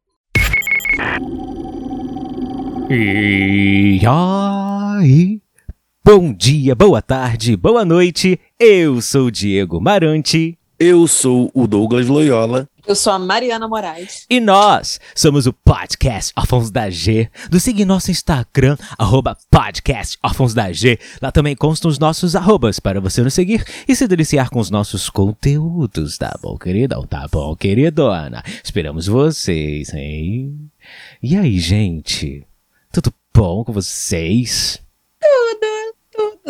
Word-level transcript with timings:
E 2.90 4.00
aí? 4.08 5.42
Bom 6.02 6.32
dia, 6.32 6.74
boa 6.74 7.02
tarde, 7.02 7.58
boa 7.58 7.84
noite. 7.84 8.40
Eu 8.58 9.02
sou 9.02 9.26
o 9.26 9.32
Diego 9.32 9.82
Marante. 9.82 10.58
Eu 10.80 11.06
sou 11.08 11.52
o 11.54 11.68
Douglas 11.68 12.08
Loyola. 12.08 12.70
Eu 12.88 12.96
sou 12.96 13.14
a 13.14 13.18
Mariana 13.18 13.68
Moraes. 13.68 14.28
E 14.30 14.40
nós 14.40 15.00
somos 15.16 15.48
o 15.48 15.54
Podcast 15.54 16.32
Órfãos 16.38 16.70
da 16.70 16.88
G. 16.88 17.32
Do 17.50 17.59
siga 17.59 17.84
nosso 17.84 18.12
Instagram, 18.12 18.78
arroba 18.96 19.36
Podcast 19.50 20.20
Órfãos 20.23 20.54
da 20.54 20.72
G. 20.72 21.00
Lá 21.20 21.32
também 21.32 21.56
constam 21.56 21.90
os 21.90 21.98
nossos 21.98 22.36
arrobas 22.36 22.80
para 22.80 23.02
você 23.02 23.23
nos 23.23 23.34
seguir 23.34 23.66
e 23.88 23.95
se 23.95 24.08
deliciar 24.08 24.52
com 24.52 24.59
os 24.59 24.70
nossos 24.70 25.09
conteúdos, 25.09 26.20
tá 26.20 26.38
bom, 26.40 26.59
querida? 26.59 26.95
Tá 27.08 27.28
bom, 27.28 27.56
queridona? 27.56 28.44
Esperamos 28.64 29.08
vocês, 29.08 29.92
hein? 29.92 30.70
E 31.23 31.36
aí, 31.36 31.58
gente? 31.58 32.45
Tudo 32.94 33.12
bom 33.34 33.64
com 33.64 33.73
vocês? 33.73 34.80
Tudo, 35.20 35.75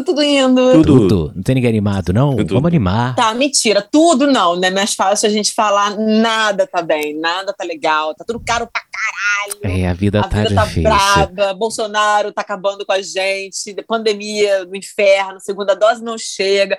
tudo 0.04 0.22
indo. 0.24 0.72
Tudo. 0.74 0.84
Tudo? 0.84 1.32
Não 1.36 1.44
tem 1.44 1.56
ninguém 1.56 1.70
animado, 1.70 2.12
não? 2.12 2.36
Tudo. 2.36 2.54
Vamos 2.56 2.68
animar. 2.68 3.16
Tá, 3.16 3.34
mentira. 3.34 3.82
Tudo 3.82 4.28
não, 4.28 4.56
né? 4.56 4.70
Mais 4.70 4.94
fácil 4.94 5.28
a 5.28 5.32
gente 5.32 5.54
falar 5.54 5.96
nada 5.98 6.68
tá 6.68 6.82
bem, 6.82 7.18
nada 7.20 7.54
tá 7.54 7.64
legal, 7.64 8.14
tá 8.16 8.24
tudo 8.26 8.42
caro 8.46 8.68
pra 8.72 8.82
caralho. 8.82 9.80
É, 9.80 9.88
a 9.88 9.94
vida 9.94 10.20
a 10.20 10.24
tá 10.28 10.42
vida 10.44 10.56
tá 10.56 10.64
difícil. 10.66 10.84
braba, 10.84 11.54
Bolsonaro 11.54 12.32
tá 12.34 12.42
acabando 12.42 12.86
com 12.86 12.92
a 12.92 13.02
gente, 13.02 13.74
de 13.74 13.84
pandemia 13.84 14.66
do 14.66 14.76
inferno, 14.76 15.40
segunda 15.40 15.76
dose 15.76 16.04
não 16.04 16.18
chega. 16.18 16.78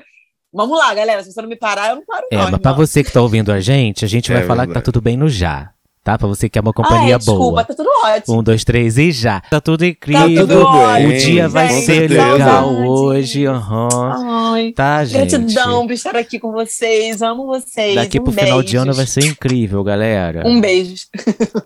Vamos 0.53 0.79
lá, 0.79 0.95
galera. 0.95 1.23
Se 1.23 1.33
você 1.33 1.43
não 1.43 1.49
me 1.49 1.57
parar, 1.57 1.91
eu 1.91 1.97
não 1.97 2.05
paro, 2.07 2.27
É, 2.33 2.37
não. 2.37 2.51
mas 2.51 2.61
pra 2.61 2.71
irmão. 2.73 2.87
você 2.87 3.05
que 3.05 3.13
tá 3.13 3.21
ouvindo 3.21 3.53
a 3.53 3.61
gente, 3.61 4.05
a 4.05 4.09
gente 4.09 4.33
É 4.33 4.37
vai 4.37 4.47
falar 4.47 4.67
que 4.67 4.73
tá 4.73 4.81
tudo 4.81 5.01
bem 5.01 5.17
no 5.17 5.29
já. 5.29 5.71
Tá? 6.07 6.17
Pra 6.17 6.29
você 6.29 6.49
que 6.49 6.57
é 6.57 6.63
uma 6.63 6.71
ah, 6.71 6.75
companhia 6.75 7.17
é, 7.17 7.19
desculpa, 7.19 7.41
boa. 7.41 7.65
tá 7.65 7.75
tudo 7.75 7.89
ótimo. 8.05 8.39
Um, 8.39 8.41
dois, 8.45 8.63
três 8.63 8.97
e 8.97 9.11
já. 9.11 9.41
Tá 9.41 9.61
tudo 9.61 9.81
Tá 9.81 9.87
incrível. 9.89 10.47
tudo 10.47 10.63
ótimo. 10.63 11.09
o 11.09 11.17
dia 11.19 11.49
vai 11.49 11.69
gente, 11.69 11.85
ser 11.85 11.99
certeza. 12.09 12.33
legal 12.33 12.69
hoje. 12.87 13.45
aham. 13.45 13.89
Ai, 14.55 14.71
Tá, 14.71 15.05
gente? 15.05 15.37
gratidão 15.37 15.85
por 15.85 15.93
estar 15.93 16.15
aqui 16.15 16.39
com 16.39 16.53
vocês. 16.53 17.23
Amo 17.23 17.45
vocês. 17.47 17.97
Daqui 17.97 18.21
um 18.21 18.23
pro 18.23 18.33
final 18.33 18.63
de 18.63 18.77
ano 18.77 18.95
vai 18.95 19.05
ser 19.05 19.25
incrível, 19.25 19.83
galera. 19.83 20.47
Um 20.47 20.61
beijo. 20.61 20.95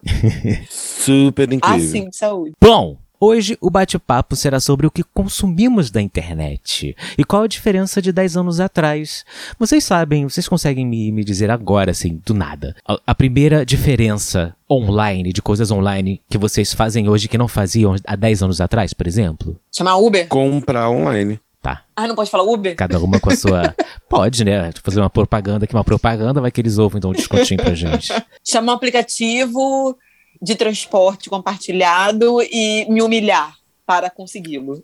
Super 0.71 1.53
incrível. 1.53 1.77
Assim, 1.87 2.09
de 2.09 2.17
saúde. 2.17 2.53
Bom, 2.59 2.97
hoje 3.21 3.59
o 3.61 3.71
bate-papo 3.71 4.35
será 4.35 4.59
sobre 4.59 4.87
o 4.87 4.91
que 4.91 5.05
consumimos 5.05 5.91
da 5.91 6.01
internet 6.01 6.97
e 7.19 7.25
qual 7.25 7.43
a 7.43 7.47
diferença 7.47 8.01
de 8.01 8.11
10 8.11 8.39
anos 8.39 8.59
atrás. 8.59 9.25
Vocês 9.59 9.85
sabem, 9.85 10.25
vocês 10.25 10.49
conseguem 10.49 10.87
me, 10.87 11.13
me 11.13 11.23
dizer 11.23 11.51
agora, 11.51 11.91
assim, 11.91 12.21
do 12.25 12.33
nada, 12.33 12.75
a, 12.89 12.99
a 13.07 13.15
primeira 13.15 13.65
diferença 13.65 14.57
online, 14.69 15.33
de 15.33 15.43
coisas 15.43 15.71
online 15.71 16.23
que 16.29 16.39
vocês 16.39 16.73
fazem 16.73 17.09
hoje 17.09 17.29
que 17.29 17.37
não 17.37 17.49
faziam 17.49 17.95
há 18.07 18.17
10 18.17 18.45
anos 18.45 18.61
atrás, 18.61 18.95
por 18.95 19.07
exemplo? 19.07 19.57
Chamar 19.71 19.97
Uber? 19.97 20.27
Comprar 20.29 20.89
online. 20.89 21.39
Tá. 21.63 21.83
Ah, 21.95 22.09
não 22.09 22.15
pode 22.15 22.31
falar 22.31 22.45
Uber? 22.45 22.75
Cada 22.75 22.99
uma 22.99 23.21
com 23.21 23.31
a 23.31 23.37
sua. 23.37 23.75
Pode, 24.09 24.47
né? 24.47 24.71
Fazer 24.83 24.99
uma 24.99 25.11
propaganda 25.11 25.67
aqui, 25.67 25.75
uma 25.75 25.85
propaganda, 25.85 26.41
vai 26.41 26.51
que 26.51 26.59
eles 26.59 26.79
ouvem, 26.79 26.97
então 26.97 27.11
um 27.11 27.13
descontinho 27.13 27.63
pra 27.63 27.75
gente. 27.75 28.11
Chamar 28.43 28.73
um 28.73 28.77
aplicativo 28.77 29.97
de 30.41 30.55
transporte 30.55 31.29
compartilhado 31.29 32.41
e 32.43 32.87
me 32.89 33.03
humilhar 33.03 33.57
para 33.85 34.09
consegui-lo. 34.09 34.83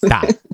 Tá. 0.00 0.22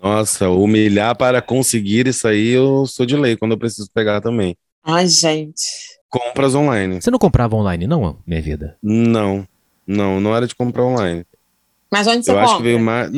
Nossa, 0.00 0.48
humilhar 0.48 1.16
para 1.16 1.42
conseguir 1.42 2.06
isso 2.06 2.28
aí, 2.28 2.50
eu 2.50 2.86
sou 2.86 3.04
de 3.04 3.16
lei 3.16 3.36
quando 3.36 3.52
eu 3.52 3.58
preciso 3.58 3.90
pegar 3.92 4.20
também. 4.20 4.56
Ai, 4.84 5.08
gente. 5.08 5.62
Compras 6.08 6.54
online. 6.54 7.02
Você 7.02 7.10
não 7.10 7.18
comprava 7.18 7.56
online, 7.56 7.86
não, 7.86 8.16
minha 8.26 8.40
vida? 8.40 8.76
Não. 8.82 9.46
Não, 9.86 10.20
não 10.20 10.36
era 10.36 10.46
de 10.46 10.54
comprar 10.54 10.84
online. 10.84 11.24
Mas 11.90 12.06
onde 12.06 12.24
você 12.24 12.30
eu 12.30 12.34
compra? 12.34 12.48
acho 12.48 12.56
que 12.58 12.62
veio 12.62 12.78
mais. 12.78 13.10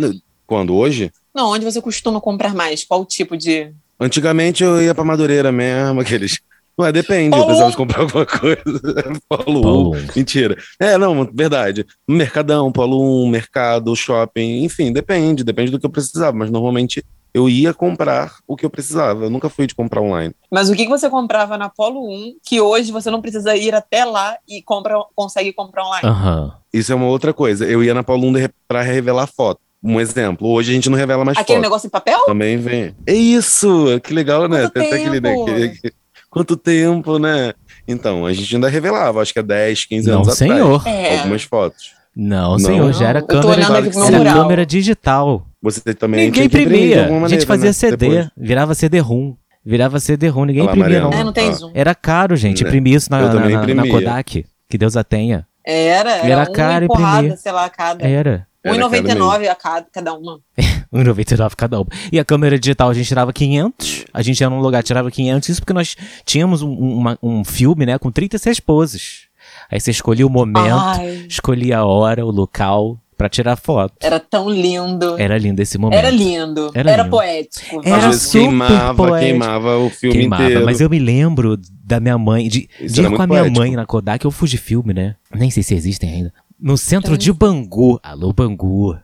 Quando? 0.46 0.74
Hoje? 0.74 1.12
Não, 1.34 1.50
onde 1.50 1.64
você 1.64 1.80
costuma 1.80 2.20
comprar 2.20 2.54
mais? 2.54 2.84
Qual 2.84 3.04
tipo 3.04 3.36
de... 3.36 3.72
Antigamente 3.98 4.64
eu 4.64 4.80
ia 4.82 4.94
pra 4.94 5.04
Madureira 5.04 5.52
mesmo, 5.52 5.98
aqueles. 6.02 6.40
Ué, 6.78 6.90
depende, 6.92 7.26
eu 7.36 7.44
Paulo. 7.44 7.46
precisava 7.46 7.70
de 7.70 7.76
comprar 7.76 8.00
alguma 8.00 8.26
coisa. 8.26 9.20
Paulo. 9.28 9.60
Paulo. 9.62 9.90
Mentira. 10.16 10.56
É, 10.78 10.96
não, 10.96 11.28
verdade. 11.32 11.84
Mercadão, 12.08 12.72
Polo 12.72 13.24
1, 13.24 13.28
mercado, 13.28 13.94
shopping, 13.94 14.64
enfim, 14.64 14.92
depende, 14.92 15.44
depende 15.44 15.70
do 15.70 15.78
que 15.78 15.86
eu 15.86 15.90
precisava, 15.90 16.36
mas 16.36 16.50
normalmente 16.50 17.04
eu 17.34 17.48
ia 17.48 17.72
comprar 17.74 18.36
o 18.46 18.56
que 18.56 18.64
eu 18.66 18.70
precisava. 18.70 19.24
Eu 19.26 19.30
nunca 19.30 19.48
fui 19.48 19.66
de 19.66 19.74
comprar 19.74 20.00
online. 20.00 20.34
Mas 20.50 20.68
o 20.70 20.74
que 20.74 20.84
que 20.84 20.90
você 20.90 21.08
comprava 21.10 21.56
na 21.58 21.68
Polo 21.68 22.08
1 22.10 22.36
que 22.44 22.60
hoje 22.60 22.90
você 22.90 23.10
não 23.10 23.20
precisa 23.20 23.54
ir 23.56 23.74
até 23.74 24.04
lá 24.04 24.36
e 24.48 24.62
compra, 24.62 24.96
consegue 25.14 25.52
comprar 25.52 25.84
online? 25.84 26.08
Aham. 26.08 26.52
Isso 26.72 26.90
é 26.92 26.94
uma 26.94 27.06
outra 27.06 27.32
coisa. 27.32 27.66
Eu 27.66 27.84
ia 27.84 27.92
na 27.94 28.02
Paulo 28.02 28.26
1 28.28 28.32
de- 28.32 28.50
pra 28.66 28.82
revelar 28.82 29.26
foto. 29.28 29.60
Um 29.82 29.98
exemplo. 30.00 30.48
Hoje 30.48 30.72
a 30.72 30.74
gente 30.74 30.90
não 30.90 30.96
revela 30.98 31.24
mais 31.24 31.38
Aquele 31.38 31.58
foto. 31.58 31.62
negócio 31.62 31.86
em 31.86 31.90
papel? 31.90 32.18
Também 32.26 32.58
vem. 32.58 32.94
É 33.06 33.14
isso! 33.14 33.98
Que 34.04 34.12
legal, 34.12 34.46
né? 34.48 34.68
Tem 34.68 34.86
até 34.86 34.96
aquele, 34.96 35.20
né, 35.20 35.32
aquele- 35.32 35.92
Quanto 36.30 36.56
tempo, 36.56 37.18
né? 37.18 37.52
Então, 37.88 38.24
a 38.24 38.32
gente 38.32 38.54
ainda 38.54 38.68
revelava, 38.68 39.20
acho 39.20 39.32
que 39.32 39.40
há 39.40 39.42
10, 39.42 39.84
15 39.86 40.08
Não, 40.10 40.22
anos 40.22 40.34
senhor. 40.36 40.80
atrás. 40.80 40.96
É. 40.96 41.18
Algumas 41.18 41.42
fotos. 41.42 41.92
Não, 42.14 42.52
Não. 42.52 42.58
senhor, 42.58 42.92
já 42.92 43.08
era 43.08 43.18
Eu 43.20 43.26
tô 43.26 43.40
câmera, 43.40 43.50
olhando 43.60 43.76
aqui 43.76 43.90
pro 43.90 43.98
meu 43.98 44.08
era 44.08 44.18
mural. 44.18 44.34
câmera 44.42 44.66
digital. 44.66 45.46
Você 45.62 45.94
também 45.94 46.26
Ninguém 46.26 46.32
tinha 46.32 46.48
que 46.48 46.58
imprimir 46.58 46.78
de 46.78 46.84
imprimia. 46.86 47.04
alguma 47.04 47.26
A 47.26 47.30
gente 47.30 47.46
fazia 47.46 47.66
né? 47.68 47.72
CD, 47.72 47.96
Depois. 48.08 48.30
virava 48.36 48.74
CD-ROM. 48.74 49.34
Virava 49.64 50.00
CD-ROM, 50.00 50.44
ninguém 50.46 50.62
Olha 50.62 50.70
lá, 50.70 50.76
imprimia, 50.76 51.00
Mariana. 51.02 51.14
não. 51.16 51.20
É, 51.20 51.24
não 51.24 51.32
tem 51.32 51.48
Ah. 51.48 51.52
zoom. 51.52 51.70
Era 51.74 51.94
caro, 51.94 52.34
gente, 52.36 52.62
Né. 52.62 52.68
imprimir 52.70 52.94
isso 52.94 53.10
na, 53.10 53.20
Eu 53.20 53.30
também 53.30 53.50
na- 53.50 53.56
na 53.58 53.62
imprimia. 53.72 53.90
Kodak. 53.92 54.46
Que 54.68 54.78
Deus 54.78 54.96
a 54.96 55.04
tenha. 55.04 55.46
Era, 55.66 56.10
era, 56.12 56.26
Era 56.26 56.36
uma 56.40 56.46
caro 56.46 56.84
empurrada, 56.86 57.18
imprimir. 57.18 57.38
sei 57.38 57.52
lá, 57.52 57.68
cada. 57.68 58.06
Era. 58.06 58.46
Era 58.62 58.76
caro 58.78 58.90
1,99 58.90 59.48
a 59.48 59.54
cada, 59.54 59.86
cada 59.92 60.12
uma. 60.14 60.40
1,99 60.92 61.54
cada 61.56 61.80
um. 61.80 61.84
E 62.12 62.18
a 62.18 62.24
câmera 62.24 62.58
digital 62.58 62.90
a 62.90 62.94
gente 62.94 63.06
tirava 63.08 63.32
500. 63.32 64.04
A 64.12 64.22
gente 64.22 64.40
ia 64.40 64.50
num 64.50 64.60
lugar 64.60 64.82
tirava 64.82 65.10
500. 65.10 65.48
Isso 65.48 65.60
porque 65.60 65.72
nós 65.72 65.96
tínhamos 66.24 66.62
um, 66.62 66.70
uma- 66.72 67.18
um 67.22 67.44
filme, 67.44 67.86
né, 67.86 67.98
com 67.98 68.10
36 68.10 68.60
poses. 68.60 69.28
Aí 69.70 69.80
você 69.80 69.90
escolhia 69.90 70.26
o 70.26 70.30
momento, 70.30 70.74
Ai, 70.74 71.26
escolhia 71.28 71.78
a 71.78 71.84
hora, 71.84 72.24
o 72.26 72.30
local 72.30 72.98
pra 73.16 73.28
tirar 73.28 73.56
foto. 73.56 73.94
era 74.00 74.18
tão 74.18 74.48
lindo. 74.50 75.18
Era 75.18 75.36
lindo 75.38 75.60
esse 75.60 75.76
momento. 75.78 75.98
Era 75.98 76.10
lindo. 76.10 76.70
Era 76.74 76.90
Era, 76.90 77.02
lindo. 77.02 77.16
poético. 77.16 77.80
Era 77.84 77.96
Às 77.98 78.04
vezes 78.04 78.22
super 78.22 78.40
queimava, 78.48 78.94
poético. 78.94 79.20
queimava 79.20 79.76
o 79.78 79.90
filme 79.90 80.18
Queimava, 80.18 80.42
inteiro. 80.44 80.64
mas 80.64 80.80
eu 80.80 80.88
me 80.90 80.98
lembro 80.98 81.58
da 81.84 82.00
minha 82.00 82.16
mãe, 82.18 82.48
de, 82.48 82.68
Isso 82.80 82.94
de 82.94 83.02
ir 83.02 83.10
com 83.10 83.22
a 83.22 83.26
minha 83.26 83.40
poético. 83.40 83.58
mãe 83.58 83.72
na 83.76 83.86
Kodak, 83.86 84.24
eu 84.24 84.30
fugi 84.30 84.56
filme, 84.56 84.92
né? 84.94 85.16
Nem 85.34 85.50
sei 85.50 85.62
se 85.62 85.74
existem 85.74 86.10
ainda. 86.10 86.32
No 86.60 86.76
centro 86.76 87.16
de 87.16 87.32
Bangu. 87.32 87.98
Alô, 88.02 88.32
Bangu. 88.32 88.96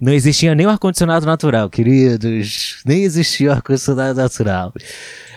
Não 0.00 0.12
existia 0.12 0.54
nem 0.54 0.66
o 0.66 0.70
ar-condicionado 0.70 1.24
natural, 1.24 1.70
queridos. 1.70 2.82
Nem 2.84 3.02
existia 3.04 3.48
o 3.50 3.52
ar-condicionado 3.52 4.20
natural. 4.20 4.72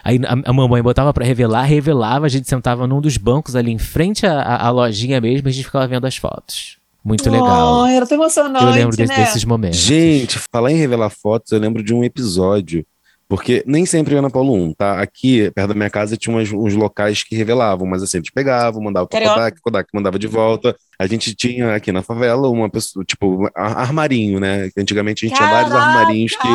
Aí 0.03 0.19
a, 0.25 0.49
a 0.49 0.53
mamãe 0.53 0.81
botava 0.81 1.13
pra 1.13 1.25
revelar, 1.25 1.63
revelava, 1.63 2.25
a 2.25 2.29
gente 2.29 2.47
sentava 2.49 2.85
num 2.87 2.99
dos 2.99 3.15
bancos 3.17 3.55
ali 3.55 3.71
em 3.71 3.77
frente 3.77 4.25
à, 4.25 4.33
à- 4.41 4.67
à 4.67 4.69
lojinha 4.69 5.21
mesmo 5.21 5.47
e 5.47 5.51
a 5.51 5.53
gente 5.53 5.65
ficava 5.65 5.87
vendo 5.87 6.05
as 6.05 6.17
fotos. 6.17 6.77
Muito 7.03 7.29
legal. 7.29 7.83
Ai, 7.85 7.95
era 7.95 8.05
tão 8.05 8.17
emocionante, 8.17 8.63
eu 8.65 8.71
lembro 8.71 8.97
desse- 8.97 9.13
né? 9.13 9.23
desses 9.23 9.45
momentos. 9.45 9.79
Gente, 9.79 10.37
falar 10.51 10.71
em 10.71 10.75
revelar 10.75 11.09
fotos, 11.09 11.51
eu 11.53 11.59
lembro 11.59 11.81
de 11.81 11.93
um 11.93 12.03
episódio. 12.03 12.85
Porque 13.29 13.63
nem 13.67 13.85
sempre 13.85 14.15
ia 14.15 14.21
na 14.23 14.29
Paulo 14.31 14.53
1, 14.55 14.73
tá? 14.73 14.99
Aqui, 14.99 15.51
perto 15.51 15.67
da 15.67 15.73
minha 15.75 15.89
casa, 15.89 16.17
tinha 16.17 16.35
umas- 16.35 16.51
uns 16.51 16.73
locais 16.73 17.23
que 17.23 17.35
revelavam, 17.35 17.85
mas 17.87 18.01
assim, 18.01 18.17
eles 18.17 18.31
pegavam, 18.31 18.81
mandavam 18.81 19.07
pra 19.07 19.19
Carioca. 19.19 19.35
Kodak, 19.39 19.61
Kodak 19.61 19.89
mandava 19.93 20.17
de 20.17 20.25
volta. 20.25 20.75
A 20.97 21.05
gente 21.05 21.35
tinha 21.35 21.75
aqui 21.75 21.91
na 21.91 22.01
favela 22.01 22.49
uma 22.49 22.67
pessoa, 22.67 23.05
tipo, 23.05 23.47
armarinho, 23.53 24.39
né? 24.39 24.69
Que 24.73 24.81
Antigamente 24.81 25.25
a 25.25 25.29
gente 25.29 25.37
tinha 25.37 25.47
vários 25.49 25.71
Caraca! 25.71 25.99
armarinhos 25.99 26.31
que 26.35 26.47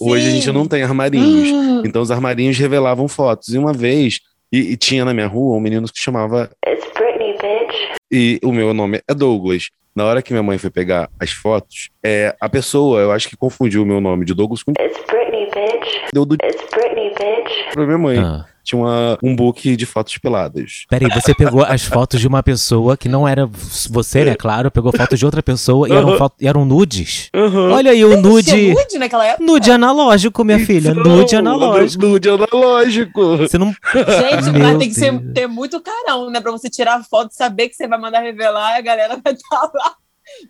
hoje 0.00 0.26
a 0.26 0.30
Sim. 0.30 0.36
gente 0.36 0.50
não 0.52 0.66
tem 0.66 0.82
armarinhos. 0.82 1.48
Hum. 1.50 1.82
Então 1.84 2.00
os 2.00 2.10
armarinhos 2.10 2.56
revelavam 2.56 3.06
fotos. 3.06 3.48
E 3.52 3.58
uma 3.58 3.74
vez, 3.74 4.20
e, 4.50 4.72
e 4.72 4.76
tinha 4.78 5.04
na 5.04 5.12
minha 5.12 5.26
rua 5.26 5.56
um 5.56 5.60
menino 5.60 5.86
que 5.86 6.02
chamava. 6.02 6.50
It's 6.66 6.84
Britney, 6.94 7.32
bitch. 7.34 7.76
E 8.10 8.40
o 8.42 8.52
meu 8.52 8.72
nome 8.72 9.02
é 9.06 9.14
Douglas. 9.14 9.68
Na 10.00 10.06
hora 10.06 10.22
que 10.22 10.32
minha 10.32 10.42
mãe 10.42 10.56
foi 10.56 10.70
pegar 10.70 11.10
as 11.20 11.30
fotos, 11.30 11.90
é, 12.02 12.34
a 12.40 12.48
pessoa, 12.48 13.00
eu 13.00 13.12
acho 13.12 13.28
que 13.28 13.36
confundiu 13.36 13.82
o 13.82 13.86
meu 13.86 14.00
nome 14.00 14.24
de 14.24 14.32
Douglas 14.32 14.62
com. 14.62 14.72
It's 14.72 14.98
Britney, 15.06 15.44
bitch. 15.46 16.10
Deu 16.12 16.24
do 16.24 16.34
It's 16.36 16.64
Britney, 16.70 17.10
bitch. 17.10 17.72
pra 17.74 17.84
minha 17.84 17.98
mãe. 17.98 18.18
Ah. 18.18 18.46
Tinha 18.62 18.78
uma- 18.78 19.18
um 19.22 19.34
book 19.34 19.74
de 19.74 19.86
fotos 19.86 20.16
peladas. 20.18 20.84
Peraí, 20.88 21.08
você 21.10 21.34
pegou 21.34 21.64
as 21.64 21.82
fotos 21.82 22.20
de 22.20 22.28
uma 22.28 22.42
pessoa 22.42 22.94
que 22.94 23.08
não 23.08 23.26
era 23.26 23.48
você, 23.90 24.22
né? 24.22 24.34
Claro, 24.34 24.70
pegou 24.70 24.92
fotos 24.92 25.18
de 25.18 25.24
outra 25.24 25.42
pessoa 25.42 25.88
e 25.88 25.92
eram, 25.92 26.16
foto- 26.18 26.36
e 26.38 26.46
eram 26.46 26.64
nudes. 26.66 27.30
Aham. 27.34 27.72
Olha 27.72 27.90
aí 27.90 28.04
o 28.04 28.20
nude. 28.20 28.74
nude 28.74 28.98
naquela 28.98 29.26
época? 29.26 29.42
Nude 29.42 29.70
analógico, 29.72 30.44
minha 30.44 30.58
filha. 30.58 30.92
Nude 30.94 31.34
analógico. 31.34 32.04
Nude 32.06 32.28
analógico. 32.28 33.36
Você 33.38 33.56
não. 33.58 33.72
Gente, 33.94 34.50
Meu 34.52 34.60
mas 34.62 34.78
tem 34.78 34.88
que 34.90 34.94
ser, 34.94 35.18
ter 35.32 35.46
muito 35.48 35.80
carão, 35.80 36.30
né? 36.30 36.38
Pra 36.40 36.52
você 36.52 36.68
tirar 36.68 36.96
a 36.96 37.02
foto, 37.02 37.32
saber 37.32 37.70
que 37.70 37.74
você 37.74 37.88
vai 37.88 37.98
mandar 37.98 38.20
revelar, 38.20 38.76
a 38.76 38.80
galera 38.82 39.18
vai 39.24 39.32
estar 39.32 39.70
lá 39.74 39.89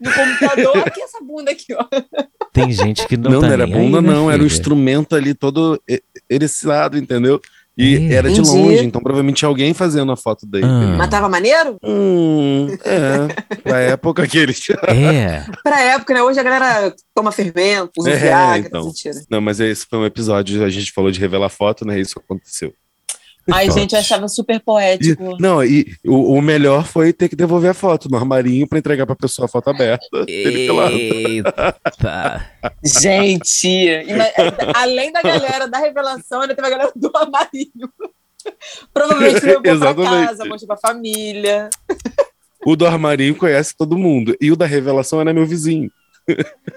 no 0.00 0.12
computador. 0.12 0.78
Aqui 0.86 1.00
essa 1.02 1.18
bunda 1.24 1.50
aqui, 1.50 1.74
ó. 1.74 1.84
Tem 2.52 2.70
gente 2.72 3.06
que 3.06 3.16
não, 3.16 3.30
Não, 3.30 3.40
tá 3.40 3.46
não 3.48 3.52
era 3.54 3.66
nem 3.66 3.74
aí, 3.74 3.80
bunda, 3.84 4.00
minha 4.02 4.12
não. 4.14 4.30
Era 4.30 4.42
o 4.42 4.44
filha. 4.44 4.52
instrumento 4.58 5.14
ali 5.16 5.34
todo 5.34 5.80
e- 5.88 6.02
eriçado, 6.28 6.96
entendeu? 6.98 7.40
E 7.78 8.10
É. 8.12 8.14
era 8.14 8.28
de 8.30 8.40
Entendi. 8.40 8.56
longe, 8.58 8.84
então 8.84 9.00
provavelmente 9.00 9.36
tinha 9.38 9.48
alguém 9.48 9.72
fazendo 9.72 10.10
a 10.12 10.16
foto 10.16 10.44
dele. 10.44 10.66
Ah. 10.66 10.96
Mas 10.98 11.08
tava 11.08 11.28
maneiro? 11.28 11.78
Hum, 11.82 12.66
é. 12.84 13.68
Na 13.70 13.78
época 13.78 14.26
que 14.26 14.36
eles. 14.36 14.60
É. 14.88 15.44
Pra 15.62 15.80
época, 15.80 16.12
né? 16.12 16.22
Hoje 16.22 16.38
a 16.38 16.42
galera 16.42 16.94
toma 17.14 17.32
fermento, 17.32 17.92
usa 17.98 18.10
É, 18.10 18.16
Viagra, 18.16 18.66
então. 18.68 18.92
Não, 19.30 19.40
mas 19.40 19.60
esse 19.60 19.86
foi 19.86 19.98
um 19.98 20.04
episódio, 20.04 20.62
a 20.64 20.68
gente 20.68 20.92
falou 20.92 21.10
de 21.10 21.20
revelar 21.20 21.48
foto, 21.48 21.86
né? 21.86 21.98
Isso 21.98 22.18
aconteceu. 22.18 22.74
Ai, 23.50 23.66
Fotos. 23.66 23.80
gente, 23.80 23.92
eu 23.94 23.98
achava 24.00 24.28
super 24.28 24.56
E- 24.56 24.60
poético. 24.60 25.36
não, 25.40 25.64
e 25.64 25.94
o, 26.06 26.34
o 26.34 26.42
melhor 26.42 26.84
foi 26.86 27.12
ter 27.12 27.28
que 27.28 27.34
devolver 27.36 27.70
a 27.70 27.74
foto 27.74 28.08
no 28.08 28.16
armarinho 28.16 28.66
pra 28.68 28.78
entregar 28.78 29.06
pra 29.06 29.16
pessoa 29.16 29.46
a 29.46 29.48
foto 29.48 29.70
aberta. 29.70 30.04
Eita. 30.28 31.74
Gente, 32.84 33.68
e 33.68 33.88
além 34.74 35.12
da 35.12 35.22
galera 35.22 35.66
da 35.68 35.78
revelação, 35.78 36.42
ainda 36.42 36.54
teve 36.54 36.66
a 36.66 36.70
galera 36.70 36.92
do 36.94 37.10
armarinho. 37.14 37.90
Provavelmente 38.92 39.44
levou 39.44 39.94
pra 39.94 40.04
casa, 40.26 40.44
mostrou 40.44 40.66
pra 40.68 40.76
família. 40.76 41.68
O 42.64 42.76
do 42.76 42.86
armarinho 42.86 43.34
conhece 43.34 43.74
todo 43.76 43.98
mundo. 43.98 44.36
E 44.40 44.50
o 44.52 44.56
da 44.56 44.66
revelação 44.66 45.20
era 45.20 45.32
meu 45.32 45.46
vizinho. 45.46 45.90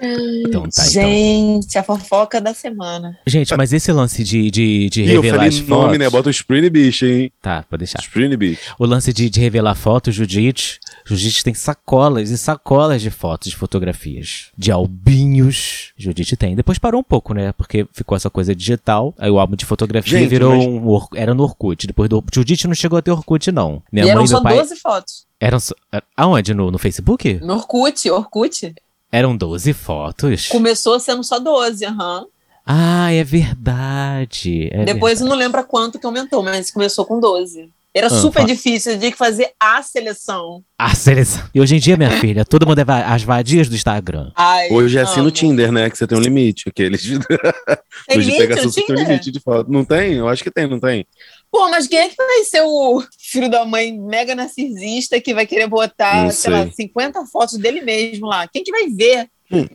Então 0.00 0.62
tá, 0.62 0.68
então. 0.68 0.84
Gente, 0.90 1.78
a 1.78 1.82
fofoca 1.82 2.40
da 2.40 2.52
semana. 2.52 3.18
Gente, 3.26 3.54
mas 3.56 3.72
esse 3.72 3.90
lance 3.92 4.22
de, 4.24 4.50
de, 4.50 4.90
de 4.90 5.02
E 5.02 5.10
eu 5.12 5.20
revelar 5.22 5.36
falei 5.36 5.48
as 5.48 5.60
nome, 5.66 5.82
fotos... 5.84 5.98
né? 5.98 6.10
Bota 6.10 6.28
o 6.28 6.30
Sprinny 6.30 6.68
Beach, 6.70 7.04
hein? 7.06 7.32
Tá, 7.40 7.64
pode 7.68 7.80
deixar. 7.80 8.00
Sprinny 8.00 8.36
Beach. 8.36 8.60
O 8.78 8.86
lance 8.86 9.12
de, 9.12 9.30
de 9.30 9.40
revelar 9.40 9.74
fotos, 9.74 10.14
Judite. 10.14 10.78
Judite 11.06 11.44
tem 11.44 11.54
sacolas 11.54 12.30
e 12.30 12.38
sacolas 12.38 13.00
de 13.02 13.10
fotos, 13.10 13.50
de 13.50 13.56
fotografias. 13.56 14.48
De 14.56 14.70
albinhos. 14.70 15.92
Judite 15.96 16.36
tem. 16.36 16.54
Depois 16.56 16.78
parou 16.78 17.00
um 17.00 17.04
pouco, 17.04 17.32
né? 17.34 17.52
Porque 17.52 17.86
ficou 17.92 18.16
essa 18.16 18.30
coisa 18.30 18.54
digital. 18.54 19.14
Aí 19.18 19.30
o 19.30 19.38
álbum 19.38 19.56
de 19.56 19.64
fotografia 19.64 20.18
Gente, 20.18 20.28
virou 20.28 20.54
mas- 20.56 20.66
um. 20.66 20.86
Or- 20.86 21.08
Era 21.14 21.34
no 21.34 21.42
Orkut. 21.42 21.86
Depois 21.86 22.08
do. 22.08 22.22
Judite 22.32 22.66
não 22.66 22.74
chegou 22.74 22.98
a 22.98 23.02
ter 23.02 23.10
Orkut, 23.10 23.50
não. 23.52 23.82
Minha 23.92 24.04
e 24.04 24.08
mãe 24.08 24.12
eram 24.12 24.26
só 24.26 24.42
pai. 24.42 24.56
12 24.56 24.76
fotos. 24.76 25.26
Eram. 25.40 25.60
só- 25.60 25.74
Aonde? 26.16 26.54
No, 26.54 26.70
no 26.70 26.78
Facebook? 26.78 27.34
No 27.42 27.54
Orkut, 27.54 28.10
Orkut. 28.10 28.74
Eram 29.14 29.36
12 29.36 29.72
fotos. 29.72 30.48
Começou 30.48 30.98
sendo 30.98 31.22
só 31.22 31.38
12, 31.38 31.84
aham. 31.86 32.26
Ah, 32.66 33.12
é 33.12 33.22
verdade. 33.22 34.68
é 34.72 34.84
Depois 34.84 35.20
eu 35.20 35.26
não 35.28 35.36
lembro 35.36 35.60
a 35.60 35.64
quanto 35.64 35.98
que 35.98 36.06
aumentou, 36.06 36.42
mas 36.42 36.70
começou 36.70 37.04
com 37.04 37.20
12. 37.20 37.70
Era 37.96 38.08
Ah, 38.08 38.10
super 38.10 38.40
fa- 38.40 38.46
difícil, 38.46 38.92
eu 38.92 38.98
tinha 38.98 39.12
que 39.12 39.16
fazer 39.16 39.52
a 39.60 39.80
seleção. 39.80 40.64
A 40.76 40.92
seleção. 40.96 41.44
E 41.54 41.60
hoje 41.60 41.76
em 41.76 41.78
dia, 41.78 41.96
minha 41.96 42.10
filha, 42.10 42.44
todo 42.44 42.66
mundo 42.66 42.80
é 42.80 42.84
va- 42.84 43.04
as 43.04 43.22
vadias 43.22 43.68
do 43.68 43.76
Instagram. 43.76 44.32
Ai, 44.34 44.68
Hoje 44.72 44.98
é 44.98 45.02
assim 45.02 45.20
no 45.20 45.30
Tinder, 45.30 45.70
né? 45.70 45.88
Que 45.88 45.96
você 45.96 46.04
tem 46.04 46.18
um 46.18 46.20
limite. 46.20 46.68
Aqueles 46.68 47.00
de, 47.00 47.20
Tem 47.20 48.18
limite 48.18 48.36
pegação 48.38 48.64
no 48.64 48.72
você 48.72 48.82
tem 48.82 48.96
um 48.96 48.98
limite 48.98 49.30
de 49.30 49.38
foto. 49.38 49.70
Não 49.70 49.84
tem? 49.84 50.14
Eu 50.14 50.28
acho 50.28 50.42
que 50.42 50.50
tem, 50.50 50.66
não 50.66 50.80
tem? 50.80 51.06
Pô, 51.54 51.70
mas 51.70 51.86
quem 51.86 51.98
é 52.00 52.08
que 52.08 52.16
vai 52.16 52.42
ser 52.42 52.62
o 52.62 53.00
filho 53.16 53.48
da 53.48 53.64
mãe 53.64 53.96
mega 53.96 54.34
narcisista 54.34 55.20
que 55.20 55.32
vai 55.32 55.46
querer 55.46 55.68
botar, 55.68 56.24
Não 56.24 56.30
sei 56.32 56.50
lá, 56.52 56.62
sei. 56.64 56.72
50 56.88 57.24
fotos 57.26 57.56
dele 57.58 57.80
mesmo 57.80 58.26
lá? 58.26 58.48
Quem 58.48 58.64
que 58.64 58.72
vai 58.72 58.88
ver? 58.88 59.28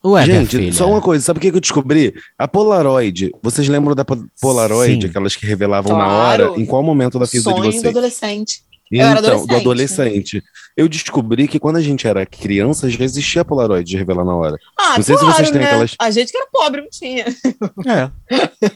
Ué, 0.04 0.26
minha 0.26 0.44
Gente, 0.44 0.76
só 0.76 0.90
uma 0.90 1.00
coisa. 1.00 1.24
Sabe 1.24 1.38
o 1.38 1.42
que 1.42 1.50
que 1.52 1.56
eu 1.56 1.62
descobri? 1.62 2.14
A 2.38 2.50
Polaroid. 2.50 3.32
Vocês 3.42 3.66
lembram 3.70 3.96
da 3.96 4.04
po- 4.04 4.28
Polaroid? 4.42 5.02
Sim. 5.04 5.08
Aquelas 5.10 5.38
que 5.38 5.46
revelavam 5.46 5.98
na 5.98 6.04
Claro. 6.04 6.52
hora? 6.52 6.60
Em 6.62 6.66
qual 6.66 6.84
momento 6.84 7.18
da 7.18 7.24
vida 7.26 7.38
de 7.38 7.44
Sonho 7.44 7.56
do 7.64 7.72
vocês? 7.72 7.86
adolescente. 7.86 8.60
Eu 8.92 9.06
era 9.06 9.20
Então, 9.20 9.46
do 9.46 9.56
adolescente. 9.56 9.60
adolescente. 9.62 10.44
Eu 10.76 10.90
descobri 10.90 11.48
que 11.48 11.60
quando 11.60 11.76
a 11.78 11.82
gente 11.82 12.08
era 12.08 12.26
criança, 12.26 12.90
já 12.90 13.04
existia 13.06 13.46
Polaroid 13.46 13.88
de 13.88 13.96
revelar 13.96 14.26
na 14.26 14.36
hora. 14.36 14.58
Ah, 14.78 14.96
Não 14.98 15.04
sei 15.04 15.16
se 15.16 15.22
claro, 15.22 15.36
vocês 15.38 15.52
têm 15.52 15.60
né? 15.62 15.68
aquelas- 15.68 15.96
A 16.00 16.10
gente 16.12 16.32
que 16.32 16.38
era 16.38 16.48
pobre 16.52 16.82
não 16.82 16.90
tinha. 16.90 17.26
É. 17.88 18.10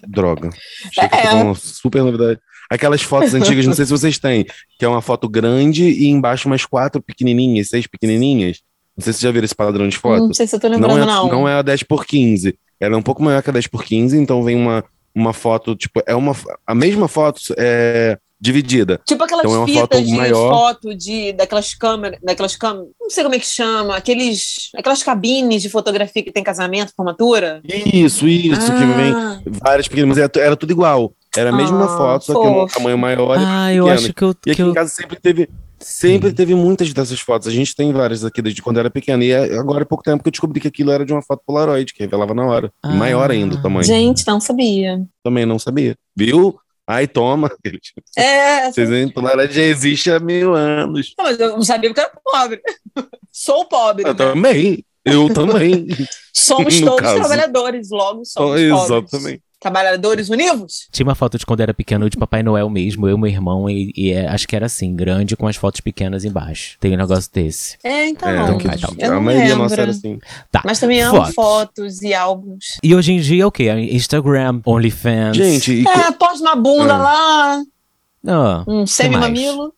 Droga. 0.08 0.50
Achei 0.96 1.10
que 1.10 1.16
É. 1.16 1.32
foi 1.32 1.42
uma 1.42 1.56
super 1.56 2.04
novidade. 2.04 2.40
Aquelas 2.74 3.02
fotos 3.02 3.34
antigas, 3.36 3.66
não 3.66 3.74
sei 3.74 3.86
se 3.86 3.92
vocês 3.92 4.18
têm, 4.18 4.46
que 4.80 4.86
é 4.86 4.88
uma 4.88 5.02
foto 5.02 5.30
grande 5.30 5.84
e 5.84 6.08
embaixo 6.08 6.48
umas 6.48 6.66
quatro 6.66 7.02
pequenininhas, 7.02 7.70
seis 7.70 7.86
pequenininhas. 7.88 8.62
Não 8.98 9.04
sei 9.04 9.14
se 9.14 9.20
vocês 9.20 9.24
já 9.30 9.32
viram 9.32 9.46
esse 9.46 9.56
padrão 9.56 9.88
de 9.88 9.98
foto. 9.98 10.28
Não 10.28 10.34
sei 10.34 10.46
se 10.48 10.56
eu 10.56 10.60
tô 10.60 10.70
Não 10.70 10.78
lembrando, 10.78 11.02
é, 11.02 11.06
não. 11.06 11.28
não 11.28 11.50
é 11.50 11.56
a 11.56 11.62
10 11.62 11.84
por 11.84 12.06
15. 12.06 12.56
Ela 12.80 12.96
é 12.96 12.98
um 12.98 13.02
pouco 13.02 13.24
maior 13.24 13.42
que 13.42 13.50
a 13.50 13.54
10 13.54 13.68
por 13.68 13.84
15, 13.84 14.18
então 14.18 14.44
vem 14.44 14.56
uma, 14.56 14.84
uma 15.16 15.34
foto, 15.34 15.76
tipo, 15.76 16.02
é 16.06 16.16
uma 16.16 16.36
a 16.66 16.76
mesma 16.76 17.08
foto 17.08 17.42
é 17.58 18.18
dividida. 18.40 19.00
Tipo 19.06 19.24
aquelas 19.24 19.46
Então 19.46 19.56
é 19.56 19.58
uma 19.60 19.68
fitas 19.68 19.82
foto 19.82 20.04
de 20.04 20.14
maior. 20.14 20.50
foto 20.52 20.94
de 20.96 21.32
daquelas 21.32 21.74
câmeras, 21.74 22.20
daquelas 22.22 22.56
câmeras, 22.58 22.90
não 23.00 23.10
sei 23.10 23.24
como 23.24 23.36
é 23.36 23.40
que 23.40 23.46
chama, 23.48 23.96
aqueles, 23.96 24.70
aquelas 24.76 25.02
cabines 25.02 25.62
de 25.62 25.70
fotografia 25.70 26.22
que 26.22 26.32
tem 26.32 26.44
casamento, 26.44 26.92
formatura. 26.94 27.62
Isso, 27.64 28.28
isso, 28.28 28.66
que 28.66 28.86
vem 28.86 29.14
Ah, 29.14 29.42
várias 29.46 29.88
pequenas, 29.88 30.10
mas 30.10 30.18
era, 30.18 30.32
era 30.46 30.56
tudo 30.58 30.72
igual. 30.72 31.14
Era 31.36 31.50
a 31.50 31.54
mesma 31.56 31.86
Ah, 31.86 31.88
foto, 31.98 32.26
só 32.26 32.40
que 32.42 32.48
um 32.48 32.68
tamanho 32.68 32.98
maior. 32.98 33.38
e 33.40 33.44
Ah, 33.44 33.74
eu 33.74 33.86
pequena. 33.86 34.00
acho 34.00 34.14
que 34.14 34.22
eu. 34.24 34.30
E 34.32 34.36
Que 34.36 34.52
aqui 34.52 34.62
eu... 34.62 34.70
em 34.70 34.74
casa 34.74 34.90
sempre 34.92 35.20
teve, 35.20 35.50
sempre 35.80 36.30
Sim. 36.30 36.36
teve 36.36 36.54
muitas 36.56 36.94
dessas 36.94 37.20
fotos. 37.20 37.48
A 37.48 37.52
gente 37.52 37.76
tem 37.76 37.92
várias 37.92 38.24
aqui 38.24 38.42
desde 38.42 38.62
quando 38.62 38.80
era 38.80 38.90
pequeno. 38.90 39.24
E 39.24 39.32
é- 39.32 39.58
agora 39.58 39.82
há 39.84 39.86
pouco 39.86 40.04
tempo 40.04 40.22
que 40.22 40.28
eu 40.28 40.32
descobri 40.32 40.60
que 40.60 40.68
aquilo 40.68 40.92
era 40.92 41.04
de 41.06 41.12
uma 41.12 41.22
foto 41.24 41.42
Polaroid, 41.46 41.92
que 41.94 42.04
revelava 42.04 42.34
na 42.36 42.46
hora. 42.46 42.72
Ah. 42.84 42.90
maior 42.94 43.32
ainda 43.32 43.56
o 43.56 43.62
tamanho. 43.62 43.84
gente, 43.84 44.26
não 44.28 44.40
sabia. 44.40 45.02
Também 45.24 45.46
não 45.46 45.58
sabia. 45.58 45.96
Viu? 46.16 46.56
Ai, 46.86 47.08
toma. 47.08 47.50
É, 48.18 48.72
Vocês 48.72 48.90
veem, 48.90 49.10
Polaroid 49.10 49.52
já 49.54 49.62
existe 49.64 50.12
há 50.12 50.20
mil 50.20 50.54
anos. 50.54 51.14
não, 51.18 51.26
mas 51.26 51.40
eu 51.40 51.50
não 51.54 51.64
sabia 51.64 51.90
porque 51.90 52.02
eu 52.02 52.06
era 52.06 52.20
pobre. 52.24 52.62
Sou 53.32 53.66
pobre. 53.66 54.04
Eu 54.04 54.10
né? 54.10 54.14
também. 54.14 54.86
Eu 55.04 55.28
também. 55.34 55.88
Somos 56.32 56.80
todos 56.80 57.02
caso. 57.02 57.20
trabalhadores, 57.20 57.90
logo 57.90 58.24
somos 58.24 58.62
pobres. 58.70 59.40
Trabalhadores 59.64 60.30
univos? 60.30 60.88
Tinha 60.92 61.06
uma 61.06 61.16
foto 61.16 61.38
de 61.38 61.46
quando 61.46 61.62
era 61.62 61.74
pequeno 61.74 62.10
de 62.10 62.18
Papai 62.18 62.44
Noel 62.44 62.70
mesmo, 62.70 63.08
eu 63.08 63.16
e 63.16 63.20
meu 63.20 63.30
irmão, 63.30 63.70
e, 63.70 63.94
e 63.96 64.12
é- 64.12 64.28
acho 64.28 64.46
que 64.46 64.56
era 64.56 64.66
assim, 64.66 64.94
grande, 64.94 65.38
com 65.38 65.48
as 65.48 65.56
fotos 65.56 65.80
pequenas 65.80 66.26
embaixo. 66.26 66.76
Tem 66.82 66.94
um 66.94 66.98
negócio 66.98 67.32
desse. 67.34 67.78
É, 67.84 68.08
então. 68.10 68.28
É, 68.28 68.34
Então 68.34 68.94
eu 69.00 69.12
a 69.12 69.16
não 69.16 69.22
maioria 69.22 69.48
lembro. 69.50 69.64
nossa 69.64 69.82
era 69.82 69.92
assim. 69.92 70.20
Tá. 70.52 70.62
Mas 70.66 70.80
também 70.80 71.02
amo 71.02 71.18
Fotos. 71.18 71.34
fotos 71.34 72.02
e 72.02 72.14
álbuns. 72.14 72.78
E 72.84 72.94
hoje 72.94 73.14
em 73.14 73.20
dia 73.22 73.44
é 73.44 73.46
o 73.46 73.52
quê? 73.52 73.72
Instagram, 73.92 74.60
OnlyFans. 74.66 75.38
Gente, 75.38 75.72
e, 75.72 75.88
É, 75.88 76.12
posta 76.12 76.42
uma 76.44 76.56
bunda 76.58 76.96
Ah. 76.96 76.98
lá, 76.98 77.64
Ah, 78.28 78.64
um 78.68 78.86
semi-mamilo. 78.86 79.74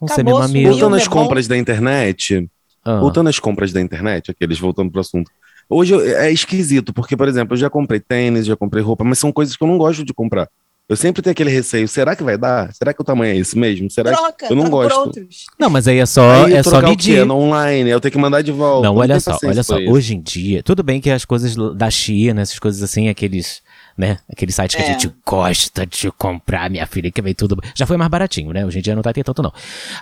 um 0.00 0.06
semi-mamilo. 0.06 0.70
voltando 0.70 0.94
às 0.96 1.02
é 1.02 1.04
bom. 1.06 1.10
compras 1.10 1.48
da 1.48 1.56
internet, 1.58 2.48
Ah, 2.84 3.00
voltando 3.00 3.28
às 3.28 3.38
compras 3.40 3.72
da 3.72 3.80
internet, 3.80 4.30
aqueles 4.30 4.58
voltando 4.60 4.90
pro 4.92 5.00
assunto. 5.00 5.30
Hoje 5.68 5.94
eu- 5.94 6.00
é 6.00 6.30
esquisito, 6.32 6.92
porque, 6.92 7.16
por 7.16 7.28
exemplo, 7.28 7.54
eu 7.54 7.58
já 7.58 7.70
comprei 7.70 8.00
tênis, 8.00 8.46
já 8.46 8.56
comprei 8.56 8.82
roupa, 8.82 9.04
mas 9.04 9.18
são 9.18 9.32
coisas 9.32 9.56
que 9.56 9.62
eu 9.62 9.68
não 9.68 9.78
gosto 9.78 10.04
de 10.04 10.12
comprar. 10.14 10.48
Eu 10.86 10.96
sempre 10.96 11.22
tenho 11.22 11.32
aquele 11.32 11.48
receio, 11.50 11.88
será 11.88 12.14
que 12.14 12.22
vai 12.22 12.36
dar? 12.36 12.70
Será 12.74 12.92
que 12.92 13.00
o 13.00 13.04
tamanho 13.04 13.32
é 13.34 13.38
esse 13.38 13.56
mesmo? 13.58 13.90
Será 13.90 14.10
que... 14.10 14.16
Troca, 14.18 14.46
eu 14.50 14.54
não 14.54 14.68
gosto. 14.68 14.94
outros. 14.98 15.46
Não, 15.58 15.70
mas 15.70 15.88
aí 15.88 15.98
é 15.98 16.04
só, 16.04 16.44
Aí 16.44 16.52
é 16.52 16.62
só 16.62 16.82
medir. 16.82 17.22
online, 17.30 17.88
eu 17.88 17.98
tenho 18.00 18.12
que 18.12 18.18
mandar 18.18 18.42
de 18.42 18.52
volta. 18.52 18.86
Não, 18.86 18.94
Eu 18.94 19.00
olha 19.00 19.18
só, 19.18 19.38
olha 19.42 19.62
só. 19.62 19.78
Hoje 19.78 20.14
em 20.14 20.20
dia, 20.20 20.62
tudo 20.62 20.82
bem 20.82 21.00
que 21.00 21.08
as 21.08 21.24
coisas 21.24 21.56
da 21.74 21.88
China, 21.90 22.42
essas 22.42 22.58
coisas 22.58 22.82
assim, 22.82 23.08
aqueles, 23.08 23.62
né? 23.96 24.18
Aqueles 24.30 24.54
sites 24.54 24.76
que 24.76 24.82
a 24.82 24.84
É. 24.84 24.88
gente 24.92 25.12
gosta 25.24 25.86
de 25.86 26.10
comprar, 26.12 26.68
minha 26.70 26.86
filha, 26.86 27.10
que 27.10 27.22
vem 27.22 27.34
tudo. 27.34 27.56
Já 27.74 27.86
foi 27.86 27.96
mais 27.96 28.10
baratinho, 28.10 28.52
né? 28.52 28.64
Hoje 28.66 28.78
em 28.78 28.82
dia 28.82 28.94
não 28.94 29.02
tá 29.02 29.12
tendo 29.12 29.24
tanto, 29.24 29.42
não. 29.42 29.52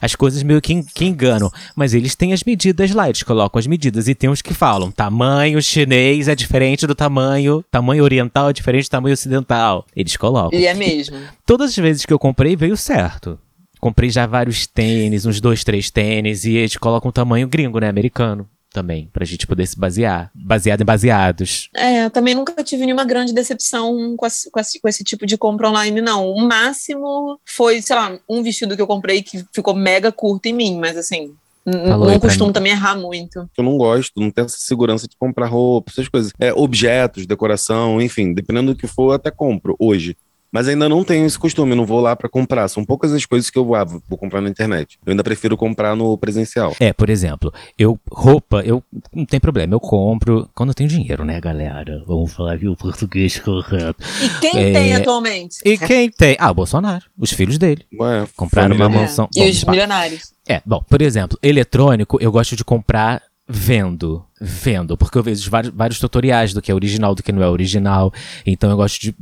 As 0.00 0.14
coisas 0.14 0.42
meio 0.42 0.60
que, 0.60 0.82
que 0.94 1.04
enganam. 1.04 1.50
Mas 1.76 1.94
eles 1.94 2.14
têm 2.14 2.32
as 2.32 2.42
medidas 2.44 2.92
lá, 2.92 3.08
eles 3.08 3.22
colocam 3.22 3.58
as 3.58 3.66
medidas. 3.66 4.08
E 4.08 4.14
tem 4.14 4.30
uns 4.30 4.40
que 4.42 4.54
falam: 4.54 4.90
tamanho 4.90 5.60
chinês 5.62 6.28
é 6.28 6.34
diferente 6.34 6.86
do 6.86 6.94
tamanho. 6.94 7.64
Tamanho 7.70 8.02
oriental 8.04 8.50
é 8.50 8.52
diferente 8.52 8.86
do 8.86 8.90
tamanho 8.90 9.12
ocidental. 9.14 9.86
Eles 9.94 10.16
colocam. 10.16 10.58
E 10.58 10.66
é 10.66 10.74
mesmo. 10.74 11.16
Todas 11.44 11.70
as 11.70 11.76
vezes 11.76 12.06
que 12.06 12.12
eu 12.12 12.18
comprei, 12.18 12.56
veio 12.56 12.76
certo. 12.76 13.38
Comprei 13.80 14.10
já 14.10 14.26
vários 14.26 14.66
tênis, 14.66 15.26
uns 15.26 15.40
dois, 15.40 15.64
três 15.64 15.90
tênis, 15.90 16.44
e 16.44 16.54
eles 16.54 16.76
colocam 16.76 17.08
um 17.08 17.12
tamanho 17.12 17.48
gringo, 17.48 17.80
né? 17.80 17.88
Americano 17.88 18.48
também, 18.72 19.08
pra 19.12 19.24
gente 19.24 19.46
poder 19.46 19.66
se 19.66 19.78
basear. 19.78 20.30
Baseado 20.34 20.80
em 20.80 20.84
baseados. 20.84 21.68
É, 21.76 22.04
eu 22.06 22.10
também 22.10 22.34
nunca 22.34 22.62
tive 22.64 22.84
nenhuma 22.84 23.04
grande 23.04 23.32
decepção 23.32 24.16
com 24.16 24.26
esse, 24.26 24.50
com 24.50 24.58
esse- 24.60 24.80
com 24.80 24.88
esse 24.88 25.04
tipo 25.04 25.26
de 25.26 25.36
compra 25.36 25.68
online, 25.68 26.00
não. 26.00 26.28
O 26.30 26.40
máximo 26.40 27.38
foi, 27.44 27.82
sei 27.82 27.96
lá, 27.96 28.18
um 28.28 28.42
vestido 28.42 28.74
que 28.76 28.82
eu 28.82 28.86
comprei 28.86 29.22
que 29.22 29.44
ficou 29.52 29.74
mega 29.74 30.10
curto 30.10 30.46
em 30.46 30.52
mim, 30.52 30.78
mas 30.78 30.96
assim, 30.96 31.34
Falou 31.64 32.10
não 32.10 32.18
costumo 32.18 32.52
também 32.52 32.72
errar 32.72 32.96
muito. 32.96 33.48
Eu 33.56 33.62
não 33.62 33.76
gosto, 33.78 34.10
não 34.20 34.32
tenho 34.32 34.46
essa 34.46 34.56
segurança 34.58 35.06
de 35.06 35.16
comprar 35.16 35.46
roupa, 35.46 35.92
essas 35.92 36.08
coisas. 36.08 36.32
É, 36.40 36.52
objetos, 36.52 37.24
decoração, 37.24 38.02
enfim, 38.02 38.32
dependendo 38.34 38.74
do 38.74 38.76
que 38.78 38.88
for, 38.88 39.10
eu 39.10 39.12
até 39.12 39.30
compro 39.30 39.76
hoje. 39.78 40.16
Mas 40.52 40.68
ainda 40.68 40.86
não 40.88 41.02
tenho 41.02 41.24
esse 41.24 41.38
costume, 41.38 41.74
não 41.74 41.86
vou 41.86 41.98
lá 42.00 42.14
pra 42.14 42.28
comprar. 42.28 42.68
São 42.68 42.84
poucas 42.84 43.10
as 43.12 43.24
coisas 43.24 43.48
que 43.48 43.58
eu 43.58 43.64
vou, 43.64 43.74
ah, 43.74 43.84
vou 43.84 44.18
comprar 44.18 44.42
na 44.42 44.50
internet. 44.50 44.98
Eu 45.06 45.12
ainda 45.12 45.24
prefiro 45.24 45.56
comprar 45.56 45.96
no 45.96 46.16
presencial. 46.18 46.76
É, 46.78 46.92
por 46.92 47.08
exemplo, 47.08 47.52
eu, 47.78 47.98
roupa, 48.10 48.60
eu 48.60 48.82
não 49.14 49.24
tem 49.24 49.40
problema, 49.40 49.74
eu 49.74 49.80
compro 49.80 50.46
quando 50.54 50.68
eu 50.68 50.74
tenho 50.74 50.90
dinheiro, 50.90 51.24
né, 51.24 51.40
galera? 51.40 52.02
Vamos 52.06 52.34
falar 52.34 52.52
aqui 52.54 52.68
o 52.68 52.76
português 52.76 53.38
correto. 53.40 53.96
E 54.22 54.40
quem 54.40 54.58
É. 54.68 54.72
tem 54.72 54.94
atualmente? 54.94 55.56
E 55.64 55.78
quem 55.78 56.10
tem? 56.10 56.36
Ah, 56.38 56.50
o 56.50 56.54
Bolsonaro, 56.54 57.04
os 57.18 57.32
filhos 57.32 57.56
dele. 57.56 57.86
Ué, 57.98 58.26
Compraram 58.36 58.68
família 58.76 58.86
uma 58.88 59.00
mansão. 59.00 59.28
E 59.34 59.40
Bom, 59.40 59.48
os 59.50 59.64
pá. 59.64 59.72
milionários? 59.72 60.32
É, 60.46 60.60
bom, 60.66 60.82
por 60.86 61.00
exemplo, 61.00 61.38
eletrônico 61.42 62.18
eu 62.20 62.30
gosto 62.30 62.54
de 62.56 62.62
comprar 62.64 63.22
vendo. 63.48 64.22
Vendo, 64.40 64.96
porque 64.96 65.16
eu 65.16 65.22
vejo 65.22 65.48
vários, 65.50 65.72
vários 65.74 65.98
tutoriais 65.98 66.52
do 66.52 66.60
que 66.60 66.70
é 66.70 66.74
original, 66.74 67.14
do 67.14 67.22
que 67.22 67.32
não 67.32 67.42
é 67.42 67.48
original. 67.48 68.12
Então 68.44 68.68
eu 68.70 68.76
gosto 68.76 69.00
de, 69.00 69.14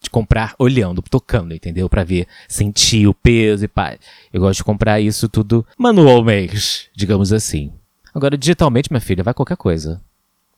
de 0.00 0.08
comprar 0.10 0.54
olhando, 0.58 1.02
tocando, 1.02 1.52
entendeu? 1.54 1.88
Pra 1.88 2.04
ver, 2.04 2.26
sentir 2.48 3.06
o 3.06 3.14
peso 3.14 3.64
e 3.64 3.68
pá. 3.68 3.96
Eu 4.32 4.40
gosto 4.40 4.58
de 4.58 4.64
comprar 4.64 5.00
isso 5.00 5.28
tudo 5.28 5.66
manualmente, 5.76 6.88
digamos 6.94 7.32
assim. 7.32 7.72
Agora, 8.14 8.36
digitalmente, 8.36 8.90
minha 8.90 9.00
filha, 9.00 9.22
vai 9.22 9.34
qualquer 9.34 9.56
coisa. 9.56 10.00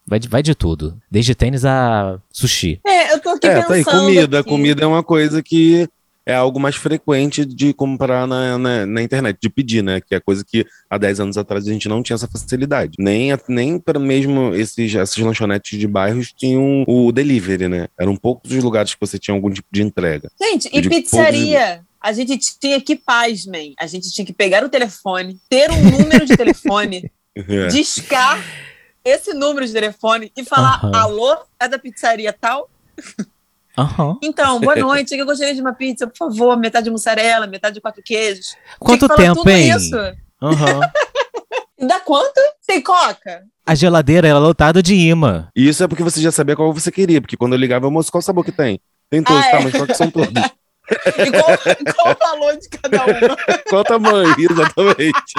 Vai 0.07 0.19
de, 0.19 0.29
vai 0.29 0.43
de 0.43 0.55
tudo. 0.55 1.01
Desde 1.11 1.35
tênis 1.35 1.65
a 1.65 2.19
sushi. 2.33 2.81
É, 2.87 3.13
eu 3.15 3.21
tô 3.21 3.31
aqui 3.31 3.47
É, 3.47 3.55
pensando. 3.63 3.69
tá 3.69 3.75
aí, 3.75 3.85
comida. 3.85 4.41
aqui. 4.41 4.49
Comida 4.49 4.83
é 4.83 4.87
uma 4.87 5.03
coisa 5.03 5.43
que 5.43 5.89
é 6.25 6.35
algo 6.35 6.61
mais 6.61 6.77
frequente 6.77 7.45
de 7.45 7.73
comprar 7.73 8.27
na, 8.27 8.59
na, 8.59 8.87
na 8.87 9.03
internet, 9.03 9.39
de 9.41 9.49
pedir, 9.49 9.83
né? 9.83 10.01
Que 10.01 10.15
é 10.15 10.21
coisa 10.21 10.45
que 10.45 10.67
há 10.89 10.99
10 10.99 11.21
anos 11.21 11.39
atrás 11.39 11.67
a 11.67 11.73
gente 11.73 11.89
não 11.89 12.03
tinha 12.03 12.15
essa 12.15 12.29
facilidade. 12.29 12.93
Nem, 12.99 13.31
nem 13.49 13.79
para 13.79 13.99
mesmo 13.99 14.55
esses, 14.55 14.95
essas 14.95 15.17
lanchonetes 15.17 15.79
de 15.79 15.87
bairros 15.87 16.33
tinham 16.33 16.85
o 16.87 17.11
delivery, 17.11 17.69
né? 17.69 17.89
Eram 17.99 18.17
poucos 18.17 18.51
os 18.53 18.63
lugares 18.63 18.95
que 18.95 19.01
você 19.01 19.19
tinha 19.19 19.35
algum 19.35 19.51
tipo 19.51 19.69
de 19.71 19.83
entrega. 19.83 20.31
Gente, 20.41 20.69
e 20.73 20.89
pizzaria? 20.89 21.83
A 22.01 22.13
gente 22.13 22.39
tinha 22.59 22.81
que, 22.81 22.97
pasmem, 22.97 23.75
a 23.79 23.87
gente 23.87 24.11
tinha 24.11 24.25
que 24.25 24.33
pegar 24.33 24.65
o 24.65 24.71
telefone, 24.71 25.39
ter 25.51 25.71
um 25.71 25.83
número 25.91 26.25
de 26.25 26.37
telefone, 26.37 27.11
É. 27.37 27.69
discar 27.69 28.43
esse 29.05 29.33
número 29.33 29.65
de 29.67 29.73
telefone 29.73 30.33
e 30.37 30.45
falar: 30.45 30.85
Aham. 30.85 30.97
alô, 30.97 31.37
é 31.61 31.69
da 31.69 31.79
pizzaria 31.79 32.33
tal? 32.33 32.69
Aham. 33.81 34.19
Então, 34.23 34.61
boa 34.61 34.77
noite, 34.77 35.15
eu 35.17 35.25
gostaria 35.25 35.55
de 35.55 35.61
uma 35.61 35.73
pizza, 35.73 36.07
por 36.07 36.17
favor, 36.17 36.57
metade 36.59 36.85
de 36.85 36.91
mussarela, 36.91 37.47
metade 37.47 37.75
de 37.75 37.81
quatro 37.81 38.03
queijos. 38.05 38.57
Quanto 38.79 39.09
que 39.09 39.17
tempo, 39.17 39.37
tudo 39.37 39.51
hein? 39.51 39.71
Isso. 39.71 39.97
Aham. 40.43 40.81
E 41.79 41.87
dá 41.89 42.01
quanto? 42.01 42.41
Tem 42.67 42.81
coca? 42.83 43.43
A 43.67 43.75
geladeira 43.75 44.29
era 44.29 44.39
lotada 44.39 44.83
de 44.83 44.95
imã. 44.95 45.49
E 45.57 45.69
isso 45.69 45.83
é 45.83 45.89
porque 45.89 46.03
você 46.03 46.21
já 46.21 46.31
sabia 46.31 46.57
qual 46.57 46.73
você 46.73 46.91
queria, 46.93 47.21
porque 47.21 47.37
quando 47.37 47.55
eu 47.55 47.59
ligava, 47.59 47.91
moço, 47.91 48.11
qual 48.11 48.21
sabor 48.23 48.45
que 48.45 48.53
tem? 48.53 48.79
Tem 49.09 49.23
todos, 49.23 49.45
Ah, 49.47 49.51
tá, 49.51 49.59
é. 49.59 49.65
mas 49.65 49.73
qual 49.73 49.87
que 49.87 49.95
são 49.95 50.11
todos? 50.11 50.33
E 50.91 51.31
qual, 51.31 51.59
qual 51.95 52.15
o 52.15 52.19
valor 52.19 52.57
de 52.57 52.69
cada 52.69 53.05
uma? 53.05 53.37
qual 53.69 53.85
tamanho? 53.85 54.35
Exatamente. 54.39 55.33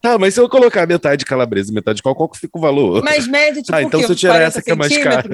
tá, 0.00 0.18
mas 0.18 0.34
se 0.34 0.40
eu 0.40 0.48
colocar 0.48 0.86
metade 0.86 1.18
de 1.20 1.24
calabresa 1.24 1.70
e 1.70 1.74
metade 1.74 1.96
de 1.96 2.02
qual, 2.02 2.14
qual 2.14 2.28
que 2.28 2.38
fica 2.38 2.56
o 2.58 2.60
valor? 2.60 3.02
Mas 3.02 3.26
média, 3.26 3.62
tipo, 3.62 3.74
Ah, 3.74 3.82
então 3.82 4.00
o 4.00 4.04
se 4.04 4.12
eu 4.12 4.16
tirar 4.16 4.34
40 4.34 4.48
essa 4.48 4.62
que 4.62 4.70
é 4.70 4.74
mais 4.74 4.96
cara. 4.98 5.28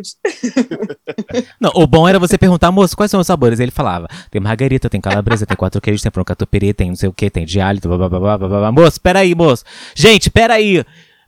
Não, 1.60 1.70
o 1.74 1.86
bom 1.86 2.08
era 2.08 2.18
você 2.18 2.38
perguntar, 2.38 2.70
moço, 2.70 2.96
quais 2.96 3.10
são 3.10 3.20
os 3.20 3.26
sabores? 3.26 3.60
Ele 3.60 3.70
falava, 3.70 4.08
tem 4.30 4.40
margarita, 4.40 4.88
tem 4.88 5.00
calabresa, 5.00 5.46
tem 5.46 5.56
quatro 5.56 5.80
queijos, 5.80 6.02
tem 6.02 6.10
catupiry, 6.24 6.72
tem 6.72 6.88
não 6.88 6.96
sei 6.96 7.08
o 7.08 7.12
que, 7.12 7.30
tem 7.30 7.44
de 7.44 7.60
alho, 7.60 7.80
blá, 7.80 7.96
blá, 7.96 8.08
blá, 8.08 8.20
blá, 8.20 8.38
blá, 8.38 8.48
blá. 8.48 8.72
Moço, 8.72 9.00
peraí, 9.00 9.34
moço. 9.34 9.64
Gente, 9.94 10.30
peraí. 10.30 10.84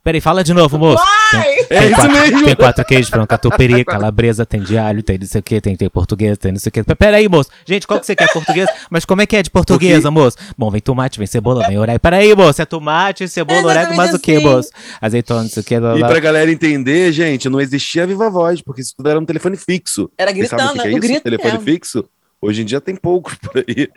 Peraí, 0.09 0.21
fala 0.21 0.43
de 0.43 0.55
novo, 0.55 0.75
moço. 0.79 1.03
Vai! 1.31 1.49
É 1.59 1.63
Tem 1.65 1.85
isso 1.85 1.95
quatro, 1.95 2.11
mesmo. 2.11 2.43
tem 2.45 2.55
quatro 2.55 2.83
queijos, 2.83 3.09
frango 3.09 3.27
catupiry, 3.27 3.85
calabresa, 3.85 4.43
tem 4.43 4.59
de 4.63 4.75
alho, 4.75 5.03
tem 5.03 5.19
não 5.19 5.27
sei 5.27 5.39
o 5.39 5.43
que, 5.43 5.61
tem, 5.61 5.75
tem 5.75 5.87
português, 5.87 6.35
tem 6.35 6.51
não 6.51 6.57
sei 6.57 6.71
o 6.71 6.73
que. 6.73 6.95
Peraí, 6.95 7.29
moço. 7.29 7.51
Gente, 7.63 7.85
qual 7.85 7.99
que 7.99 8.07
você 8.07 8.15
quer 8.15 8.27
português? 8.33 8.67
Mas 8.89 9.05
como 9.05 9.21
é 9.21 9.27
que 9.27 9.35
é 9.35 9.43
de 9.43 9.51
portuguesa, 9.51 10.09
moço? 10.09 10.35
Bom, 10.57 10.71
vem 10.71 10.81
tomate, 10.81 11.19
vem 11.19 11.27
cebola, 11.27 11.67
vem 11.67 11.77
orégano. 11.77 11.99
Peraí, 11.99 12.33
moço, 12.35 12.59
é 12.59 12.65
tomate, 12.65 13.27
cebola, 13.27 13.67
orégano, 13.67 13.95
mais 13.95 14.11
o 14.11 14.17
que, 14.17 14.31
assim. 14.37 14.43
moço? 14.43 14.69
Azeitona, 14.99 15.43
não 15.43 15.49
sei 15.49 15.61
o 15.61 15.63
que, 15.63 15.79
blá, 15.79 15.95
E 15.95 15.99
blá. 15.99 16.07
pra 16.07 16.19
galera 16.19 16.51
entender, 16.51 17.11
gente, 17.11 17.47
não 17.47 17.61
existia 17.61 18.07
Viva 18.07 18.31
Voz, 18.31 18.61
porque 18.63 18.81
isso 18.81 18.95
tudo 18.97 19.09
era 19.09 19.19
um 19.19 19.25
telefone 19.25 19.57
fixo. 19.57 20.09
Era 20.17 20.33
Vocês 20.33 20.49
sabem 20.49 20.65
o 20.65 20.69
gritando, 20.69 20.81
que 20.81 20.81
que 20.81 20.87
é 20.87 20.91
isso? 20.97 21.07
grito 21.07 21.23
telefone 21.23 21.51
mesmo. 21.53 21.65
fixo? 21.65 22.05
Hoje 22.41 22.61
em 22.61 22.65
dia 22.65 22.81
tem 22.81 22.95
poucos 22.95 23.35
por 23.35 23.57
aí. 23.57 23.89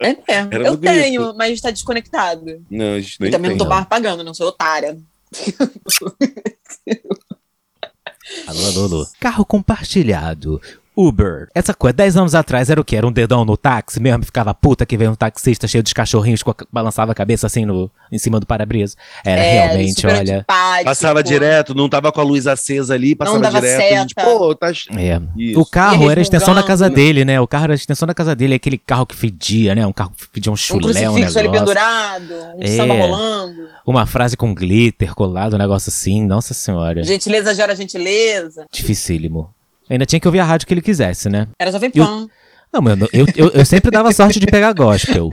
É 0.00 0.16
mesmo. 0.48 0.66
Eu 0.66 0.76
tenho, 0.78 1.34
mas 1.36 1.52
está 1.52 1.70
desconectado. 1.70 2.44
Não, 2.68 2.94
a 2.94 3.00
gente 3.00 3.20
nem 3.20 3.28
e 3.28 3.30
também 3.32 3.50
tem. 3.50 3.58
não 3.58 3.68
tô 3.68 3.84
pagando, 3.86 4.24
não 4.24 4.34
sou 4.34 4.48
otária. 4.48 4.96
Alô, 8.46 8.66
alô, 8.66 8.84
alô. 8.84 9.06
Carro 9.20 9.44
compartilhado. 9.44 10.60
Uber. 10.96 11.48
Essa 11.54 11.74
coisa, 11.74 11.92
10 11.94 12.16
anos 12.16 12.34
atrás 12.34 12.70
era 12.70 12.80
o 12.80 12.84
quê? 12.84 12.96
Era 12.96 13.06
um 13.06 13.12
dedão 13.12 13.44
no 13.44 13.56
táxi 13.56 14.00
mesmo? 14.00 14.24
Ficava 14.24 14.54
puta 14.54 14.86
que 14.86 14.96
veio 14.96 15.10
um 15.10 15.14
taxista 15.14 15.66
cheio 15.66 15.82
de 15.82 15.92
cachorrinhos, 15.94 16.42
com 16.42 16.50
a- 16.50 16.56
balançava 16.72 17.12
a 17.12 17.14
cabeça 17.14 17.46
assim 17.46 17.64
no, 17.64 17.90
em 18.12 18.18
cima 18.18 18.38
do 18.38 18.46
para-brisa. 18.46 18.96
Era 19.24 19.40
É, 19.40 19.66
realmente, 19.66 20.00
super 20.00 20.16
olha. 20.16 20.44
Passava 20.84 21.22
direto, 21.22 21.74
não 21.74 21.88
tava 21.88 22.12
com 22.12 22.20
a 22.20 22.24
luz 22.24 22.46
acesa 22.46 22.94
ali, 22.94 23.14
passava 23.14 23.40
dava 23.40 23.60
direto. 23.60 23.80
a 23.80 23.98
gente, 23.98 24.14
seta. 24.16 24.24
Pô, 24.24 24.54
tá. 24.54 24.70
É. 24.96 25.20
O 25.58 25.64
carro 25.66 26.04
Ia 26.04 26.10
era 26.12 26.20
a 26.20 26.22
extensão 26.22 26.54
da 26.54 26.62
casa 26.62 26.88
dele, 26.90 27.24
né? 27.24 27.40
O 27.40 27.46
carro 27.46 27.64
era 27.64 27.72
a 27.72 27.76
extensão 27.76 28.06
da 28.06 28.14
casa 28.14 28.34
dele, 28.34 28.54
aquele 28.54 28.78
carro 28.78 29.06
que 29.06 29.14
fedia, 29.14 29.74
né? 29.74 29.86
Um 29.86 29.92
carro 29.92 30.12
que 30.16 30.26
fedia 30.32 30.50
um 30.50 30.54
Um 30.54 30.56
chulé, 30.56 31.08
um 31.08 31.14
crucifixo 31.14 31.38
ali 31.38 31.48
negócio. 31.48 31.66
pendurado, 31.66 32.34
um 32.56 32.62
É. 32.62 32.66
samba 32.76 32.94
rolando. 32.94 33.68
Uma 33.86 34.06
frase 34.06 34.36
com 34.36 34.54
glitter 34.54 35.14
colado, 35.14 35.54
um 35.54 35.58
negócio 35.58 35.90
assim. 35.90 36.24
Nossa 36.24 36.54
senhora. 36.54 37.02
Gentileza 37.04 37.54
gera 37.54 37.74
gentileza. 37.76 38.66
Dificílimo. 38.72 39.53
Ainda 39.88 40.06
tinha 40.06 40.20
que 40.20 40.26
ouvir 40.28 40.40
a 40.40 40.44
rádio 40.44 40.66
que 40.66 40.74
ele 40.74 40.80
quisesse, 40.82 41.28
né? 41.28 41.48
Era 41.58 41.70
Jovem 41.72 41.90
Eu- 41.94 42.04
Pan. 42.06 42.28
Não, 42.72 42.82
mano, 42.82 43.08
eu, 43.12 43.24
eu, 43.36 43.50
eu 43.50 43.64
sempre 43.64 43.88
dava 43.90 44.10
sorte 44.12 44.40
de 44.40 44.46
pegar 44.46 44.72
gospel. 44.72 45.30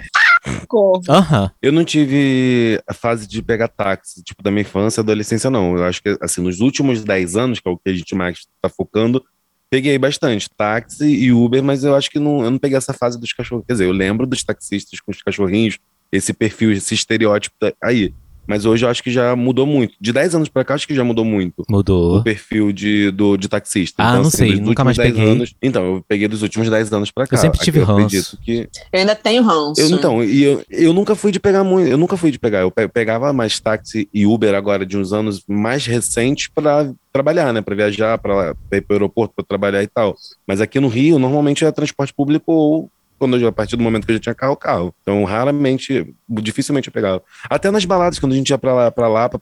Aham. 1.09 1.51
Eu 1.61 1.71
não 1.71 1.83
tive 1.83 2.79
a 2.87 2.93
fase 2.93 3.27
de 3.27 3.41
pegar 3.41 3.67
táxi, 3.67 4.21
tipo, 4.23 4.43
da 4.43 4.51
minha 4.51 4.61
infância, 4.61 5.01
adolescência, 5.01 5.49
não. 5.49 5.75
Eu 5.75 5.83
acho 5.83 6.01
que, 6.03 6.15
assim, 6.21 6.41
nos 6.41 6.59
últimos 6.59 7.03
10 7.03 7.35
anos, 7.35 7.59
que 7.59 7.67
é 7.67 7.71
o 7.71 7.77
que 7.77 7.89
a 7.89 7.93
gente 7.93 8.13
mais 8.13 8.45
tá 8.61 8.69
focando, 8.69 9.23
peguei 9.71 9.97
bastante 9.97 10.49
táxi 10.55 11.05
e 11.05 11.31
Uber, 11.31 11.63
mas 11.63 11.83
eu 11.83 11.95
acho 11.95 12.09
que 12.11 12.19
não, 12.19 12.43
eu 12.43 12.51
não 12.51 12.57
peguei 12.59 12.77
essa 12.77 12.93
fase 12.93 13.19
dos 13.19 13.33
cachorros. 13.33 13.65
Quer 13.65 13.73
dizer, 13.73 13.85
eu 13.85 13.91
lembro 13.91 14.27
dos 14.27 14.43
taxistas 14.43 14.99
com 14.99 15.11
os 15.11 15.21
cachorrinhos, 15.21 15.79
esse 16.11 16.33
perfil, 16.33 16.71
esse 16.71 16.93
estereótipo 16.93 17.55
aí. 17.81 18.13
Mas 18.47 18.65
hoje 18.65 18.85
eu 18.85 18.89
acho 18.89 19.01
que 19.03 19.11
já 19.11 19.35
mudou 19.35 19.65
muito. 19.65 19.93
De 20.01 20.11
10 20.11 20.35
anos 20.35 20.49
pra 20.49 20.63
cá, 20.65 20.73
acho 20.73 20.87
que 20.87 20.95
já 20.95 21.03
mudou 21.03 21.23
muito. 21.23 21.63
o 21.67 21.71
Mudou. 21.71 22.23
perfil 22.23 22.71
de, 22.71 23.09
do, 23.11 23.37
de 23.37 23.47
taxista. 23.47 24.01
Ah, 24.03 24.15
não 24.15 24.21
assim, 24.23 24.37
sei, 24.37 24.55
nunca 24.59 24.83
mais 24.83 24.97
10 24.97 25.13
peguei. 25.13 25.29
Anos, 25.31 25.53
então, 25.61 25.95
eu 25.95 26.05
peguei 26.07 26.27
dos 26.27 26.41
últimos 26.41 26.69
10 26.69 26.91
anos 26.91 27.11
pra 27.11 27.27
cá. 27.27 27.37
sempre 27.37 27.59
tive 27.59 27.79
Aqui 27.81 27.89
eu 27.91 27.95
ranço. 27.95 28.05
acredito 28.17 28.37
que 28.43 28.69
Eu 28.91 28.99
ainda 28.99 29.15
tenho 29.15 29.43
ranço. 29.43 29.79
eu, 29.79 29.89
então, 29.89 30.23
e 30.23 30.43
eu, 30.43 30.63
eu 30.69 30.91
nunca 30.93 31.15
fui 31.15 31.31
de 31.31 31.39
pegar 31.39 31.63
muito, 31.63 31.87
eu 31.87 31.97
nunca 31.97 32.17
fui 32.17 32.31
de 32.31 32.39
pegar, 32.39 32.61
eu 32.61 32.71
pe- 32.71 32.87
pegava 32.87 33.31
mais 33.31 33.59
táxi 33.59 34.09
e 34.13 34.25
Uber 34.25 34.53
agora 34.55 34.85
de 34.85 34.97
uns 34.97 35.13
anos 35.13 35.43
mais 35.47 35.85
recentes 35.85 36.49
para 36.53 36.91
trabalhar, 37.13 37.53
né, 37.53 37.61
para 37.61 37.75
viajar, 37.75 38.17
para 38.17 38.55
ir 38.71 38.81
para 38.81 38.93
o 38.93 38.93
aeroporto 38.93 39.33
para 39.35 39.45
trabalhar 39.45 39.83
e 39.83 39.87
tal. 39.87 40.15
Mas 40.47 40.59
aqui 40.61 40.79
no 40.79 40.87
Rio, 40.87 41.19
normalmente 41.19 41.63
é 41.63 41.71
transporte 41.71 42.13
público 42.13 42.51
ou 42.51 42.89
quando 43.21 43.37
eu, 43.37 43.47
a 43.47 43.51
partir 43.51 43.77
do 43.77 43.83
momento 43.83 44.03
que 44.05 44.11
eu 44.11 44.15
já 44.15 44.19
tinha 44.19 44.33
carro, 44.33 44.55
carro. 44.55 44.95
Então, 45.03 45.23
raramente, 45.23 46.11
dificilmente 46.27 46.87
eu 46.87 46.91
pegava. 46.93 47.21
Até 47.47 47.69
nas 47.69 47.85
baladas, 47.85 48.17
quando 48.17 48.31
a 48.31 48.35
gente 48.35 48.49
ia 48.49 48.57
para 48.57 48.73
lá, 48.73 48.89
para 48.91 49.07
lá, 49.07 49.29
para 49.29 49.39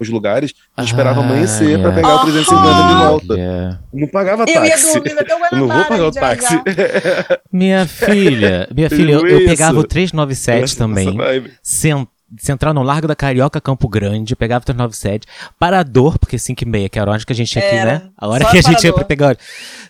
os 0.00 0.08
lugares, 0.08 0.52
a 0.76 0.82
gente 0.82 0.90
esperava 0.90 1.20
Ah, 1.20 1.24
amanhecer 1.24 1.78
para 1.80 1.92
é. 1.92 1.94
pegar 1.94 2.14
o 2.16 2.18
350 2.22 2.82
de 2.88 2.94
volta. 2.94 3.32
Olha. 3.34 3.80
Não 3.92 4.08
pagava 4.08 4.44
Eu 4.48 4.64
ia 4.64 4.70
táxi. 4.72 4.92
dormir 4.94 5.18
até 5.20 5.34
o 5.36 5.38
Eu 5.52 5.58
não 5.58 5.68
vou 5.68 5.84
pagar 5.84 6.06
o 6.06 6.10
táxi. 6.10 6.60
Minha 7.52 7.86
filha, 7.86 8.68
minha 8.74 8.90
filha, 8.90 9.12
eu, 9.12 9.26
eu 9.26 9.44
pegava 9.46 9.78
o 9.78 9.84
397 9.84 10.64
Essa- 10.64 10.76
também. 10.76 11.16
Cen- 11.62 12.06
Central 12.38 12.72
no 12.72 12.82
Largo 12.84 13.08
da 13.08 13.16
Carioca, 13.16 13.60
Campo 13.60 13.88
Grande, 13.88 14.36
pegava 14.36 14.62
o 14.62 14.64
397. 14.64 15.26
Parador, 15.58 16.16
porque 16.16 16.38
5 16.38 16.62
e 16.62 16.66
meia, 16.66 16.88
que 16.88 16.96
era 16.98 17.10
a 17.10 17.14
hora 17.14 17.24
que 17.24 17.32
a 17.32 17.34
gente 17.36 17.56
ia 17.56 17.62
aqui, 17.66 17.74
Era. 17.74 17.92
né? 17.92 18.02
A 18.16 18.28
hora 18.28 18.44
que 18.44 18.56
a 18.56 18.62
gente 18.62 18.84
ia 18.84 18.92
Parador. 18.92 18.94
pra 18.94 19.04
pegar. 19.04 19.26
hora. 19.26 19.38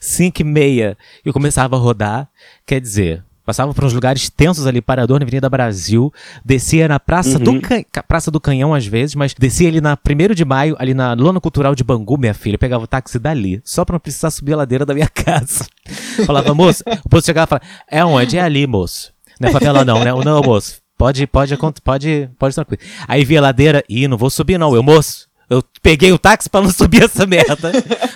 5 0.01 0.41
e 0.41 0.45
meia. 0.45 0.97
Eu 1.23 1.33
começava 1.35 1.77
a 1.77 1.79
rodar. 1.79 2.29
Quer 2.67 2.81
dizer, 2.81 3.23
passava 3.51 3.75
por 3.75 3.85
uns 3.85 3.93
lugares 3.93 4.31
tensos 4.31 4.65
ali, 4.67 4.81
Parador, 4.81 5.19
na 5.19 5.25
Avenida 5.25 5.51
Brasil. 5.51 6.13
Descia 6.45 6.87
na 6.87 7.01
Praça, 7.01 7.37
Uhum. 7.39 7.45
do, 7.45 7.61
Can- 7.61 7.83
Ca- 7.91 8.03
Praça 8.03 8.31
do 8.31 8.41
Canhão, 8.41 8.73
às 8.73 8.87
vezes, 8.87 9.15
mas 9.17 9.35
descia 9.35 9.69
ali 9.69 9.81
na 9.81 9.97
1 9.97 10.35
de 10.35 10.45
maio, 10.45 10.77
ali 10.79 10.95
na 10.95 11.13
Lona 11.15 11.41
Cultural 11.41 11.75
de 11.75 11.83
Bangu, 11.83 12.17
minha 12.17 12.33
filha. 12.33 12.57
Pegava 12.57 12.85
o 12.85 12.87
táxi 12.87 13.19
dali, 13.19 13.61
só 13.65 13.85
pra 13.85 13.95
não 13.95 14.01
precisar 14.01 14.31
subir 14.31 14.53
a 14.53 14.59
ladeira 14.59 14.87
da 14.87 14.95
minha 14.95 15.09
casa. 15.13 15.67
Falava, 16.25 16.55
moço, 16.55 16.85
o 17.05 17.09
posto 17.09 17.27
chegava 17.27 17.47
e 17.47 17.49
falava, 17.49 17.67
é 17.91 18.05
onde? 18.05 18.39
É 18.39 18.41
ali, 18.43 18.67
moço. 18.67 19.13
Não 19.41 19.49
é 19.49 19.53
favela 19.53 19.85
não, 19.85 19.99
né? 20.05 20.13
Não, 20.25 20.41
moço. 20.43 20.77
Pode, 20.97 21.27
pode, 21.27 21.57
pode, 21.83 22.31
pode 22.39 22.55
tranquilo. 22.55 22.83
Aí 23.09 23.25
via 23.25 23.41
a 23.41 23.43
ladeira, 23.43 23.83
e 23.89 24.07
não 24.07 24.17
vou 24.17 24.31
subir 24.31 24.59
não, 24.59 24.75
eu, 24.75 24.83
moço. 24.83 25.27
Eu 25.49 25.65
peguei 25.83 26.13
o 26.13 26.19
táxi 26.19 26.49
pra 26.49 26.61
não 26.63 26.71
subir 26.73 27.03
essa 27.03 27.27
merda. 27.27 27.73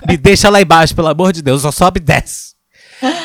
Me 0.06 0.16
deixa 0.16 0.48
lá 0.48 0.62
embaixo, 0.62 0.94
pelo 0.94 1.08
amor 1.08 1.32
de 1.32 1.42
Deus, 1.42 1.62
só 1.62 1.72
sobe 1.72 1.98
e 1.98 2.02
desce. 2.02 2.54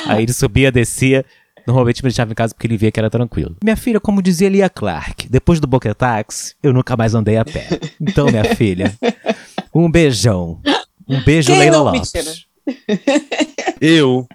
Aí 0.07 0.23
ele 0.23 0.33
subia, 0.33 0.71
descia. 0.71 1.23
Normalmente 1.69 2.03
me 2.03 2.09
deixava 2.09 2.31
em 2.31 2.35
casa 2.35 2.53
porque 2.53 2.65
ele 2.65 2.77
via 2.77 2.91
que 2.91 2.99
era 2.99 3.09
tranquilo. 3.11 3.55
Minha 3.63 3.77
filha, 3.77 3.99
como 3.99 4.21
dizia 4.23 4.49
Lia 4.49 4.69
Clark, 4.69 5.29
depois 5.29 5.59
do 5.59 5.67
Boquetax, 5.67 6.55
eu 6.63 6.73
nunca 6.73 6.97
mais 6.97 7.13
andei 7.13 7.37
a 7.37 7.45
pé. 7.45 7.67
Então, 8.01 8.25
minha 8.27 8.43
filha, 8.55 8.91
um 9.73 9.89
beijão. 9.91 10.59
Um 11.07 11.21
beijo, 11.23 11.49
Quem 11.51 11.59
Leila 11.59 11.77
não? 11.77 11.83
Lopes. 11.85 12.11
Mentira. 12.13 12.33
Eu, 13.81 14.27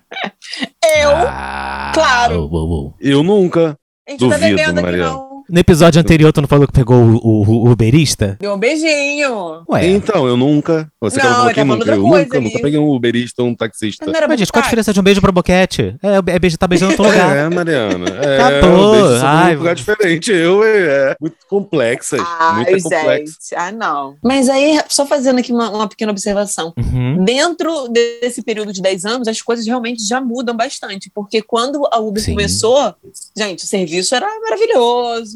Eu? 1.00 1.10
Ah, 1.10 1.90
Claro. 1.94 2.48
uou. 2.50 2.94
eu 3.00 3.22
nunca. 3.22 3.76
A 4.06 4.10
gente 4.12 4.20
tá 4.20 4.26
Duvido, 4.36 4.56
bebendo 4.56 4.80
aqui, 4.80 4.82
Mariana. 4.82 5.10
não. 5.12 5.33
No 5.48 5.58
episódio 5.60 6.00
anterior, 6.00 6.32
tu 6.32 6.40
não 6.40 6.48
falou 6.48 6.66
que 6.66 6.72
pegou 6.72 6.96
o, 6.96 7.16
o, 7.16 7.66
o 7.66 7.70
uberista? 7.70 8.36
Deu 8.40 8.54
um 8.54 8.58
beijinho. 8.58 9.62
Ué, 9.68 9.86
Então, 9.88 10.26
eu 10.26 10.36
nunca. 10.36 10.88
Você 11.00 11.18
Não, 11.18 11.24
que 11.26 11.32
falou 11.32 11.44
ele 11.46 11.54
que 11.54 11.60
tá 11.60 11.66
falando 11.66 11.78
nunca. 11.80 11.90
outra 11.92 11.94
Eu 11.96 12.02
coisa 12.08 12.24
nunca, 12.24 12.36
ali. 12.38 12.46
nunca 12.46 12.58
peguei 12.62 12.78
um 12.78 12.88
uberista 12.90 13.42
ou 13.42 13.48
um 13.48 13.54
taxista. 13.54 14.06
Não 14.06 14.14
era 14.14 14.26
mas 14.26 14.38
gente, 14.38 14.50
qual 14.50 14.60
a 14.60 14.64
diferença 14.64 14.92
de 14.92 15.00
um 15.00 15.02
beijo 15.02 15.20
pra 15.20 15.30
boquete? 15.32 15.96
É, 16.02 16.32
é 16.34 16.38
beijo, 16.38 16.56
tá 16.56 16.66
beijando 16.66 16.92
em 16.92 16.96
outro 16.96 17.10
lugar. 17.10 17.36
É, 17.36 17.48
Mariana. 17.54 18.08
É, 18.22 18.40
Acabou. 18.42 18.88
um 18.88 18.90
beijo 18.92 19.06
sobre 19.08 19.26
Ai, 19.26 19.54
um 19.54 19.58
lugar 19.58 19.74
diferente. 19.74 20.32
Eu, 20.32 20.64
é. 20.64 21.14
Muito 21.20 21.36
complexas. 21.48 22.20
Ai, 22.40 22.64
muito 22.64 22.82
complexas. 22.82 23.34
gente. 23.50 23.54
Ah, 23.54 23.70
não. 23.70 24.16
Mas 24.24 24.48
aí, 24.48 24.80
só 24.88 25.04
fazendo 25.06 25.38
aqui 25.40 25.52
uma, 25.52 25.70
uma 25.70 25.88
pequena 25.88 26.10
observação. 26.12 26.72
Uhum. 26.78 27.22
Dentro 27.24 27.88
desse 27.88 28.42
período 28.42 28.72
de 28.72 28.80
10 28.80 29.04
anos, 29.04 29.28
as 29.28 29.42
coisas 29.42 29.66
realmente 29.66 30.06
já 30.06 30.20
mudam 30.20 30.56
bastante. 30.56 31.10
Porque 31.14 31.42
quando 31.42 31.86
a 31.92 31.98
Uber 31.98 32.22
Sim. 32.22 32.32
começou, 32.32 32.94
gente, 33.36 33.64
o 33.64 33.66
serviço 33.66 34.14
era 34.14 34.26
maravilhoso. 34.40 35.33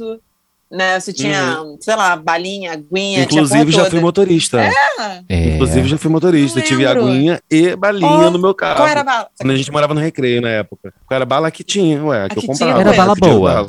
Né? 0.70 1.00
Você 1.00 1.14
tinha, 1.14 1.56
sei 1.80 1.96
lá, 1.96 2.14
balinha, 2.14 2.72
aguinha, 2.74 3.24
tinha 3.24 3.40
a 3.40 3.44
Inclusive, 3.46 3.72
já 3.72 3.78
toda. 3.78 3.90
fui 3.90 4.00
motorista. 4.00 4.60
Ah, 4.98 5.20
É. 5.26 5.54
Inclusive, 5.54 5.88
já 5.88 5.96
fui 5.96 6.10
motorista. 6.10 6.60
Tive 6.60 6.84
aguinha 6.84 7.40
e 7.50 7.74
balinha 7.74 8.06
Ó, 8.26 8.30
no 8.30 8.38
meu 8.38 8.52
carro. 8.54 8.76
Qual 8.76 8.86
era 8.86 9.00
a 9.00 9.04
bala? 9.04 9.28
Quando 9.40 9.50
a 9.52 9.56
gente 9.56 9.72
morava 9.72 9.94
no 9.94 10.00
recreio 10.00 10.42
na 10.42 10.50
época. 10.50 10.92
Qual 11.06 11.16
era 11.16 11.22
a 11.22 11.26
bala 11.26 11.50
que 11.50 11.64
tinha, 11.64 12.04
ué, 12.04 12.26
A 12.26 12.28
que 12.28 12.36
eu 12.36 12.42
que 12.42 12.46
comprava. 12.48 12.72
tinha, 12.74 12.86
Era 12.86 12.92
bala 12.94 13.14
boa. 13.14 13.68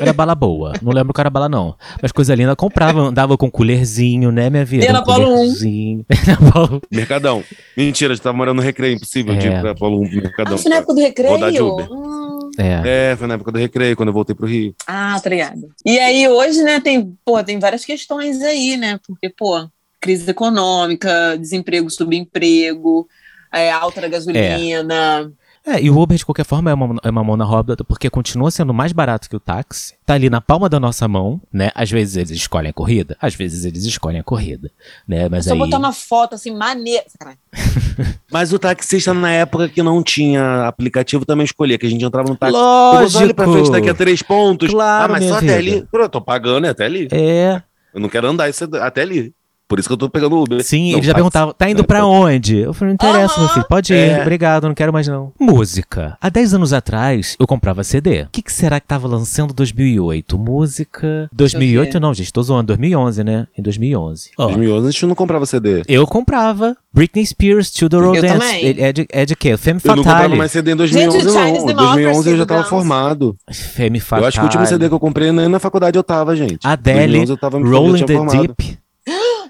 Era 0.00 0.12
bala 0.12 0.34
boa. 0.36 0.72
Não 0.80 0.92
lembro 0.92 1.12
qual 1.12 1.22
era 1.22 1.30
bala, 1.30 1.48
não. 1.48 1.74
Mas 2.00 2.12
coisa 2.12 2.36
linda, 2.36 2.54
comprava, 2.54 3.00
andava 3.00 3.36
com 3.36 3.50
colherzinho, 3.50 4.30
né, 4.30 4.48
minha 4.48 4.64
vida? 4.64 4.84
Ia 4.84 4.92
na 4.92 5.00
Um 5.00 5.04
Polo 5.04 5.24
um. 5.24 5.30
colherzinho. 5.38 6.06
Na 6.28 6.36
Polo 6.52 6.76
um. 6.76 6.80
Mercadão. 6.96 7.42
Mentira, 7.76 8.12
a 8.12 8.14
gente 8.14 8.22
tava 8.22 8.36
morando 8.36 8.58
no 8.58 8.62
recreio. 8.62 8.94
Impossível 8.94 9.34
de 9.34 9.48
É. 9.48 9.56
ir 9.56 9.60
pra 9.60 9.74
Paulo 9.74 9.98
um 9.98 10.08
Mercadão. 10.08 10.54
Ah, 10.54 10.58
foi 10.58 10.70
na 10.70 10.76
época 10.76 10.94
do 10.94 11.00
Rodar 11.00 11.50
de 11.50 11.56
recreio? 11.58 11.66
Uber. 11.66 11.88
Hum. 11.90 12.31
É. 12.58 13.12
É, 13.12 13.16
foi 13.16 13.26
na 13.26 13.34
época 13.34 13.52
do 13.52 13.58
recreio, 13.58 13.96
quando 13.96 14.08
eu 14.08 14.12
voltei 14.12 14.34
pro 14.34 14.46
Rio. 14.46 14.74
Ah, 14.86 15.18
tá 15.22 15.30
ligado. 15.30 15.68
E 15.84 15.98
aí, 15.98 16.28
hoje, 16.28 16.62
né, 16.62 16.80
tem, 16.80 17.16
pô, 17.24 17.42
tem 17.42 17.58
várias 17.58 17.84
questões 17.84 18.42
aí, 18.42 18.76
né? 18.76 18.98
Porque, 19.06 19.28
pô, 19.28 19.68
crise 20.00 20.30
econômica, 20.30 21.36
desemprego, 21.38 21.88
subemprego, 21.90 23.08
é, 23.52 23.70
alta 23.70 24.00
da 24.00 24.08
gasolina. 24.08 25.30
É, 25.30 25.41
e 25.80 25.88
o 25.90 25.98
Uber, 25.98 26.18
de 26.18 26.24
qualquer 26.24 26.44
forma, 26.44 26.70
é 26.70 26.74
uma, 26.74 26.96
é 27.04 27.10
uma 27.10 27.22
mão 27.22 27.36
na 27.36 27.44
roda, 27.44 27.76
porque 27.76 28.10
continua 28.10 28.50
sendo 28.50 28.74
mais 28.74 28.92
barato 28.92 29.30
que 29.30 29.36
o 29.36 29.40
táxi. 29.40 29.94
Tá 30.04 30.14
ali 30.14 30.28
na 30.28 30.40
palma 30.40 30.68
da 30.68 30.80
nossa 30.80 31.06
mão, 31.06 31.40
né? 31.52 31.70
Às 31.74 31.90
vezes 31.90 32.16
eles 32.16 32.30
escolhem 32.32 32.70
a 32.70 32.72
corrida, 32.72 33.16
às 33.20 33.34
vezes 33.34 33.64
eles 33.64 33.84
escolhem 33.84 34.20
a 34.20 34.24
corrida, 34.24 34.70
né? 35.06 35.28
Mas 35.28 35.44
Só 35.44 35.52
aí... 35.52 35.58
botar 35.58 35.78
uma 35.78 35.92
foto 35.92 36.34
assim, 36.34 36.50
maneira. 36.50 37.04
Mas 38.30 38.52
o 38.52 38.58
taxista, 38.58 39.14
na 39.14 39.30
época 39.30 39.68
que 39.68 39.82
não 39.82 40.02
tinha 40.02 40.66
aplicativo, 40.66 41.24
também 41.24 41.44
escolhia, 41.44 41.78
que 41.78 41.86
a 41.86 41.90
gente 41.90 42.04
entrava 42.04 42.28
no 42.28 42.36
táxi. 42.36 42.52
Lógico! 42.54 43.22
olha 43.22 43.34
pra 43.34 43.46
frente 43.46 43.70
daqui 43.70 43.88
a 43.88 43.94
três 43.94 44.20
pontos. 44.20 44.70
Claro, 44.70 45.12
ah, 45.12 45.16
mas 45.16 45.28
só 45.28 45.36
até 45.36 45.58
vida. 45.58 45.76
ali. 45.76 45.86
Pô, 45.90 45.98
eu 45.98 46.08
tô 46.08 46.20
pagando, 46.20 46.66
é 46.66 46.70
até 46.70 46.86
ali. 46.86 47.06
É, 47.12 47.62
Eu 47.94 48.00
não 48.00 48.08
quero 48.08 48.26
andar 48.26 48.48
isso 48.48 48.64
é 48.64 48.78
até 48.80 49.02
ali. 49.02 49.32
Por 49.72 49.78
isso 49.78 49.88
que 49.88 49.94
eu 49.94 49.96
tô 49.96 50.10
pegando 50.10 50.36
o 50.36 50.42
Uber. 50.42 50.62
sim, 50.62 50.90
Não, 50.92 50.98
ele 50.98 51.06
já 51.06 51.12
táxi. 51.12 51.14
perguntava, 51.14 51.54
tá 51.54 51.70
indo 51.70 51.82
pra 51.82 52.00
então. 52.00 52.10
onde? 52.10 52.58
Eu 52.58 52.74
falei, 52.74 52.88
não 52.90 52.94
interessa, 52.94 53.40
meu 53.40 53.48
filho, 53.48 53.64
pode 53.66 53.94
ir, 53.94 53.96
É. 53.96 54.20
obrigado, 54.20 54.68
não 54.68 54.74
quero 54.74 54.92
mais 54.92 55.08
não. 55.08 55.32
Música. 55.40 56.18
Há 56.20 56.28
10 56.28 56.52
anos 56.52 56.74
atrás, 56.74 57.36
eu 57.40 57.46
comprava 57.46 57.82
CD. 57.82 58.24
O 58.24 58.28
que, 58.30 58.42
que 58.42 58.52
será 58.52 58.78
que 58.78 58.86
tava 58.86 59.08
lançando 59.08 59.52
em 59.52 59.54
2008? 59.54 60.38
Música... 60.38 61.26
2008 61.32 61.98
não, 61.98 62.12
gente, 62.12 62.30
tô 62.30 62.42
zoando, 62.42 62.66
2011, 62.66 63.24
né? 63.24 63.46
Em 63.56 63.62
2011. 63.62 64.32
Ó, 64.36 64.44
2011 64.48 64.88
a 64.88 64.90
gente 64.90 65.06
não 65.06 65.14
comprava 65.14 65.46
CD. 65.46 65.82
Eu 65.88 66.06
comprava 66.06 66.76
Britney 66.92 67.24
Spears, 67.24 67.70
To 67.70 67.88
The 67.88 67.96
Road 67.96 68.20
Dance. 68.20 68.34
também. 68.38 68.64
Ele 68.66 68.82
É 68.82 68.92
de, 68.92 69.06
é 69.10 69.24
de 69.24 69.34
quê? 69.34 69.56
Femme 69.56 69.80
Eu 69.82 69.88
não 69.88 69.96
comprava 69.96 70.18
Fatale. 70.18 70.36
mais 70.36 70.52
CD 70.52 70.72
em 70.72 70.76
2011, 70.76 71.18
Gente, 71.18 71.32
não. 71.34 71.70
Em 71.70 71.74
2011 71.74 72.30
eu 72.30 72.36
já 72.36 72.44
tava 72.44 72.62
do 72.64 72.68
formado. 72.68 73.36
Femme 73.50 74.00
Fatale. 74.00 74.24
Eu 74.24 74.28
acho 74.28 74.36
que 74.36 74.42
o 74.42 74.44
último 74.44 74.66
CD 74.66 74.88
que 74.88 74.94
eu 74.94 75.00
comprei 75.00 75.32
nem 75.32 75.48
na 75.48 75.58
faculdade 75.58 75.96
eu 75.98 76.02
tava, 76.04 76.36
gente. 76.36 76.58
Adele, 76.62 76.98
2011 77.24 77.32
eu 77.32 77.36
tava 77.38 77.58
Rolling 77.58 78.04
the 78.04 78.14
formado. 78.14 78.42
Deep. 78.42 78.81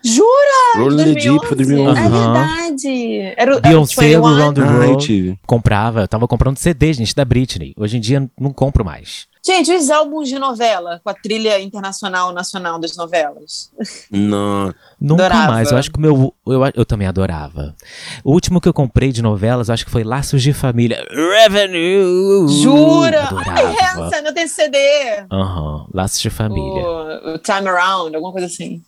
Jura? 0.04 0.78
Rolling 0.78 1.14
the 1.14 1.20
Deep 1.20 1.46
foi 1.46 1.56
2011. 1.56 2.00
É 2.00 2.08
verdade. 2.08 3.34
Era, 3.36 3.60
Beyoncé, 3.60 4.02
21. 4.02 4.26
Around 4.26 4.60
the 4.60 4.66
World. 4.66 5.06
tive. 5.06 5.38
Comprava, 5.46 6.00
eu 6.02 6.08
tava 6.08 6.26
comprando 6.26 6.56
CD, 6.58 6.92
gente, 6.92 7.14
da 7.14 7.24
Britney. 7.24 7.74
Hoje 7.76 7.96
em 7.96 8.00
dia 8.00 8.28
não 8.38 8.52
compro 8.52 8.84
mais. 8.84 9.26
Gente, 9.44 9.72
os 9.72 9.90
álbuns 9.90 10.28
de 10.28 10.38
novela, 10.38 11.00
com 11.02 11.10
a 11.10 11.14
trilha 11.14 11.60
internacional, 11.60 12.32
nacional 12.32 12.78
das 12.78 12.96
novelas. 12.96 13.72
Não. 14.08 14.72
Nunca 15.00 15.26
Adorava. 15.26 15.52
mais. 15.52 15.72
Eu 15.72 15.78
acho 15.78 15.90
que 15.90 15.98
o 15.98 16.00
meu. 16.00 16.32
Eu, 16.46 16.60
eu 16.76 16.86
também 16.86 17.08
adorava. 17.08 17.74
O 18.22 18.32
último 18.32 18.60
que 18.60 18.68
eu 18.68 18.72
comprei 18.72 19.10
de 19.10 19.20
novelas, 19.20 19.68
eu 19.68 19.74
acho 19.74 19.84
que 19.84 19.90
foi 19.90 20.04
Laços 20.04 20.40
de 20.42 20.52
Família. 20.52 21.04
Revenue! 21.10 22.46
Jura? 22.62 23.24
Adorava. 23.24 23.50
Ai, 23.50 23.76
essa, 23.80 24.22
eu 24.24 24.32
tenho 24.32 24.48
CD. 24.48 24.78
Aham, 25.30 25.86
Laços 25.92 26.20
de 26.20 26.30
Família. 26.30 26.84
O, 26.84 27.34
o 27.34 27.38
Time 27.38 27.68
Around, 27.68 28.14
alguma 28.14 28.30
coisa 28.30 28.46
assim. 28.46 28.80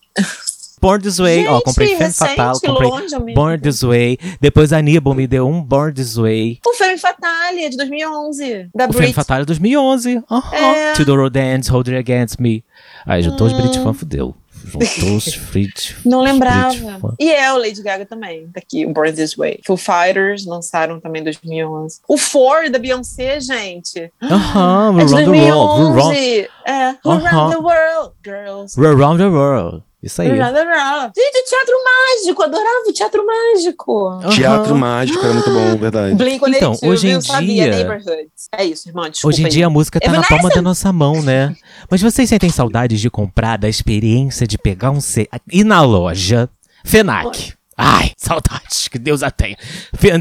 Born 0.85 1.03
This 1.03 1.19
Way, 1.19 1.47
ó, 1.49 1.55
Gente, 1.55 1.65
comprei 1.65 1.89
Femme 1.89 1.99
recente, 2.01 2.29
Fatale, 2.37 2.61
comprei 2.61 2.91
longe, 2.91 3.15
amigo. 3.15 3.41
Born 3.41 3.59
This 3.59 3.81
Way. 3.83 4.19
Depois 4.39 4.71
a 4.71 4.77
Aníbal 4.77 5.15
me 5.15 5.27
deu 5.27 5.49
um 5.49 5.63
Born 5.63 5.95
This 5.95 6.17
Way. 6.17 6.61
O 6.67 6.75
Femme 6.75 6.99
Fatale, 6.99 7.71
de 7.71 7.77
2011. 7.79 8.69
Da 8.75 8.85
O 8.85 8.93
Femme 8.93 9.05
Brit. 9.05 9.15
Fatale 9.15 9.47
2011. 9.47 10.23
Aham. 10.31 10.55
É. 10.55 10.93
To 10.93 11.05
the 11.07 11.13
Road 11.13 11.31
Dance, 11.31 11.71
Hold 11.71 11.89
It 11.89 11.97
Against 11.97 12.39
Me. 12.39 12.63
Aí 13.07 13.23
juntou 13.23 13.47
os 13.47 13.55
Hum. 13.55 13.63
Brit 13.63 13.79
Fan, 13.79 13.95
fudeu. 13.95 14.35
Juntou 14.67 15.17
os 15.17 15.27
Brit 15.53 15.97
Não 16.05 16.19
os 16.21 16.25
lembrava. 16.25 17.15
E 17.19 17.31
é 17.31 17.51
o 17.53 17.57
Lady 17.59 17.83
Gaga 17.83 18.05
também, 18.05 18.47
tá 18.53 18.61
aqui, 18.61 18.85
o 18.85 18.93
Born 18.93 19.13
This 19.13 19.37
Way. 19.37 19.61
Foo 19.67 19.77
Fighters 19.79 20.45
lançaram 20.45 21.01
também 21.01 21.21
em 21.23 21.25
2011. 21.25 22.01
O 22.07 22.19
Four 22.19 22.71
da 22.71 22.79
Beyoncé, 22.79 23.41
gente. 23.41 24.11
Aham, 24.23 24.97
É 25.01 25.05
de 25.07 25.15
Around 25.15 25.33
the 25.33 25.51
World. 25.51 25.83
We're 25.83 25.95
2011. 25.95 26.49
É, 26.67 26.95
Around 27.07 27.55
the 27.55 27.61
World, 27.63 28.13
girls. 28.25 28.79
We're 28.81 28.95
Around 28.95 29.19
the 29.19 29.29
World. 29.29 29.83
Isso 30.05 30.21
aí. 30.21 30.31
Around 30.31 30.55
the 30.55 30.65
world. 30.65 31.13
Gente, 31.17 31.39
o 31.41 31.45
Teatro 31.49 31.75
Mágico, 31.85 32.43
adorava 32.43 32.85
o 32.89 32.93
Teatro 32.93 33.27
Mágico. 33.27 34.21
Teatro 34.31 34.71
Aham. 34.73 34.79
mágico 34.79 35.25
era 35.25 35.33
muito 35.35 35.51
bom, 35.51 35.77
verdade. 35.79 36.15
Blink-182, 36.17 36.57
Então, 36.57 36.77
hoje 36.91 37.09
em 37.09 37.13
eu 37.13 37.23
sabia, 37.23 37.65
dia- 37.65 37.71
Neighborhood. 37.77 38.29
É 38.57 38.65
isso, 38.65 38.89
irmã, 38.89 39.11
desculpa 39.11 39.35
Hoje 39.35 39.43
em 39.43 39.47
aí. 39.47 39.51
dia 39.51 39.67
a 39.67 39.71
música 39.71 39.99
tá 39.99 40.13
na 40.13 40.23
palma 40.23 40.51
da 40.51 40.61
nossa 40.61 40.93
mão, 40.93 41.23
né? 41.23 41.55
Mas 41.91 42.03
vocês 42.03 42.29
sentem 42.29 42.51
saudades 42.51 43.01
de 43.01 43.09
comprar, 43.09 43.57
da 43.57 43.69
experiência 43.69 44.47
de 44.47 44.59
pegar 44.59 44.91
um 44.91 45.01
C. 45.01 45.27
Ir 45.51 45.65
na 45.65 45.81
loja. 45.83 46.49
FENAC. 46.85 47.55
Ai, 47.77 48.13
saudades, 48.17 48.89
que 48.89 48.99
Deus 48.99 49.23
a 49.23 49.31
tenha. 49.31 49.57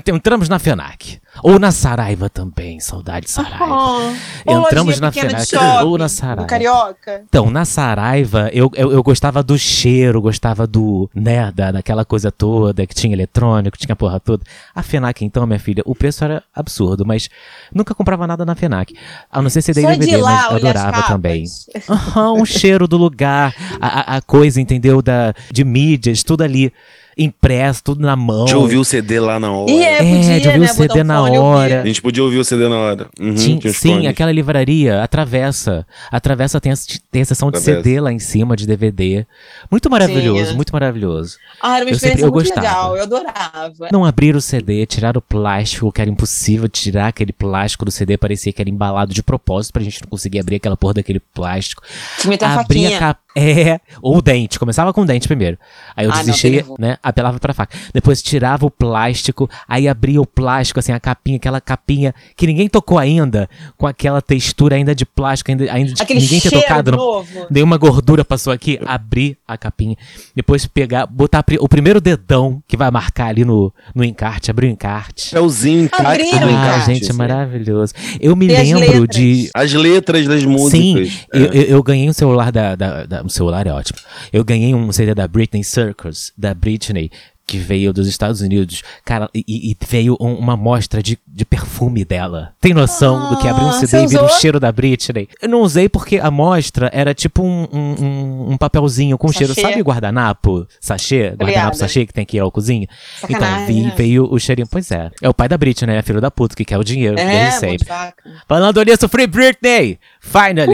Entramos 0.07 0.49
na 0.49 0.57
FENAC. 0.57 1.21
Ou 1.41 1.57
na 1.57 1.71
Saraiva 1.71 2.29
também, 2.29 2.79
saudade 2.79 3.25
de 3.25 3.31
Saraiva. 3.31 3.65
Ah, 3.65 4.13
ou 4.45 4.61
Entramos 4.61 4.99
na 4.99 5.11
FENAC 5.11 5.47
shopping, 5.47 5.85
ou 5.85 5.97
na 5.97 6.07
Saraiva. 6.07 6.45
Carioca. 6.45 7.23
Então, 7.27 7.49
na 7.49 7.65
Saraiva, 7.65 8.49
eu, 8.53 8.71
eu, 8.75 8.91
eu 8.91 9.01
gostava 9.01 9.41
do 9.41 9.57
cheiro, 9.57 10.21
gostava 10.21 10.67
do, 10.67 11.09
né, 11.13 11.51
da, 11.51 11.71
daquela 11.71 12.05
coisa 12.05 12.31
toda, 12.31 12.85
que 12.85 12.93
tinha 12.93 13.13
eletrônico, 13.13 13.77
tinha 13.77 13.95
porra 13.95 14.19
toda. 14.19 14.43
A 14.75 14.83
FENAC, 14.83 15.25
então, 15.25 15.45
minha 15.47 15.59
filha, 15.59 15.81
o 15.85 15.95
preço 15.95 16.23
era 16.23 16.43
absurdo, 16.53 17.05
mas 17.05 17.29
nunca 17.73 17.95
comprava 17.95 18.27
nada 18.27 18.45
na 18.45 18.55
FENAC. 18.55 18.95
A 19.31 19.41
não 19.41 19.49
ser 19.49 19.61
CD 19.63 19.81
e 19.81 19.83
Só 19.83 19.91
de 19.91 19.99
DVD, 19.99 20.17
lá, 20.17 20.49
mas 20.51 20.55
adorava 20.55 21.03
também. 21.03 21.45
Aham, 21.89 22.33
o 22.33 22.45
cheiro 22.45 22.87
do 22.87 22.97
lugar, 22.97 23.55
a, 23.81 23.87
a, 23.87 24.17
a 24.17 24.21
coisa, 24.21 24.61
entendeu, 24.61 25.01
da, 25.01 25.33
de 25.51 25.63
mídias, 25.63 26.23
tudo 26.23 26.43
ali 26.43 26.71
impresso, 27.17 27.83
tudo 27.83 28.01
na 28.01 28.15
mão. 28.15 28.45
Deixa 28.45 28.55
eu 28.55 28.61
ouvir 28.61 28.77
o 28.77 28.83
CD 28.85 29.19
lá 29.19 29.39
na 29.39 29.51
hora. 29.51 29.71
E 29.71 29.83
é, 29.83 29.93
É, 29.93 29.97
podia, 29.97 30.39
de 30.39 30.47
ouvir 30.47 30.59
né, 30.59 30.65
o 30.65 30.73
CD 30.73 31.01
um 31.01 31.03
na 31.03 31.21
hora. 31.21 31.81
A 31.81 31.85
gente 31.85 32.01
podia 32.01 32.23
ouvir 32.23 32.37
o 32.39 32.43
CD 32.43 32.67
na 32.67 32.77
hora. 32.77 33.07
Uhum, 33.19 33.35
Tinha- 33.35 33.59
tinha 33.59 33.71
os 33.71 33.77
sim, 33.77 33.93
fones. 33.93 34.07
aquela 34.07 34.31
livraria, 34.31 35.01
atravessa. 35.03 35.85
Atravessa 36.11 36.59
tem 36.61 36.71
a, 36.71 36.75
tem 37.11 37.21
a 37.21 37.25
seção 37.25 37.51
de. 37.51 37.59
CD 37.59 37.99
lá 37.99 38.11
em 38.11 38.19
cima, 38.19 38.55
de 38.55 38.65
DVD. 38.67 39.25
Muito 39.71 39.89
maravilhoso, 39.89 40.43
Tinha. 40.45 40.55
muito 40.55 40.71
maravilhoso. 40.73 41.37
Ah, 41.61 41.75
era 41.77 41.85
uma 41.85 41.91
Eu 41.91 41.95
sempre- 41.95 41.95
experiência 41.95 42.25
eu 42.25 42.31
muito 42.31 42.45
gostava. 42.47 42.61
legal, 42.67 42.97
eu 42.97 43.03
adorava. 43.03 43.87
Não 43.91 44.03
abrir 44.05 44.35
o 44.35 44.41
CD, 44.41 44.85
tirar 44.85 45.15
o 45.17 45.21
plástico, 45.21 45.91
que 45.91 46.01
era 46.01 46.09
impossível 46.09 46.67
tirar 46.67 47.07
aquele 47.07 47.31
plástico 47.31 47.85
do 47.85 47.91
CD, 47.91 48.17
parecia 48.17 48.51
que 48.51 48.61
era 48.61 48.69
embalado 48.69 49.13
de 49.13 49.21
propósito 49.23 49.73
pra 49.73 49.83
gente 49.83 50.01
não 50.01 50.09
conseguir 50.09 50.39
abrir 50.39 50.57
aquela 50.57 50.75
porra 50.75 50.95
daquele 50.95 51.19
plástico. 51.19 51.81
Tinha 52.19 52.33
Abrir 52.33 52.45
a 52.45 52.55
faquinha. 52.55 52.89
É, 53.35 53.79
ou 54.01 54.17
o 54.17 54.21
dente. 54.21 54.59
Começava 54.59 54.93
com 54.93 55.01
o 55.01 55.05
dente 55.05 55.27
primeiro. 55.27 55.57
Aí 55.95 56.05
eu 56.05 56.11
Ah, 56.11 56.17
não, 56.17 56.23
desistia, 56.25 56.51
nervoso. 56.51 56.75
né? 56.79 56.97
Apelava 57.01 57.39
pra 57.39 57.53
faca. 57.53 57.75
Depois 57.93 58.21
tirava 58.21 58.65
o 58.65 58.69
plástico, 58.71 59.49
aí 59.67 59.87
abria 59.87 60.21
o 60.21 60.25
plástico, 60.25 60.79
assim, 60.79 60.91
a 60.91 60.99
capinha, 60.99 61.37
aquela 61.37 61.59
capinha 61.59 62.13
que 62.35 62.45
ninguém 62.45 62.69
tocou 62.69 62.97
ainda, 62.99 63.49
com 63.77 63.87
aquela 63.87 64.21
textura 64.21 64.75
ainda 64.75 64.93
de 64.93 65.05
plástico, 65.05 65.49
ainda, 65.51 65.71
ainda 65.71 65.93
de 65.93 66.01
Aquele 66.01 66.19
ninguém 66.19 66.39
cheiro 66.39 66.61
tocado. 66.61 66.91
Não, 66.91 66.97
novo. 66.97 67.47
Nenhuma 67.49 67.77
gordura 67.77 68.23
passou 68.23 68.53
aqui, 68.53 68.79
abrir 68.85 69.37
a 69.47 69.57
capinha. 69.57 69.95
Depois 70.35 70.65
pegar, 70.67 71.05
botar 71.07 71.43
o 71.59 71.67
primeiro 71.67 71.99
dedão 71.99 72.61
que 72.67 72.77
vai 72.77 72.91
marcar 72.91 73.27
ali 73.27 73.43
no, 73.43 73.73
no 73.95 74.03
encarte, 74.03 74.51
abrir 74.51 74.67
o 74.67 74.69
encarte. 74.69 75.31
Papelzinho, 75.31 75.85
encarte 75.85 76.05
Abriram 76.05 76.39
do 76.39 76.45
o 76.45 76.49
Ah, 76.49 76.51
encarte. 76.51 76.85
gente, 76.93 77.09
é 77.09 77.13
maravilhoso. 77.13 77.93
Eu 78.19 78.35
me 78.35 78.47
E 78.47 78.55
as 78.55 78.67
lembro 78.69 79.01
letras? 79.01 79.07
de. 79.17 79.49
As 79.55 79.73
letras 79.73 80.27
das 80.27 80.43
músicas. 80.45 80.71
Sim, 81.09 81.17
é. 81.33 81.37
eu, 81.39 81.45
eu, 81.45 81.61
eu 81.63 81.83
ganhei 81.83 82.07
um 82.09 82.13
celular 82.13 82.51
da, 82.51 82.75
da, 82.75 83.05
da- 83.05 83.22
Um 83.23 83.29
celular 83.29 83.65
é 83.65 83.71
ótimo. 83.71 83.99
Eu 84.33 84.43
ganhei 84.43 84.75
um 84.75 84.91
CD 84.91 85.15
da 85.15 85.27
Britney 85.27 85.63
Circus, 85.63 86.33
da 86.37 86.53
Britney, 86.53 87.09
que 87.45 87.57
veio 87.57 87.91
dos 87.93 88.07
Estados 88.07 88.41
Unidos. 88.41 88.81
Cara, 89.05 89.29
e, 89.33 89.43
e 89.71 89.77
veio 89.87 90.15
um- 90.19 90.35
uma 90.35 90.53
amostra 90.53 91.03
de, 91.03 91.19
de 91.27 91.43
perfume 91.45 92.03
dela. 92.05 92.53
Tem 92.61 92.73
noção 92.73 93.29
do 93.29 93.37
que 93.37 93.47
abrir 93.47 93.65
um 93.65 93.69
Ah, 93.69 93.73
CD 93.73 94.03
e 94.03 94.07
vir 94.07 94.21
o 94.21 94.29
cheiro 94.29 94.59
da 94.59 94.71
Britney? 94.71 95.27
Eu 95.41 95.49
não 95.49 95.61
usei 95.61 95.87
porque 95.89 96.17
a 96.17 96.27
amostra 96.27 96.89
era 96.93 97.13
tipo 97.13 97.43
um, 97.43 97.67
um, 97.71 98.51
um- 98.51 98.57
papelzinho 98.57 99.17
com 99.17 99.31
cheiro. 99.31 99.53
Sachê. 99.53 99.67
Sabe 99.67 99.81
guardanapo? 99.81 100.65
Sachê? 100.79 101.31
Guardanapo 101.37 101.75
sachê 101.75 102.05
que 102.05 102.13
tem 102.13 102.25
que 102.25 102.37
ir 102.37 102.39
ao 102.39 102.51
cozinha? 102.51 102.87
Então, 103.23 103.29
Sacanagem, 103.39 103.65
vi, 103.75 103.81
né? 103.83 103.93
veio 103.95 104.23
o 104.31 104.39
cheirinho. 104.39 104.67
Pois 104.69 104.89
é. 104.89 105.11
É 105.21 105.27
o 105.29 105.33
pai 105.33 105.47
da 105.49 105.57
Britney, 105.57 105.95
né? 105.95 106.01
Filho 106.01 106.21
da 106.21 106.31
puta, 106.31 106.55
que 106.55 106.63
quer 106.65 106.77
o 106.77 106.83
dinheiro. 106.83 107.15
desde 107.17 107.33
É, 107.33 107.51
sempre. 107.51 107.67
muito 107.69 107.85
vaca. 107.85 108.23
Falando 108.47 108.81
nisso, 108.83 109.07
Free 109.09 109.27
Britney! 109.27 109.99
Finally! 110.21 110.73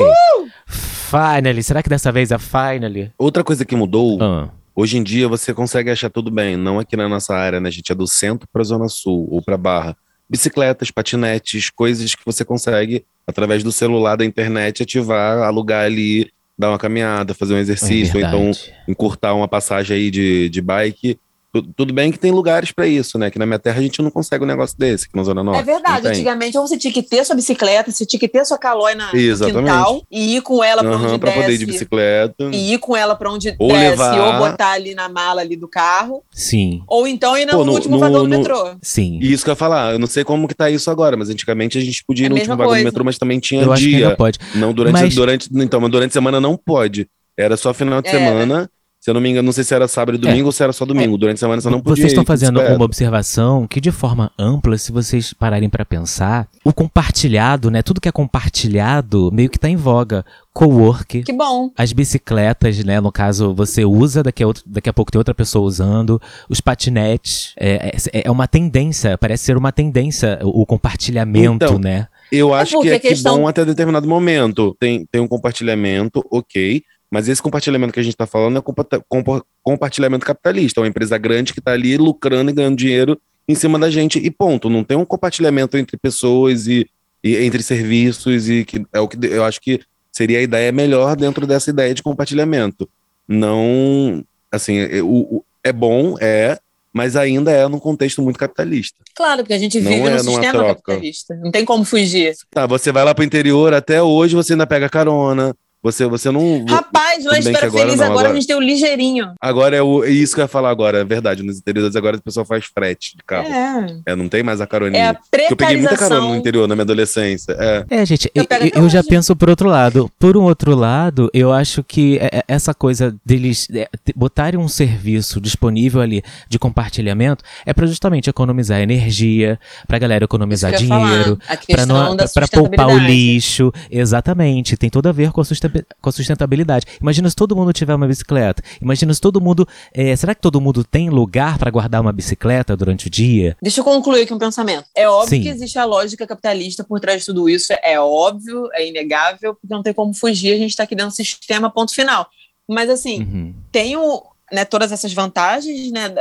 Finally! 0.67 1.63
Será 1.63 1.81
que 1.81 1.89
dessa 1.89 2.11
vez 2.11 2.31
é 2.31 2.37
finally? 2.37 3.11
Outra 3.17 3.43
coisa 3.43 3.65
que 3.65 3.75
mudou, 3.75 4.17
Ah, 4.21 4.49
hoje 4.79 4.97
em 4.97 5.03
dia 5.03 5.27
você 5.27 5.53
consegue 5.53 5.91
achar 5.91 6.09
tudo 6.09 6.31
bem, 6.31 6.55
não 6.55 6.79
aqui 6.79 6.95
na 6.95 7.09
nossa 7.09 7.35
área, 7.35 7.59
né? 7.59 7.67
A 7.67 7.71
gente 7.71 7.91
é 7.91 7.95
do 7.95 8.07
centro 8.07 8.47
para 8.51 8.63
zona 8.63 8.87
sul 8.87 9.27
ou 9.29 9.41
para 9.41 9.57
barra. 9.57 9.95
Bicicletas, 10.29 10.89
patinetes, 10.89 11.69
coisas 11.69 12.15
que 12.15 12.21
você 12.25 12.45
consegue, 12.45 13.03
através 13.27 13.61
do 13.61 13.71
celular, 13.71 14.15
da 14.15 14.23
internet, 14.23 14.83
ativar, 14.83 15.39
alugar 15.39 15.85
ali, 15.85 16.31
dar 16.57 16.69
uma 16.69 16.77
caminhada, 16.77 17.33
fazer 17.33 17.55
um 17.55 17.57
é 17.57 17.61
exercício, 17.61 18.15
ou 18.15 18.21
então 18.21 18.51
encurtar 18.87 19.33
uma 19.33 19.47
passagem 19.47 19.97
aí 19.97 20.11
de, 20.11 20.47
de 20.49 20.61
bike. 20.61 21.19
Tu- 21.51 21.63
Tudo 21.75 21.91
bem 21.91 22.11
que 22.11 22.19
tem 22.19 22.31
lugares 22.31 22.71
para 22.71 22.85
isso, 22.85 23.17
né? 23.17 23.31
Que 23.31 23.39
na 23.39 23.45
minha 23.45 23.57
terra 23.57 23.79
a 23.79 23.81
gente 23.81 24.01
não 24.03 24.11
consegue 24.11 24.43
um 24.43 24.47
negócio 24.47 24.77
desse, 24.77 25.05
aqui 25.05 25.15
na 25.15 25.23
Zona 25.23 25.43
Norte. 25.43 25.61
É 25.61 25.63
verdade, 25.63 26.03
não 26.03 26.11
antigamente 26.11 26.55
ou 26.57 26.67
você 26.67 26.77
tinha 26.77 26.93
que 26.93 27.01
ter 27.01 27.25
sua 27.25 27.35
bicicleta, 27.35 27.91
você 27.91 28.05
tinha 28.05 28.19
que 28.19 28.27
ter 28.27 28.45
sua 28.45 28.57
calói 28.59 28.93
na, 28.93 29.11
no 29.11 29.17
Exatamente. 29.19 29.61
quintal 29.63 30.03
e 30.11 30.35
ir 30.35 30.41
com 30.41 30.63
ela 30.63 30.83
pra 30.83 30.91
Aham, 30.93 31.07
onde 31.09 31.17
pra 31.17 31.31
poder 31.31 31.45
ir 31.45 31.47
desce. 31.47 31.57
de 31.59 31.65
bicicleta. 31.65 32.49
E 32.51 32.73
ir 32.73 32.77
com 32.77 32.95
ela 32.95 33.15
pra 33.15 33.31
onde 33.31 33.55
Ou 33.57 33.69
desce, 33.69 33.79
levar- 33.89 34.19
ou 34.19 34.37
botar 34.49 34.71
ali 34.73 34.93
na 34.93 35.09
mala 35.09 35.41
ali 35.41 35.55
do 35.55 35.67
carro, 35.67 36.23
Sim, 36.31 36.83
ou 36.87 37.07
então 37.07 37.35
ir 37.35 37.45
no, 37.47 37.53
Pô, 37.53 37.65
no- 37.65 37.73
último 37.73 37.95
no- 37.95 37.99
vagão 37.99 38.23
do 38.23 38.29
no- 38.29 38.37
metrô. 38.37 38.75
sim. 38.81 39.17
E 39.19 39.33
isso 39.33 39.43
que 39.43 39.49
eu 39.49 39.53
ia 39.53 39.55
falar, 39.57 39.93
eu 39.93 39.99
não 39.99 40.07
sei 40.07 40.23
como 40.23 40.47
que 40.47 40.53
tá 40.53 40.69
isso 40.69 40.91
agora, 40.91 41.17
mas 41.17 41.31
antigamente 41.31 41.79
a 41.79 41.81
gente 41.81 42.03
podia 42.05 42.25
ir 42.25 42.27
É 42.27 42.29
no 42.29 42.35
último 42.35 42.43
mesma 42.51 42.55
vagão 42.57 42.69
do 42.71 42.75
coisa. 42.75 42.85
metrô, 42.85 43.03
mas 43.03 43.17
também 43.17 43.39
tinha 43.39 43.63
Eu 43.63 43.73
acho 43.73 43.83
que 43.83 43.89
dia. 43.89 44.05
ainda 44.05 44.15
pode. 44.15 44.37
Não, 44.53 44.71
durante, 44.71 44.93
Mas- 44.93 45.15
durante, 45.15 45.49
então, 45.51 45.81
mas 45.81 45.89
durante 45.89 46.11
a 46.11 46.13
semana 46.13 46.39
não 46.39 46.55
pode. 46.55 47.07
Era 47.35 47.57
só 47.57 47.73
final 47.73 48.01
de 48.03 48.09
Era. 48.09 48.19
semana. 48.19 48.69
Se 49.09 49.11
eu 49.11 49.15
não 49.15 49.21
me 49.21 49.29
engano, 49.29 49.47
não 49.47 49.51
sei 49.51 49.63
se 49.63 49.73
era 49.73 49.87
sábado 49.87 50.15
e 50.15 50.17
domingo 50.19 50.45
ou 50.45 50.51
se 50.51 50.61
era 50.61 50.71
só 50.71 50.85
domingo. 50.85 51.17
Durante 51.17 51.37
a 51.37 51.39
semana 51.39 51.59
você 51.59 51.67
não 51.67 51.81
podia 51.81 52.03
Vocês 52.03 52.11
estão 52.11 52.23
fazendo 52.23 52.61
uma 52.61 52.85
observação 52.85 53.65
que, 53.65 53.81
de 53.81 53.91
forma 53.91 54.31
ampla, 54.37 54.77
se 54.77 54.91
vocês 54.91 55.33
pararem 55.33 55.67
pra 55.67 55.83
pensar, 55.83 56.47
o 56.63 56.71
compartilhado, 56.71 57.71
né? 57.71 57.81
Tudo 57.81 57.99
que 57.99 58.07
é 58.07 58.11
compartilhado 58.11 59.31
meio 59.33 59.49
que 59.49 59.57
tá 59.57 59.67
em 59.67 59.75
voga. 59.75 60.23
Co-work, 60.53 61.23
Que 61.23 61.31
bom. 61.31 61.71
as 61.77 61.93
bicicletas, 61.93 62.83
né? 62.83 62.99
No 62.99 63.11
caso, 63.11 63.53
você 63.53 63.85
usa, 63.85 64.21
daqui 64.21 64.43
a, 64.43 64.47
outro- 64.47 64.63
daqui 64.65 64.89
a 64.89 64.93
pouco 64.93 65.11
tem 65.11 65.17
outra 65.17 65.33
pessoa 65.33 65.65
usando. 65.65 66.21
Os 66.49 66.59
patinetes. 66.59 67.53
É, 67.57 67.95
é, 68.13 68.21
é 68.25 68.31
uma 68.31 68.47
tendência, 68.47 69.17
parece 69.17 69.45
ser 69.45 69.57
uma 69.57 69.71
tendência 69.71 70.37
o, 70.43 70.61
o 70.61 70.65
compartilhamento, 70.65 71.65
Então, 71.65 71.79
né? 71.79 72.07
Eu 72.31 72.53
acho 72.53 72.73
porque 72.73 72.89
que 72.89 72.95
é 72.95 72.99
que 72.99 73.07
questão- 73.09 73.37
bom 73.39 73.47
até 73.47 73.63
determinado 73.65 74.07
momento. 74.07 74.75
Tem, 74.79 75.05
tem 75.11 75.21
um 75.21 75.27
compartilhamento, 75.27 76.23
ok. 76.29 76.83
Mas 77.11 77.27
esse 77.27 77.41
compartilhamento 77.41 77.91
que 77.93 77.99
a 77.99 78.03
gente 78.03 78.13
está 78.13 78.27
falando 78.27 78.57
é 78.59 78.61
compa- 78.61 79.01
compa- 79.07 79.43
compartilhamento 79.63 80.25
capitalista. 80.25 80.79
É 80.79 80.83
uma 80.83 80.87
empresa 80.89 81.17
grande 81.17 81.53
que 81.53 81.59
está 81.59 81.71
ali 81.71 81.97
lucrando 81.97 82.51
e 82.51 82.53
ganhando 82.53 82.77
dinheiro 82.77 83.19
em 83.47 83.55
cima 83.55 83.79
da 83.79 83.89
gente 83.89 84.19
e 84.19 84.29
ponto. 84.29 84.69
Não 84.69 84.83
tem 84.83 84.95
um 84.95 85.05
compartilhamento 85.05 85.75
entre 85.77 85.97
pessoas 85.97 86.67
e, 86.67 86.87
e 87.23 87.35
entre 87.37 87.63
serviços 87.63 88.47
e 88.49 88.63
que 88.63 88.85
é 88.93 88.99
o 88.99 89.07
que 89.07 89.17
eu 89.25 89.43
acho 89.43 89.59
que 89.59 89.79
seria 90.11 90.37
a 90.39 90.41
ideia 90.41 90.71
melhor 90.71 91.15
dentro 91.15 91.47
dessa 91.47 91.69
ideia 91.71 91.93
de 91.95 92.03
compartilhamento. 92.03 92.87
Não, 93.27 94.23
assim, 94.51 94.77
é, 94.79 95.01
o- 95.01 95.37
o- 95.37 95.45
é 95.63 95.71
bom, 95.71 96.15
é, 96.19 96.59
mas 96.93 97.15
ainda 97.15 97.51
é 97.51 97.67
num 97.67 97.79
contexto 97.79 98.21
muito 98.21 98.37
capitalista. 98.37 98.97
Claro, 99.15 99.41
porque 99.43 99.53
a 99.53 99.57
gente 99.57 99.79
Não 99.79 99.89
vive 99.91 100.01
é 100.07 100.09
num 100.17 100.23
numa 100.23 100.41
sistema 100.41 100.65
capitalista. 100.65 101.35
Não 101.35 101.51
tem 101.51 101.63
como 101.65 101.85
fugir. 101.85 102.33
Tá, 102.51 102.65
você 102.67 102.91
vai 102.91 103.03
lá 103.05 103.15
pro 103.15 103.23
interior, 103.23 103.73
até 103.73 104.01
hoje 104.01 104.35
você 104.35 104.53
ainda 104.53 104.67
pega 104.67 104.89
carona. 104.89 105.55
Você, 105.81 106.05
você 106.07 106.29
não. 106.29 106.65
Rapaz, 106.67 107.23
bem 107.23 107.39
Espera 107.39 107.71
Feliz, 107.71 107.95
não, 107.95 108.05
agora, 108.05 108.09
agora- 108.09 108.29
a 108.31 108.33
gente 108.33 108.47
tem 108.47 108.55
o 108.55 108.59
ligeirinho. 108.59 109.31
Agora 109.39 109.75
é, 109.77 109.81
o, 109.81 110.03
é 110.03 110.09
isso 110.09 110.35
que 110.35 110.41
eu 110.41 110.43
ia 110.43 110.47
falar 110.49 110.69
agora, 110.69 110.99
é 110.99 111.05
verdade. 111.05 111.41
Nos 111.41 111.57
interiores 111.57 111.95
agora 111.95 112.17
o 112.17 112.21
pessoal 112.21 112.45
faz 112.45 112.65
frete 112.65 113.15
de 113.15 113.23
carro. 113.23 113.47
É. 113.47 113.95
É, 114.07 114.15
não 114.15 114.27
tem 114.27 114.43
mais 114.43 114.59
a 114.59 114.67
caroninha. 114.67 115.01
É 115.01 115.07
a 115.07 115.13
Porque 115.13 115.47
eu 115.53 115.55
peguei 115.55 115.77
muita 115.77 115.95
carona 115.95 116.15
no 116.15 116.19
precarização. 116.19 116.35
interior 116.37 116.67
na 116.67 116.75
minha 116.75 116.83
adolescência. 116.83 117.55
É. 117.57 117.85
É, 117.89 118.05
gente, 118.05 118.29
Eu 118.35 118.43
eu, 118.75 118.83
eu 118.83 118.89
já 118.89 119.01
penso 119.01 119.33
por 119.37 119.49
outro 119.49 119.69
lado. 119.69 120.11
Por 120.19 120.35
um 120.35 120.43
outro 120.43 120.75
lado, 120.75 121.29
eu 121.33 121.53
acho 121.53 121.81
que 121.81 122.17
é- 122.19 122.39
é 122.39 122.43
essa 122.47 122.73
coisa 122.73 123.15
deles 123.25 123.67
botarem 124.15 124.59
um 124.59 124.67
serviço 124.67 125.39
disponível 125.39 126.01
ali 126.01 126.21
de 126.49 126.59
compartilhamento 126.59 127.41
é 127.65 127.73
pra 127.73 127.87
justamente 127.87 128.29
economizar 128.29 128.81
energia, 128.81 129.57
pra 129.87 129.97
galera 129.97 130.25
economizar 130.25 130.73
dinheiro, 130.75 131.39
pra, 131.71 131.85
não, 131.85 132.15
da 132.17 132.27
pra 132.27 132.47
poupar 132.49 132.87
o 132.87 132.89
sustentabilidade. 132.91 133.11
lixo. 133.13 133.71
Exatamente, 133.89 134.75
tem 134.75 134.89
tudo 134.89 135.07
a 135.07 135.11
ver 135.13 135.31
com 135.31 135.39
a, 135.39 135.45
susten- 135.45 135.68
com 136.01 136.09
a 136.09 136.11
sustentabilidade. 136.11 136.85
Imagina 137.01 137.29
se 137.29 137.35
todo 137.35 137.55
mundo 137.55 137.71
tiver 137.73 137.95
uma 137.95 138.07
bicicleta. 138.07 138.61
Imagina 138.81 139.13
se 139.13 139.21
todo 139.21 139.39
mundo. 139.41 139.67
é, 139.93 140.15
será 140.15 140.33
que 140.35 140.41
todo 140.41 140.59
mundo 140.61 140.83
tem 140.83 141.09
lugar 141.09 141.57
pra 141.57 141.69
guardar 141.71 142.01
uma 142.01 142.11
bicicleta 142.11 142.75
durante 142.77 143.07
o 143.07 143.09
dia? 143.09 143.55
Deixa 143.61 143.79
eu 143.79 143.83
concluir 143.83 144.23
aqui 144.23 144.33
um 144.33 144.39
pensamento. 144.39 144.85
É 144.95 145.07
óbvio 145.07 145.37
Sim. 145.37 145.41
que 145.43 145.49
existe 145.49 145.77
a 145.79 145.85
lógica 145.85 146.25
capitalista 146.27 146.83
por 146.83 146.99
trás 146.99 147.21
de 147.21 147.25
tudo 147.25 147.49
isso. 147.49 147.73
É 147.83 147.99
óbvio, 147.99 148.69
é 148.73 148.87
inegável, 148.87 149.55
porque 149.55 149.73
não 149.73 149.83
tem 149.83 149.93
como 149.93 150.13
fugir. 150.13 150.53
A 150.53 150.57
gente 150.57 150.71
está 150.71 150.83
aqui 150.83 150.95
dentro 150.95 151.11
do 151.11 151.15
sistema, 151.15 151.69
ponto 151.69 151.93
final. 151.93 152.27
Mas, 152.67 152.89
assim, 152.89 153.21
Uhum. 153.21 153.53
tem 153.71 153.95
o, 153.97 154.23
né, 154.51 154.63
todas 154.65 154.91
essas 154.91 155.11
vantagens, 155.11 155.91
né, 155.91 156.13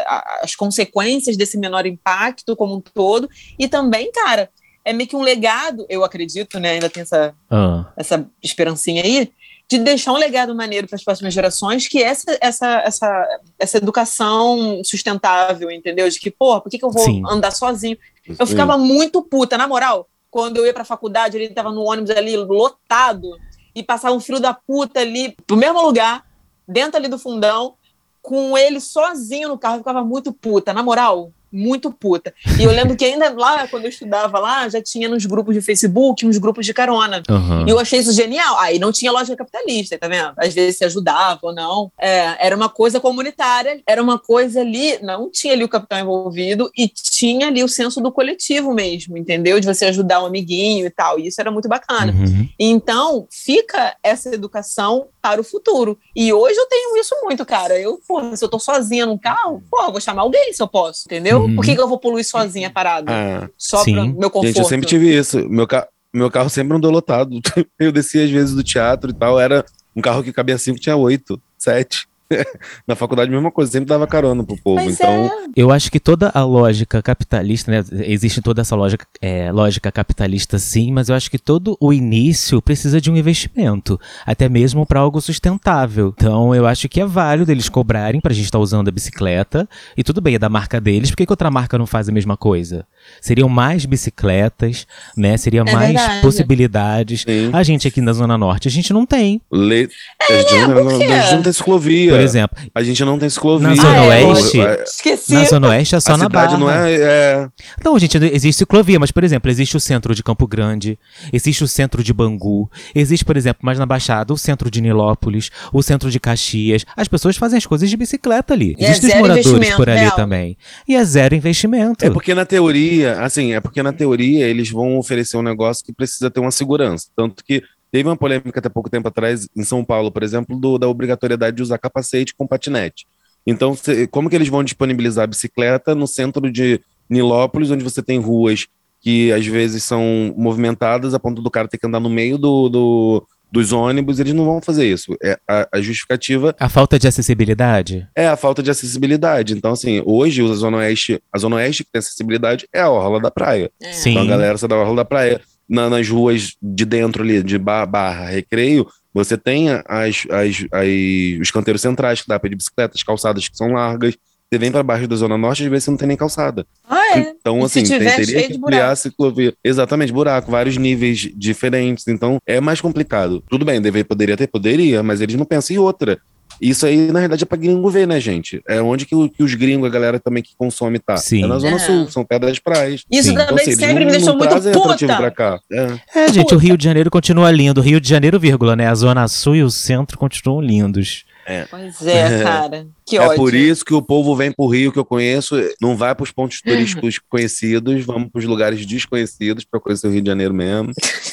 as 0.43 0.55
consequências 0.55 1.37
desse 1.37 1.59
menor 1.59 1.85
impacto 1.87 2.57
como 2.57 2.77
um 2.77 2.81
todo. 2.81 3.29
E 3.59 3.69
também, 3.69 4.11
cara, 4.13 4.51
é 4.85 4.93
meio 4.93 5.09
que 5.09 5.17
um 5.17 5.21
legado, 5.23 5.85
eu 5.91 6.03
acredito, 6.03 6.59
né? 6.59 6.71
Ainda 6.71 6.89
tem 6.89 7.03
essa, 7.03 7.35
Ah, 7.51 7.85
essa 7.97 8.27
esperancinha 8.43 9.03
aí, 9.03 9.31
de 9.69 9.79
deixar 9.79 10.13
um 10.13 10.17
legado 10.17 10.55
maneiro 10.55 10.87
para 10.87 10.97
as 10.97 11.05
próximas 11.05 11.35
gerações, 11.35 11.87
que 11.87 12.03
é 12.03 12.07
essa, 12.07 12.39
essa, 12.41 12.67
essa, 12.81 13.41
essa 13.59 13.77
educação 13.77 14.81
sustentável, 14.83 15.71
entendeu? 15.71 16.09
De 16.09 16.19
que, 16.19 16.31
porra, 16.31 16.63
por 16.63 16.71
que, 16.71 16.79
que 16.79 16.85
eu 16.85 16.91
vou 16.91 17.05
Sim. 17.05 17.23
andar 17.29 17.51
sozinho? 17.51 17.99
Eu 18.39 18.47
ficava 18.47 18.79
muito 18.79 19.23
puta, 19.23 19.59
na 19.59 19.69
moral, 19.69 20.09
quando 20.31 20.57
eu 20.57 20.67
ia 20.67 20.73
pra 20.73 20.85
faculdade, 20.85 21.37
ele 21.37 21.51
tava 21.51 21.71
no 21.71 21.83
ônibus 21.83 22.11
ali 22.11 22.35
lotado 22.37 23.29
e 23.75 23.83
passava 23.83 24.15
um 24.15 24.21
filho 24.21 24.41
da 24.41 24.55
puta 24.55 25.01
ali 25.01 25.37
pro 25.47 25.57
mesmo 25.57 25.83
lugar, 25.83 26.25
dentro 26.67 26.97
ali 26.97 27.09
do 27.09 27.19
fundão, 27.19 27.75
com 28.23 28.57
ele 28.57 28.81
sozinho 28.81 29.49
no 29.49 29.59
carro, 29.59 29.77
eu 29.77 29.81
ficava 29.81 30.03
muito 30.03 30.33
puta, 30.33 30.73
na 30.73 30.83
moral, 30.83 31.31
muito 31.53 31.91
puta. 31.91 32.33
E 32.59 32.65
eu 32.65 32.71
lembro 32.71 32.97
que 32.97 33.05
ainda 33.05 33.31
lá, 33.31 33.67
quando 33.69 33.85
eu 33.85 33.91
estudava 33.91 34.39
lá, 34.39 34.69
já 34.69 34.83
tinha 34.83 35.09
nos 35.09 35.25
grupos 35.27 35.55
de 35.55 35.61
Facebook, 35.61 36.27
uns 36.27 36.39
grupos 36.39 36.67
de 36.67 36.75
carona. 36.75 37.23
aham. 37.29 37.65
E 37.67 37.71
eu 37.71 37.79
achei 37.79 38.01
isso 38.01 38.13
genial. 38.13 38.59
Aí 38.59 38.79
não 38.79 38.93
tinha 38.93 39.13
lógica 39.13 39.37
capitalista, 39.37 39.99
tá 39.99 40.09
vendo? 40.09 40.33
Às 40.37 40.55
vezes 40.55 40.79
se 40.79 40.85
ajudava 40.85 41.41
ou 41.43 41.55
não. 41.55 41.91
É, 41.99 42.47
era 42.47 42.57
uma 42.57 42.69
coisa 42.69 43.01
comunitária, 43.01 43.81
era 43.87 44.03
uma 44.03 44.19
coisa 44.19 44.61
ali, 44.61 44.99
não 45.03 45.31
tinha 45.31 45.53
ali 45.53 45.65
o 45.65 45.69
capital 45.69 46.01
envolvido 46.01 46.71
e 46.77 46.89
tinha 46.89 47.49
ali 47.49 47.63
o 47.63 47.69
senso 47.69 48.01
do 48.01 48.13
coletivo 48.13 48.73
mesmo, 48.75 49.17
entendeu? 49.17 49.59
De 49.61 49.67
você 49.67 49.87
ajudar 49.87 50.23
um 50.23 50.27
amiguinho 50.27 50.87
e 50.87 50.91
tal. 50.91 51.19
E 51.19 51.27
isso 51.29 51.41
era 51.41 51.51
muito 51.51 51.69
bacana. 51.69 52.13
Uhum. 52.13 52.49
Então, 52.59 53.27
fica 53.31 53.97
essa 54.03 54.35
educação 54.35 55.07
para 55.29 55.41
o 55.41 55.45
futuro. 55.45 55.99
E 56.17 56.33
hoje 56.33 56.57
eu 56.57 56.67
tenho 56.67 56.97
isso 56.97 57.15
muito, 57.23 57.45
cara. 57.45 57.79
Eu, 57.79 58.01
pô, 58.07 58.35
se 58.35 58.43
eu 58.43 58.49
tô 58.49 58.59
sozinha 58.59 59.05
num 59.05 59.19
carro, 59.19 59.63
pô, 59.71 59.83
eu 59.83 59.93
vou 59.93 60.01
chamar 60.01 60.23
alguém 60.23 60.53
se 60.55 60.63
eu 60.63 60.69
posso, 60.69 61.03
entendeu? 61.07 61.43
Uhum. 61.43 61.55
Por 61.55 61.65
que, 61.65 61.75
que 61.75 61.81
eu 61.81 61.89
vou 61.89 61.99
poluir 61.99 62.25
sozinha 62.25 62.71
parada? 62.71 63.13
Ah, 63.13 63.49
Só 63.59 63.85
sim. 63.85 63.95
meu 63.95 64.31
conforto. 64.31 64.47
gente, 64.47 64.59
eu 64.59 64.65
sempre 64.65 64.87
tive 64.87 65.15
isso. 65.15 65.47
Meu, 65.49 65.67
ca... 65.67 65.87
meu 66.13 66.31
carro 66.31 66.49
sempre 66.49 66.77
andou 66.77 66.91
lotado. 66.91 67.39
Eu 67.79 67.93
descia 67.93 68.25
às 68.25 68.31
vezes 68.31 68.55
do 68.55 68.65
teatro 68.65 69.11
e 69.11 69.15
tal. 69.15 69.39
Era 69.39 69.65
um 69.95 70.01
carro 70.01 70.23
que 70.23 70.33
cabia 70.33 70.57
cinco, 70.57 70.81
tinha 70.81 70.97
oito, 70.97 71.41
sete. 71.59 72.08
Na 72.87 72.95
faculdade, 72.95 73.31
mesma 73.31 73.51
coisa, 73.51 73.71
sempre 73.71 73.89
dava 73.89 74.07
carona 74.07 74.45
pro 74.45 74.57
povo. 74.57 74.77
Mas 74.77 74.95
então, 74.95 75.11
é. 75.11 75.31
Eu 75.57 75.71
acho 75.71 75.91
que 75.91 75.99
toda 75.99 76.31
a 76.35 76.45
lógica 76.45 77.03
capitalista, 77.03 77.71
né? 77.71 77.85
Existe 78.05 78.43
toda 78.43 78.61
essa 78.61 78.77
lógica, 78.77 79.07
é, 79.21 79.51
lógica 79.51 79.91
capitalista, 79.91 80.59
sim, 80.59 80.93
mas 80.93 81.09
eu 81.09 81.15
acho 81.15 81.31
que 81.31 81.39
todo 81.39 81.77
o 81.81 81.93
início 81.93 82.61
precisa 82.61 83.01
de 83.01 83.11
um 83.11 83.17
investimento, 83.17 83.99
até 84.27 84.49
mesmo 84.49 84.85
para 84.87 85.01
algo 85.01 85.21
sustentável. 85.21 86.15
Então, 86.17 86.55
eu 86.55 86.67
acho 86.67 86.89
que 86.89 87.01
é 87.01 87.07
válido 87.07 87.51
eles 87.51 87.69
cobrarem 87.69 88.21
pra 88.21 88.35
gente 88.35 88.45
estar 88.45 88.59
usando 88.59 88.89
a 88.89 88.93
bicicleta, 88.93 89.69
e 89.97 90.05
tudo 90.05 90.21
bem, 90.21 90.35
é 90.35 90.39
da 90.39 90.49
marca 90.49 90.81
deles, 90.81 91.11
por 91.11 91.17
que, 91.17 91.27
que 91.27 91.33
outra 91.33 91.51
marca 91.51 91.79
não 91.79 91.87
faz 91.87 92.09
a 92.09 92.13
mesma 92.13 92.37
coisa? 92.37 92.87
Seriam 93.21 93.49
mais 93.49 93.87
bicicletas, 93.87 94.87
né? 95.17 95.37
Seria 95.37 95.63
É 95.67 95.73
mais 95.73 95.95
verdade. 95.95 96.21
possibilidades. 96.21 97.23
Sim. 97.23 97.51
A 97.53 97.63
gente 97.63 97.89
aqui 97.89 98.01
na 98.01 98.13
Zona 98.13 98.37
Norte, 98.37 98.69
a 98.69 98.71
gente 98.71 98.93
não 98.93 99.07
tem. 99.07 99.41
le... 99.51 99.89
a, 100.29 100.33
gente 100.35 100.53
não, 100.69 100.91
É, 101.03 101.19
a 101.19 101.23
gente 101.23 101.35
não 101.37 101.43
tem 101.43 101.53
ciclovia. 101.53 102.18
Por 102.19 102.25
exemplo, 102.25 102.59
A 102.75 102.83
gente 102.83 103.05
não 103.05 103.19
tem 103.19 103.29
ciclovia. 103.29 103.69
Na 103.69 103.75
Zona 103.75 103.89
Ah, 104.01 104.05
é, 104.21 104.25
Oeste, 104.25 104.61
A, 104.61 104.75
Esqueci. 104.83 105.35
na 105.35 105.45
Zona 105.45 105.69
Oeste 105.69 105.95
é 105.95 106.01
só 106.01 106.13
a 106.15 106.17
na 106.19 106.25
cidade 106.27 106.53
Barra. 106.55 106.59
não 106.59 106.71
é, 106.71 106.95
é. 106.95 107.49
Não, 107.85 107.99
gente, 107.99 108.17
existe 108.19 108.59
ciclovia, 108.59 108.99
mas, 108.99 109.11
por 109.11 109.25
exemplo, 109.25 109.51
existe 109.51 109.77
o 109.77 109.81
centro 109.81 110.15
de 110.15 110.23
Campo 110.23 110.47
Grande, 110.47 110.99
existe 111.33 111.63
o 111.65 111.69
centro 111.69 112.03
de 112.03 112.13
Bangu, 112.13 112.71
existe, 112.95 113.25
por 113.25 113.37
exemplo, 113.37 113.61
mais 113.65 113.79
na 113.79 113.87
Baixada, 113.87 114.33
o 114.33 114.39
centro 114.39 114.71
de 114.71 114.81
Nilópolis, 114.81 115.51
o 115.73 115.83
centro 115.83 116.11
de 116.11 116.19
Caxias. 116.21 116.85
As 116.97 117.09
pessoas 117.09 117.37
fazem 117.37 117.57
as 117.59 117.67
coisas 117.67 117.89
de 117.89 117.97
bicicleta 117.97 118.55
ali. 118.55 118.75
E 118.79 118.85
é 118.85 118.91
Existem 118.91 119.09
os 119.11 119.15
zero 119.15 119.29
moradores 119.29 119.75
por 119.77 119.89
ali 119.89 120.01
real. 120.01 120.17
também. 120.17 120.57
E 120.87 120.95
é 120.97 121.05
zero 121.05 121.35
investimento. 121.35 122.05
É 122.05 122.11
porque 122.11 122.35
na 122.35 122.45
teoria, 122.45 123.21
assim, 123.21 123.53
é 123.55 123.61
porque 123.61 123.83
na 123.83 123.93
teoria 123.93 124.47
eles 124.47 124.71
vão 124.71 124.99
oferecer 124.99 125.37
um 125.37 125.43
negócio 125.43 125.85
que 125.85 125.93
precisa 125.93 126.31
ter 126.31 126.41
uma 126.41 126.51
segurança. 126.51 127.09
Tanto 127.17 127.45
que 127.45 127.63
teve 127.91 128.09
uma 128.09 128.17
polêmica 128.17 128.59
até 128.61 128.69
pouco 128.69 128.91
tempo 128.91 129.09
atrás 129.09 129.49
em 129.57 129.63
São 129.65 129.85
Paulo, 129.85 130.11
por 130.11 130.23
exemplo, 130.23 130.59
do- 130.59 130.79
da 130.79 130.89
obrigatoriedade 130.89 131.57
de 131.57 131.63
usar 131.63 131.79
capacete 131.79 132.35
com 132.35 132.47
patinete. 132.47 133.07
Então, 133.47 133.75
cê- 133.75 134.07
como 134.07 134.29
que 134.29 134.37
eles 134.37 134.49
vão 134.49 134.63
disponibilizar 134.63 135.25
a 135.25 135.27
bicicleta 135.29 135.95
no 135.95 136.07
centro 136.07 136.51
de 136.53 136.81
Nilópolis, 137.09 137.71
onde 137.71 137.83
você 137.85 138.03
tem 138.03 138.19
ruas 138.19 138.67
que 139.01 139.33
às 139.33 139.47
vezes 139.47 139.85
são 139.85 140.35
movimentadas 140.37 141.15
a 141.15 141.19
ponto 141.21 141.41
do 141.41 141.51
cara 141.51 141.69
ter 141.69 141.79
que 141.79 141.87
andar 141.87 142.01
no 142.01 142.11
meio 142.11 142.37
do, 142.37 142.69
do- 142.69 143.27
dos 143.51 143.73
ônibus, 143.73 144.19
eles 144.21 144.35
não 144.35 144.45
vão 144.45 144.61
fazer 144.61 144.87
isso. 144.87 145.17
É, 145.23 145.39
a, 145.49 145.67
a 145.73 145.81
justificativa 145.81 146.55
A 146.61 146.69
falta 146.69 146.99
de 146.99 147.09
acessibilidade? 147.09 148.07
é 148.15 148.29
a 148.29 148.37
falta 148.37 148.63
de 148.63 148.71
acessibilidade. 148.71 149.55
Então, 149.55 149.73
assim, 149.73 150.03
hoje 150.05 150.43
a 150.45 150.53
Zona 150.55 150.77
Oeste, 150.79 151.19
a 151.33 151.39
Zona 151.39 151.57
Oeste 151.57 151.83
que 151.85 151.91
tem 151.91 151.99
acessibilidade 152.01 152.69
é 152.75 152.81
a 152.83 152.91
orla 152.91 153.19
da 153.21 153.31
praia. 153.31 153.71
É. 153.83 153.93
Sim. 153.93 154.11
Então 154.11 154.23
a 154.25 154.27
galera 154.27 154.59
sai 154.59 154.69
da 154.69 154.77
orla 154.77 154.97
da 154.97 155.05
praia. 155.05 155.41
Na- 155.69 155.91
nas 155.91 156.09
ruas 156.09 156.57
de 156.63 156.85
dentro 156.85 157.23
ali, 157.23 157.43
de 157.43 157.59
ba- 157.59 157.85
barra, 157.87 158.27
recreio, 158.31 158.87
você 159.13 159.37
tem 159.37 159.69
as, 159.71 160.27
as, 160.31 160.65
as- 160.73 161.41
os 161.43 161.51
canteiros 161.51 161.83
centrais 161.83 162.23
que 162.23 162.29
dá 162.29 162.39
para 162.39 162.47
ir 162.49 162.51
de 162.51 162.57
bicicleta, 162.57 162.95
as 162.97 163.03
calçadas 163.03 163.49
que 163.49 163.57
são 163.57 163.73
largas. 163.73 164.15
Você 164.51 164.59
vem 164.59 164.73
para 164.73 164.83
baixo 164.83 165.07
da 165.07 165.15
Zona 165.15 165.37
Norte, 165.37 165.63
às 165.63 165.69
vezes 165.69 165.85
você 165.85 165.91
não 165.91 165.99
tem 165.99 166.09
nem 166.09 166.17
calçada. 166.17 166.67
Ah, 166.89 167.19
é. 167.19 167.35
Então, 167.39 167.61
E 167.61 167.65
assim, 167.65 167.85
se 167.85 167.93
tiver 167.93 168.17
teria 168.17 168.47
que 168.49 168.55
ampliar 168.57 168.91
a 168.93 168.97
ciclovia. 168.97 169.53
Exatamente, 169.63 170.11
buraco, 170.11 170.51
vários 170.51 170.79
níveis 170.79 171.29
diferentes. 171.37 172.09
Então, 172.09 172.39
é 172.47 172.59
mais 172.59 172.81
complicado. 172.81 173.45
Tudo 173.51 173.67
bem, 173.67 173.79
deve, 173.79 174.03
poderia 174.05 174.39
ter, 174.39 174.47
poderia, 174.47 175.03
mas 175.03 175.21
eles 175.21 175.35
não 175.35 175.45
pensam 175.45 175.77
em 175.77 175.79
outra. 175.79 176.19
Isso 176.61 176.85
aí, 176.87 177.11
na 177.13 177.21
verdade, 177.21 177.45
é 177.45 177.47
pra 177.47 177.57
gringo 177.59 177.89
ver, 177.91 178.07
né, 178.07 178.21
gente? 178.21 178.61
É 178.69 178.81
onde 178.81 179.07
que, 179.07 179.15
o- 179.15 179.29
que 179.29 179.43
os 179.43 179.55
gringos, 179.55 179.87
a 179.89 179.93
galera 179.93 180.19
também 180.19 180.43
que 180.43 180.57
consome, 180.57 180.99
tá? 180.99 181.17
Sim. 181.17 181.45
É 181.45 181.47
na 181.47 181.59
Zona 181.59 181.77
É. 181.77 181.79
Sul, 181.79 182.11
são 182.11 182.25
perto 182.25 182.43
das 182.47 182.59
praias. 182.59 183.05
Isso 183.11 183.29
Sim. 183.31 183.35
também 183.35 183.45
Então, 183.45 183.57
assim, 183.57 183.73
sempre 183.77 183.95
não- 183.95 184.07
me 184.07 184.13
deixou 184.13 184.37
muito 184.37 184.55
puta. 184.73 185.17
pra 185.17 185.31
cá. 185.31 185.61
É. 185.71 186.21
É, 186.25 186.33
gente, 186.33 186.55
o 186.55 186.59
Rio 186.59 186.77
de 186.77 186.85
Janeiro 186.85 187.11
continua 187.11 187.51
lindo. 187.51 187.81
O 187.81 187.85
Rio 187.85 188.01
de 188.01 188.09
Janeiro, 188.09 188.39
vírgula, 188.41 188.75
né? 188.77 188.87
A 188.89 188.95
Zona 188.95 189.27
Sul 189.29 189.57
e 189.57 189.63
o 189.63 189.71
centro 189.71 190.19
continuam 190.19 190.61
lindos. 190.61 191.25
Pois 191.71 192.07
é, 192.07 192.43
cara. 192.45 192.87
Que 193.07 193.17
É 193.17 193.23
ódio. 193.23 193.37
por 193.37 193.55
isso 193.55 193.83
que 193.83 193.95
o 193.95 194.03
povo 194.03 194.37
vem 194.37 194.53
pro 194.53 194.67
Rio, 194.67 194.93
que 194.93 194.99
eu 194.99 195.05
conheço, 195.05 195.57
não 195.81 195.97
vai 195.97 196.15
pros 196.15 196.31
pontos 196.31 196.61
turísticos 196.61 197.19
conhecidos, 197.31 198.05
vamos 198.05 198.29
pros 198.31 198.45
lugares 198.45 198.85
desconhecidos 198.85 199.65
pra 199.65 199.81
conhecer 199.81 200.09
o 200.09 200.11
Rio 200.11 200.21
de 200.21 200.29
Janeiro 200.29 200.53
mesmo. 200.53 200.93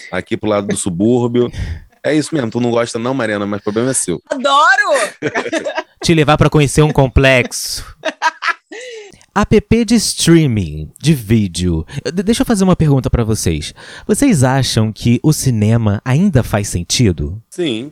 Aqui 0.09 0.37
pro 0.37 0.49
lado 0.49 0.67
do 0.67 0.77
subúrbio. 0.77 1.51
É 2.05 2.13
isso 2.15 2.33
mesmo, 2.33 2.51
tu 2.51 2.59
não 2.61 2.69
gosta 2.71 2.99
não, 2.99 3.13
Mariana, 3.13 3.45
mas 3.45 3.59
o 3.61 3.63
problema 3.63 3.89
é 3.89 3.93
seu. 3.93 4.21
Adoro! 4.29 4.91
Te 6.03 6.13
levar 6.13 6.37
pra 6.37 6.49
conhecer 6.49 6.83
um 6.83 6.91
complexo. 6.93 7.83
App 9.33 9.85
de 9.85 9.95
streaming 9.95 10.91
de 11.01 11.13
vídeo. 11.13 11.85
De- 12.13 12.23
Deixa 12.23 12.43
eu 12.43 12.45
fazer 12.45 12.63
uma 12.63 12.75
pergunta 12.75 13.09
pra 13.09 13.23
vocês. 13.23 13.73
Vocês 14.07 14.43
acham 14.43 14.93
que 14.93 15.19
o 15.21 15.33
cinema 15.33 16.01
ainda 16.05 16.41
faz 16.41 16.69
sentido? 16.69 17.41
Sim. 17.49 17.91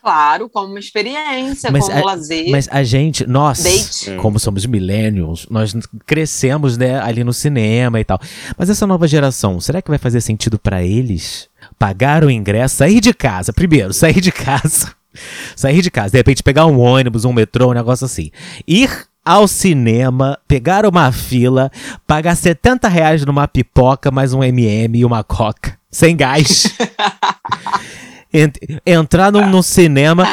Claro, 0.00 0.48
como 0.50 0.68
uma 0.68 0.78
experiência, 0.78 1.70
Mas 1.70 1.86
como 1.86 1.98
a- 1.98 2.04
lazer. 2.04 2.50
Mas 2.50 2.68
a 2.70 2.82
gente, 2.82 3.26
nós, 3.26 3.62
Date. 3.62 4.16
como 4.20 4.38
somos 4.38 4.66
millennials, 4.66 5.46
nós 5.50 5.74
crescemos, 6.06 6.76
né, 6.76 7.00
ali 7.00 7.24
no 7.24 7.32
cinema 7.32 7.98
e 7.98 8.04
tal. 8.04 8.18
Mas 8.56 8.68
essa 8.68 8.86
nova 8.86 9.08
geração, 9.08 9.58
será 9.60 9.80
que 9.80 9.88
vai 9.88 9.98
fazer 9.98 10.20
sentido 10.20 10.58
pra 10.58 10.82
eles 10.82 11.48
pagar 11.78 12.24
o 12.24 12.30
ingresso, 12.30 12.76
sair 12.76 13.00
de 13.00 13.12
casa, 13.14 13.52
primeiro, 13.52 13.92
sair 13.92 14.20
de 14.20 14.32
casa, 14.32 14.92
sair 15.56 15.82
de 15.82 15.90
casa, 15.90 16.10
de 16.12 16.18
repente 16.18 16.42
pegar 16.42 16.66
um 16.66 16.78
ônibus, 16.80 17.24
um 17.24 17.32
metrô, 17.32 17.70
um 17.70 17.74
negócio 17.74 18.04
assim, 18.04 18.30
ir 18.66 18.90
ao 19.24 19.48
cinema, 19.48 20.38
pegar 20.46 20.84
uma 20.86 21.10
fila, 21.10 21.70
pagar 22.06 22.34
70 22.36 22.88
reais 22.88 23.24
numa 23.24 23.48
pipoca, 23.48 24.10
mais 24.10 24.32
um 24.34 24.42
MM 24.44 24.98
e 24.98 25.04
uma 25.04 25.24
coca, 25.24 25.78
sem 25.90 26.14
gás. 26.16 26.74
Ent- 28.32 28.58
entrar 28.84 29.30
num, 29.30 29.46
num 29.48 29.62
cinema, 29.62 30.26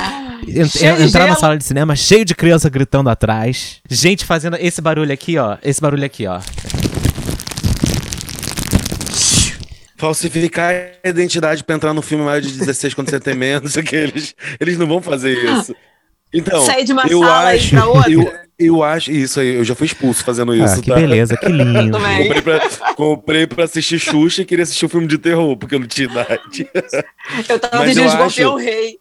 en- 0.47 0.67
Cheio 0.67 0.97
de 0.97 1.03
entrar 1.03 1.27
na 1.27 1.35
sala 1.35 1.55
de 1.57 1.63
cinema, 1.63 1.95
cheio 1.95 2.25
de 2.25 2.33
criança 2.33 2.67
gritando 2.69 3.09
atrás, 3.09 3.77
gente 3.89 4.25
fazendo 4.25 4.57
esse 4.59 4.81
barulho 4.81 5.13
aqui, 5.13 5.37
ó, 5.37 5.57
esse 5.63 5.79
barulho 5.79 6.03
aqui, 6.03 6.25
ó. 6.25 6.39
Falsificar 10.01 10.73
a 11.03 11.09
identidade 11.09 11.63
pra 11.63 11.75
entrar 11.75 11.93
no 11.93 12.01
filme 12.01 12.23
maior 12.25 12.41
de 12.41 12.51
16 12.51 12.95
quando 12.95 13.11
você 13.11 13.19
tem 13.19 13.35
menos, 13.35 13.75
que 13.75 13.95
eles, 13.95 14.33
eles 14.59 14.75
não 14.75 14.87
vão 14.87 14.99
fazer 14.99 15.37
isso. 15.37 15.75
Então, 16.33 16.65
Sair 16.65 16.83
de 16.85 16.91
uma 16.91 17.05
eu 17.07 17.19
sala 17.19 17.53
e 17.53 17.57
ir 17.57 17.59
acho, 17.59 17.69
pra 17.75 17.85
outra. 17.85 18.11
eu, 18.11 18.33
eu 18.57 18.83
acho 18.83 19.11
isso 19.11 19.39
aí, 19.39 19.55
eu 19.55 19.63
já 19.63 19.75
fui 19.75 19.85
expulso 19.85 20.23
fazendo 20.23 20.55
isso, 20.55 20.73
Ah, 20.73 20.81
que 20.81 20.89
tá? 20.89 20.95
beleza, 20.95 21.37
que 21.37 21.45
lindo. 21.47 21.99
Comprei 22.17 22.41
pra, 22.41 22.69
comprei 22.95 23.47
pra 23.47 23.63
assistir 23.65 23.99
Xuxa 23.99 24.41
e 24.41 24.45
queria 24.45 24.63
assistir 24.63 24.85
um 24.87 24.89
filme 24.89 25.05
de 25.05 25.19
terror, 25.19 25.55
porque 25.55 25.75
eu 25.75 25.79
não 25.79 25.87
tinha 25.87 26.07
idade. 26.07 26.67
Eu 27.47 27.59
tava 27.59 27.77
Mas 27.77 27.89
pedindo 27.89 28.07
Escorpião 28.07 28.55
Rei. 28.57 28.97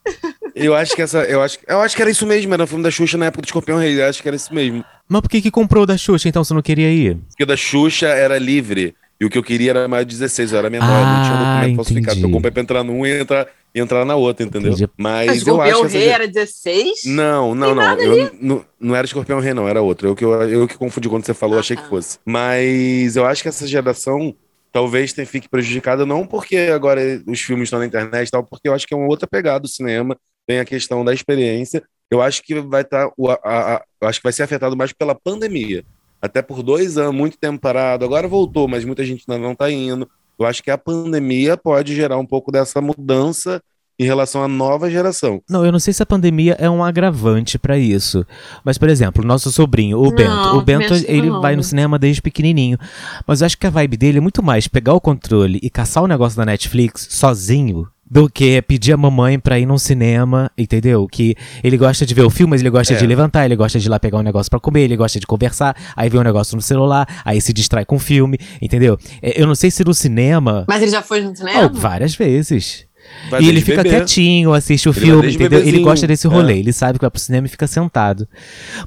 Eu 0.55 0.75
acho 0.75 0.95
que 0.95 1.01
essa. 1.01 1.21
Eu 1.21 1.41
acho, 1.41 1.59
eu 1.67 1.81
acho 1.81 1.97
que 1.97 2.03
era 2.03 2.11
isso 2.11 2.27
mesmo, 2.27 2.53
era 2.53 2.65
o 2.65 2.67
filme 2.67 2.85
da 2.85 2.91
Xuxa 2.91 3.17
na 3.17 3.27
época 3.27 3.41
do 3.43 3.47
Escorpião 3.47 3.79
Rei. 3.79 3.99
Eu 4.03 4.07
acho 4.07 4.21
que 4.21 4.29
era 4.29 4.37
isso 4.37 4.53
mesmo. 4.53 4.85
Mas 5.09 5.21
por 5.23 5.31
que 5.31 5.41
que 5.41 5.51
comprou 5.51 5.85
o 5.85 5.87
da 5.87 5.97
Xuxa, 5.97 6.29
então, 6.29 6.45
você 6.45 6.53
não 6.53 6.61
queria 6.63 6.91
ir? 6.91 7.17
Porque 7.31 7.45
o 7.45 7.47
da 7.47 7.57
Xuxa 7.57 8.09
era 8.09 8.37
livre. 8.39 8.95
E 9.21 9.25
o 9.25 9.29
que 9.29 9.37
eu 9.37 9.43
queria 9.43 9.71
era 9.71 9.87
mais 9.87 10.07
de 10.07 10.13
16, 10.15 10.53
eu 10.53 10.59
era 10.59 10.71
menor, 10.71 10.87
Ah, 10.89 11.05
não 11.19 11.23
tinha 11.25 11.35
um 11.35 11.39
documento 11.55 11.77
falsificado. 11.77 12.13
entendi. 12.19 12.27
Eu 12.27 12.33
comprei 12.35 12.51
pra 12.51 12.63
entrar 12.63 12.83
num 12.83 13.05
e 13.05 13.21
entrar, 13.21 13.47
e 13.75 13.79
entrar 13.81 14.05
na 14.07 14.17
outra, 14.17 14.47
entendeu? 14.47 14.73
Entendi. 14.73 14.91
Mas 14.97 15.27
Mas 15.27 15.47
eu 15.47 15.61
acho 15.61 15.85
essa 15.85 15.99
Rei 15.99 16.09
era 16.09 16.27
16? 16.27 17.03
Não, 17.05 17.55
não, 17.55 17.75
não. 17.75 18.01
Eu, 18.01 18.31
não. 18.41 18.65
Não 18.81 18.97
era 18.97 19.05
Escorpião 19.05 19.39
Rei, 19.41 19.53
não, 19.53 19.69
era 19.69 19.83
outra. 19.83 20.09
Eu 20.09 20.17
que, 20.17 20.25
eu, 20.25 20.33
eu 20.49 20.67
que 20.67 20.79
confundi 20.79 21.07
quando 21.09 21.27
você 21.27 21.35
falou, 21.35 21.59
Ah, 21.59 21.61
achei 21.61 21.77
tá. 21.77 21.83
que 21.83 21.89
fosse. 21.91 22.19
Mas 22.25 23.15
eu 23.15 23.27
acho 23.27 23.43
que 23.43 23.49
essa 23.49 23.67
geração 23.67 24.35
talvez 24.73 25.13
tenha, 25.13 25.27
fique 25.27 25.49
prejudicada, 25.49 26.07
não 26.07 26.27
porque 26.27 26.57
agora 26.75 27.01
os 27.27 27.41
filmes 27.41 27.67
estão 27.67 27.79
na 27.81 27.87
internet 27.87 28.29
e 28.29 28.31
tal, 28.31 28.43
porque 28.45 28.69
eu 28.69 28.73
acho 28.75 28.87
que 28.87 28.95
é 28.95 28.97
uma 28.97 29.07
outra 29.09 29.27
pegada 29.27 29.61
do 29.61 29.69
cinema, 29.69 30.17
tem 30.47 30.61
a 30.61 30.65
questão 30.65 31.05
da 31.05 31.13
experiência. 31.13 31.83
Eu 32.11 32.23
acho 32.23 32.43
que 32.43 32.59
vai 32.61 32.83
estar. 32.83 33.11
eu 33.19 34.09
acho 34.09 34.19
que 34.19 34.25
vai 34.25 34.33
ser 34.33 34.45
afetado 34.45 34.77
mais 34.77 34.93
pela 34.93 35.15
pandemia. 35.15 35.85
Até 36.21 36.43
por 36.43 36.63
dois 36.63 36.99
anos, 36.99 37.15
muito 37.15 37.39
tempo 37.39 37.59
parado. 37.61 38.05
Agora 38.05 38.29
voltou, 38.29 38.69
mas 38.69 38.85
muita 38.85 39.05
gente 39.05 39.25
ainda 39.29 39.43
não 39.43 39.53
está 39.53 39.71
indo. 39.71 40.09
Eu 40.39 40.47
acho 40.47 40.63
que 40.63 40.71
a 40.71 40.79
pandemia 40.79 41.57
pode 41.57 41.95
gerar 41.95 42.19
um 42.19 42.27
pouco 42.27 42.51
dessa 42.51 42.81
mudança 42.81 43.63
em 43.99 44.05
relação 44.05 44.43
à 44.43 44.49
nova 44.49 44.91
geração. 44.91 45.43
Não, 45.49 45.63
eu 45.65 45.71
não 45.71 45.79
sei 45.79 45.93
se 45.93 46.03
a 46.03 46.07
pandemia 46.07 46.57
é 46.59 46.71
um 46.71 46.83
agravante 46.83 47.59
pra 47.59 47.77
isso. 47.79 48.25
Mas, 48.65 48.79
por 48.79 48.89
exemplo, 48.89 49.23
nosso 49.23 49.53
sobrinho, 49.53 49.99
o 49.99 50.05
Não, 50.05 50.15
Bento. 50.15 50.57
O 50.57 50.63
Bento, 50.63 50.95
ele 51.07 51.29
não. 51.29 51.43
vai 51.43 51.55
no 51.55 51.63
cinema 51.63 51.99
desde 51.99 52.23
pequenininho. 52.23 52.79
Mas 53.27 53.43
eu 53.43 53.47
acho 53.47 53.59
que 53.59 53.67
a 53.67 53.71
vibe 53.71 53.99
dele 53.99 54.17
é 54.17 54.21
muito 54.23 54.43
mais 54.43 54.67
pegar 54.67 54.95
o 54.95 55.01
controle 55.03 55.61
e 55.63 55.69
caçar 55.69 56.03
o 56.03 56.07
negócio 56.07 56.39
da 56.39 56.47
Netflix 56.47 57.09
sozinho 57.11 57.87
do 58.11 58.29
que 58.29 58.61
pedir 58.63 58.93
a 58.93 58.97
mamãe 58.97 59.39
pra 59.39 59.59
ir 59.59 59.67
num 59.67 59.79
cinema, 59.79 60.51
entendeu? 60.59 61.07
Que 61.07 61.37
ele 61.63 61.77
gosta 61.77 62.05
de 62.05 62.13
ver 62.13 62.23
o 62.23 62.31
filme, 62.31 62.51
mas 62.51 62.61
ele 62.61 62.71
gosta 62.71 62.93
É. 62.95 62.97
de 62.97 63.07
levantar, 63.07 63.45
ele 63.45 63.55
gosta 63.55 63.79
de 63.79 63.87
ir 63.87 63.89
lá 63.91 64.01
pegar 64.01 64.19
um 64.19 64.23
negócio 64.23 64.51
pra 64.51 64.59
comer, 64.59 64.83
ele 64.83 64.97
gosta 64.97 65.21
de 65.21 65.27
conversar, 65.27 65.77
aí 65.95 66.09
vê 66.11 66.19
um 66.19 66.23
negócio 66.23 66.57
no 66.57 66.63
celular, 66.63 67.07
aí 67.25 67.41
se 67.41 67.53
distrai 67.53 67.85
com 67.85 67.97
o 67.97 67.99
filme, 68.01 68.37
entendeu? 68.61 68.99
É, 69.23 69.41
Eu 69.41 69.47
não 69.47 69.55
sei 69.55 69.71
se 69.71 69.85
no 69.85 69.95
cinema... 69.95 70.65
Mas 70.69 70.83
ele 70.83 70.91
já 70.91 71.03
foi 71.03 71.21
no 71.21 71.35
cinema? 71.37 71.71
Oh, 71.73 71.79
várias 71.79 72.15
vezes. 72.17 72.85
Vai 73.31 73.43
e 73.43 73.49
ele 73.49 73.61
fica 73.61 73.83
bebê. 73.83 73.97
quietinho, 73.97 74.53
assiste 74.53 74.89
o 74.89 74.93
Ele 74.93 75.01
filme, 75.01 75.33
entendeu? 75.35 75.61
Ele 75.61 75.81
gosta 75.81 76.07
desse 76.07 76.27
rolê, 76.27 76.55
é. 76.55 76.59
ele 76.59 76.73
sabe 76.73 76.99
que 76.99 77.03
vai 77.05 77.11
pro 77.11 77.21
cinema 77.21 77.47
e 77.47 77.51
fica 77.51 77.67
sentado. 77.67 78.27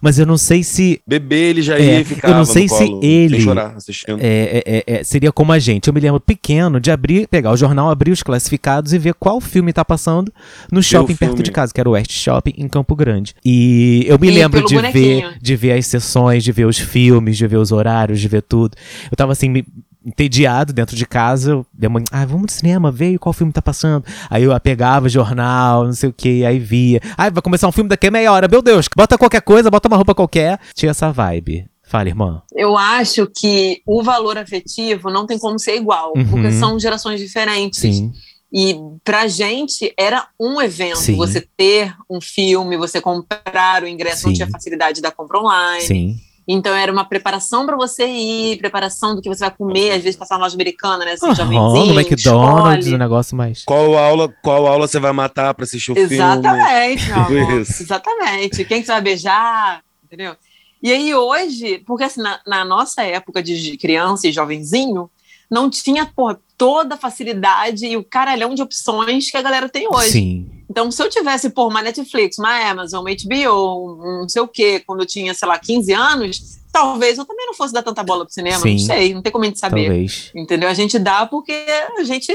Mas 0.02 0.18
eu 0.20 0.26
não 0.26 0.38
sei 0.38 0.64
se 0.64 1.02
Bebê, 1.08 1.50
ele 1.50 1.62
já 1.62 1.78
É, 1.78 2.00
ia 2.00 2.06
ficar 2.06 2.30
eu 2.30 2.36
não 2.36 2.46
sei 2.46 2.68
se 2.68 2.84
ele- 3.02 3.40
chorar, 3.42 3.76
assistindo. 3.76 4.20
é, 4.22 4.26
é, 4.26 4.64
é, 4.66 4.84
é, 5.00 5.04
seria 5.04 5.32
como 5.32 5.52
a 5.52 5.60
gente. 5.60 5.88
Eu 5.88 5.94
me 5.94 6.00
lembro 6.00 6.20
pequeno 6.20 6.80
de 6.80 6.90
abrir, 6.92 7.28
pegar 7.28 7.52
o 7.52 7.58
jornal, 7.58 7.90
abrir 7.90 8.12
os 8.12 8.24
classificados 8.24 8.94
e 8.94 8.98
ver 8.98 9.14
qual 9.14 9.40
filme 9.40 9.72
tá 9.72 9.84
passando 9.86 10.32
no 10.72 10.82
shopping 10.82 11.16
perto 11.16 11.44
de 11.44 11.52
casa, 11.52 11.74
que 11.74 11.80
era 11.80 11.90
o 11.90 11.94
West 11.94 12.12
Shopping 12.12 12.54
em 12.58 12.68
Campo 12.68 12.96
Grande. 12.96 13.36
E 13.46 14.04
eu 14.08 14.18
me 14.20 14.28
E 14.28 14.32
lembro 14.32 14.66
de 14.66 14.76
bonequinho. 14.76 15.30
ver, 15.32 15.38
de 15.42 15.56
ver 15.56 15.72
as 15.74 15.86
sessões, 15.88 16.44
de 16.44 16.52
ver 16.52 16.66
os 16.66 16.78
filmes, 16.80 17.38
de 17.38 17.46
ver 17.48 17.58
os 17.58 17.72
horários, 17.72 18.20
de 18.20 18.28
ver 18.28 18.42
tudo. 18.42 18.76
Eu 19.12 19.16
tava 19.16 19.32
assim, 19.32 19.50
me- 19.50 19.66
entediado 20.06 20.74
dentro 20.74 20.96
de 20.96 21.06
casa. 21.06 21.52
Eu, 21.52 21.66
minha 21.78 21.90
mãe, 21.90 22.04
ah, 22.12 22.26
vamos 22.26 22.44
no 22.44 22.50
cinema, 22.52 22.92
veio 22.92 23.20
qual 23.20 23.34
filme 23.34 23.52
tá 23.54 23.62
passando. 23.62 24.06
Aí 24.30 24.44
eu 24.44 24.60
pegava 24.60 25.06
o 25.06 25.10
jornal, 25.10 25.86
não 25.86 25.94
sei 25.94 26.10
o 26.10 26.14
que, 26.14 26.46
aí 26.46 26.60
via. 26.60 27.00
Ah, 27.18 27.30
vai 27.30 27.42
começar 27.42 27.68
um 27.68 27.72
filme 27.72 27.90
daqui 27.90 28.08
a 28.08 28.12
meia 28.12 28.32
hora, 28.32 28.48
meu 28.48 28.62
Deus, 28.62 28.88
bota 28.96 29.18
qualquer 29.18 29.42
coisa, 29.42 29.70
bota 29.72 29.88
uma 29.88 29.98
roupa 29.98 30.14
qualquer. 30.16 30.60
Tinha 30.74 30.92
essa 30.92 31.12
vibe. 31.12 31.68
Fala, 31.84 32.08
irmã. 32.10 32.42
Eu 32.56 32.76
acho 32.78 33.28
que 33.36 33.82
o 33.86 34.02
valor 34.02 34.38
afetivo 34.38 35.12
não 35.12 35.28
tem 35.28 35.38
como 35.38 35.60
ser 35.60 35.76
igual, 35.76 36.14
Uhum. 36.16 36.26
porque 36.28 36.52
são 36.52 36.80
gerações 36.80 37.20
diferentes. 37.20 37.80
Sim. 37.80 38.12
E 38.52 38.76
pra 39.04 39.28
gente 39.28 39.94
era 39.98 40.28
um 40.40 40.62
evento 40.62 40.98
Sim. 41.00 41.16
você 41.16 41.48
ter 41.58 41.94
um 42.10 42.20
filme, 42.22 42.78
você 42.78 43.02
comprar 43.02 43.84
o 43.84 43.88
ingresso, 43.88 44.24
não 44.26 44.32
Sim. 44.32 44.36
tinha 44.38 44.50
facilidade 44.50 45.02
da 45.02 45.12
compra 45.12 45.40
online. 45.40 45.82
Sim. 45.82 46.16
Então 46.48 46.76
era 46.76 46.92
uma 46.92 47.06
preparação 47.06 47.66
pra 47.66 47.76
você 47.76 48.06
ir, 48.06 48.58
preparação 48.58 49.16
do 49.16 49.22
que 49.22 49.30
você 49.30 49.42
vai 49.46 49.52
comer, 49.52 49.92
às 49.92 50.04
vezes 50.04 50.18
passar 50.18 50.38
na 50.38 50.44
loja 50.44 50.56
americana, 50.56 51.06
né? 51.06 51.14
Assim, 51.14 51.26
Aham, 51.26 51.36
jovenzinho, 51.36 51.94
no 51.94 52.00
McDonald's, 52.00 52.88
o 52.88 52.98
negócio 52.98 53.38
mais. 53.38 53.64
Qual 53.64 53.98
aula, 53.98 54.28
qual 54.42 54.68
aula 54.68 54.88
você 54.88 55.00
vai 55.00 55.14
matar 55.14 55.54
pra 55.54 55.64
assistir 55.64 55.92
o 55.92 55.96
filme? 55.96 56.14
Exatamente, 56.14 57.12
amor. 57.12 57.32
isso. 57.62 57.84
Exatamente. 57.84 58.66
Quem 58.66 58.82
que 58.82 58.86
você 58.86 58.92
vai 58.92 59.02
beijar, 59.02 59.82
entendeu? 60.04 60.36
E 60.82 60.92
aí 60.92 61.16
hoje, 61.16 61.82
porque 61.86 62.04
assim, 62.04 62.22
na, 62.22 62.42
na 62.46 62.66
nossa 62.66 63.04
época 63.04 63.42
de 63.42 63.62
de 63.62 63.78
criança 63.78 64.28
e 64.28 64.32
jovenzinho, 64.34 65.10
não 65.50 65.70
tinha, 65.70 66.06
porra, 66.06 66.40
toda 66.58 66.96
a 66.96 66.98
facilidade 66.98 67.86
e 67.86 67.96
o 67.96 68.04
caralhão 68.04 68.54
de 68.54 68.62
opções 68.62 69.30
que 69.30 69.38
a 69.38 69.42
galera 69.42 69.70
tem 69.70 69.88
hoje. 69.88 70.12
Sim. 70.12 70.63
Então, 70.74 70.90
se 70.90 71.04
eu 71.04 71.08
tivesse, 71.08 71.52
por 71.52 71.68
uma 71.68 71.84
Netflix, 71.84 72.40
uma 72.40 72.50
Amazon, 72.68 73.02
uma 73.06 73.12
HBO, 73.12 73.96
um 74.02 74.22
não 74.22 74.28
sei 74.30 74.42
o 74.42 74.48
quê, 74.48 74.82
quando 74.86 75.02
eu 75.02 75.06
tinha, 75.06 75.32
sei 75.36 75.48
lá, 75.48 75.60
15 75.60 75.94
anos, 75.94 76.42
talvez 76.72 77.20
eu 77.20 77.26
também 77.26 77.46
não 77.46 77.54
fosse 77.54 77.72
dar 77.72 77.84
tanta 77.84 78.02
bola 78.02 78.26
pro 78.26 78.34
cinema, 78.34 78.58
Sim. 78.64 78.72
não 78.72 78.80
sei, 78.80 79.14
não 79.14 79.22
tem 79.22 79.32
como 79.32 79.44
a 79.44 79.48
gente 79.48 79.60
saber. 79.60 79.86
Talvez. 79.86 80.32
Entendeu? 80.36 80.68
A 80.68 80.74
gente 80.74 80.98
dá 80.98 81.28
porque 81.28 81.54
a 81.96 82.04
gente 82.04 82.34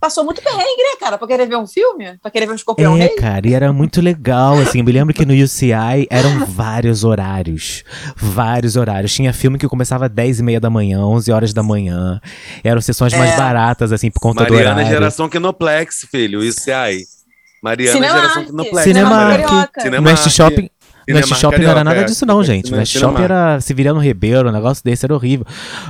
passou 0.00 0.24
muito 0.24 0.40
perrengue, 0.40 0.62
né, 0.82 0.96
cara? 0.98 1.18
Pra 1.18 1.28
querer 1.28 1.46
ver 1.46 1.56
um 1.56 1.66
filme, 1.66 2.16
pra 2.22 2.30
querer 2.30 2.46
ver 2.46 2.52
um 2.52 2.54
escorpião 2.54 2.96
É, 2.96 3.00
rei. 3.00 3.08
cara, 3.16 3.46
e 3.46 3.52
era 3.52 3.70
muito 3.70 4.00
legal, 4.00 4.58
assim, 4.60 4.78
eu 4.78 4.84
me 4.84 4.92
lembro 4.92 5.12
que 5.12 5.26
no 5.26 5.34
UCI 5.34 6.06
eram 6.08 6.46
vários 6.46 7.04
horários, 7.04 7.84
vários 8.16 8.76
horários, 8.76 9.12
tinha 9.12 9.32
filme 9.34 9.58
que 9.58 9.68
começava 9.68 10.06
às 10.06 10.10
10 10.12 10.38
e 10.38 10.42
meia 10.42 10.60
da 10.60 10.70
manhã, 10.70 11.04
11 11.04 11.30
horas 11.32 11.52
da 11.52 11.62
manhã, 11.62 12.18
eram 12.64 12.80
sessões 12.80 13.12
mais 13.12 13.32
É. 13.32 13.36
baratas, 13.36 13.92
assim, 13.92 14.10
por 14.10 14.20
conta 14.20 14.44
do 14.44 14.52
Mariana 14.54 14.70
é 14.70 14.74
horário. 14.84 14.88
geração 14.88 15.28
Kinoplex, 15.28 16.06
filho. 16.10 16.40
Aí. 16.40 17.02
Mariana 17.62 18.06
é 18.06 18.08
Cinemark. 18.08 18.34
geração. 18.34 18.82
Cinemark. 18.82 19.70
Cinemark. 19.80 20.02
No 20.02 20.08
West 20.08 20.28
Shopping, 20.30 20.70
no 21.08 21.16
West 21.16 21.34
Shopping 21.34 21.62
não 21.62 21.70
era 21.70 21.84
nada 21.84 22.04
disso 22.04 22.26
não, 22.26 22.44
gente, 22.44 22.70
no 22.70 22.76
West. 22.78 22.96
Shopping 22.96 23.22
era 23.22 23.60
Severiano 23.60 24.00
Ribeiro, 24.00 24.48
um 24.48 24.52
negócio 24.52 24.84
desse 24.84 25.06
era 25.06 25.14
horrível, 25.14 25.46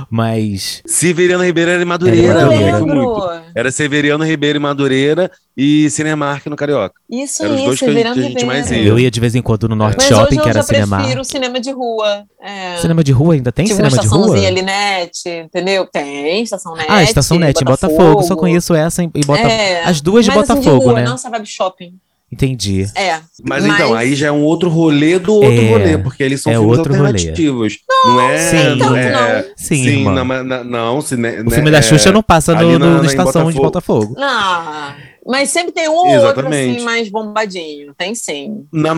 mas... 0.09 0.81
Severiano 0.85 1.43
Ribeiro 1.43 1.71
era 1.71 1.79
em 1.79 1.81
Era 1.81 1.85
Madureira. 1.85 2.41
Eu 2.41 2.51
eu 2.51 2.77
fui 2.79 2.87
muito. 2.87 3.38
Era 3.55 3.71
Severiano 3.71 4.23
Ribeiro 4.23 4.57
em 4.57 4.61
Madureira 4.61 5.31
e 5.55 5.89
Cinemark 5.89 6.45
no 6.47 6.55
Carioca. 6.55 6.95
Isso 7.09 7.43
Eram 7.43 7.55
os 7.55 7.61
dois 7.63 7.79
que 7.79 7.85
a 7.85 7.91
gente- 7.91 8.21
gente 8.21 8.45
mais 8.45 8.65
Ribeiro. 8.69 8.83
ia. 8.85 8.91
Eu 8.93 8.99
ia 8.99 9.11
de 9.11 9.19
vez 9.19 9.35
em 9.35 9.41
quando 9.41 9.67
no 9.67 9.75
Norte 9.75 9.97
Mas 9.97 10.07
Shopping, 10.07 10.35
eu 10.37 10.41
que 10.43 10.49
era 10.49 10.63
Cinemark. 10.63 11.03
prefiro 11.03 11.23
cinema 11.25 11.59
de 11.59 11.71
rua. 11.71 12.23
É. 12.41 12.77
Cinema 12.77 13.03
de 13.03 13.11
rua 13.11 13.33
ainda 13.33 13.51
tem 13.51 13.65
tipo 13.65 13.79
uma 13.81 13.89
cinema 13.89 14.01
de 14.01 14.07
rua? 14.07 14.19
estaçãozinha 14.19 14.47
ali, 14.49 14.61
net, 14.61 15.29
entendeu? 15.45 15.85
Tem, 15.85 16.41
estação 16.43 16.75
net. 16.75 16.87
Ah, 16.89 17.03
Estação 17.03 17.37
Net, 17.39 17.61
em 17.61 17.65
Botafogo. 17.65 18.23
Só 18.23 18.35
conheço 18.35 18.73
essa 18.73 19.03
em, 19.03 19.09
Botafogo. 19.09 19.37
É, 19.49 19.83
As 19.83 20.01
duas 20.01 20.25
de 20.25 20.31
mas 20.31 20.49
assim, 20.49 20.53
Botafogo, 20.61 20.83
rua, 20.85 20.93
né? 20.93 21.03
Não 21.03 21.15
essa 21.15 21.29
vibe 21.29 21.45
shopping. 21.45 21.93
Entendi. 22.31 22.85
É. 22.95 23.19
Mas, 23.43 23.65
então, 23.65 23.93
aí 23.95 24.13
já 24.15 24.27
é 24.27 24.31
um 24.31 24.43
outro 24.43 24.69
rolê 24.69 25.17
do 25.17 25.33
outro 25.33 25.51
É, 25.51 25.69
rolê, 25.69 25.97
porque 25.97 26.21
eles 26.21 26.41
são 26.41 26.51
é 26.51 26.55
filmes 26.55 26.77
outro 26.77 26.93
rolê. 26.93 27.07
alternativos. 27.07 27.77
Não, 28.05 28.19
é. 28.21 28.37
sim, 28.37 28.75
não 28.77 28.95
é. 28.95 29.51
Sim, 29.57 29.85
irmã. 29.87 30.13
não, 30.13 30.25
mas 30.25 30.45
na- 30.45 30.63
não, 30.63 31.01
se, 31.01 31.17
né, 31.17 31.41
O 31.45 31.49
filme 31.49 31.71
da 31.71 31.81
Xuxa 31.81 32.11
não 32.11 32.21
passa 32.21 32.53
no, 32.53 32.77
na- 32.77 33.01
na 33.01 33.05
estação 33.05 33.51
de 33.51 33.57
Botafogo. 33.57 34.13
Não, 34.17 34.93
mas 35.25 35.49
sempre 35.49 35.71
tem 35.71 35.89
um 35.89 35.93
ou 35.93 36.25
outro 36.25 36.47
assim 36.47 36.81
mais 36.81 37.09
bombadinho. 37.09 37.93
Tem 37.97 38.13
sim. 38.13 38.65
Na 38.71 38.93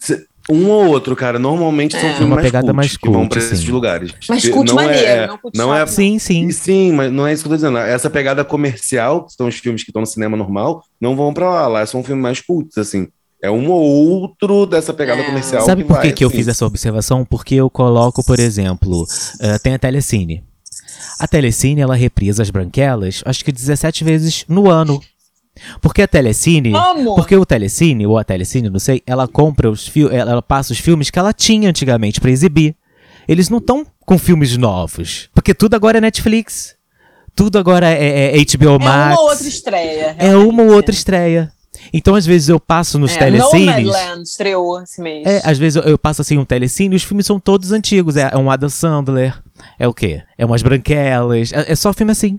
se- 0.00 0.26
um 0.50 0.68
ou 0.68 0.86
outro, 0.88 1.14
cara. 1.16 1.38
Normalmente 1.38 1.92
são 1.98 2.00
É. 2.08 2.12
filmes 2.14 2.26
Uma 2.26 2.36
mais 2.36 2.46
pegada 2.46 2.64
cults, 2.66 2.76
mais 2.76 2.96
que 2.96 3.08
vão 3.08 3.20
cult, 3.20 3.28
pra 3.30 3.38
esses 3.38 3.64
lugares. 3.68 4.12
Mas 4.28 4.48
cult 4.48 4.68
não 4.68 4.74
maneiro, 4.74 5.06
é, 5.06 5.26
não 5.26 5.38
cult 5.38 5.56
não 5.56 5.74
é 5.74 5.86
Sim, 5.86 6.18
sim. 6.18 6.50
Sim, 6.50 6.92
mas 6.92 7.12
não 7.12 7.26
é 7.26 7.32
isso 7.32 7.42
que 7.42 7.48
eu 7.48 7.50
tô 7.52 7.56
dizendo. 7.56 7.78
Essa 7.78 8.10
pegada 8.10 8.44
comercial, 8.44 9.24
que 9.26 9.32
são 9.34 9.46
os 9.48 9.54
filmes 9.56 9.82
que 9.82 9.90
estão 9.90 10.00
no 10.00 10.06
cinema 10.06 10.36
normal, 10.36 10.82
não 11.00 11.14
vão 11.16 11.32
pra 11.32 11.48
lá. 11.48 11.66
Lá 11.68 11.86
são 11.86 12.02
filmes 12.04 12.22
mais 12.22 12.40
cultos, 12.40 12.76
assim. 12.78 13.08
É 13.42 13.50
um 13.50 13.70
ou 13.70 13.80
outro 13.80 14.66
dessa 14.66 14.92
pegada 14.92 15.22
É. 15.22 15.24
comercial. 15.24 15.62
Sabe 15.64 15.82
por 15.84 15.96
que, 16.00 16.08
vai, 16.08 16.12
que 16.12 16.22
eu 16.24 16.28
assim. 16.28 16.36
fiz 16.36 16.48
essa 16.48 16.66
observação? 16.66 17.24
Porque 17.24 17.54
eu 17.54 17.70
coloco, 17.70 18.22
por 18.22 18.38
exemplo, 18.38 19.06
eh, 19.40 19.58
tem 19.58 19.72
a 19.74 19.78
Telecine. 19.78 20.44
A 21.18 21.26
Telecine, 21.26 21.80
ela 21.80 21.94
reprisa 21.94 22.42
as 22.42 22.50
branquelas, 22.50 23.22
acho 23.24 23.44
que 23.44 23.50
17 23.52 24.04
vezes 24.04 24.44
no 24.48 24.70
ano. 24.70 25.00
Porque 25.80 26.02
a 26.02 26.08
Telecine... 26.08 26.74
Amo! 26.74 27.14
Porque 27.14 27.36
o 27.36 27.44
Telecine, 27.46 28.06
ou 28.06 28.18
a 28.18 28.24
Telecine, 28.24 28.70
não 28.70 28.78
sei, 28.78 29.02
ela 29.06 29.26
compra 29.28 29.70
os 29.70 29.86
filmes, 29.86 30.14
ela, 30.16 30.40
passa 30.42 30.72
os 30.72 30.78
filmes 30.78 31.10
que 31.10 31.18
ela 31.18 31.32
tinha 31.32 31.68
antigamente 31.68 32.20
pra 32.20 32.30
exibir. 32.30 32.74
Eles 33.28 33.48
não 33.48 33.58
estão 33.58 33.86
com 34.04 34.18
filmes 34.18 34.56
novos. 34.56 35.28
Porque 35.34 35.54
tudo 35.54 35.74
agora 35.74 35.98
é 35.98 36.00
Netflix. 36.00 36.74
Tudo 37.34 37.58
agora 37.58 37.88
é, 37.88 38.34
é- 38.36 38.38
é 38.40 38.44
HBO 38.44 38.74
é 38.74 38.78
Max. 38.78 39.14
uma 39.18 39.20
ou 39.22 39.28
outra 39.30 39.48
estreia. 39.48 40.16
É 40.18 40.28
uma 40.30 40.36
ou 40.36 40.50
realmente. 40.50 40.72
outra 40.74 40.94
estreia. 40.94 41.52
Então, 41.92 42.14
às 42.14 42.26
vezes, 42.26 42.48
eu 42.48 42.60
passo 42.60 42.98
nos 42.98 43.12
É, 43.14 43.18
telecines. 43.18 43.66
Nomadland 43.86 44.22
estreou 44.22 44.82
esse 44.82 45.00
mês. 45.00 45.26
É, 45.26 45.40
às 45.44 45.56
vezes 45.56 45.76
eu, 45.76 45.82
eu 45.84 45.96
passo 45.98 46.20
assim 46.20 46.36
um 46.36 46.44
telecine 46.44 46.94
e 46.94 46.96
os 46.96 47.02
filmes 47.04 47.24
são 47.24 47.38
todos 47.40 47.72
antigos. 47.72 48.16
É, 48.16 48.28
é 48.32 48.36
um 48.36 48.50
Adam 48.50 48.68
Sandler. 48.68 49.40
É 49.78 49.88
o 49.88 49.94
quê? 49.94 50.22
É 50.36 50.44
umas 50.44 50.62
branquelas. 50.62 51.52
É, 51.52 51.72
é 51.72 51.76
só 51.76 51.92
filme 51.92 52.12
assim. 52.12 52.36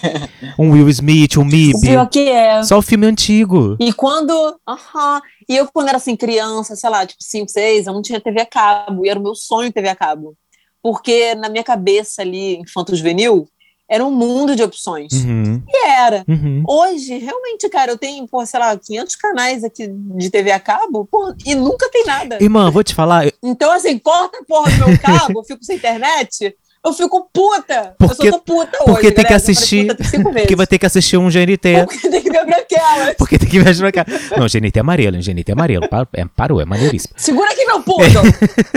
um 0.58 0.70
Will 0.70 0.88
Smith, 0.88 1.36
um 1.36 1.42
O 1.42 1.44
MIB. 1.44 1.80
pior 1.80 2.06
que 2.08 2.28
é. 2.28 2.62
Só 2.62 2.78
o 2.78 2.82
filme 2.82 3.06
antigo. 3.06 3.76
E 3.80 3.92
quando. 3.92 4.32
Aham. 4.68 5.20
E 5.48 5.56
eu, 5.56 5.68
quando 5.72 5.88
era 5.88 5.96
assim, 5.96 6.16
criança, 6.16 6.74
sei 6.76 6.90
lá, 6.90 7.06
tipo 7.06 7.22
5, 7.22 7.48
6, 7.48 7.86
eu 7.86 7.92
não 7.92 8.02
tinha 8.02 8.20
TV 8.20 8.40
a 8.40 8.46
cabo. 8.46 9.04
E 9.04 9.08
era 9.08 9.18
o 9.18 9.22
meu 9.22 9.34
sonho 9.34 9.72
TV 9.72 9.88
a 9.88 9.96
cabo. 9.96 10.34
Porque 10.82 11.34
na 11.34 11.48
minha 11.48 11.64
cabeça 11.64 12.22
ali, 12.22 12.56
infanto-juvenil, 12.58 13.48
era 13.88 14.04
um 14.04 14.10
mundo 14.10 14.56
de 14.56 14.62
opções. 14.62 15.12
Uhum, 15.12 15.62
E 15.68 15.86
era. 15.86 16.24
uhum. 16.28 16.62
Hoje, 16.68 17.18
realmente, 17.18 17.68
cara, 17.68 17.92
eu 17.92 17.98
tenho, 17.98 18.26
pô, 18.26 18.44
sei 18.44 18.58
lá, 18.60 18.76
500 18.76 19.16
canais 19.16 19.62
aqui 19.64 19.88
de 19.88 20.30
TV 20.30 20.50
a 20.50 20.58
cabo, 20.60 21.06
pô, 21.10 21.32
e 21.44 21.54
nunca 21.54 21.88
tem 21.90 22.04
nada. 22.04 22.38
Irmã, 22.42 22.70
vou 22.70 22.82
te 22.82 22.94
falar. 22.94 23.26
eu- 23.26 23.32
Então, 23.42 23.70
assim, 23.72 23.98
corta 23.98 24.38
a 24.38 24.44
porra 24.44 24.70
do 24.72 24.86
meu 24.88 24.98
cabo, 25.32 25.40
eu 25.40 25.44
fico 25.44 25.64
sem 25.64 25.76
internet, 25.76 26.56
eu 26.84 26.92
fico 26.92 27.28
puta. 27.32 27.94
Porque- 27.98 28.28
eu 28.28 28.32
tô 28.32 28.40
puta 28.40 28.78
porque 28.78 28.90
hoje, 28.90 29.00
tem 29.02 29.10
que 29.10 29.22
galera, 29.22 29.40
falei 29.40 29.52
assistir- 29.52 29.96
tem. 30.10 30.22
Porque 30.22 30.56
vai 30.56 30.66
ter 30.66 30.78
que 30.78 30.86
assistir 30.86 31.16
um 31.16 31.28
GNT. 31.30 31.84
Porque 31.86 32.08
tem 32.08 32.22
que 32.22 32.30
ver 32.30 32.44
branquela. 32.44 33.14
Porque 33.16 33.38
tem 33.38 33.48
que 33.48 33.60
ver 33.60 33.76
pra 33.76 33.92
cá. 33.92 34.04
Não, 34.36 34.46
GNT 34.48 34.78
é 34.78 34.80
amarelo? 34.80 35.18
GNT 35.20 35.44
é 35.48 35.52
amarelo. 35.52 35.88
Parou, 35.88 36.08
é, 36.12 36.24
parou, 36.24 36.60
é 36.60 36.64
maneiríssimo. 36.64 37.14
Segura 37.16 37.50
aqui 37.52 37.64
meu 37.64 37.82
poodle. 37.82 38.22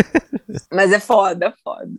Mas 0.72 0.91
é 0.91 1.00
foda, 1.00 1.48
é 1.48 1.54
foda. 1.63 1.89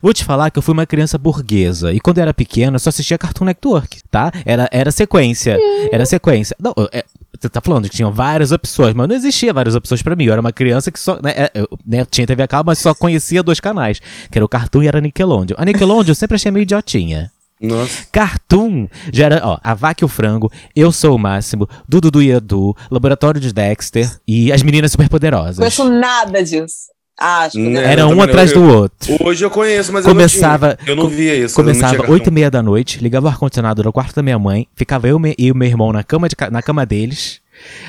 Vou 0.00 0.12
te 0.12 0.24
falar 0.24 0.50
que 0.50 0.58
eu 0.58 0.62
fui 0.62 0.72
uma 0.72 0.84
criança 0.84 1.16
burguesa. 1.16 1.92
E 1.92 1.98
quando 1.98 2.18
eu 2.18 2.22
era 2.22 2.34
pequena, 2.34 2.76
eu 2.76 2.78
só 2.78 2.90
assistia 2.90 3.16
Cartoon 3.16 3.46
Network, 3.46 4.02
tá? 4.10 4.30
Era, 4.44 4.68
era 4.70 4.92
sequência. 4.92 5.58
Era 5.90 6.04
sequência. 6.04 6.54
Não, 6.60 6.74
é, 6.92 7.02
você 7.40 7.48
tá 7.48 7.60
falando 7.60 7.88
que 7.88 7.96
tinham 7.96 8.12
várias 8.12 8.52
opções, 8.52 8.94
mas 8.94 9.08
não 9.08 9.14
existia 9.14 9.52
várias 9.52 9.74
opções 9.74 10.02
pra 10.02 10.14
mim. 10.14 10.24
Eu 10.24 10.32
era 10.32 10.40
uma 10.40 10.52
criança 10.52 10.90
que 10.90 11.00
só. 11.00 11.18
Né, 11.22 11.32
é, 11.34 11.50
eu, 11.54 11.68
né, 11.84 12.04
tinha 12.04 12.26
TV 12.26 12.42
a 12.42 12.48
cabo, 12.48 12.68
mas 12.68 12.78
só 12.78 12.94
conhecia 12.94 13.42
dois 13.42 13.58
canais. 13.58 14.00
Que 14.30 14.38
era 14.38 14.44
o 14.44 14.48
Cartoon 14.48 14.82
e 14.82 14.88
era 14.88 14.98
a 14.98 15.00
Nickelodeon. 15.00 15.56
A 15.58 15.64
Nickelodeon 15.64 16.10
eu 16.10 16.14
sempre 16.14 16.34
achei 16.34 16.50
meio 16.50 16.62
idiotinha. 16.62 17.32
Nossa. 17.60 18.06
Cartoon 18.12 18.86
já 19.10 19.26
era, 19.26 19.40
ó, 19.42 19.58
A 19.64 19.72
Vaca 19.72 20.04
e 20.04 20.06
o 20.06 20.08
Frango, 20.08 20.52
Eu 20.74 20.92
Sou 20.92 21.16
o 21.16 21.18
Máximo, 21.18 21.66
Dudu 21.88 22.10
do 22.10 22.22
Edu, 22.22 22.76
Laboratório 22.90 23.40
de 23.40 23.50
Dexter 23.50 24.10
e 24.28 24.52
As 24.52 24.62
Meninas 24.62 24.92
Superpoderosas. 24.92 25.56
Conheço 25.56 25.88
nada 25.88 26.44
disso. 26.44 26.94
Acho 27.18 27.52
que 27.52 27.58
Né? 27.68 27.92
Era 27.92 28.06
um 28.06 28.20
atrás 28.20 28.52
do 28.52 28.62
outro. 28.62 29.16
Hoje 29.24 29.44
eu 29.44 29.50
conheço, 29.50 29.90
mas 29.92 30.04
Começava- 30.04 30.76
eu 30.86 30.94
não, 30.94 31.02
eu 31.02 31.04
não 31.04 31.08
via 31.08 31.34
isso. 31.34 31.54
Começava 31.54 32.10
oito 32.10 32.28
e 32.28 32.30
meia 32.32 32.50
da 32.50 32.62
noite, 32.62 33.02
ligava 33.02 33.26
o 33.26 33.28
ar-condicionado 33.30 33.82
no 33.82 33.92
quarto 33.92 34.14
da 34.14 34.22
minha 34.22 34.38
mãe, 34.38 34.66
ficava 34.76 35.08
eu 35.08 35.18
e 35.38 35.50
o 35.50 35.54
meu 35.54 35.66
irmão 35.68 35.92
na 35.92 36.04
cama, 36.04 36.28
de 36.28 36.36
na 36.50 36.60
cama 36.60 36.84
deles. 36.84 37.40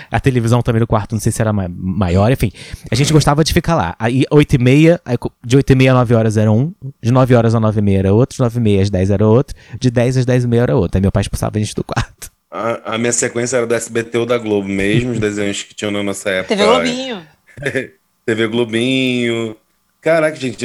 A 0.10 0.18
televisão 0.18 0.62
também 0.62 0.80
no 0.80 0.88
quarto, 0.88 1.12
não 1.12 1.20
sei 1.20 1.30
se 1.30 1.42
era 1.42 1.52
ma- 1.52 1.68
maior, 1.70 2.32
enfim. 2.32 2.54
A 2.90 2.96
gente 2.96 3.12
gostava 3.12 3.44
de 3.44 3.52
ficar 3.52 3.76
lá. 3.76 3.96
Aí, 4.00 4.24
oito 4.32 4.54
e 4.56 4.58
meia, 4.58 5.02
de 5.46 5.58
oito 5.58 5.70
e 5.74 5.76
meia 5.76 5.92
a 5.92 5.96
nove 5.96 6.16
horas 6.16 6.38
era 6.38 6.50
um, 6.50 6.72
de 7.04 7.12
nove 7.12 7.36
horas 7.36 7.54
a 7.54 7.60
nove 7.60 7.80
e 7.80 7.84
meia 7.84 8.00
era 8.00 8.14
outro, 8.14 8.38
de 8.38 8.42
nove 8.44 8.60
e 8.60 8.62
meia 8.62 8.82
às 8.82 8.90
dez 8.90 9.12
era 9.12 9.28
outro, 9.28 9.54
de 9.78 9.92
dez 9.92 10.16
às 10.16 10.26
dez 10.26 10.46
e 10.46 10.48
meia 10.48 10.62
era 10.62 10.76
outro. 10.78 10.98
Aí 10.98 11.02
meu 11.02 11.12
pai 11.12 11.20
expulsava 11.20 11.58
a 11.58 11.60
gente 11.60 11.76
do 11.76 11.84
quarto. 11.84 12.32
A, 12.50 12.94
a 12.94 12.98
minha 12.98 13.12
sequência 13.12 13.58
era 13.58 13.68
do 13.68 13.76
SBT 13.76 14.18
ou 14.20 14.26
da 14.26 14.38
Globo 14.38 14.70
mesmo, 14.70 15.12
os 15.12 15.20
desenhos 15.20 15.64
que 15.64 15.76
tinham 15.76 15.92
na 15.92 16.02
nossa 16.02 16.30
época. 16.30 16.56
TV 16.56 16.66
Globinho. 16.66 17.22
TV 18.28 18.46
Globinho. 18.48 19.56
Caraca, 20.02 20.36
gente, 20.36 20.58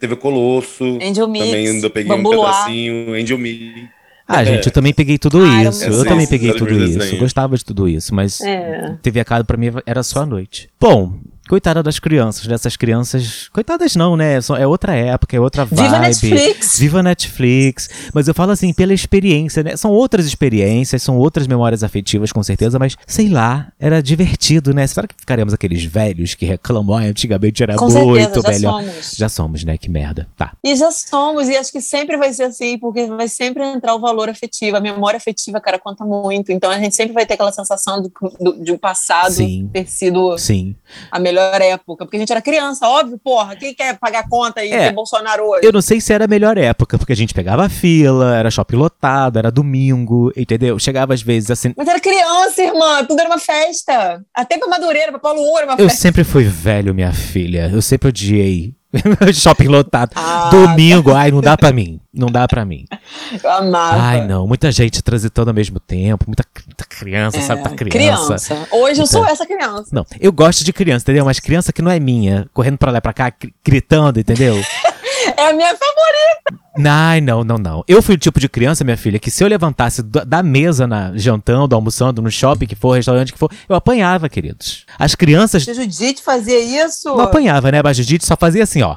TV 0.00 0.16
Colosso. 0.16 0.98
Angel 1.02 1.28
Mix. 1.28 1.46
Também 1.46 1.66
ainda 1.68 1.90
peguei 1.90 2.08
Bambu 2.16 2.30
um 2.30 2.34
Luar. 2.36 2.64
pedacinho. 2.64 3.14
Angel 3.14 3.38
Me. 3.38 3.88
Ah, 4.26 4.42
gente, 4.44 4.66
eu 4.66 4.72
também 4.72 4.94
peguei 4.94 5.18
tudo 5.18 5.42
Ah, 5.44 5.64
isso. 5.64 5.84
Eu 5.84 5.98
bom. 5.98 6.04
também 6.04 6.26
peguei 6.26 6.52
tudo 6.54 6.72
isso. 6.72 6.94
Eu 6.94 6.98
desenhos. 6.98 7.18
gostava 7.20 7.56
de 7.58 7.64
tudo 7.64 7.86
isso, 7.88 8.14
mas 8.14 8.40
É. 8.40 8.96
TV 9.02 9.20
a 9.20 9.24
cabo 9.24 9.44
pra 9.44 9.56
mim 9.56 9.70
era 9.84 10.02
só 10.02 10.22
à 10.22 10.26
noite. 10.26 10.70
Bom, 10.80 11.14
coitada 11.50 11.82
das 11.82 11.98
crianças, 11.98 12.46
dessas 12.46 12.76
crianças. 12.76 13.48
Coitadas 13.52 13.96
não, 13.96 14.16
né? 14.16 14.38
É 14.56 14.66
outra 14.66 14.94
época, 14.94 15.36
é 15.36 15.40
outra 15.40 15.64
vibe. 15.64 15.82
Viva 15.82 15.98
Netflix! 15.98 16.78
Viva 16.78 17.02
Netflix. 17.02 17.90
Mas 18.14 18.28
eu 18.28 18.34
falo 18.34 18.52
assim, 18.52 18.72
pela 18.72 18.94
experiência, 18.94 19.62
né? 19.64 19.76
São 19.76 19.90
outras 19.90 20.26
experiências, 20.26 21.02
são 21.02 21.16
outras 21.18 21.48
memórias 21.48 21.82
afetivas, 21.82 22.30
com 22.30 22.42
certeza, 22.42 22.78
mas 22.78 22.96
sei 23.04 23.28
lá, 23.28 23.72
era 23.80 24.00
divertido, 24.00 24.72
né? 24.72 24.86
Será 24.86 25.08
que 25.08 25.14
ficaremos 25.18 25.52
aqueles 25.52 25.82
velhos 25.84 26.34
que 26.34 26.46
reclamam, 26.46 26.96
ah, 26.96 27.00
antigamente 27.02 27.62
era 27.64 27.74
Com 27.74 27.88
muito 27.90 28.14
certeza, 28.14 28.42
já 28.42 28.48
melhor? 28.52 28.82
somos. 28.84 29.10
Já 29.16 29.28
somos, 29.28 29.64
né? 29.64 29.76
Que 29.76 29.90
merda. 29.90 30.28
Tá. 30.36 30.52
E 30.62 30.76
já 30.76 30.92
somos, 30.92 31.48
e 31.48 31.56
acho 31.56 31.72
que 31.72 31.80
sempre 31.80 32.16
vai 32.16 32.32
ser 32.32 32.44
assim, 32.44 32.78
porque 32.78 33.06
vai 33.06 33.26
sempre 33.28 33.64
entrar 33.64 33.94
o 33.96 33.98
valor 33.98 34.28
afetivo. 34.28 34.76
A 34.76 34.80
memória 34.80 35.16
afetiva, 35.16 35.60
cara, 35.60 35.80
conta 35.80 36.04
muito. 36.04 36.52
Então 36.52 36.70
a 36.70 36.78
gente 36.78 36.94
sempre 36.94 37.12
vai 37.12 37.26
ter 37.26 37.34
aquela 37.34 37.50
sensação 37.50 38.00
do, 38.00 38.12
do- 38.40 38.62
de 38.62 38.70
um 38.70 38.78
passado 38.78 39.32
Sim. 39.32 39.68
ter 39.72 39.88
sido 39.88 40.38
Sim. 40.38 40.76
a 41.10 41.18
melhor 41.18 41.39
época. 41.62 42.04
Porque 42.04 42.16
a 42.16 42.20
gente 42.20 42.30
era 42.32 42.42
criança, 42.42 42.86
óbvio, 42.88 43.18
porra. 43.22 43.56
Quem 43.56 43.74
quer 43.74 43.98
pagar 43.98 44.28
conta 44.28 44.64
e 44.64 44.72
É. 44.72 44.88
ter 44.88 44.92
Bolsonaro 44.94 45.44
hoje? 45.44 45.66
Eu 45.66 45.72
não 45.72 45.82
sei 45.82 46.00
se 46.00 46.12
era 46.12 46.24
a 46.24 46.28
melhor 46.28 46.56
época, 46.58 46.98
porque 46.98 47.12
a 47.12 47.16
gente 47.16 47.34
pegava 47.34 47.68
fila, 47.68 48.36
era 48.36 48.50
shopping 48.50 48.76
lotado, 48.76 49.38
era 49.38 49.50
domingo, 49.50 50.32
entendeu? 50.36 50.78
Chegava 50.78 51.14
às 51.14 51.22
vezes 51.22 51.50
assim. 51.50 51.72
Mas 51.76 51.88
era 51.88 52.00
criança, 52.00 52.62
irmã. 52.62 53.04
Tudo 53.04 53.20
era 53.20 53.28
uma 53.28 53.38
festa. 53.38 54.22
Até 54.34 54.58
pra 54.58 54.68
Madureira, 54.68 55.10
pra 55.12 55.20
Paulo 55.20 55.40
era 55.56 55.66
uma 55.66 55.74
Eu 55.74 55.88
festa. 55.88 56.00
sempre 56.02 56.24
fui 56.24 56.44
velho, 56.44 56.94
minha 56.94 57.12
filha. 57.12 57.70
Eu 57.72 57.82
sempre 57.82 58.08
odiei. 58.08 58.74
Shopping 59.32 59.68
lotado. 59.68 60.10
Ah, 60.16 60.48
Domingo, 60.50 61.12
ai, 61.14 61.30
não 61.30 61.40
dá 61.40 61.56
pra 61.56 61.72
mim. 61.72 62.00
Não 62.12 62.28
dá 62.28 62.46
pra 62.48 62.64
mim. 62.64 62.86
Eu 63.42 63.50
amava. 63.50 63.96
Ai, 64.02 64.26
não. 64.26 64.46
Muita 64.46 64.72
gente 64.72 65.00
transitando 65.02 65.50
ao 65.50 65.54
mesmo 65.54 65.78
tempo. 65.78 66.24
Muita, 66.26 66.44
muita 66.66 66.84
criança, 66.84 67.36
É, 67.38 67.40
sabe? 67.42 67.62
Tá 67.62 67.70
criança. 67.70 68.66
Hoje 68.72 69.00
eu 69.00 69.06
sou 69.06 69.24
essa 69.24 69.46
criança. 69.46 69.86
Não, 69.92 70.04
eu 70.18 70.32
gosto 70.32 70.64
de 70.64 70.72
criança, 70.72 71.04
entendeu? 71.04 71.24
Mas 71.24 71.38
criança 71.38 71.72
que 71.72 71.80
não 71.80 71.90
é 71.90 72.00
minha, 72.00 72.48
correndo 72.52 72.78
pra 72.78 72.90
lá 72.90 72.98
e 72.98 73.00
pra 73.00 73.12
cá, 73.12 73.30
gri- 73.30 73.54
gritando, 73.64 74.18
entendeu? 74.18 74.60
É 75.36 75.50
a 75.50 75.52
minha 75.52 75.68
favorita. 75.76 76.60
Ai, 76.86 77.20
não, 77.20 77.42
não, 77.44 77.58
não. 77.58 77.84
Eu 77.86 78.00
fui 78.00 78.14
o 78.14 78.18
tipo 78.18 78.38
de 78.40 78.48
criança, 78.48 78.84
minha 78.84 78.96
filha, 78.96 79.18
que 79.18 79.30
se 79.30 79.42
eu 79.42 79.48
levantasse 79.48 80.02
da 80.02 80.24
da 80.24 80.42
mesa, 80.42 80.86
na, 80.86 81.12
jantando, 81.16 81.74
almoçando, 81.74 82.22
no 82.22 82.30
shopping 82.30 82.66
que 82.66 82.74
for, 82.76 82.94
restaurante 82.94 83.32
que 83.32 83.38
for, 83.38 83.50
eu 83.68 83.74
apanhava, 83.74 84.28
queridos. 84.28 84.86
As 84.98 85.14
crianças 85.14 85.64
Se 85.64 85.74
Judite 85.74 86.22
fazia 86.22 86.58
isso. 86.84 87.08
não 87.08 87.20
apanhava, 87.20 87.70
né? 87.70 87.80
Mas 87.82 87.96
Judite 87.96 88.24
só 88.26 88.36
fazia 88.36 88.62
assim, 88.62 88.82
ó. 88.82 88.96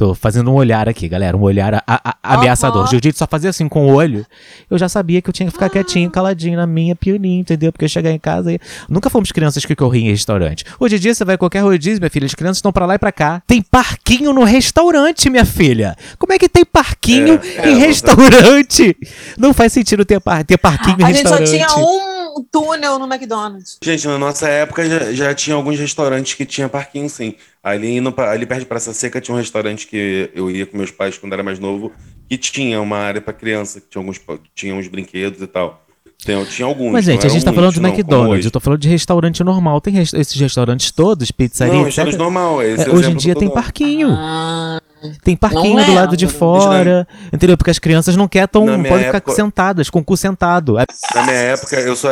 Tô 0.00 0.14
fazendo 0.14 0.50
um 0.50 0.54
olhar 0.54 0.88
aqui, 0.88 1.06
galera. 1.06 1.36
Um 1.36 1.42
olhar 1.42 1.74
a- 1.74 1.82
a- 1.86 2.16
ameaçador. 2.22 2.88
Judite 2.90 3.18
só 3.18 3.26
fazia 3.26 3.50
assim 3.50 3.68
com 3.68 3.86
o 3.86 3.92
olho. 3.94 4.24
Eu 4.70 4.78
já 4.78 4.88
sabia 4.88 5.20
que 5.20 5.28
eu 5.28 5.32
tinha 5.32 5.46
que 5.46 5.52
ficar 5.52 5.68
quietinho, 5.68 6.10
caladinho 6.10 6.56
na 6.56 6.66
minha, 6.66 6.96
pianinho, 6.96 7.42
entendeu? 7.42 7.70
Porque 7.70 7.84
eu 7.84 7.88
chegar 7.90 8.10
em 8.10 8.18
casa 8.18 8.50
e. 8.50 8.58
Nunca 8.88 9.10
fomos 9.10 9.30
crianças 9.30 9.62
que 9.66 9.76
corriam 9.76 10.06
em 10.06 10.10
restaurante. 10.10 10.64
Hoje 10.80 10.96
em 10.96 10.98
dia 10.98 11.14
você 11.14 11.22
vai 11.22 11.34
a 11.34 11.38
qualquer 11.38 11.60
rodízio, 11.60 12.00
minha 12.00 12.08
filha. 12.08 12.24
As 12.24 12.34
crianças 12.34 12.56
estão 12.56 12.72
pra 12.72 12.86
lá 12.86 12.94
e 12.94 12.98
pra 12.98 13.12
cá. 13.12 13.42
Tem 13.46 13.60
parquinho 13.60 14.32
no 14.32 14.42
restaurante, 14.42 15.28
minha 15.28 15.44
filha. 15.44 15.94
Como 16.18 16.32
é 16.32 16.38
que 16.38 16.48
tem 16.48 16.64
parquinho 16.64 17.38
É, 17.58 17.68
é, 17.68 17.70
em 17.70 17.74
você- 17.74 17.86
restaurante? 17.86 18.96
Não 19.36 19.52
faz 19.52 19.70
sentido 19.70 20.02
ter, 20.06 20.18
par 20.18 20.42
ter 20.44 20.56
parquinho 20.56 20.96
em 20.98 21.04
A 21.04 21.12
gente 21.12 21.28
só 21.28 21.34
restaurante. 21.36 21.50
tinha 21.50 21.76
um 21.78 22.09
túnel 22.50 22.98
no 22.98 23.06
McDonald's. 23.06 23.78
Gente, 23.82 24.06
na 24.06 24.18
nossa 24.18 24.48
época 24.48 24.88
já, 24.88 25.12
já 25.12 25.34
tinha 25.34 25.56
alguns 25.56 25.78
restaurantes 25.78 26.34
que 26.34 26.46
tinha 26.46 26.68
parquinho, 26.68 27.08
sim. 27.08 27.34
Ali, 27.62 28.00
no, 28.00 28.14
ali 28.18 28.46
perto 28.46 28.60
de 28.60 28.66
Praça 28.66 28.92
Seca 28.92 29.20
tinha 29.20 29.34
um 29.34 29.38
restaurante 29.38 29.86
que 29.86 30.30
eu 30.34 30.50
ia 30.50 30.66
com 30.66 30.76
meus 30.76 30.90
pais 30.90 31.18
quando 31.18 31.32
era 31.32 31.42
mais 31.42 31.58
novo, 31.58 31.92
que 32.28 32.38
tinha 32.38 32.80
uma 32.80 32.98
área 32.98 33.20
para 33.20 33.32
criança, 33.32 33.80
que 33.80 33.88
tinha 33.88 34.00
alguns 34.00 34.20
tinha 34.54 34.74
uns 34.74 34.88
brinquedos 34.88 35.42
e 35.42 35.46
tal. 35.46 35.84
Tem, 36.24 36.44
tinha 36.44 36.66
alguns. 36.66 36.92
Mas, 36.92 37.04
gente, 37.04 37.20
não 37.22 37.30
a 37.30 37.32
gente 37.32 37.44
tá 37.44 37.52
falando 37.52 37.72
de 37.72 37.80
não, 37.80 37.88
McDonald's. 37.90 38.44
Eu 38.44 38.50
tô 38.50 38.60
falando 38.60 38.80
de 38.80 38.88
restaurante 38.88 39.42
normal. 39.42 39.80
Tem 39.80 39.94
res- 39.94 40.12
esses 40.12 40.38
restaurantes 40.38 40.90
todos, 40.90 41.30
pizzaria, 41.30 41.72
Não, 41.72 41.80
etc. 41.80 41.86
restaurante 41.86 42.16
normal. 42.18 42.62
Esse 42.62 42.82
É, 42.84 42.86
é 42.86 42.94
hoje 42.94 43.10
em 43.10 43.16
dia 43.16 43.32
eu 43.32 43.36
tem 43.38 43.48
parquinho. 43.48 44.08
Ah, 44.12 44.80
Tem 45.24 45.34
parquinho 45.34 45.76
Não 45.76 45.84
do 45.84 45.94
lado 45.94 46.16
de 46.16 46.26
fora. 46.26 47.08
Entendeu? 47.32 47.56
Porque 47.56 47.70
as 47.70 47.78
crianças 47.78 48.16
não 48.16 48.28
querem 48.28 48.48
tão. 48.48 48.66
Podem 48.66 48.84
ficar 48.84 49.16
época- 49.16 49.32
sentadas, 49.32 49.88
com 49.88 50.00
o 50.00 50.04
cu 50.04 50.14
sentado. 50.16 50.78
É- 50.78 50.84
Na 51.14 51.22
minha 51.22 51.36
época, 51.36 51.76
eu 51.80 51.96
só. 51.96 52.08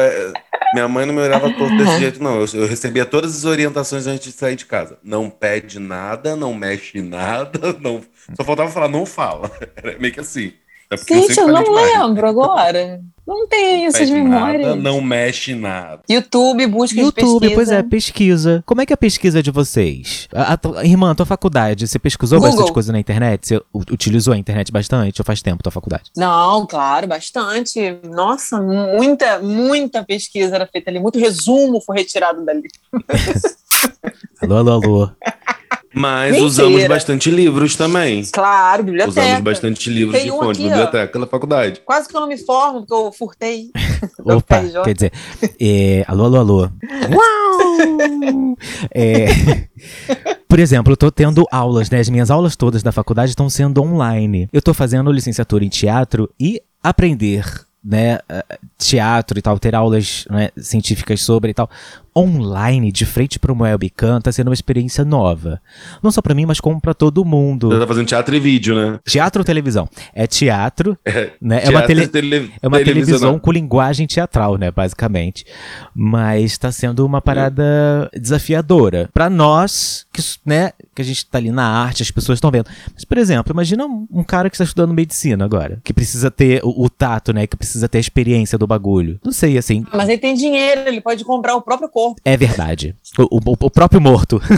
Minha 0.72 0.88
mãe 0.88 1.04
não 1.06 1.14
me 1.14 1.20
olhava 1.20 1.50
torto 1.52 1.76
desse 1.76 1.98
jeito, 1.98 2.22
não. 2.22 2.40
Eu, 2.40 2.46
eu 2.54 2.66
recebia 2.66 3.04
todas 3.04 3.36
as 3.36 3.44
orientações 3.44 4.06
antes 4.06 4.32
de 4.32 4.38
sair 4.38 4.56
de 4.56 4.64
casa. 4.66 4.96
Não 5.04 5.28
pede 5.30 5.78
nada, 5.78 6.34
não 6.36 6.52
mexe 6.54 6.98
em 6.98 7.02
nada, 7.02 7.76
não. 7.80 8.00
Só 8.36 8.42
faltava 8.44 8.70
falar, 8.70 8.88
não 8.88 9.04
fala. 9.06 9.50
Era 9.76 9.98
meio 9.98 10.12
que 10.14 10.20
assim. 10.20 10.52
É 10.90 10.96
gente, 10.96 11.11
eu 11.12 11.34
sempre 11.34 11.52
não 11.52 11.74
lembro 11.74 12.26
agora. 12.26 13.00
Não 13.28 13.46
tenho 13.46 13.88
essas 13.88 14.00
Pede 14.08 14.12
memórias. 14.12 14.62
nada, 14.66 14.76
não 14.76 15.02
mexe 15.02 15.52
em 15.52 15.56
nada. 15.56 16.00
YouTube, 16.08 16.66
busca 16.66 16.94
de 16.96 17.02
YouTube, 17.02 17.40
pesquisa. 17.40 17.54
pois 17.54 17.70
é, 17.70 17.82
pesquisa. 17.82 18.62
Como 18.64 18.80
é 18.80 18.86
que 18.86 18.92
é 18.92 18.94
a 18.94 18.96
pesquisa 18.96 19.42
de 19.42 19.50
vocês? 19.50 20.26
A, 20.32 20.54
a 20.54 20.56
tua- 20.56 20.82
irmã, 20.84 21.14
tua 21.14 21.26
faculdade, 21.26 21.86
você 21.86 21.98
pesquisou 21.98 22.38
Google. 22.38 22.54
bastante 22.56 22.72
coisa 22.72 22.90
na 22.90 22.98
internet? 22.98 23.46
Você 23.46 23.60
utilizou 23.92 24.32
a 24.32 24.38
internet 24.38 24.72
bastante 24.72 25.20
ou 25.20 25.24
faz 25.26 25.42
tempo 25.42 25.62
tua 25.62 25.70
faculdade? 25.70 26.04
Não, 26.16 26.66
claro, 26.66 27.06
bastante. 27.06 27.98
Nossa, 28.04 28.60
muita, 28.62 29.38
muita 29.40 30.02
pesquisa 30.02 30.54
era 30.54 30.66
feita 30.66 30.90
ali. 30.90 30.98
Muito 30.98 31.18
resumo 31.18 31.82
foi 31.82 31.98
retirado 31.98 32.42
dali. 32.46 32.62
Alô, 34.40 34.56
alô, 34.56 34.72
alô. 34.72 35.10
Mas 35.94 36.32
Mentira. 36.32 36.46
usamos 36.46 36.86
bastante 36.86 37.30
livros 37.30 37.74
também. 37.74 38.24
Claro, 38.26 38.84
biblioteca. 38.84 39.20
Usamos 39.20 39.40
bastante 39.40 39.90
livros 39.90 40.16
Tem 40.16 40.26
de 40.26 40.30
um 40.30 40.38
fonte, 40.38 40.60
aqui, 40.60 40.66
ó. 40.66 40.68
biblioteca 40.68 41.18
da 41.18 41.26
faculdade. 41.26 41.82
Quase 41.84 42.08
que 42.08 42.16
eu 42.16 42.20
não 42.20 42.28
me 42.28 42.36
formo, 42.36 42.80
porque 42.80 42.94
eu 42.94 43.10
furtei. 43.10 43.70
Opa, 44.24 44.62
quer 44.84 44.94
dizer, 44.94 45.12
é, 45.60 46.04
alô, 46.06 46.26
alô, 46.26 46.36
alô. 46.38 46.70
Uau! 47.10 48.56
É, 48.94 49.26
por 50.48 50.60
exemplo, 50.60 50.92
eu 50.92 50.96
tô 50.96 51.10
tendo 51.10 51.46
aulas, 51.50 51.90
né? 51.90 51.98
As 51.98 52.08
minhas 52.08 52.30
aulas 52.30 52.54
todas 52.54 52.82
da 52.82 52.92
faculdade 52.92 53.30
estão 53.30 53.48
sendo 53.48 53.82
online. 53.82 54.48
Eu 54.52 54.62
tô 54.62 54.72
fazendo 54.74 55.10
licenciatura 55.10 55.64
em 55.64 55.68
teatro 55.68 56.30
e 56.38 56.62
aprender, 56.82 57.44
né, 57.82 58.18
teatro 58.78 59.38
e 59.38 59.42
tal, 59.42 59.58
ter 59.58 59.74
aulas 59.74 60.24
né, 60.30 60.50
científicas 60.56 61.20
sobre 61.20 61.50
e 61.50 61.54
tal, 61.54 61.68
online, 62.16 62.90
de 62.90 63.04
frente 63.06 63.38
para 63.38 63.52
uma 63.52 63.66
webcam, 63.66 64.20
tá 64.20 64.32
sendo 64.32 64.48
uma 64.48 64.54
experiência 64.54 65.04
nova. 65.04 65.60
Não 66.02 66.10
só 66.10 66.20
pra 66.22 66.34
mim, 66.34 66.46
mas 66.46 66.58
como 66.60 66.80
pra 66.80 66.94
todo 66.94 67.24
mundo. 67.24 67.68
Você 67.70 67.78
tá 67.78 67.86
fazendo 67.86 68.06
teatro 68.06 68.34
e 68.34 68.40
vídeo, 68.40 68.74
né? 68.74 68.98
Teatro 69.04 69.40
ou 69.40 69.44
televisão? 69.44 69.88
É 70.14 70.26
teatro, 70.26 70.96
né? 71.40 71.58
É 71.58 71.60
Teatro 71.60 71.70
uma, 71.76 71.82
tele- 71.82 72.08
tele- 72.08 72.52
é 72.62 72.66
uma 72.68 72.78
televisão 72.82 73.38
com 73.38 73.52
linguagem 73.52 74.06
teatral, 74.06 74.56
né, 74.56 74.70
basicamente. 74.70 75.44
Mas 75.94 76.56
tá 76.58 76.70
sendo 76.72 77.04
uma 77.06 77.20
parada 77.20 78.10
desafiadora. 78.14 79.08
Pra 79.12 79.28
nós, 79.30 80.06
que, 80.12 80.22
né, 80.44 80.72
que 80.94 81.02
a 81.02 81.04
gente 81.04 81.26
tá 81.26 81.38
ali 81.38 81.50
na 81.50 81.66
arte, 81.66 82.02
as 82.02 82.10
pessoas 82.10 82.36
estão 82.38 82.50
vendo. 82.50 82.66
Mas, 82.94 83.04
por 83.04 83.18
exemplo, 83.18 83.52
imagina 83.52 83.84
um, 83.86 84.06
um 84.10 84.24
cara 84.24 84.48
que 84.50 84.54
está 84.56 84.64
estudando 84.64 84.92
medicina 84.94 85.44
agora, 85.44 85.80
que 85.84 85.92
precisa 85.92 86.30
ter 86.30 86.60
o, 86.64 86.84
o 86.84 86.88
tato, 86.90 87.32
né, 87.32 87.46
que 87.46 87.56
precisa 87.56 87.88
ter 87.88 87.98
a 87.98 88.00
experiência 88.00 88.58
do 88.58 88.66
bagulho. 88.68 89.18
Não 89.24 89.32
sei, 89.32 89.58
assim, 89.58 89.84
Mas 89.92 90.08
ele 90.08 90.18
tem 90.18 90.34
dinheiro, 90.34 90.82
ele 90.86 91.00
pode 91.00 91.24
comprar 91.24 91.56
o 91.56 91.62
próprio 91.62 91.88
corpo. 91.88 92.20
é 92.24 92.36
verdade. 92.36 92.94
O, 93.18 93.38
o- 93.38 93.56
o 93.66 93.70
próprio 93.70 94.00
morto. 94.00 94.40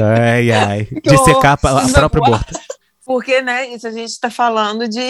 ai, 0.00 0.50
ai. 0.50 0.88
De 1.04 1.18
secar 1.18 1.58
a, 1.62 1.84
a 1.84 1.88
própria 1.88 2.22
morto. 2.28 2.58
Porque, 3.04 3.42
né, 3.42 3.66
isso 3.74 3.88
a 3.88 3.90
gente 3.90 4.10
está 4.10 4.30
falando 4.30 4.86
de 4.88 5.00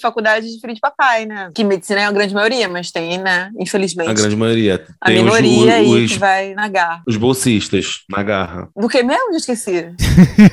faculdade 0.00 0.46
de 0.50 0.58
filho 0.60 0.72
de 0.74 0.80
papai, 0.80 1.26
né? 1.26 1.50
Que 1.54 1.62
medicina 1.62 2.00
é 2.00 2.04
a 2.06 2.12
grande 2.12 2.32
maioria, 2.32 2.66
mas 2.70 2.90
tem, 2.90 3.18
né, 3.18 3.50
infelizmente, 3.58 4.08
A 4.08 4.14
grande 4.14 4.34
maioria. 4.34 4.82
a 4.98 5.06
Tem 5.08 5.18
os- 5.18 5.24
minoria 5.24 5.74
aí 5.74 6.04
os, 6.04 6.12
que 6.12 6.18
vai 6.18 6.54
na 6.54 6.68
garra. 6.68 7.02
os 7.06 7.16
bolsistas 7.18 8.00
na 8.08 8.22
garra. 8.22 8.68
Do 8.74 8.88
que 8.88 9.02
mesmo? 9.02 9.32
Já 9.32 9.36
esqueci. 9.38 9.90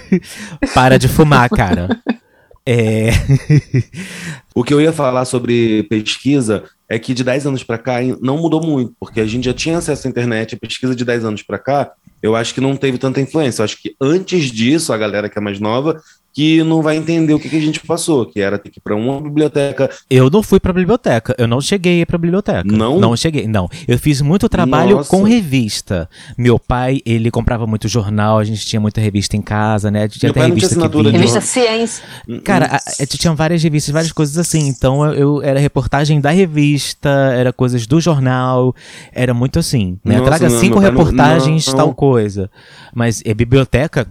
Para 0.76 1.00
de 1.00 1.08
fumar, 1.08 1.50
cara. 1.50 1.88
É. 2.68 3.12
O 4.54 4.64
que 4.64 4.74
eu 4.74 4.82
ia 4.82 4.92
falar 4.92 5.24
sobre 5.26 5.84
pesquisa 5.84 6.64
é 6.90 6.98
que 6.98 7.14
de 7.14 7.24
10 7.24 7.46
anos 7.46 7.64
pra 7.64 7.78
cá 7.78 7.98
não 8.20 8.40
mudou 8.40 8.60
muito, 8.60 8.92
porque 9.00 9.22
a 9.22 9.26
gente 9.26 9.46
já 9.46 9.54
tinha 9.54 9.78
acesso 9.78 10.08
à 10.08 10.10
internet, 10.10 10.56
a 10.56 10.58
pesquisa 10.58 10.96
de 10.96 11.06
10 11.06 11.26
anos 11.26 11.44
pra 11.44 11.60
cá 11.60 11.92
eu 12.22 12.36
acho 12.36 12.54
que 12.54 12.62
não 12.62 12.76
teve 12.76 12.98
tanta 12.98 13.22
influência. 13.22 13.62
Eu 13.62 13.66
acho 13.66 13.82
que 13.82 13.96
antes 14.02 14.46
disso, 14.46 14.92
a 14.92 14.98
galera 14.98 15.30
que 15.30 15.38
é 15.38 15.42
mais 15.42 15.60
nova 15.60 16.02
que 16.38 16.64
não 16.64 16.84
vai 16.84 16.96
entender 16.96 17.34
o 17.34 17.40
que, 17.40 17.50
que 17.50 17.56
a 17.56 17.60
gente 17.60 17.80
passou, 17.80 18.24
que 18.24 18.40
era 18.40 18.60
ter 18.60 18.70
que 18.70 18.78
ir 18.78 18.82
pra 18.84 18.96
uma 18.96 19.20
biblioteca. 19.20 19.90
Eu 20.08 20.30
não 20.30 20.44
fui 20.44 20.60
pra 20.60 20.72
biblioteca, 20.72 21.34
eu 21.36 21.48
não 21.48 21.60
cheguei 21.60 22.06
pra 22.06 22.16
biblioteca. 22.16 22.62
Não? 22.64 23.00
Não 23.00 23.18
cheguei, 23.18 23.48
não. 23.48 23.68
Eu 23.88 23.98
fiz 23.98 24.22
muito 24.22 24.48
trabalho 24.48 24.98
Nossa. 24.98 25.10
com 25.10 25.24
revista. 25.24 26.08
Meu 26.38 26.60
pai, 26.60 27.02
ele 27.08 27.32
comprava 27.32 27.66
muito 27.66 27.88
jornal, 27.88 28.38
a 28.38 28.44
gente 28.44 28.64
tinha 28.68 28.80
muita 28.80 29.02
revista 29.02 29.36
em 29.36 29.42
casa, 29.42 29.90
né? 29.90 30.08
Tinha 30.08 30.28
Meu 30.28 30.32
até 30.32 30.40
pai 30.42 30.50
não 30.50 30.56
tinha 30.58 30.70
revista 30.70 30.90
que 30.90 31.04
de. 31.04 31.10
Revista 31.10 31.42
Ciência. 31.42 32.04
Cara, 32.44 32.68
a, 32.68 32.76
a, 32.76 33.06
tinha 33.08 33.34
várias 33.34 33.64
revistas, 33.64 33.92
várias 33.92 34.12
coisas 34.12 34.38
assim. 34.38 34.68
Então 34.68 35.04
eu, 35.06 35.14
eu- 35.16 35.42
era 35.42 35.60
reportagem 35.60 36.22
da 36.22 36.30
revista, 36.30 37.10
era 37.36 37.52
coisas 37.52 37.88
do 37.88 38.00
jornal, 38.00 38.76
era 39.12 39.34
muito 39.34 39.58
assim. 39.58 39.98
Né? 40.06 40.18
Nossa, 40.20 40.26
Traga 40.30 40.50
não, 40.50 40.60
cinco 40.60 40.80
pai 40.80 40.92
não- 40.92 41.00
reportagens, 41.00 41.66
não. 41.66 41.76
tal 41.78 41.96
coisa. 41.96 42.48
Mas 42.94 43.24
é 43.26 43.34
biblioteca. 43.34 44.06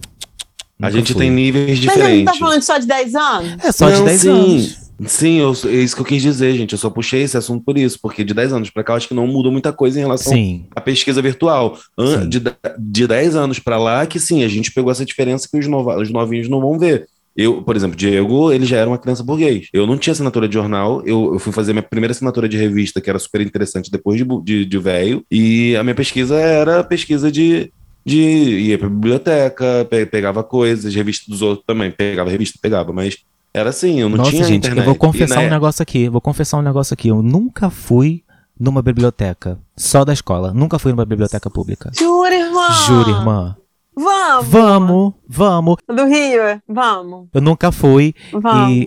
A 0.80 0.86
nunca 0.86 0.98
gente 0.98 1.12
fui. 1.12 1.22
tem 1.22 1.30
níveis 1.30 1.66
Mas 1.68 1.78
ele 1.78 1.86
não 1.86 1.94
diferentes. 1.94 2.32
tá 2.32 2.38
falando 2.38 2.62
só 2.62 2.78
de 2.78 2.86
10 2.86 3.14
anos? 3.14 3.64
É 3.64 3.72
só 3.72 3.90
de 3.90 3.96
Não, 3.98 4.04
10 4.04 4.20
sim. 4.20 4.28
anos. 4.30 4.86
Sim, 5.06 5.40
eu, 5.40 5.52
é 5.66 5.74
isso 5.76 5.94
que 5.94 6.00
eu 6.00 6.06
quis 6.06 6.22
dizer, 6.22 6.54
gente. 6.56 6.72
Eu 6.72 6.78
só 6.78 6.88
puxei 6.88 7.20
esse 7.22 7.36
assunto 7.36 7.62
por 7.62 7.76
isso, 7.76 7.98
porque 8.00 8.24
de 8.24 8.32
10 8.32 8.52
anos 8.54 8.70
pra 8.70 8.82
cá 8.82 8.94
eu 8.94 8.96
acho 8.96 9.08
que 9.08 9.12
não 9.14 9.26
mudou 9.26 9.52
muita 9.52 9.70
coisa 9.70 9.98
em 9.98 10.02
relação 10.02 10.32
Sim. 10.32 10.64
à 10.74 10.80
pesquisa 10.80 11.20
virtual. 11.20 11.78
An- 11.98 12.22
Sim. 12.22 12.28
De, 12.30 12.40
de- 12.40 12.52
de 12.78 13.06
10 13.06 13.36
anos 13.36 13.58
pra 13.58 13.76
lá, 13.78 14.06
que 14.06 14.18
sim, 14.18 14.42
a 14.42 14.48
gente 14.48 14.72
pegou 14.72 14.90
essa 14.90 15.04
diferença 15.04 15.46
que 15.52 15.58
os, 15.58 15.66
nova- 15.66 16.00
os 16.00 16.10
novinhos 16.10 16.48
não 16.48 16.60
vão 16.62 16.78
ver. 16.78 17.06
Eu, 17.36 17.60
por 17.60 17.76
exemplo, 17.76 17.94
Diego, 17.94 18.50
ele 18.50 18.64
já 18.64 18.78
era 18.78 18.88
uma 18.88 18.96
criança 18.96 19.22
burguês. 19.22 19.68
Eu 19.70 19.86
não 19.86 19.98
tinha 19.98 20.12
assinatura 20.12 20.48
de 20.48 20.54
jornal, 20.54 21.02
eu, 21.04 21.34
eu 21.34 21.38
fui 21.38 21.52
fazer 21.52 21.74
minha 21.74 21.82
primeira 21.82 22.12
assinatura 22.12 22.48
de 22.48 22.56
revista, 22.56 22.98
que 22.98 23.10
era 23.10 23.18
super 23.18 23.42
interessante 23.42 23.90
depois 23.90 24.16
de, 24.16 24.24
de, 24.42 24.64
de 24.64 24.78
velho, 24.78 25.22
e 25.30 25.76
a 25.76 25.82
minha 25.84 25.94
pesquisa 25.94 26.36
era 26.36 26.82
pesquisa 26.82 27.30
de, 27.30 27.70
de 28.06 28.16
ia 28.60 28.78
pra 28.78 28.88
biblioteca, 28.88 29.86
pe- 29.90 30.06
pegava 30.06 30.44
coisas, 30.44 30.94
revista 30.94 31.30
dos 31.30 31.42
outros 31.42 31.64
também, 31.66 31.90
pegava 31.90 32.30
revista, 32.30 32.58
pegava, 32.62 32.92
mas 32.92 33.16
era 33.52 33.70
assim, 33.70 34.00
eu 34.00 34.08
não 34.08 34.18
Nossa, 34.18 34.30
tinha 34.30 34.44
gente, 34.44 34.58
internet. 34.58 34.78
eu 34.78 34.84
vou 34.84 34.94
E 34.94 34.98
confessar 34.98 35.40
na 35.42 35.46
um 35.46 35.50
negócio 35.50 35.82
aqui. 35.82 36.08
Vou 36.08 36.20
confessar 36.20 36.58
um 36.58 36.62
negócio 36.62 36.94
aqui. 36.94 37.08
Eu 37.08 37.22
nunca 37.22 37.68
fui 37.70 38.22
numa 38.58 38.80
biblioteca. 38.82 39.58
Só 39.76 40.04
da 40.04 40.12
escola. 40.12 40.52
Nunca 40.54 40.78
fui 40.78 40.92
numa 40.92 41.04
biblioteca 41.06 41.48
pública. 41.50 41.90
Jura, 41.98 42.34
irmã? 42.34 42.70
Juro, 42.86 43.10
irmã. 43.10 43.56
Vamos. 43.98 44.46
Vamos, 44.50 45.14
vamos. 45.26 45.76
Do 45.88 46.04
Rio, 46.04 46.60
vamos. 46.68 47.28
Eu 47.32 47.40
nunca 47.40 47.72
fui. 47.72 48.14
Vamos. 48.30 48.70
E, 48.76 48.86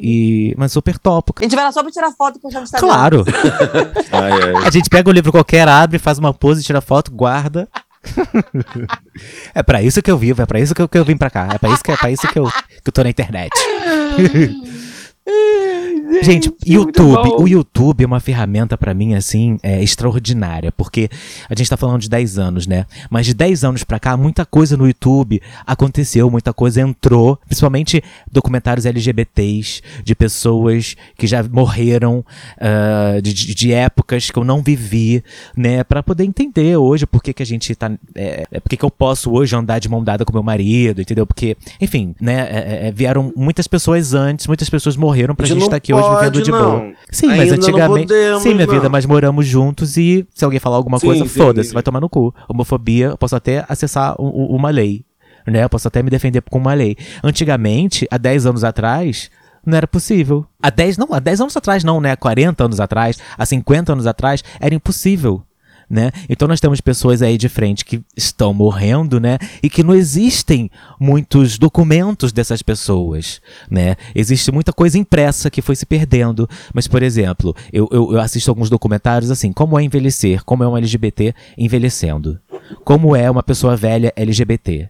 e- 0.51 0.55
Mas 0.55 0.71
super 0.71 0.99
topo. 0.99 1.33
A 1.39 1.41
gente 1.41 1.55
vai 1.55 1.65
lá 1.65 1.71
só 1.71 1.81
pra 1.81 1.91
tirar 1.91 2.11
foto 2.11 2.37
e 2.37 2.39
postar 2.39 2.59
no 2.59 2.63
Instagram. 2.65 2.87
Claro. 2.87 3.25
Ai, 4.13 4.31
ai. 4.55 4.67
A 4.67 4.69
gente 4.69 4.87
pega 4.87 5.09
um 5.09 5.13
livro 5.13 5.31
qualquer, 5.31 5.67
abre, 5.67 5.97
faz 5.97 6.19
uma 6.19 6.31
pose, 6.33 6.63
tira 6.63 6.79
foto, 6.79 7.11
guarda. 7.11 7.67
é 9.53 9.61
pra 9.63 9.81
isso 9.81 10.01
que 10.01 10.09
eu 10.09 10.17
vivo, 10.17 10.41
é 10.41 10.45
pra 10.45 10.59
isso 10.59 10.73
que 10.73 10.81
eu, 10.81 10.87
que 10.87 10.97
eu 10.97 11.05
vim 11.05 11.17
pra 11.17 11.29
cá. 11.29 11.49
É 11.53 11.57
pra 11.57 11.69
isso 11.69 11.83
que, 11.83 11.91
é 11.91 11.97
pra 11.97 12.11
isso 12.11 12.27
que, 12.27 12.39
eu, 12.39 12.45
que 12.45 12.87
eu 12.87 12.91
tô 12.91 13.03
na 13.03 13.09
internet. 13.09 13.51
Gente, 16.21 16.51
YouTube, 16.65 17.29
o 17.37 17.47
YouTube 17.47 18.03
é 18.03 18.07
uma 18.07 18.19
ferramenta 18.19 18.77
pra 18.77 18.93
mim 18.93 19.13
assim, 19.13 19.57
é, 19.63 19.81
extraordinária, 19.81 20.71
porque 20.71 21.09
a 21.49 21.55
gente 21.55 21.69
tá 21.69 21.77
falando 21.77 22.01
de 22.01 22.09
10 22.09 22.37
anos, 22.37 22.67
né? 22.67 22.85
Mas 23.09 23.25
de 23.27 23.33
10 23.33 23.63
anos 23.63 23.83
pra 23.83 23.99
cá, 23.99 24.17
muita 24.17 24.45
coisa 24.45 24.75
no 24.75 24.87
YouTube 24.87 25.41
aconteceu, 25.65 26.29
muita 26.29 26.51
coisa 26.51 26.81
entrou, 26.81 27.37
principalmente 27.45 28.03
documentários 28.31 28.85
LGBTs, 28.85 29.81
de 30.03 30.15
pessoas 30.15 30.95
que 31.17 31.25
já 31.27 31.43
morreram, 31.43 32.25
ah, 32.59 33.19
de, 33.21 33.33
de- 33.33 33.69
épocas 33.69 34.31
que 34.31 34.37
eu 34.39 34.43
não 34.43 34.61
vivi, 34.63 35.23
né? 35.55 35.83
Pra 35.83 36.01
poder 36.01 36.23
entender 36.23 36.75
hoje 36.75 37.05
por 37.05 37.21
que, 37.21 37.31
que 37.33 37.43
a 37.43 37.45
gente 37.45 37.75
tá. 37.75 37.91
É, 38.15 38.45
é, 38.51 38.59
por 38.59 38.67
que, 38.67 38.77
que 38.77 38.83
eu 38.83 38.89
posso 38.91 39.31
hoje 39.31 39.55
andar 39.55 39.77
de 39.79 39.87
mão 39.87 40.03
dada 40.03 40.25
com 40.25 40.33
meu 40.33 40.41
marido, 40.43 41.01
entendeu? 41.01 41.25
Porque, 41.25 41.55
enfim, 41.79 42.15
né? 42.19 42.47
é, 42.49 42.87
é, 42.87 42.91
vieram 42.91 43.31
muitas 43.37 43.67
pessoas 43.67 44.13
antes, 44.15 44.47
muitas 44.47 44.69
pessoas 44.69 44.97
morreram 44.97 45.18
pra 45.35 45.45
A 45.45 45.47
gente 45.49 45.61
estar 45.61 45.75
aqui 45.75 45.93
hoje 45.93 46.09
vivendo 46.15 46.41
de 46.41 46.51
não. 46.51 46.59
boa. 46.79 46.93
Sim, 47.11 47.27
mas 47.27 47.39
Ainda 47.39 47.57
não 47.57 47.63
antigamente. 47.63 48.07
podemos, 48.07 48.43
sim, 48.43 48.53
minha 48.53 48.65
não. 48.67 48.73
vida, 48.73 48.89
mas 48.89 49.05
moramos 49.05 49.45
juntos 49.47 49.97
e 49.97 50.25
se 50.33 50.43
alguém 50.45 50.59
falar 50.59 50.77
alguma 50.77 50.99
Sim, 50.99 51.07
coisa, 51.07 51.25
foda-se, 51.25 51.73
vai 51.73 51.83
tomar 51.83 51.99
no 51.99 52.09
cu. 52.09 52.33
Homofobia, 52.47 53.07
eu 53.07 53.17
posso 53.17 53.35
até 53.35 53.65
acessar 53.67 54.15
u- 54.19 54.25
u- 54.27 54.55
uma 54.55 54.69
lei. 54.69 55.03
Né? 55.47 55.63
Eu 55.63 55.69
posso 55.69 55.87
até 55.87 56.03
me 56.03 56.09
defender 56.09 56.41
com 56.49 56.59
uma 56.59 56.73
lei. 56.73 56.95
Antigamente, 57.23 58.07
há 58.11 58.17
10 58.17 58.45
anos 58.45 58.63
atrás, 58.63 59.31
não 59.65 59.75
era 59.77 59.87
possível. 59.87 60.45
Há 60.61 60.69
10, 60.69 60.97
não, 60.97 61.07
há 61.13 61.19
10 61.19 61.41
anos 61.41 61.55
atrás 61.57 61.83
não, 61.83 61.99
né? 62.01 62.11
Há 62.11 62.17
40 62.17 62.65
anos 62.65 62.79
atrás, 62.79 63.17
há 63.37 63.45
50 63.45 63.93
anos 63.93 64.05
atrás, 64.05 64.43
era 64.59 64.75
impossível. 64.75 65.41
Né? 65.89 66.11
Então 66.29 66.47
nós 66.47 66.59
temos 66.59 66.79
pessoas 66.79 67.23
aí 67.23 67.35
de 67.35 67.49
frente 67.49 67.83
que 67.83 67.99
estão 68.15 68.53
morrendo, 68.53 69.19
né? 69.19 69.39
E 69.63 69.69
que 69.69 69.83
não 69.83 69.95
existem 69.95 70.69
muitos 70.99 71.57
documentos 71.57 72.31
dessas 72.31 72.61
pessoas, 72.61 73.41
né? 73.71 73.95
Existe 74.13 74.51
muita 74.51 74.71
coisa 74.71 74.99
impressa 74.99 75.49
que 75.49 75.63
foi 75.63 75.75
se 75.75 75.87
perdendo. 75.87 76.47
Mas, 76.73 76.87
por 76.87 77.01
exemplo, 77.01 77.55
eu, 77.73 77.89
eu, 77.91 78.13
eu 78.13 78.19
assisto 78.19 78.51
alguns 78.51 78.69
documentários 78.69 79.31
assim, 79.31 79.51
como 79.51 79.79
é 79.79 79.83
envelhecer, 79.83 80.43
como 80.43 80.63
é 80.63 80.67
um 80.67 80.77
LGBT 80.77 81.33
envelhecendo. 81.57 82.39
Como 82.83 83.15
é 83.15 83.29
uma 83.29 83.41
pessoa 83.41 83.75
velha 83.75 84.13
LGBT. 84.15 84.89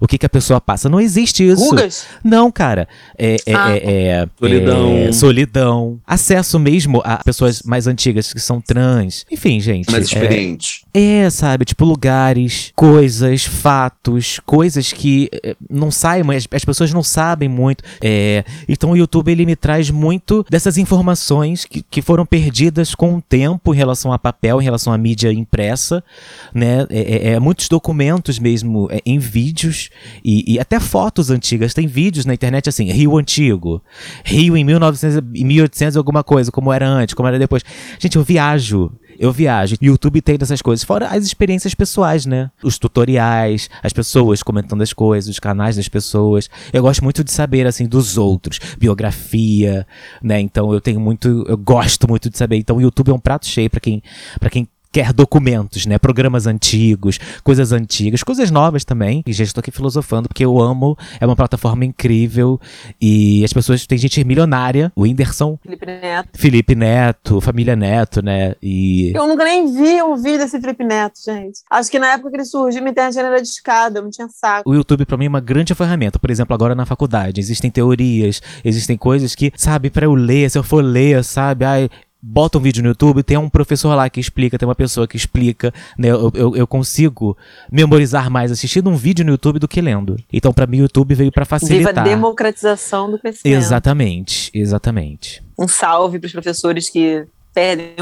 O 0.00 0.06
que, 0.06 0.16
que 0.18 0.24
a 0.26 0.30
pessoa 0.30 0.60
passa? 0.60 0.88
Não 0.88 0.98
existe 1.00 1.46
isso. 1.46 1.62
Rugas? 1.62 2.06
Não, 2.24 2.50
cara. 2.50 2.88
É, 3.18 3.36
é, 3.46 3.54
Ah. 3.54 3.70
é- 3.76 4.06
é- 4.08 4.28
Solidão. 4.38 4.96
é 4.96 5.12
solidão. 5.12 6.00
Acesso 6.06 6.58
mesmo 6.58 7.02
a 7.04 7.18
pessoas 7.22 7.62
mais 7.62 7.86
antigas 7.86 8.32
que 8.32 8.40
são 8.40 8.60
trans. 8.60 9.24
Enfim, 9.30 9.60
gente. 9.60 9.90
Mais 9.90 10.04
é- 10.04 10.06
experiente. 10.06 10.84
é, 10.94 11.28
sabe? 11.30 11.64
Tipo, 11.66 11.84
lugares, 11.84 12.72
coisas, 12.74 13.44
fatos, 13.44 14.40
coisas 14.46 14.92
que 14.92 15.28
eh, 15.44 15.54
não 15.68 15.90
saem, 15.90 16.24
mas 16.24 16.48
as 16.50 16.64
pessoas 16.64 16.92
não 16.92 17.02
sabem 17.02 17.48
muito. 17.48 17.84
É, 18.02 18.44
então 18.68 18.92
o 18.92 18.96
YouTube 18.96 19.30
ele 19.30 19.44
me 19.46 19.54
traz 19.54 19.90
muito 19.90 20.44
dessas 20.48 20.78
informações 20.78 21.64
que, 21.64 21.82
que 21.82 22.00
foram 22.02 22.24
perdidas 22.24 22.94
com 22.94 23.16
o 23.16 23.20
tempo 23.22 23.74
em 23.74 23.76
relação 23.76 24.12
a 24.12 24.18
papel, 24.18 24.60
em 24.60 24.64
relação 24.64 24.92
à 24.92 24.98
mídia 24.98 25.32
impressa, 25.32 26.02
né? 26.54 26.86
É, 26.88 27.00
é- 27.00 27.32
é 27.34 27.38
muitos 27.40 27.68
documentos 27.68 28.38
mesmo 28.38 28.88
é, 28.90 29.00
em 29.04 29.18
vídeos 29.18 29.89
e, 30.24 30.54
e 30.54 30.60
até 30.60 30.78
fotos 30.78 31.30
antigas. 31.30 31.74
Tem 31.74 31.86
vídeos 31.86 32.26
na 32.26 32.34
internet 32.34 32.68
assim, 32.68 32.90
Rio 32.90 33.16
Antigo, 33.16 33.82
Rio 34.24 34.56
em 34.56 34.64
1900, 34.64 35.30
e 35.34 35.44
1800 35.44 35.96
alguma 35.96 36.22
coisa, 36.22 36.50
como 36.50 36.72
era 36.72 36.88
antes, 36.88 37.14
como 37.14 37.28
era 37.28 37.38
depois. 37.38 37.62
Gente, 37.98 38.16
eu 38.16 38.24
viajo. 38.24 38.92
Eu 39.18 39.32
viajo. 39.32 39.76
YouTube 39.82 40.22
tem 40.22 40.38
dessas 40.38 40.62
coisas. 40.62 40.82
Fora 40.82 41.08
as 41.08 41.24
experiências 41.24 41.74
pessoais, 41.74 42.24
né? 42.24 42.50
Os 42.62 42.78
tutoriais, 42.78 43.68
as 43.82 43.92
pessoas 43.92 44.42
comentando 44.42 44.80
as 44.80 44.94
coisas, 44.94 45.28
os 45.28 45.38
canais 45.38 45.76
das 45.76 45.88
pessoas. 45.88 46.48
Eu 46.72 46.80
gosto 46.80 47.04
muito 47.04 47.22
de 47.22 47.30
saber, 47.30 47.66
assim, 47.66 47.86
dos 47.86 48.16
outros. 48.16 48.58
Biografia, 48.78 49.86
né? 50.22 50.40
Então 50.40 50.72
eu 50.72 50.80
tenho 50.80 50.98
muito. 50.98 51.44
Eu 51.46 51.58
gosto 51.58 52.08
muito 52.08 52.30
de 52.30 52.38
saber. 52.38 52.56
Então 52.56 52.78
o 52.78 52.80
YouTube 52.80 53.10
é 53.10 53.14
um 53.14 53.18
prato 53.18 53.46
cheio 53.46 53.68
pra 53.68 53.78
quem, 53.78 54.02
pra 54.38 54.48
quem 54.48 54.66
quer 54.92 55.12
documentos, 55.12 55.86
né? 55.86 55.98
Programas 55.98 56.46
antigos, 56.46 57.18
coisas 57.42 57.72
antigas, 57.72 58.22
coisas 58.22 58.50
novas 58.50 58.84
também. 58.84 59.22
E 59.26 59.32
já 59.32 59.44
estou 59.44 59.60
aqui 59.60 59.70
filosofando 59.70 60.28
porque 60.28 60.44
eu 60.44 60.60
amo, 60.60 60.96
é 61.20 61.26
uma 61.26 61.36
plataforma 61.36 61.84
incrível 61.84 62.60
e 63.00 63.44
as 63.44 63.52
pessoas, 63.52 63.86
tem 63.86 63.98
gente 63.98 64.22
milionária, 64.24 64.92
o 64.96 65.02
Whindersson, 65.02 65.58
Felipe 65.62 65.86
Neto. 65.86 66.28
Felipe 66.34 66.74
Neto, 66.74 67.40
família 67.40 67.76
Neto, 67.76 68.22
né? 68.22 68.54
E 68.62 69.12
Eu 69.14 69.26
nunca 69.26 69.44
nem 69.44 69.72
vi 69.72 70.02
um 70.02 70.16
vídeo 70.16 70.38
desse 70.38 70.60
Felipe 70.60 70.84
Neto, 70.84 71.20
gente. 71.24 71.60
Acho 71.70 71.90
que 71.90 71.98
na 71.98 72.12
época 72.12 72.30
que 72.30 72.36
ele 72.36 72.44
surgiu, 72.44 72.80
minha 72.82 72.90
internet 72.92 73.18
era 73.18 73.40
de 73.40 73.48
escada, 73.48 73.98
eu 73.98 74.02
não 74.02 74.10
tinha 74.10 74.28
saco. 74.28 74.68
o 74.68 74.74
YouTube 74.74 75.04
pra 75.04 75.16
mim 75.16 75.26
é 75.26 75.28
uma 75.28 75.40
grande 75.40 75.74
ferramenta. 75.74 76.18
Por 76.18 76.30
exemplo, 76.30 76.54
agora 76.54 76.74
na 76.74 76.86
faculdade, 76.86 77.40
existem 77.40 77.70
teorias, 77.70 78.40
existem 78.64 78.96
coisas 78.96 79.34
que, 79.34 79.52
sabe, 79.56 79.90
pra 79.90 80.06
eu 80.06 80.14
ler, 80.14 80.50
se 80.50 80.58
eu 80.58 80.62
for 80.62 80.82
ler, 80.82 81.22
sabe, 81.24 81.64
ai, 81.64 81.88
bota 82.22 82.58
um 82.58 82.60
vídeo 82.60 82.82
no 82.82 82.90
YouTube, 82.90 83.22
tem 83.22 83.36
um 83.36 83.48
professor 83.48 83.94
lá 83.94 84.08
que 84.10 84.20
explica, 84.20 84.58
tem 84.58 84.68
uma 84.68 84.74
pessoa 84.74 85.06
que 85.06 85.16
explica, 85.16 85.72
né? 85.96 86.08
Eu, 86.08 86.30
eu, 86.34 86.56
eu 86.56 86.66
consigo 86.66 87.36
memorizar 87.70 88.30
mais 88.30 88.52
assistindo 88.52 88.90
um 88.90 88.96
vídeo 88.96 89.24
no 89.24 89.32
YouTube 89.32 89.58
do 89.58 89.68
que 89.68 89.80
lendo. 89.80 90.16
Então, 90.32 90.52
pra 90.52 90.66
mim, 90.66 90.78
o 90.78 90.82
YouTube 90.82 91.14
veio 91.14 91.32
pra 91.32 91.44
Viva 91.44 91.56
a 91.56 91.60
facilitar. 91.60 92.04
democratização 92.04 93.10
do 93.10 93.18
conhecimento. 93.18 93.56
Exatamente, 93.56 94.50
exatamente. 94.52 95.42
Um 95.58 95.68
salve 95.68 96.18
para 96.18 96.26
os 96.26 96.32
professores 96.32 96.88
que 96.88 97.26
perdem, 97.54 97.94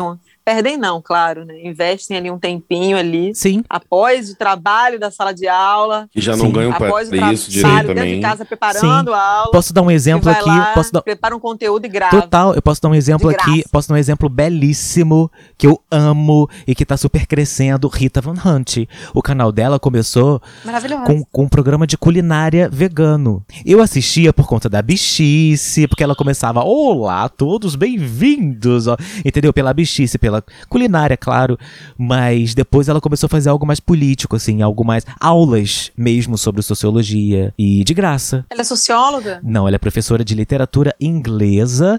perdem 0.48 0.78
não, 0.78 1.02
claro, 1.02 1.44
né? 1.44 1.60
Investem 1.62 2.16
ali 2.16 2.30
um 2.30 2.38
tempinho 2.38 2.96
ali 2.96 3.34
Sim, 3.34 3.62
após 3.68 4.30
o 4.30 4.34
trabalho 4.34 4.98
da 4.98 5.10
sala 5.10 5.34
de 5.34 5.46
aula, 5.46 6.08
Que 6.10 6.22
já 6.22 6.34
não 6.34 6.46
Sim. 6.46 6.52
ganham 6.52 6.72
para 6.72 6.86
após 6.86 7.10
o 7.10 7.14
isso 7.14 7.50
direito 7.50 7.60
trabalho 7.60 7.88
dentro 7.88 8.02
também. 8.02 8.14
de 8.14 8.22
casa 8.22 8.44
preparando 8.46 9.12
a 9.12 9.22
aula. 9.22 9.50
posso 9.52 9.74
dar 9.74 9.82
um 9.82 9.90
exemplo 9.90 10.30
aqui, 10.30 10.48
lá, 10.48 10.72
posso 10.72 10.90
dar 10.90 11.02
prepara 11.02 11.36
um 11.36 11.38
conteúdo 11.38 11.84
e 11.84 11.88
grava. 11.88 12.22
Total, 12.22 12.54
eu 12.54 12.62
posso 12.62 12.80
dar 12.80 12.88
um 12.88 12.94
exemplo 12.94 13.28
aqui, 13.28 13.62
posso 13.70 13.90
dar 13.90 13.94
um 13.96 13.98
exemplo 13.98 14.26
belíssimo 14.30 15.30
que 15.58 15.66
eu 15.66 15.78
amo 15.90 16.48
e 16.66 16.74
que 16.74 16.86
tá 16.86 16.96
super 16.96 17.26
crescendo, 17.26 17.86
Rita 17.86 18.22
Van 18.22 18.36
Hunt. 18.42 18.88
O 19.12 19.20
canal 19.20 19.52
dela 19.52 19.78
começou 19.78 20.40
Maravilhoso. 20.64 21.04
com, 21.04 21.24
com 21.24 21.42
um 21.42 21.48
programa 21.48 21.86
de 21.86 21.98
culinária 21.98 22.70
vegano. 22.72 23.44
Eu 23.66 23.82
assistia 23.82 24.32
por 24.32 24.46
conta 24.46 24.66
da 24.66 24.80
bichice, 24.80 25.86
porque 25.86 26.02
ela 26.02 26.14
começava, 26.14 26.64
olá, 26.64 27.28
todos 27.28 27.76
bem-vindos, 27.76 28.86
entendeu? 29.22 29.52
Pela 29.52 29.74
bichice, 29.74 30.16
pela 30.16 30.37
dela, 30.40 30.44
culinária, 30.68 31.16
claro, 31.16 31.58
mas 31.96 32.54
depois 32.54 32.88
ela 32.88 33.00
começou 33.00 33.26
a 33.26 33.30
fazer 33.30 33.48
algo 33.48 33.66
mais 33.66 33.80
político, 33.80 34.36
assim, 34.36 34.62
algo 34.62 34.84
mais 34.84 35.04
aulas 35.20 35.90
mesmo 35.96 36.36
sobre 36.38 36.62
sociologia 36.62 37.52
e 37.58 37.84
de 37.84 37.94
graça. 37.94 38.44
Ela 38.50 38.60
é 38.60 38.64
socióloga? 38.64 39.40
Não, 39.42 39.66
ela 39.66 39.76
é 39.76 39.78
professora 39.78 40.24
de 40.24 40.34
literatura 40.34 40.94
inglesa. 41.00 41.98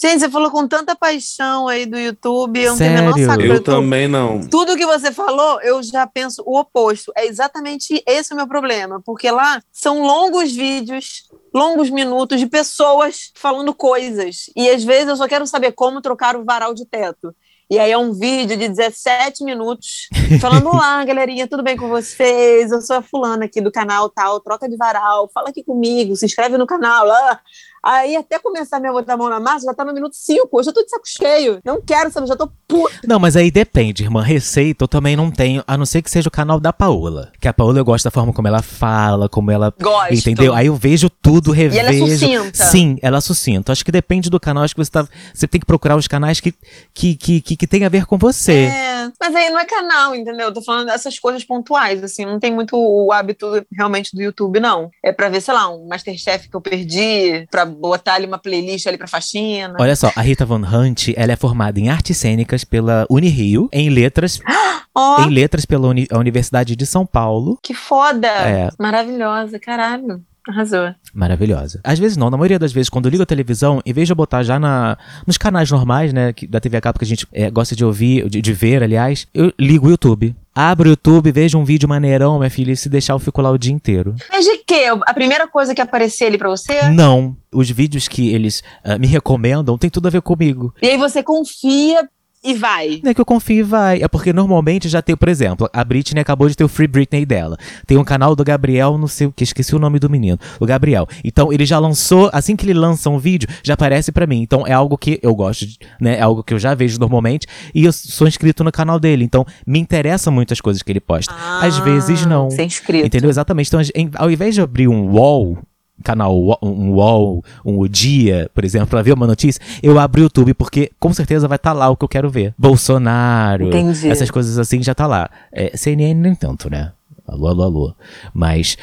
Gente, 0.00 0.20
você 0.20 0.30
falou 0.30 0.48
com 0.52 0.66
tanta 0.68 0.94
paixão 0.94 1.66
aí 1.66 1.84
do 1.84 1.98
YouTube, 1.98 2.60
eu 2.60 2.70
não 2.70 2.78
tenho 2.78 2.90
a 2.90 3.02
menor 3.02 3.14
Sério? 3.14 3.26
saco 3.26 3.42
pro 3.42 3.52
Eu 3.52 3.62
também 3.64 4.06
não. 4.06 4.46
Tudo 4.46 4.76
que 4.76 4.86
você 4.86 5.10
falou, 5.10 5.60
eu 5.60 5.82
já 5.82 6.06
penso 6.06 6.40
o 6.46 6.56
oposto. 6.56 7.12
É 7.16 7.26
exatamente 7.26 8.00
esse 8.06 8.32
o 8.32 8.36
meu 8.36 8.46
problema, 8.46 9.02
porque 9.04 9.28
lá 9.28 9.60
são 9.72 10.02
longos 10.02 10.54
vídeos, 10.54 11.24
longos 11.52 11.90
minutos 11.90 12.38
de 12.38 12.46
pessoas 12.46 13.32
falando 13.34 13.74
coisas. 13.74 14.48
E 14.54 14.70
às 14.70 14.84
vezes 14.84 15.08
eu 15.08 15.16
só 15.16 15.26
quero 15.26 15.46
saber 15.48 15.72
como 15.72 16.00
trocar 16.00 16.36
o 16.36 16.44
varal 16.44 16.74
de 16.74 16.86
teto. 16.86 17.34
E 17.70 17.78
aí 17.78 17.90
é 17.90 17.98
um 17.98 18.14
vídeo 18.14 18.56
de 18.56 18.66
17 18.66 19.44
minutos 19.44 20.08
falando: 20.40 20.68
Olá, 20.68 21.04
galerinha, 21.04 21.46
tudo 21.46 21.62
bem 21.62 21.76
com 21.76 21.86
vocês? 21.86 22.72
Eu 22.72 22.80
sou 22.80 22.96
a 22.96 23.02
fulana 23.02 23.44
aqui 23.44 23.60
do 23.60 23.70
canal 23.70 24.08
tal, 24.08 24.40
troca 24.40 24.66
de 24.66 24.74
varal, 24.74 25.30
fala 25.34 25.50
aqui 25.50 25.62
comigo, 25.62 26.16
se 26.16 26.24
inscreve 26.24 26.56
no 26.56 26.66
canal. 26.66 27.10
Ah. 27.10 27.40
Aí 27.82 28.16
até 28.16 28.38
começar 28.38 28.78
a 28.78 28.80
minha 28.80 28.92
botar 28.92 29.14
a 29.14 29.16
mão 29.16 29.28
na 29.28 29.40
massa, 29.40 29.66
já 29.66 29.74
tá 29.74 29.84
no 29.84 29.92
minuto 29.92 30.14
5. 30.14 30.48
Eu 30.52 30.64
já 30.64 30.72
tô 30.72 30.82
de 30.82 30.90
saco 30.90 31.06
cheio. 31.06 31.60
Não 31.64 31.80
quero 31.80 32.10
saber, 32.10 32.26
já 32.26 32.36
tô 32.36 32.50
puta. 32.66 32.94
Não, 33.06 33.18
mas 33.18 33.36
aí 33.36 33.50
depende, 33.50 34.02
irmã. 34.02 34.22
Receita 34.22 34.84
eu 34.84 34.88
também 34.88 35.16
não 35.16 35.30
tenho, 35.30 35.62
a 35.66 35.76
não 35.76 35.86
ser 35.86 36.02
que 36.02 36.10
seja 36.10 36.28
o 36.28 36.32
canal 36.32 36.60
da 36.60 36.72
Paola. 36.72 37.32
Que 37.40 37.48
a 37.48 37.52
Paola 37.52 37.78
eu 37.78 37.84
gosto 37.84 38.04
da 38.04 38.10
forma 38.10 38.32
como 38.32 38.48
ela 38.48 38.62
fala, 38.62 39.28
como 39.28 39.50
ela. 39.50 39.72
Gosto. 39.80 40.14
Entendeu? 40.14 40.54
Aí 40.54 40.66
eu 40.66 40.74
vejo 40.76 41.08
tudo, 41.08 41.52
revejo. 41.52 41.80
ela 41.80 41.90
é 41.90 41.98
sucinta. 41.98 42.64
Sim, 42.64 42.98
ela 43.00 43.18
é 43.18 43.20
sucinta. 43.20 43.72
Acho 43.72 43.84
que 43.84 43.92
depende 43.92 44.28
do 44.28 44.40
canal. 44.40 44.64
Acho 44.64 44.74
que 44.74 44.84
você, 44.84 44.90
tá, 44.90 45.06
você 45.32 45.46
tem 45.46 45.60
que 45.60 45.66
procurar 45.66 45.96
os 45.96 46.08
canais 46.08 46.40
que, 46.40 46.52
que, 46.92 47.16
que, 47.16 47.40
que, 47.40 47.56
que 47.56 47.66
tem 47.66 47.84
a 47.84 47.88
ver 47.88 48.06
com 48.06 48.18
você. 48.18 48.64
É, 48.64 49.10
mas 49.20 49.34
aí 49.34 49.50
não 49.50 49.58
é 49.58 49.64
canal, 49.64 50.14
entendeu? 50.14 50.48
Eu 50.48 50.54
tô 50.54 50.62
falando 50.62 50.86
dessas 50.86 51.18
coisas 51.18 51.44
pontuais, 51.44 52.02
assim, 52.02 52.24
não 52.24 52.38
tem 52.38 52.52
muito 52.52 52.76
o 52.76 53.12
hábito 53.12 53.64
realmente 53.72 54.14
do 54.14 54.22
YouTube, 54.22 54.60
não. 54.60 54.90
É 55.02 55.12
pra 55.12 55.28
ver, 55.28 55.40
sei 55.40 55.54
lá, 55.54 55.68
um 55.68 55.86
Masterchef 55.86 56.48
que 56.48 56.56
eu 56.56 56.60
perdi, 56.60 57.46
pra 57.50 57.67
botar 57.68 58.14
ali 58.14 58.26
uma 58.26 58.38
playlist 58.38 58.86
ali 58.86 58.96
pra 58.98 59.06
faxina. 59.06 59.74
Olha 59.78 59.94
só, 59.96 60.10
a 60.16 60.20
Rita 60.20 60.44
Von 60.46 60.62
Hunt, 60.62 61.08
ela 61.16 61.32
é 61.32 61.36
formada 61.36 61.78
em 61.78 61.88
artes 61.88 62.16
cênicas 62.16 62.64
pela 62.64 63.06
Unirio, 63.10 63.68
em 63.72 63.88
letras, 63.90 64.40
Ó, 64.94 65.22
em 65.22 65.30
letras 65.30 65.64
pela 65.64 65.88
Uni- 65.88 66.08
Universidade 66.12 66.74
de 66.74 66.86
São 66.86 67.04
Paulo. 67.06 67.58
que 67.62 67.74
foda! 67.74 68.26
É. 68.28 68.68
Maravilhosa, 68.78 69.58
caralho. 69.58 70.22
Arrasou. 70.46 70.94
Maravilhosa. 71.12 71.80
Às 71.84 71.98
vezes 71.98 72.16
não, 72.16 72.30
na 72.30 72.36
maioria 72.36 72.58
das 72.58 72.72
vezes, 72.72 72.88
quando 72.88 73.06
eu 73.06 73.10
ligo 73.10 73.22
a 73.22 73.26
televisão, 73.26 73.80
em 73.84 73.92
vez 73.92 74.06
de 74.08 74.12
eu 74.12 74.16
botar 74.16 74.42
já 74.42 74.58
na, 74.58 74.96
nos 75.26 75.36
canais 75.36 75.70
normais, 75.70 76.12
né, 76.12 76.32
que- 76.32 76.46
da 76.46 76.60
TV 76.60 76.76
a 76.76 76.80
cabo 76.80 76.98
que 76.98 77.04
a 77.04 77.08
gente 77.08 77.26
é, 77.32 77.50
gosta 77.50 77.74
de 77.76 77.84
ouvir, 77.84 78.28
de, 78.28 78.40
de 78.40 78.52
ver, 78.52 78.82
aliás, 78.82 79.26
eu 79.34 79.52
ligo 79.58 79.86
o 79.86 79.90
YouTube. 79.90 80.34
Abro 80.54 80.88
o 80.88 80.90
YouTube, 80.92 81.30
vejo 81.30 81.56
um 81.58 81.64
vídeo 81.64 81.88
maneirão, 81.88 82.38
minha 82.38 82.50
filha, 82.50 82.72
e 82.72 82.76
se 82.76 82.88
deixar 82.88 83.12
eu 83.12 83.18
fico 83.18 83.40
lá 83.40 83.50
o 83.50 83.58
dia 83.58 83.72
inteiro. 83.72 84.14
Mas 84.30 84.44
de 84.44 84.58
quê? 84.66 84.86
A 85.06 85.14
primeira 85.14 85.46
coisa 85.46 85.74
que 85.74 85.80
aparecer 85.80 86.24
ali 86.24 86.36
pra 86.38 86.48
você? 86.48 86.90
Não, 86.90 87.36
os 87.52 87.70
vídeos 87.70 88.08
que 88.08 88.28
eles 88.34 88.62
ah, 88.82 88.98
me 88.98 89.06
recomendam 89.06 89.78
tem 89.78 89.88
tudo 89.88 90.08
a 90.08 90.10
ver 90.10 90.20
comigo. 90.22 90.74
E 90.82 90.88
aí 90.88 90.96
você 90.96 91.22
confia 91.22 92.08
e 92.42 92.54
vai. 92.54 93.00
Não 93.02 93.10
é 93.10 93.14
que 93.14 93.20
eu 93.20 93.24
confio 93.24 93.58
e 93.58 93.62
vai. 93.62 94.02
É 94.02 94.08
porque 94.08 94.32
normalmente 94.32 94.88
já 94.88 95.02
tem, 95.02 95.16
por 95.16 95.28
exemplo, 95.28 95.68
a 95.72 95.84
Britney 95.84 96.20
acabou 96.20 96.48
de 96.48 96.56
ter 96.56 96.64
o 96.64 96.68
Free 96.68 96.86
Britney 96.86 97.26
dela. 97.26 97.56
Tem 97.86 97.98
um 97.98 98.04
canal 98.04 98.36
do 98.36 98.44
Gabriel, 98.44 98.96
não 98.96 99.08
sei 99.08 99.26
o 99.26 99.32
que, 99.32 99.42
esqueci 99.44 99.74
o 99.74 99.78
nome 99.78 99.98
do 99.98 100.08
menino. 100.08 100.38
O 100.60 100.66
Gabriel. 100.66 101.06
Então 101.24 101.52
ele 101.52 101.66
já 101.66 101.78
lançou, 101.78 102.30
assim 102.32 102.54
que 102.54 102.64
ele 102.64 102.74
lança 102.74 103.10
um 103.10 103.18
vídeo, 103.18 103.48
já 103.62 103.74
aparece 103.74 104.12
pra 104.12 104.26
mim. 104.26 104.40
Então 104.40 104.66
é 104.66 104.72
algo 104.72 104.96
que 104.96 105.18
eu 105.22 105.34
gosto, 105.34 105.66
de, 105.66 105.78
né? 106.00 106.18
É 106.18 106.22
algo 106.22 106.42
que 106.42 106.54
eu 106.54 106.58
já 106.58 106.74
vejo 106.74 106.98
normalmente. 106.98 107.46
E 107.74 107.84
eu 107.84 107.92
sou 107.92 108.26
inscrito 108.26 108.62
no 108.62 108.70
canal 108.70 109.00
dele. 109.00 109.24
Então 109.24 109.44
me 109.66 109.78
interessa 109.78 110.30
muito 110.30 110.52
as 110.52 110.60
coisas 110.60 110.82
que 110.82 110.92
ele 110.92 111.00
posta. 111.00 111.34
Às 111.60 111.78
vezes 111.78 112.24
não. 112.24 112.50
Ser 112.50 112.64
inscrito. 112.64 113.06
Entendeu? 113.06 113.30
Exatamente. 113.30 113.68
Então, 113.68 113.80
ao 114.16 114.30
invés 114.30 114.54
de 114.54 114.60
abrir 114.60 114.88
um 114.88 115.10
wall, 115.12 115.58
canal 116.04 116.38
Wa- 116.40 116.58
um 116.62 116.92
wall, 116.92 117.44
um 117.64 117.78
O 117.78 117.88
Dia, 117.88 118.50
por 118.54 118.64
exemplo, 118.64 118.88
pra 118.88 119.02
ver 119.02 119.12
uma 119.12 119.26
notícia, 119.26 119.60
eu 119.82 119.98
abro 119.98 120.20
o 120.20 120.24
YouTube, 120.24 120.54
porque 120.54 120.90
com 120.98 121.12
certeza 121.12 121.48
vai 121.48 121.56
estar 121.56 121.72
lá 121.72 121.88
o 121.88 121.96
que 121.96 122.04
eu 122.04 122.08
quero 122.08 122.30
ver. 122.30 122.54
Bolsonaro, 122.58 123.68
Entendi. 123.68 124.08
essas 124.08 124.30
coisas 124.30 124.58
assim 124.58 124.82
já 124.82 124.94
tá 124.94 125.06
lá. 125.06 125.28
É, 125.52 125.76
CNN 125.76 126.14
nem 126.14 126.34
tanto, 126.34 126.70
né? 126.70 126.92
Alô, 127.26 127.46
alô, 127.48 127.62
alô. 127.62 127.94
Mas 128.32 128.76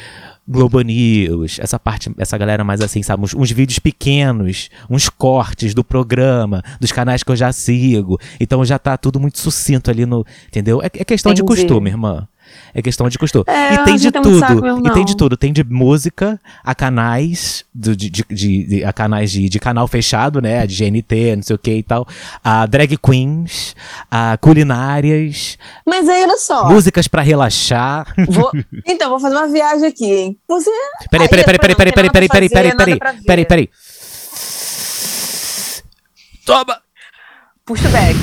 Globo 0.48 0.80
News, 0.80 1.58
essa 1.60 1.78
parte, 1.78 2.08
essa 2.18 2.38
galera 2.38 2.62
mais 2.62 2.80
assim, 2.80 3.02
sabe? 3.02 3.24
Uns, 3.24 3.34
uns 3.34 3.50
vídeos 3.50 3.80
pequenos, 3.80 4.70
uns 4.88 5.08
cortes 5.08 5.74
do 5.74 5.82
programa, 5.82 6.62
dos 6.80 6.92
canais 6.92 7.24
que 7.24 7.30
eu 7.32 7.34
já 7.36 7.50
sigo. 7.52 8.18
Então 8.38 8.64
já 8.64 8.78
tá 8.78 8.96
tudo 8.96 9.18
muito 9.18 9.38
sucinto 9.40 9.90
ali 9.90 10.06
no. 10.06 10.24
Entendeu? 10.46 10.80
É, 10.80 10.86
é 10.86 11.04
questão 11.04 11.34
de 11.34 11.42
Entendi. 11.42 11.62
costume, 11.62 11.90
irmã. 11.90 12.28
É 12.74 12.82
questão 12.82 13.08
de 13.08 13.18
costume. 13.18 13.44
É, 13.48 13.74
e 13.74 13.78
tem 13.84 13.96
de 13.96 14.02
saco 14.10 14.22
tudo. 14.22 14.62
mesmo, 14.62 14.86
e 14.86 14.90
tem 14.92 15.04
de 15.04 15.16
tudo. 15.16 15.36
Tem 15.36 15.52
de 15.52 15.64
música 15.64 16.40
a 16.62 16.74
canais 16.74 17.64
de, 17.74 17.96
de, 17.96 18.10
de- 18.10 18.24
de- 18.66 18.84
a 18.84 18.92
canais 18.92 19.30
de, 19.32 19.48
de 19.48 19.58
canal 19.58 19.86
fechado, 19.88 20.40
né? 20.40 20.66
De 20.66 20.74
GNT, 20.76 21.36
não 21.36 21.42
sei 21.42 21.56
o 21.56 21.58
que 21.58 21.72
e 21.74 21.82
tal. 21.82 22.06
A 22.44 22.66
drag 22.66 22.96
queens, 22.98 23.74
a 24.10 24.36
culinárias, 24.38 25.58
Mas 25.86 26.08
aí, 26.08 26.22
olha 26.24 26.36
só. 26.38 26.68
músicas 26.68 27.08
pra 27.08 27.22
relaxar. 27.22 28.06
Vou... 28.28 28.50
Então, 28.86 29.10
vou 29.10 29.18
fazer 29.20 29.34
uma 29.36 29.48
viagem 29.48 29.86
aqui, 29.88 30.04
hein? 30.12 30.38
Você. 30.48 30.70
Peraí, 31.10 31.24
Aí, 31.24 31.28
peraí, 31.28 31.44
peraí, 31.44 31.58
peraí, 31.58 31.76
peraí, 31.76 31.92
peraí, 31.92 32.28
peraí, 32.28 32.48
peraí, 32.48 32.76
peraí, 32.76 32.98
ver. 32.98 33.22
peraí, 33.26 33.44
peraí. 33.44 33.70
Toma, 36.44 36.80
Puxa 37.64 37.88
o 37.88 37.90
back. 37.90 38.16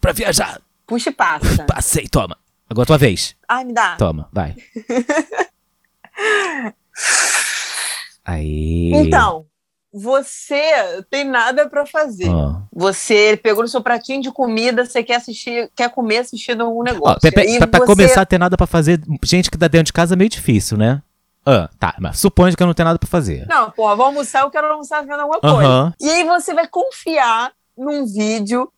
pra 0.00 0.12
viajar. 0.12 0.60
Puxa 0.86 1.10
e 1.10 1.12
passa. 1.12 1.64
Passei, 1.64 2.08
toma. 2.08 2.36
Agora 2.70 2.86
tua 2.86 2.98
vez. 2.98 3.34
Ai, 3.48 3.64
me 3.64 3.72
dá. 3.72 3.96
Toma, 3.96 4.28
vai. 4.32 4.54
Aí. 8.24 8.92
Então, 8.94 9.46
você 9.92 11.02
tem 11.10 11.24
nada 11.24 11.68
pra 11.68 11.86
fazer. 11.86 12.28
Ó. 12.28 12.56
Você 12.72 13.38
pegou 13.42 13.62
no 13.62 13.68
seu 13.68 13.82
pratinho 13.82 14.22
de 14.22 14.30
comida, 14.30 14.84
você 14.84 15.02
quer 15.02 15.16
assistir, 15.16 15.70
quer 15.74 15.90
comer 15.90 16.18
assistindo 16.18 16.62
algum 16.62 16.82
negócio. 16.82 17.20
pra, 17.20 17.30
pra- 17.66 17.80
você- 17.80 17.86
começar 17.86 18.20
a 18.20 18.26
ter 18.26 18.38
nada 18.38 18.56
pra 18.56 18.66
fazer, 18.66 19.00
gente 19.24 19.50
que 19.50 19.58
tá 19.58 19.68
dentro 19.68 19.86
de 19.86 19.92
casa 19.92 20.14
é 20.14 20.16
meio 20.16 20.30
difícil, 20.30 20.76
né? 20.76 21.02
Ah, 21.46 21.70
tá, 21.78 21.94
mas 21.98 22.18
suponho 22.18 22.54
que 22.54 22.62
eu 22.62 22.66
não 22.66 22.74
tenho 22.74 22.86
nada 22.86 22.98
pra 22.98 23.08
fazer. 23.08 23.46
Não, 23.48 23.70
porra, 23.70 23.96
vou 23.96 24.06
almoçar, 24.06 24.42
eu 24.42 24.50
quero 24.50 24.66
almoçar 24.66 25.00
vendo 25.00 25.20
alguma 25.20 25.40
coisa. 25.40 25.56
Aham. 25.56 25.94
E 25.98 26.10
aí 26.10 26.24
você 26.24 26.52
vai 26.52 26.68
confiar 26.68 27.52
num 27.76 28.04
vídeo 28.04 28.70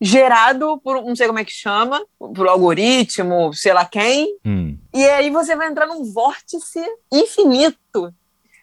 gerado 0.00 0.78
por, 0.82 1.02
não 1.04 1.16
sei 1.16 1.26
como 1.26 1.38
é 1.38 1.44
que 1.44 1.52
chama, 1.52 2.00
por 2.18 2.46
algoritmo, 2.48 3.52
sei 3.52 3.72
lá 3.72 3.84
quem, 3.84 4.28
Hum. 4.44 4.78
E 4.94 5.04
aí 5.04 5.30
você 5.30 5.54
vai 5.54 5.68
entrar 5.68 5.86
num 5.86 6.04
vórtice 6.12 6.80
infinito 7.12 8.12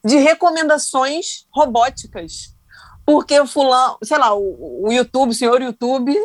de 0.03 0.17
recomendações 0.17 1.45
robóticas. 1.53 2.55
Porque 3.05 3.39
o 3.39 3.45
fulano, 3.45 3.97
sei 4.03 4.17
lá, 4.17 4.33
o, 4.33 4.86
o 4.88 4.91
YouTube, 4.91 5.29
o 5.29 5.33
senhor 5.33 5.61
YouTube, 5.61 6.15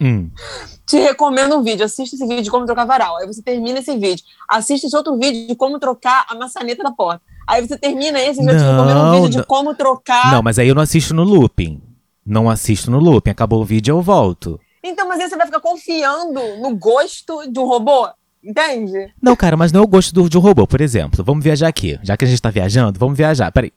Hum. 0.00 0.30
te 0.86 0.98
recomenda 0.98 1.56
um 1.56 1.62
vídeo. 1.62 1.84
Assista 1.84 2.14
esse 2.14 2.26
vídeo 2.26 2.44
de 2.44 2.50
como 2.50 2.64
trocar 2.64 2.84
varal. 2.84 3.16
Aí 3.16 3.26
você 3.26 3.42
termina 3.42 3.80
esse 3.80 3.96
vídeo. 3.96 4.24
Assiste 4.48 4.86
esse 4.86 4.96
outro 4.96 5.18
vídeo 5.18 5.48
de 5.48 5.56
como 5.56 5.78
trocar 5.78 6.26
a 6.28 6.34
maçaneta 6.34 6.82
da 6.82 6.92
porta. 6.92 7.20
Aí 7.46 7.66
você 7.66 7.76
termina 7.76 8.20
esse 8.20 8.40
e 8.40 8.44
já 8.44 8.50
te 8.56 8.62
recomenda 8.62 9.02
um 9.02 9.12
vídeo 9.12 9.30
de 9.30 9.38
não. 9.38 9.44
como 9.44 9.74
trocar. 9.74 10.30
Não, 10.32 10.42
mas 10.42 10.58
aí 10.58 10.68
eu 10.68 10.74
não 10.74 10.82
assisto 10.82 11.14
no 11.14 11.24
looping. 11.24 11.82
Não 12.28 12.50
assisto 12.50 12.90
no 12.90 12.98
looping. 12.98 13.30
Acabou 13.30 13.62
o 13.62 13.64
vídeo, 13.64 13.96
eu 13.96 14.02
volto. 14.02 14.60
Então, 14.84 15.08
mas 15.08 15.18
aí 15.18 15.28
você 15.28 15.36
vai 15.36 15.46
ficar 15.46 15.60
confiando 15.60 16.40
no 16.60 16.76
gosto 16.76 17.50
de 17.50 17.58
um 17.58 17.64
robô. 17.64 18.08
Entende? 18.44 19.12
Não, 19.20 19.34
cara, 19.34 19.56
mas 19.56 19.72
não 19.72 19.80
é 19.80 19.84
o 19.84 19.88
gosto 19.88 20.14
do, 20.14 20.28
de 20.28 20.36
um 20.36 20.40
robô, 20.40 20.66
por 20.66 20.80
exemplo. 20.80 21.24
Vamos 21.24 21.42
viajar 21.42 21.68
aqui. 21.68 21.98
Já 22.02 22.16
que 22.16 22.24
a 22.24 22.28
gente 22.28 22.40
tá 22.40 22.50
viajando, 22.50 22.98
vamos 22.98 23.16
viajar. 23.16 23.50
Peraí. 23.50 23.72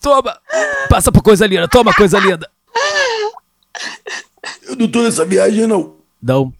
Toma! 0.00 0.38
Passa 0.88 1.10
por 1.10 1.22
coisa 1.22 1.46
linda, 1.46 1.66
toma 1.66 1.92
coisa 1.94 2.18
linda. 2.18 2.48
Eu 4.68 4.76
não 4.76 4.88
tô 4.88 5.02
nessa 5.02 5.24
viagem, 5.24 5.66
não. 5.66 5.96
Não. 6.22 6.52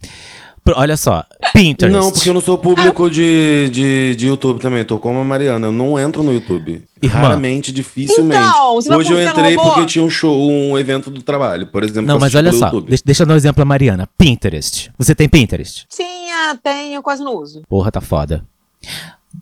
Olha 0.75 0.97
só, 0.97 1.23
Pinterest. 1.53 1.97
Não, 1.97 2.11
porque 2.11 2.29
eu 2.29 2.33
não 2.33 2.41
sou 2.41 2.57
público 2.57 3.09
de, 3.09 3.69
de, 3.71 4.15
de 4.15 4.27
YouTube 4.27 4.59
também. 4.59 4.83
Tô 4.83 4.97
como 4.97 5.19
a 5.19 5.23
Mariana. 5.23 5.67
Eu 5.67 5.71
não 5.71 5.99
entro 5.99 6.23
no 6.23 6.33
YouTube. 6.33 6.83
Irmã. 7.01 7.19
Raramente, 7.19 7.71
dificilmente. 7.71 8.41
Então, 8.41 8.75
você 8.75 8.93
Hoje 8.93 9.13
eu 9.13 9.23
entrei 9.23 9.55
porque 9.55 9.85
tinha 9.85 10.03
um 10.03 10.09
show, 10.09 10.49
um 10.49 10.77
evento 10.77 11.09
do 11.09 11.21
trabalho, 11.21 11.67
por 11.67 11.83
exemplo. 11.83 12.03
Não, 12.07 12.19
mas 12.19 12.35
olha 12.35 12.51
só, 12.51 12.69
deixa, 12.81 13.03
deixa 13.05 13.23
eu 13.23 13.27
dar 13.27 13.33
um 13.33 13.37
exemplo 13.37 13.61
a 13.61 13.65
Mariana. 13.65 14.07
Pinterest. 14.17 14.91
Você 14.97 15.15
tem 15.15 15.29
Pinterest? 15.29 15.87
Tem, 16.63 16.93
eu 16.93 17.03
quase 17.03 17.23
não 17.23 17.35
uso. 17.35 17.61
Porra, 17.69 17.91
tá 17.91 18.01
foda. 18.01 18.43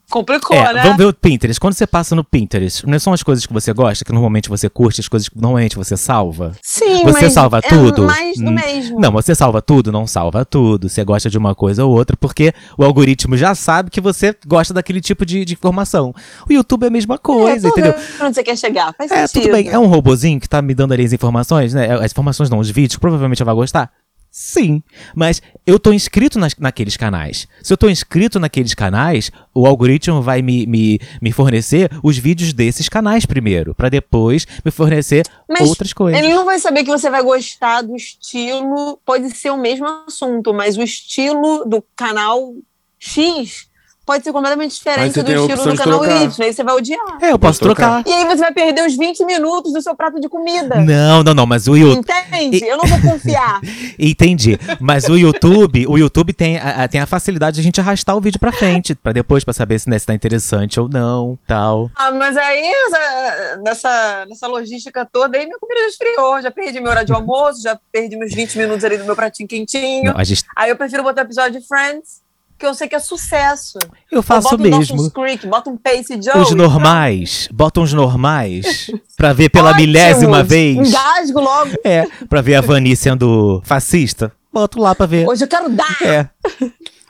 Complicou, 0.09 0.55
É, 0.55 0.73
né? 0.73 0.81
vamos 0.83 0.97
ver 0.97 1.05
o 1.05 1.13
Pinterest. 1.13 1.59
Quando 1.59 1.73
você 1.73 1.85
passa 1.87 2.15
no 2.15 2.23
Pinterest, 2.23 2.85
não 2.87 2.97
são 2.99 3.13
as 3.13 3.21
coisas 3.23 3.45
que 3.45 3.53
você 3.53 3.73
gosta, 3.73 4.03
que 4.05 4.11
normalmente 4.11 4.49
você 4.49 4.69
curte, 4.69 5.01
as 5.01 5.07
coisas 5.07 5.29
que 5.29 5.35
normalmente 5.39 5.75
você 5.75 5.95
salva? 5.97 6.53
Sim, 6.61 7.03
Você 7.03 7.21
mas 7.25 7.33
salva 7.33 7.57
é 7.59 7.61
tudo? 7.61 8.03
mais 8.03 8.37
do 8.37 8.47
Hum, 8.49 8.51
mesmo. 8.53 8.99
Não, 8.99 9.11
você 9.11 9.33
salva 9.35 9.61
tudo? 9.61 9.91
Não 9.91 10.07
salva 10.07 10.45
tudo. 10.45 10.87
Você 10.89 11.03
gosta 11.03 11.29
de 11.29 11.37
uma 11.37 11.53
coisa 11.55 11.83
ou 11.85 11.91
outra, 11.95 12.15
porque 12.17 12.53
o 12.77 12.83
algoritmo 12.83 13.35
já 13.37 13.53
sabe 13.55 13.89
que 13.89 13.99
você 14.01 14.35
gosta 14.45 14.73
daquele 14.73 15.01
tipo 15.01 15.25
de, 15.25 15.43
de 15.45 15.53
informação. 15.53 16.13
O 16.49 16.53
YouTube 16.53 16.83
é 16.83 16.87
a 16.87 16.91
mesma 16.91 17.17
coisa, 17.17 17.67
é, 17.67 17.69
entendeu? 17.69 17.93
Onde 18.21 18.35
você 18.35 18.43
quer 18.43 18.57
chegar? 18.57 18.93
Faz 18.97 19.11
É, 19.11 19.27
sentido. 19.27 19.43
tudo 19.43 19.51
bem. 19.53 19.69
É 19.69 19.77
um 19.79 19.87
robozinho 19.87 20.39
que 20.39 20.47
tá 20.47 20.61
me 20.61 20.73
dando 20.73 20.93
ali 20.93 21.05
as 21.05 21.13
informações, 21.13 21.73
né? 21.73 21.93
As 21.93 22.11
informações 22.11 22.49
não, 22.49 22.59
os 22.59 22.69
vídeos, 22.69 22.97
provavelmente 22.97 23.43
vou 23.43 23.55
gostar. 23.55 23.91
Sim, 24.39 24.83
mas 25.15 25.41
eu 25.65 25.79
tô 25.79 25.91
inscrito 25.91 26.37
nas, 26.37 26.55
naqueles 26.59 26.95
canais. 26.95 27.47
Se 27.63 27.73
eu 27.73 27.77
tô 27.77 27.89
inscrito 27.89 28.39
naqueles 28.39 28.75
canais, 28.75 29.31
o 29.51 29.65
algoritmo 29.65 30.21
vai 30.21 30.43
me, 30.43 30.67
me, 30.67 30.99
me 31.19 31.31
fornecer 31.31 31.89
os 32.03 32.19
vídeos 32.19 32.53
desses 32.53 32.87
canais 32.87 33.25
primeiro, 33.25 33.73
pra 33.73 33.89
depois 33.89 34.45
me 34.63 34.69
fornecer 34.69 35.25
Mas 35.49 35.67
outras 35.67 35.91
coisas. 35.91 36.21
Ele 36.21 36.35
não 36.35 36.45
vai 36.45 36.59
saber 36.59 36.83
que 36.83 36.91
você 36.91 37.09
vai 37.09 37.23
gostar 37.23 37.81
do 37.81 37.95
estilo, 37.95 38.99
pode 39.03 39.31
ser 39.31 39.49
o 39.49 39.57
mesmo 39.57 39.87
assunto, 40.05 40.53
mas 40.53 40.77
o 40.77 40.83
estilo 40.83 41.65
do 41.65 41.83
canal 41.95 42.53
X 42.99 43.67
pode 44.07 44.23
ser 44.23 44.31
completamente 44.31 44.73
diferente 44.73 45.21
do 45.21 45.29
estilo 45.31 45.71
do 45.73 45.77
canal. 45.77 46.05
Y. 46.05 46.41
Aí 46.45 46.53
você 46.53 46.63
vai 46.63 46.73
odiar. 46.75 47.17
É, 47.21 47.31
eu 47.33 47.37
posso 47.37 47.59
trocar. 47.59 48.01
trocar. 48.03 48.09
E 48.09 48.13
aí 48.13 48.25
você 48.25 48.41
vai 48.41 48.53
perder 48.53 48.87
os 48.87 48.95
20 48.95 49.25
minutos 49.25 49.73
do 49.73 49.81
seu 49.81 49.93
prato 49.95 50.19
de 50.19 50.29
comida. 50.29 50.75
Não, 50.81 51.21
não, 51.23 51.33
não, 51.33 51.45
mas 51.45 51.67
o 51.67 51.75
YouTube. 51.75 52.07
Entende? 52.09 52.63
Eu 52.65 52.77
não 52.77 52.85
vou 52.85 53.01
confiar. 53.11 53.59
Entendi. 53.99 54.57
Mas 54.79 55.09
o 55.09 55.15
YouTube, 55.17 55.85
o 55.87 55.97
YouTube 55.97 56.31
tem 56.33 56.57
a, 56.57 56.83
a- 56.83 56.87
tem 56.87 57.01
a 57.01 57.05
facilidade 57.05 57.55
de 57.55 57.61
a 57.61 57.63
gente 57.63 57.79
arrastar 57.81 58.15
o 58.15 58.21
vídeo 58.21 58.39
pra 58.39 58.51
frente, 58.51 58.95
pra 58.95 59.11
depois, 59.11 59.43
pra 59.43 59.53
saber 59.53 59.77
se, 59.79 59.89
né, 59.89 59.99
se 59.99 60.05
tá 60.05 60.13
interessante 60.13 60.79
ou 60.79 60.87
não, 60.87 61.37
tal. 61.45 61.91
Ah, 61.95 62.11
mas 62.11 62.37
aí, 62.37 62.65
essa- 62.87 63.57
nessa, 63.63 64.25
nessa 64.29 64.47
logística 64.47 65.05
toda 65.11 65.37
aí, 65.37 65.45
minha 65.45 65.59
comida 65.59 65.81
já 65.81 65.87
esfriou. 65.87 66.41
Já 66.41 66.49
perdi 66.51 66.79
meu 66.79 66.89
horário 66.91 67.07
de 67.07 67.13
almoço, 67.13 67.61
já 67.61 67.77
perdi 67.91 68.15
meus 68.15 68.33
20 68.33 68.57
minutos 68.57 68.85
ali 68.85 68.97
do 68.97 69.03
meu 69.05 69.15
pratinho 69.15 69.49
quentinho. 69.49 70.11
Não, 70.13 70.17
a 70.17 70.23
gente, 70.23 70.43
Aí 70.55 70.69
eu 70.69 70.75
prefiro 70.77 71.03
botar 71.03 71.23
episódio 71.23 71.59
de 71.59 71.67
Friends, 71.67 72.21
que 72.57 72.65
eu 72.65 72.73
sei 72.73 72.87
que 72.87 72.95
é 72.95 72.99
sucesso. 72.99 73.77
eu 74.11 74.23
faço 74.23 74.49
bota 74.49 74.55
um 74.55 74.63
mesmo. 74.63 74.79
Dawson's 74.95 75.11
Creek, 75.13 75.45
bota 75.47 75.69
um 75.69 75.77
Pace 75.77 76.19
Joe. 76.21 76.41
Os 76.41 76.51
e 76.51 76.55
normais, 76.55 77.47
bota 77.51 77.79
uns 77.79 77.93
normais 77.93 78.89
pra 79.15 79.33
ver 79.33 79.49
pela 79.49 79.69
Ótimos. 79.69 79.85
milésima 79.85 80.43
vez. 80.43 80.89
Engasgo 80.89 81.39
logo. 81.39 81.71
É, 81.83 82.05
pra 82.27 82.41
ver 82.41 82.55
a 82.55 82.61
Vani 82.61 82.95
sendo 82.95 83.61
fascista. 83.63 84.31
Boto 84.51 84.79
lá 84.79 84.95
pra 84.95 85.05
ver. 85.05 85.27
Hoje 85.27 85.43
eu 85.43 85.47
quero 85.47 85.69
dar. 85.69 85.97
É. 86.03 86.29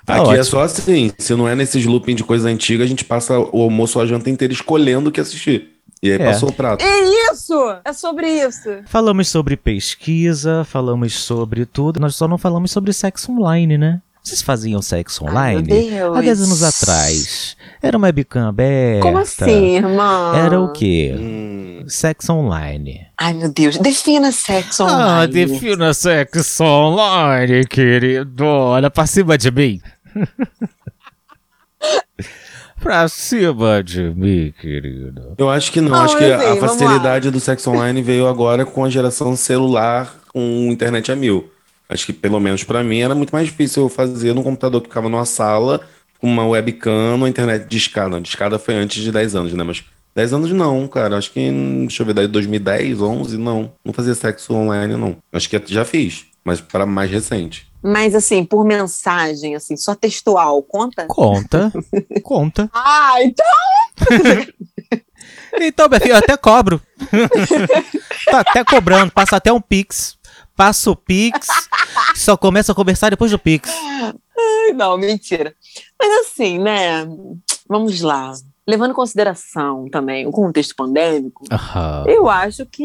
Tá 0.06 0.14
Aqui 0.16 0.22
ótimo. 0.22 0.36
é 0.38 0.44
só 0.44 0.62
assim, 0.62 1.12
se 1.18 1.36
não 1.36 1.48
é 1.50 1.54
nesses 1.56 1.86
looping 1.86 2.16
de 2.16 2.24
coisa 2.24 2.48
antiga, 2.48 2.84
a 2.84 2.88
gente 2.88 3.04
passa 3.04 3.38
o 3.40 3.62
almoço 3.62 4.00
ou 4.00 4.04
a 4.04 4.08
janta 4.08 4.30
inteira 4.30 4.54
escolhendo 4.54 5.10
o 5.10 5.12
que 5.12 5.20
assistir. 5.20 5.70
E 6.02 6.12
aí 6.12 6.16
É. 6.22 6.26
passou 6.26 6.48
o 6.50 6.54
prato. 6.54 6.82
É 6.86 7.32
isso! 7.32 7.54
É 7.84 7.92
sobre 7.92 8.28
isso. 8.30 8.70
Falamos 8.86 9.28
sobre 9.28 9.58
pesquisa, 9.58 10.64
falamos 10.64 11.14
sobre 11.14 11.66
tudo. 11.66 12.00
Nós 12.00 12.16
só 12.16 12.28
não 12.28 12.38
falamos 12.38 12.72
sobre 12.72 12.94
sexo 12.94 13.32
online, 13.34 13.78
né? 13.78 14.02
Vocês 14.28 14.42
faziam 14.42 14.82
sexo 14.82 15.24
online? 15.24 15.40
Ai, 15.72 15.80
meu 15.80 15.90
Deus. 16.02 16.18
Há 16.18 16.22
10 16.22 16.42
anos 16.42 16.62
atrás. 16.64 17.56
Era 17.82 17.98
uma 17.98 18.08
webcam 18.08 18.50
aberta. 18.50 19.02
Como 19.02 19.18
assim, 19.20 19.78
irmão? 19.78 20.36
Era 20.36 20.60
o 20.60 20.74
quê? 20.74 21.16
Hum, 21.18 21.86
Sexo 21.88 22.34
online. 22.34 23.08
Ai, 23.18 23.32
meu 23.34 23.48
Deus. 23.50 23.78
Defina 23.78 24.34
sexo 24.34 24.84
Ah, 24.84 25.22
online. 25.24 25.32
defina 25.34 25.94
sexo 25.94 26.62
online, 26.62 27.66
querido. 27.68 28.44
Olha 28.44 28.90
pra 28.90 29.06
cima 29.08 29.38
de 29.38 29.50
mim. 29.50 29.80
pra 32.82 33.08
cima 33.08 33.82
de 33.82 34.14
mim, 34.14 34.54
querido. 34.60 35.36
eu 35.38 35.50
acho 35.50 35.72
que 35.72 35.80
não, 35.80 35.92
Não, 35.92 36.02
acho 36.02 36.18
que 36.18 36.26
a 36.26 36.58
facilidade 36.58 37.32
do 37.32 37.40
sexo 37.40 37.72
online 37.72 38.02
veio 38.02 38.28
agora 38.28 38.66
com 38.66 38.84
a 38.84 38.90
geração 38.90 39.38
celular 39.38 40.14
com 40.34 40.68
internet 40.70 41.12
a 41.14 41.16
mil. 41.16 41.50
Acho 41.90 42.06
que 42.06 42.14
pelo 42.14 42.40
menos 42.40 42.64
pra 42.64 42.84
mim 42.84 43.00
era 43.00 43.16
muito 43.16 43.32
mais 43.32 43.48
difícil 43.48 43.84
eu 43.84 43.90
fazer 43.90 44.34
num 44.34 44.44
computador 44.44 44.82
que 44.82 44.88
ficava 44.88 45.08
numa 45.10 45.26
sala 45.26 45.82
com 46.20 46.28
uma 46.28 46.46
webcam, 46.48 47.16
uma 47.16 47.30
internet 47.30 47.68
de 47.68 47.78
escada. 47.78 48.20
De 48.20 48.30
escada 48.30 48.60
foi 48.60 48.76
antes 48.76 49.02
de 49.02 49.12
10 49.12 49.36
anos, 49.36 49.54
né? 49.54 49.64
Mas 49.64 49.84
10 50.16 50.34
anos 50.34 50.52
não, 50.52 50.88
cara. 50.88 51.18
Acho 51.18 51.32
que, 51.32 51.52
deixa 51.82 52.02
eu 52.02 52.08
ver, 52.08 52.14
daí 52.14 52.28
2010, 52.28 53.02
11, 53.02 53.38
não. 53.38 53.72
Não 53.86 53.94
fazia 53.94 54.16
sexo 54.16 54.54
online, 54.54 54.96
não. 54.96 55.18
Acho 55.32 55.50
que 55.50 55.62
já 55.68 55.86
fiz, 55.86 56.26
mas 56.44 56.60
para 56.60 56.86
mais 56.86 57.10
recente. 57.10 57.68
Mas 57.84 58.16
assim, 58.16 58.44
por 58.44 58.66
mensagem, 58.66 59.56
assim, 59.56 59.78
só 59.78 59.94
textual, 59.96 60.62
conta? 60.64 61.06
Conta, 61.08 61.72
conta. 62.24 62.70
Ah, 62.74 63.16
então. 63.22 63.46
Então, 65.60 65.90
meu 65.90 66.00
filho, 66.00 66.12
eu 66.12 66.18
até 66.18 66.38
cobro. 66.38 66.80
tá 68.30 68.40
até 68.42 68.64
cobrando, 68.64 69.12
passa 69.12 69.38
até 69.38 69.52
um 69.52 69.62
pix. 69.62 70.17
Passa 70.58 70.90
o 70.92 70.96
pix, 70.96 71.48
só 72.16 72.36
começa 72.36 72.72
a 72.72 72.76
conversar 72.76 73.12
depois 73.12 73.30
do 73.32 73.38
pix. 73.40 73.70
Ai, 74.38 74.74
Não, 74.74 74.98
mentira. 74.98 75.54
Mas 75.98 76.28
assim, 76.28 76.58
né? 76.60 77.08
Vamos 77.70 78.02
lá. 78.02 78.34
Levando 78.68 78.92
em 78.92 78.96
consideração 78.96 79.88
também 79.90 80.28
o 80.28 80.32
contexto 80.32 80.76
pandêmico, 80.76 81.46
Aham. 81.50 82.04
eu 82.08 82.28
acho 82.28 82.66
que 82.66 82.84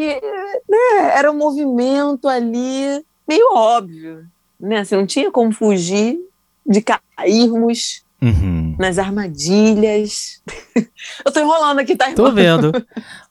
né, 0.68 1.16
era 1.16 1.32
um 1.32 1.36
movimento 1.36 2.28
ali 2.28 3.04
meio 3.26 3.48
óbvio. 3.54 4.24
Né? 4.60 4.78
Assim, 4.80 4.94
não 4.94 5.06
tinha 5.06 5.30
como 5.32 5.50
fugir 5.50 6.18
de 6.64 6.80
cairmos 6.82 8.02
Uhum. 8.22 8.76
nas 8.78 8.98
armadilhas. 8.98 10.40
eu 11.26 11.32
tô 11.32 11.40
enrolando 11.40 11.80
aqui, 11.80 11.96
tá? 11.96 12.12
Tô 12.14 12.30
vendo. 12.30 12.70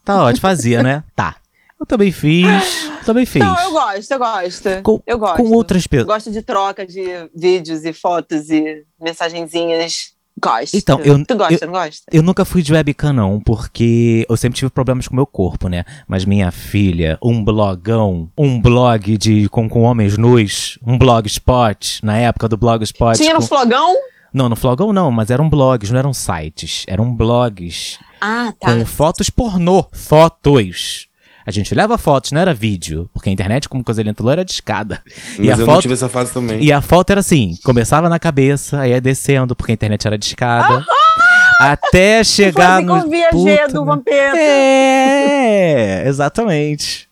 Tá 0.04 0.22
ótimo, 0.24 0.42
fazia, 0.42 0.84
né? 0.84 1.04
Tá. 1.16 1.38
Eu 1.82 1.86
também 1.88 2.12
fiz, 2.12 2.92
também 3.06 3.26
fiz. 3.26 3.44
Não, 3.44 3.60
eu 3.60 3.72
gosto, 3.72 4.12
eu 4.12 4.20
gosto. 4.20 4.70
Com, 4.84 5.02
eu 5.08 5.18
gosto. 5.18 5.38
com 5.38 5.50
outras 5.52 5.84
Eu 5.86 5.90
pessoas. 5.90 6.06
gosto 6.08 6.32
de 6.32 6.42
troca 6.44 6.86
de 6.86 7.02
vídeos 7.36 7.84
e 7.84 7.92
fotos 7.92 8.52
e 8.52 8.84
mensagenzinhas. 9.02 10.12
Gosto. 10.40 10.76
Então, 10.78 11.00
eu- 11.02 11.26
tu 11.26 11.36
gosta, 11.36 11.66
não 11.66 11.74
gosta? 11.74 12.04
Eu 12.12 12.22
nunca 12.24 12.46
fui 12.46 12.62
de 12.62 12.72
webcam, 12.72 13.12
não, 13.14 13.40
porque 13.40 14.26
eu 14.30 14.38
sempre 14.38 14.58
tive 14.60 14.70
problemas 14.72 15.08
com 15.08 15.14
o 15.14 15.16
meu 15.16 15.26
corpo, 15.26 15.68
né? 15.68 15.84
Mas 16.08 16.24
minha 16.24 16.52
filha, 16.52 17.18
um 17.22 17.44
blogão, 17.44 18.30
um 18.38 18.62
blog 18.62 19.18
de 19.18 19.50
com, 19.50 19.68
com 19.68 19.82
homens 19.82 20.18
nus, 20.18 20.78
um 20.86 20.98
blogspot, 20.98 22.00
na 22.04 22.16
época 22.18 22.48
do 22.48 22.58
blogspot. 22.58 23.18
Tinha 23.18 23.34
no 23.34 23.40
com- 23.42 23.48
flogão? 23.48 23.96
Não, 24.34 24.48
no 24.48 24.56
flogão 24.56 24.94
não, 24.94 25.12
mas 25.12 25.30
eram 25.32 25.50
blogs, 25.50 25.90
não 25.92 26.00
eram 26.00 26.14
sites. 26.14 26.86
Eram 26.88 27.14
blogs 27.14 28.00
Ah, 28.22 28.54
tá. 28.60 28.72
com 28.74 28.86
fotos 28.86 29.30
pornô. 29.30 29.86
Fotos. 29.92 31.08
A 31.46 31.52
gente 31.52 31.74
leva 31.74 31.98
fotos, 31.98 32.32
não 32.32 32.42
era 32.42 32.54
vídeo. 32.54 33.10
Porque 33.14 33.30
a 33.30 33.32
internet, 33.34 33.68
como 33.68 33.84
coisa 33.84 34.02
lenta, 34.04 34.24
era 34.32 34.46
de 34.46 34.52
escada. 34.52 35.02
Mas 35.38 35.40
E 35.40 35.50
a 35.50 35.54
eu 35.54 35.58
não 35.60 35.66
foto. 35.66 35.82
tive 35.82 35.94
essa 35.94 36.08
fase 36.10 36.32
também. 36.34 36.62
E 36.62 36.72
a 36.72 36.82
foto 36.82 37.10
era 37.12 37.20
assim, 37.20 37.58
começava 37.64 38.08
na 38.10 38.20
cabeça, 38.20 38.80
aí 38.82 38.92
ia 38.92 39.02
descendo, 39.02 39.56
porque 39.56 39.72
a 39.72 39.76
internet 39.76 40.06
era 40.06 40.18
de 40.18 40.26
escada. 40.26 40.86
até 41.60 42.24
chegar 42.24 42.82
no. 42.82 42.94
assim 42.96 43.10
G 43.10 43.28
Puta, 43.32 43.68
do 43.74 43.82
né? 43.82 43.86
Vampeta. 43.86 44.38
É, 44.38 46.04
exatamente. 46.08 47.08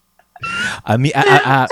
A- 0.85 0.93
a- 0.93 1.63
a- 1.63 1.67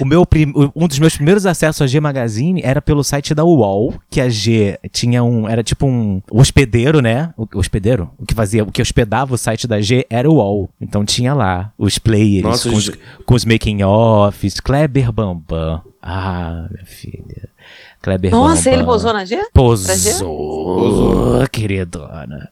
o 0.00 0.04
meu 0.04 0.24
prim- 0.26 0.52
um 0.74 0.86
dos 0.86 0.98
meus 0.98 1.16
primeiros 1.16 1.46
acessos 1.46 1.82
à 1.82 1.86
G 1.86 2.00
Magazine 2.00 2.60
era 2.64 2.80
pelo 2.80 3.02
site 3.04 3.34
da 3.34 3.44
UOL, 3.44 3.94
que 4.10 4.20
a 4.20 4.28
G 4.28 4.78
tinha 4.92 5.22
um. 5.22 5.48
Era 5.48 5.62
tipo 5.62 5.86
um 5.86 6.20
hospedeiro, 6.30 7.00
né? 7.00 7.32
O, 7.36 7.46
hospedeiro? 7.58 8.10
O 8.18 8.24
que 8.26 8.34
fazia, 8.34 8.62
o 8.64 8.72
que 8.72 8.82
hospedava 8.82 9.34
o 9.34 9.38
site 9.38 9.66
da 9.66 9.80
G 9.80 10.06
era 10.08 10.28
o 10.30 10.34
UOL. 10.34 10.68
Então 10.80 11.04
tinha 11.04 11.34
lá 11.34 11.72
os 11.78 11.98
players 11.98 12.44
Nossa, 12.44 12.70
com, 12.70 12.76
os, 12.76 12.90
com 13.26 13.34
os 13.34 13.44
making-offs, 13.44 14.60
Kleber 14.60 15.10
Bambam. 15.12 15.82
Ah, 16.02 16.68
minha 16.70 16.86
filha. 16.86 17.48
Kleber 18.00 18.30
Nossa, 18.30 18.62
Bambam. 18.64 18.72
ele 18.74 18.84
posou 18.84 19.12
na 19.12 19.24
G? 19.24 19.36
Posou, 19.52 21.46
queridona. 21.50 22.48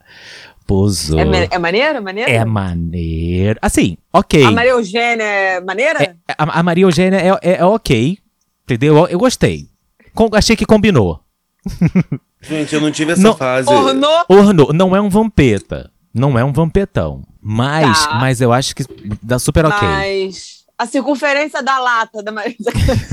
Posou. 0.66 1.18
É, 1.18 1.22
é 1.50 1.58
maneiro? 1.58 1.96
É 1.96 2.00
maneiro? 2.00 2.30
É 2.30 2.44
maneiro. 2.44 3.58
Assim, 3.62 3.96
ok. 4.12 4.42
A 4.44 4.50
Maria 4.50 4.72
Eugênia 4.72 5.22
é 5.24 5.60
maneira? 5.60 6.16
A, 6.36 6.58
a 6.60 6.62
Maria 6.62 6.82
Eugênia 6.84 7.18
é, 7.18 7.28
é, 7.50 7.56
é 7.58 7.64
ok. 7.64 8.18
Entendeu? 8.64 8.96
Eu, 8.96 9.06
eu 9.06 9.18
gostei. 9.18 9.68
Com- 10.12 10.30
achei 10.32 10.56
que 10.56 10.66
combinou. 10.66 11.20
Gente, 12.42 12.74
eu 12.74 12.80
não 12.80 12.90
tive 12.90 13.12
essa 13.12 13.22
Não. 13.22 13.36
fase. 13.36 13.68
Ornou? 13.68 14.24
Ornou, 14.28 14.72
não 14.72 14.94
é 14.94 15.00
um 15.00 15.08
vampeta. 15.08 15.90
Não 16.12 16.36
é 16.38 16.44
um 16.44 16.52
vampetão. 16.52 17.22
Mas, 17.40 18.06
Tá. 18.06 18.14
mas 18.16 18.40
eu 18.40 18.52
acho 18.52 18.74
que 18.74 18.84
dá 19.22 19.38
super 19.38 19.66
ok. 19.66 19.86
Mas 19.86 20.64
a 20.78 20.86
circunferência 20.86 21.62
da 21.62 21.78
lata 21.78 22.22
da 22.22 22.30
Maria 22.30 22.54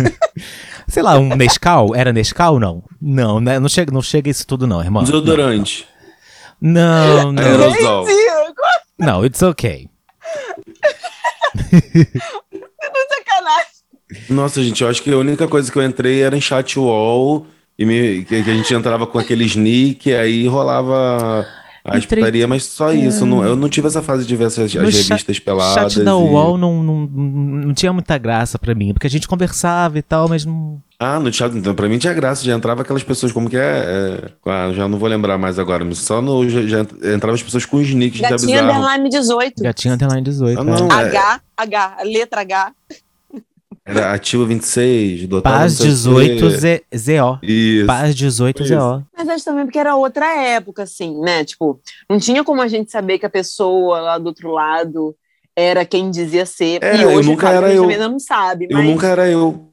Sei 0.88 1.02
lá, 1.02 1.18
um 1.18 1.36
Nescau? 1.36 1.96
Era 1.96 2.12
Nescau? 2.14 2.60
Não. 2.60 2.84
Não, 3.02 3.40
né? 3.40 3.60
não, 3.60 3.70
chega, 3.70 3.92
não 3.92 4.02
chega 4.02 4.30
isso 4.30 4.46
tudo, 4.46 4.68
não, 4.68 4.82
irmão. 4.82 5.04
Desodorante. 5.04 5.88
Não, 6.62 7.32
não. 7.32 7.44
Aerosol. 7.44 8.06
Não, 9.00 9.26
it's 9.26 9.42
ok. 9.42 9.90
Sacanagem. 13.10 13.74
Nossa, 14.30 14.62
gente, 14.64 14.84
eu 14.84 14.90
acho 14.90 15.02
que 15.02 15.12
a 15.12 15.18
única 15.18 15.48
coisa 15.48 15.72
que 15.72 15.78
eu 15.78 15.84
entrei 15.84 16.22
era 16.22 16.38
em 16.38 16.42
chat 16.42 16.78
wall 16.78 17.48
E 17.78 17.86
me- 17.86 18.24
que, 18.26 18.44
que 18.44 18.50
a 18.50 18.54
gente 18.54 18.74
entrava 18.74 19.08
com 19.08 19.18
aquele 19.18 19.46
sneak, 19.46 20.14
aí 20.14 20.48
rolava 20.48 21.48
a 21.86 21.98
Entrei- 21.98 22.22
putaria, 22.22 22.48
mas 22.48 22.64
só 22.64 22.94
isso. 22.94 23.26
Não, 23.26 23.44
eu 23.44 23.56
não 23.56 23.68
tive 23.68 23.88
essa 23.88 24.02
fase 24.02 24.26
de 24.26 24.36
ver 24.36 24.46
essas 24.46 24.66
as 24.66 24.72
cha- 24.72 24.82
revistas 24.82 25.40
peladas. 25.40 25.94
chat 25.94 26.04
da 26.04 26.12
e- 26.12 26.14
UOL 26.14 26.58
não, 26.58 26.82
não, 26.82 27.00
não 27.08 27.74
tinha 27.74 27.92
muita 27.92 28.18
graça 28.18 28.58
pra 28.58 28.74
mim, 28.74 28.94
porque 28.94 29.08
a 29.08 29.10
gente 29.10 29.28
conversava 29.28 29.98
e 30.00 30.02
tal, 30.02 30.30
mas 30.30 30.46
não. 30.46 30.82
Ah, 30.98 31.20
no 31.20 31.34
chat, 31.34 31.54
então, 31.58 31.76
pra 31.76 31.90
mim 31.90 31.98
tinha 31.98 32.14
graça, 32.14 32.46
já 32.46 32.54
entrava 32.56 32.84
aquelas 32.84 33.04
pessoas, 33.04 33.34
como 33.34 33.50
que 33.50 33.58
é? 33.58 33.62
é 33.62 34.50
ah, 34.50 34.72
já 34.74 34.88
não 34.88 34.98
vou 34.98 35.10
lembrar 35.10 35.38
mais 35.38 35.60
agora, 35.60 35.84
mas 35.84 35.98
só 35.98 36.22
no. 36.22 36.48
Já, 36.50 36.62
já 36.62 36.80
entrava 37.14 37.34
as 37.36 37.44
pessoas 37.44 37.66
com 37.66 37.82
sneaks 37.82 38.16
de 38.18 38.22
Gatinha 38.22 38.62
bizarro. 38.62 38.80
Underline 38.80 39.10
18. 39.10 39.64
Gatinha 39.64 39.94
Underline 39.96 40.22
18. 40.24 40.60
Ah, 40.62 40.64
não. 40.64 40.88
é. 40.88 40.94
H, 41.08 41.42
H, 41.58 41.96
a 42.00 42.04
letra 42.04 42.42
H. 42.42 42.72
Era 43.86 44.14
ativo 44.14 44.46
26, 44.46 45.28
do 45.28 45.42
Paz 45.42 45.78
18 45.78 46.50
Z, 46.52 46.84
ZO. 46.96 47.40
Isso. 47.44 47.86
Paz 47.86 48.16
18 48.16 48.64
Isso. 48.64 48.74
ZO. 48.74 49.04
Mas 49.18 49.28
acho 49.28 49.44
também 49.44 49.66
porque 49.66 49.78
era 49.80 49.96
outra 49.96 50.26
época, 50.42 50.84
assim, 50.84 51.20
né? 51.20 51.44
Tipo, 51.44 51.80
não 52.10 52.18
tinha 52.18 52.44
como 52.46 52.62
a 52.62 52.68
gente 52.70 52.90
saber 52.92 53.20
que 53.20 53.26
a 53.26 53.30
pessoa 53.30 54.00
lá 54.00 54.18
do 54.18 54.28
outro 54.28 54.52
lado 54.52 55.14
era 55.56 55.86
quem 55.86 56.10
dizia 56.10 56.46
ser. 56.46 56.82
É, 56.82 56.96
e 56.96 57.02
eu 57.02 57.10
hoje 57.12 57.30
nunca 57.30 57.48
sabe, 57.48 57.58
era 57.58 57.66
a 57.66 57.70
gente 57.70 57.78
eu. 57.78 57.82
também 57.84 57.96
ainda 57.98 58.10
não 58.10 58.20
sabe. 58.20 58.68
Eu 58.70 58.78
mas 58.78 58.86
nunca 58.86 59.08
era 59.08 59.30
eu. 59.30 59.70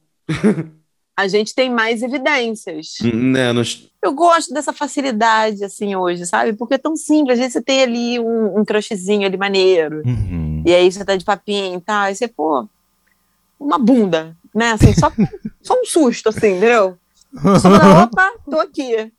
a 1.17 1.27
gente 1.29 1.55
tem 1.55 1.69
mais 1.69 2.03
evidências. 2.03 2.97
Né, 3.13 3.53
nos- 3.53 3.89
Eu 4.03 4.13
gosto 4.13 4.53
dessa 4.53 4.73
facilidade, 4.73 5.63
assim, 5.63 5.95
hoje, 5.95 6.25
sabe? 6.25 6.51
Porque 6.53 6.73
é 6.73 6.77
tão 6.77 6.97
simples. 6.97 7.33
Às 7.35 7.39
vezes 7.39 7.53
você 7.53 7.61
tem 7.61 7.81
ali 7.83 8.19
um, 8.19 8.59
um 8.59 8.65
crushzinho 8.65 9.25
ali 9.25 9.37
maneiro. 9.37 10.01
Uhum. 10.05 10.63
E 10.65 10.73
aí 10.75 10.91
você 10.91 11.05
tá 11.05 11.15
de 11.15 11.23
papinho 11.23 11.77
e 11.77 11.81
tal. 11.81 12.03
Aí 12.03 12.15
você, 12.15 12.27
pô, 12.27 12.67
uma 13.65 13.77
bunda, 13.77 14.35
né? 14.53 14.71
Assim, 14.71 14.93
só, 14.93 15.11
só 15.61 15.73
um 15.79 15.85
susto, 15.85 16.29
assim, 16.29 16.57
entendeu? 16.57 16.97
Só 17.61 17.69
pra, 17.69 18.03
opa, 18.03 18.29
tô 18.49 18.59
aqui. 18.59 19.09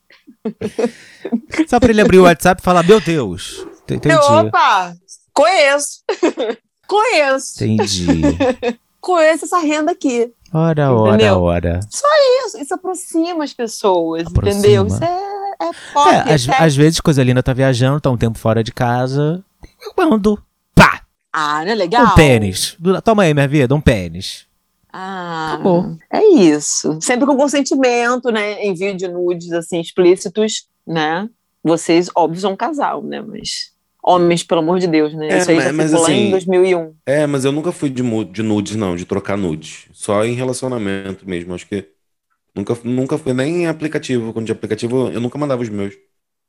Só 1.67 1.81
pra 1.81 1.89
ele 1.89 2.03
abrir 2.03 2.19
o 2.19 2.25
WhatsApp 2.25 2.61
e 2.61 2.65
falar: 2.65 2.83
Meu 2.83 3.01
Deus. 3.01 3.67
Entendi. 3.89 4.15
Opa, 4.15 4.95
conheço. 5.33 6.03
conheço. 6.87 7.65
Entendi. 7.65 8.21
Conheço 9.01 9.47
essa 9.47 9.59
renda 9.61 9.93
aqui. 9.93 10.31
Ora, 10.53 10.93
ora, 10.93 11.15
Entendeu? 11.15 11.41
ora. 11.41 11.81
Isso, 12.45 12.59
isso 12.61 12.75
aproxima 12.75 13.43
as 13.45 13.55
pessoas, 13.55 14.27
Aproxima. 14.27 14.59
entendeu? 14.59 14.87
Isso 14.87 15.03
é, 15.03 15.69
é 15.69 15.73
foda. 15.95 16.17
É, 16.31 16.35
às, 16.35 16.49
às 16.49 16.77
vezes, 16.77 17.01
coisa 17.01 17.25
linda 17.25 17.43
tá 17.43 17.55
viajando, 17.55 17.99
tá 18.01 18.11
um 18.11 18.19
tempo 18.19 18.39
fora 18.39 18.63
de 18.63 18.73
casa. 18.73 19.43
Eu 19.81 19.95
mando. 19.97 20.39
Ah, 21.33 21.65
não 21.65 21.73
é 21.73 21.75
legal? 21.75 22.13
Um 22.13 22.15
pênis. 22.15 22.77
Toma 23.05 23.23
aí, 23.23 23.33
minha 23.33 23.49
vida, 23.49 23.75
um 23.75 23.81
pênis. 23.81 24.47
Ah, 24.93 25.55
Acabou. 25.55 25.97
É 26.13 26.23
isso. 26.35 26.99
Sempre 27.01 27.25
com 27.27 27.37
consentimento, 27.37 28.31
né? 28.31 28.65
Envio 28.65 28.95
de 28.95 29.09
nudes, 29.09 29.51
assim, 29.53 29.81
explícitos, 29.81 30.67
né? 30.87 31.29
Vocês, 31.65 32.11
óbvio, 32.15 32.41
são 32.41 32.53
um 32.53 32.57
casal, 32.57 33.03
né? 33.03 33.23
Mas 33.23 33.73
homens, 34.03 34.43
pelo 34.43 34.61
amor 34.61 34.79
de 34.79 34.87
Deus, 34.87 35.15
né? 35.15 35.29
É, 35.31 35.39
Isso 35.39 35.51
aí 35.51 35.57
mas- 35.57 35.65
já 35.65 35.73
mas 35.73 35.91
ficou 35.91 36.03
lá 36.05 36.11
em 36.13 36.21
assim, 36.23 36.31
2001. 36.31 36.95
É, 37.07 37.27
mas 37.27 37.45
eu 37.45 37.53
nunca 37.53 37.73
fui 37.73 37.89
de, 37.89 38.03
de 38.27 38.43
nudes, 38.43 38.77
não, 38.77 38.95
de 38.95 39.07
trocar 39.07 39.39
nudes. 39.39 39.87
Só 39.93 40.25
em 40.25 40.35
relacionamento 40.35 41.27
mesmo. 41.27 41.55
Acho 41.55 41.67
que 41.67 41.89
nunca, 42.55 42.77
nunca 42.85 43.17
fui 43.17 43.33
nem 43.33 43.63
em 43.63 43.67
aplicativo. 43.69 44.33
Quando 44.35 44.47
de 44.47 44.53
aplicativo, 44.53 45.09
eu 45.09 45.21
nunca 45.21 45.39
mandava 45.39 45.63
os 45.63 45.69
meus. 45.71 45.95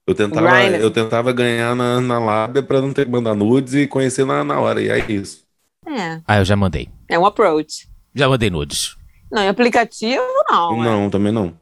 Eu 0.06 0.14
tentava, 0.14 0.64
eu 0.64 0.92
tentava 0.92 1.32
ganhar 1.32 1.76
na, 1.76 2.02
na 2.02 2.20
lábia 2.20 2.62
pra 2.62 2.82
não 2.82 2.92
ter 2.92 3.06
que 3.06 3.12
mandar 3.12 3.34
nudes 3.36 3.74
e 3.74 3.88
conhecer 3.88 4.26
na, 4.26 4.44
na 4.44 4.60
hora. 4.60 4.82
E 4.82 4.90
é 4.90 5.00
isso. 5.12 5.44
É, 5.88 6.20
Ah, 6.28 6.40
eu 6.40 6.46
já 6.46 6.56
mandei. 6.56 6.90
é 7.10 7.18
um 7.18 7.26
approach. 7.26 7.88
Já 8.14 8.28
mandei 8.28 8.50
nudes. 8.50 8.96
Não, 9.32 9.42
em 9.42 9.48
aplicativo, 9.48 10.22
não. 10.50 10.82
é. 10.82 10.86
Não, 10.86 11.10
também 11.10 11.32
não. 11.32 11.54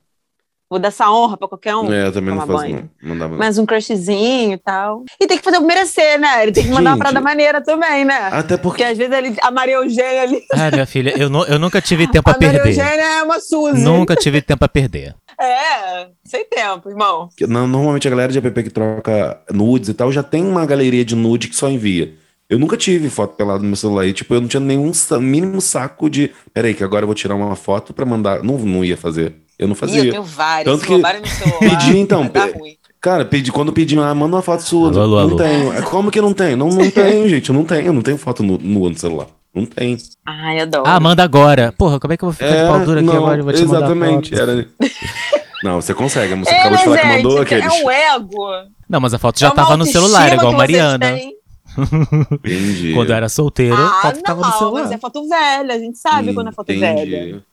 Vou 0.70 0.80
dar 0.80 0.88
essa 0.88 1.12
honra 1.12 1.36
pra 1.36 1.50
qualquer 1.50 1.76
um. 1.76 1.92
É, 1.92 2.08
eu 2.08 2.12
também 2.14 2.34
não 2.34 2.48
faço, 2.48 2.54
banho. 2.60 2.90
não. 3.04 3.16
Não. 3.16 3.30
Mas 3.38 3.58
um 3.58 3.66
crushzinho 3.66 4.54
e 4.54 4.58
tal. 4.58 5.04
E 5.20 5.28
tem 5.28 5.38
que 5.38 5.44
fazer 5.44 5.58
o 5.58 5.66
merecer, 5.68 6.18
né? 6.18 6.44
Ele 6.44 6.52
tem 6.54 6.64
que 6.64 6.70
mandar 6.70 6.92
uma 6.92 6.96
Gente. 6.96 7.00
parada 7.04 7.20
maneira 7.22 7.62
também, 7.62 8.06
né? 8.06 8.16
Até 8.32 8.56
porque. 8.56 8.82
Porque 8.82 8.84
às 8.86 8.98
vezes 8.98 9.14
ele, 9.14 9.36
a 9.42 9.52
Maria 9.52 9.76
Eugênia 9.76 10.22
ali. 10.24 10.42
Ah, 10.54 10.72
minha 10.72 10.86
filha, 10.86 11.14
eu, 11.18 11.30
nu- 11.30 11.44
eu 11.44 11.60
nunca 11.60 11.82
tive 11.82 12.08
tempo 12.12 12.30
a 12.30 12.34
a 12.34 12.38
Maria 12.40 12.62
perder. 12.62 12.70
Eugênia 12.70 13.04
é 13.20 13.22
uma 13.24 13.40
Suzy. 13.42 13.84
Nunca 13.84 14.16
tive 14.16 14.42
tempo 14.42 14.64
a 14.64 14.68
perder. 14.70 15.14
É, 15.42 16.10
sem 16.24 16.46
tempo, 16.48 16.90
irmão. 16.90 17.30
que 17.36 17.48
no- 17.48 17.66
Normalmente 17.68 18.08
a 18.08 18.12
galera 18.12 18.32
de 18.32 18.38
app 18.38 18.64
que 18.64 18.70
troca 18.70 19.40
nudes 19.52 19.90
e 19.90 19.94
tal 19.94 20.12
já 20.12 20.22
tem 20.22 20.44
uma 20.46 20.66
galeria 20.66 21.04
de 21.04 21.16
nude 21.16 21.48
que 21.48 21.56
só 21.56 21.68
envia. 21.70 22.14
Eu 22.50 22.60
nunca 22.60 22.76
tive 22.78 23.10
foto 23.10 23.36
pelada 23.36 23.60
no 23.60 23.68
meu 23.68 23.76
celular. 23.78 24.06
E, 24.06 24.12
tipo, 24.14 24.34
eu 24.34 24.42
não 24.42 24.48
tinha 24.48 24.60
nenhum 24.60 24.92
mínimo 25.22 25.62
saco 25.62 26.10
de. 26.10 26.32
Peraí, 26.54 26.74
que 26.74 26.84
agora 26.84 27.04
eu 27.04 27.08
vou 27.08 27.16
tirar 27.16 27.34
uma 27.34 27.56
foto 27.56 27.94
pra 27.94 28.06
mandar. 28.06 28.44
Não, 28.44 28.58
não 28.60 28.84
ia 28.84 28.98
fazer. 28.98 29.36
Eu 29.58 29.68
não 29.70 29.74
Ih, 29.74 29.78
eu 29.78 29.80
fazia. 29.80 30.12
tenho 30.12 30.24
vários. 30.24 30.74
Tanto 30.74 30.86
que 30.86 30.92
roubarem 30.94 31.22
no 31.22 31.28
celular, 31.28 31.60
pedi, 31.60 31.98
então, 31.98 32.28
pe- 32.28 32.40
ruim. 32.52 32.76
Cara, 33.00 33.24
pedi, 33.26 33.52
quando 33.52 33.72
pedi, 33.72 33.98
ah, 33.98 34.14
manda 34.14 34.36
uma 34.36 34.42
foto 34.42 34.62
sua. 34.64 34.90
Alô, 34.90 35.02
alô, 35.02 35.16
não 35.16 35.22
alô. 35.30 35.36
tenho. 35.38 35.74
É, 35.74 35.82
Como 35.82 36.12
que 36.12 36.20
não 36.22 36.34
tem? 36.34 36.56
Não, 36.58 36.68
não 36.70 36.90
tenho, 36.92 37.28
gente. 37.30 37.50
Eu 37.50 37.56
não 37.56 37.64
tenho. 37.64 37.86
Eu 37.88 37.94
não 37.94 38.02
tenho 38.02 38.18
foto 38.18 38.44
nua 38.44 38.90
no 38.90 38.98
celular. 38.98 39.28
Não 39.54 39.66
tem. 39.66 39.98
Ai, 40.26 40.60
adoro. 40.62 40.84
Ah, 40.88 41.00
manda 41.00 41.24
agora. 41.24 41.74
Porra, 41.78 42.00
como 42.00 42.14
é 42.14 42.18
que 42.18 42.24
eu 42.24 42.30
vou 42.30 42.34
ficar 42.34 42.50
de 42.64 42.68
pau 42.70 42.86
dura 42.86 43.00
aqui 43.02 43.08
não, 43.10 43.18
agora? 43.18 43.40
Eu 43.40 43.44
vou 43.44 43.54
te 43.54 43.62
exatamente. 43.64 44.32
mandar 44.34 44.46
foto. 44.46 44.50
Era... 44.50 44.68
Não, 45.64 45.80
você 45.80 45.94
consegue. 45.94 46.34
Você 46.36 46.50
É, 46.50 46.60
acabou 46.62 46.78
de 46.80 46.84
falar 46.86 46.98
que 46.98 47.08
gente, 47.08 47.16
mandou 47.24 47.42
aqueles. 47.42 47.66
É 47.66 47.84
o 47.86 47.92
ego. 47.92 48.48
Não, 48.90 49.00
mas 49.00 49.14
a 49.14 49.20
foto 49.20 49.40
já 49.40 49.50
É 49.50 49.52
tava 49.52 49.78
no 49.78 49.86
celular, 49.86 50.34
igual 50.34 50.40
que 50.40 50.58
vocês 50.58 50.58
Mariana. 50.58 51.20
Entendi. 52.44 52.94
Quando 52.96 53.10
eu 53.12 53.16
era 53.16 53.30
solteiro, 53.30 53.76
a 53.76 53.86
Ah, 54.00 54.02
foto 54.02 54.22
tava 54.24 54.42
no 54.42 54.48
não, 54.48 54.58
celular. 54.58 54.82
mas 54.84 54.92
é 54.92 54.98
foto 54.98 55.28
velha. 55.30 55.74
A 55.76 55.78
gente 55.80 55.98
sabe 56.00 56.34
quando 56.34 56.48
é 56.48 56.52
foto 56.52 56.72
Entendi. 56.72 57.12
velha. 57.12 57.44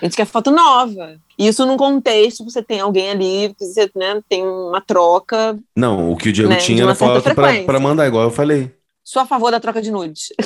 A 0.00 0.04
gente 0.06 0.16
quer 0.16 0.24
foto 0.24 0.50
nova. 0.50 1.16
Isso 1.38 1.66
num 1.66 1.76
contexto, 1.76 2.44
você 2.44 2.62
tem 2.62 2.80
alguém 2.80 3.10
ali, 3.10 3.54
que 3.58 3.66
você 3.66 3.90
né, 3.94 4.20
tem 4.28 4.42
uma 4.42 4.80
troca. 4.80 5.58
Não, 5.76 6.10
o 6.12 6.16
que 6.16 6.30
o 6.30 6.32
Diego 6.32 6.48
Né, 6.48 6.56
tinha 6.56 6.82
era 6.84 6.94
foto 6.94 7.22
pra, 7.34 7.62
pra 7.62 7.80
mandar, 7.80 8.06
igual 8.06 8.24
eu 8.24 8.30
falei. 8.30 8.72
Sou 9.04 9.20
a 9.20 9.26
favor 9.26 9.50
da 9.50 9.60
troca 9.60 9.82
de 9.82 9.90
nudes. 9.90 10.28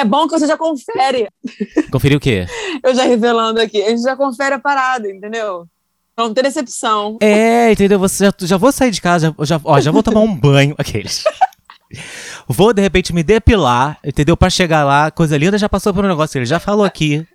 é 0.00 0.04
bom 0.04 0.26
que 0.26 0.38
você 0.38 0.46
já 0.46 0.56
confere. 0.56 1.28
Conferiu 1.90 2.18
o 2.18 2.20
quê? 2.20 2.46
Eu 2.82 2.94
já 2.94 3.04
revelando 3.04 3.60
aqui. 3.60 3.82
A 3.82 3.90
gente 3.90 4.02
já 4.02 4.16
confere 4.16 4.54
a 4.54 4.58
parada, 4.58 5.08
entendeu? 5.10 5.66
Pra 6.14 6.24
não 6.26 6.34
ter 6.34 6.42
decepção. 6.42 7.18
É, 7.20 7.72
entendeu? 7.72 7.98
Você 7.98 8.26
já, 8.26 8.32
já 8.40 8.56
vou 8.56 8.72
sair 8.72 8.90
de 8.90 9.00
casa, 9.00 9.34
já, 9.38 9.44
já, 9.44 9.60
ó, 9.64 9.80
já 9.80 9.90
vou 9.90 10.02
tomar 10.02 10.20
um 10.20 10.34
banho. 10.34 10.74
Aqueles. 10.78 11.24
Vou, 12.46 12.72
de 12.72 12.82
repente, 12.82 13.12
me 13.12 13.22
depilar, 13.22 13.98
entendeu? 14.04 14.36
Pra 14.36 14.50
chegar 14.50 14.84
lá, 14.84 15.10
coisa 15.10 15.36
linda 15.36 15.58
já 15.58 15.68
passou 15.68 15.92
por 15.94 16.04
um 16.04 16.08
negócio. 16.08 16.38
Ele 16.38 16.46
já 16.46 16.58
falou 16.60 16.84
aqui. 16.84 17.26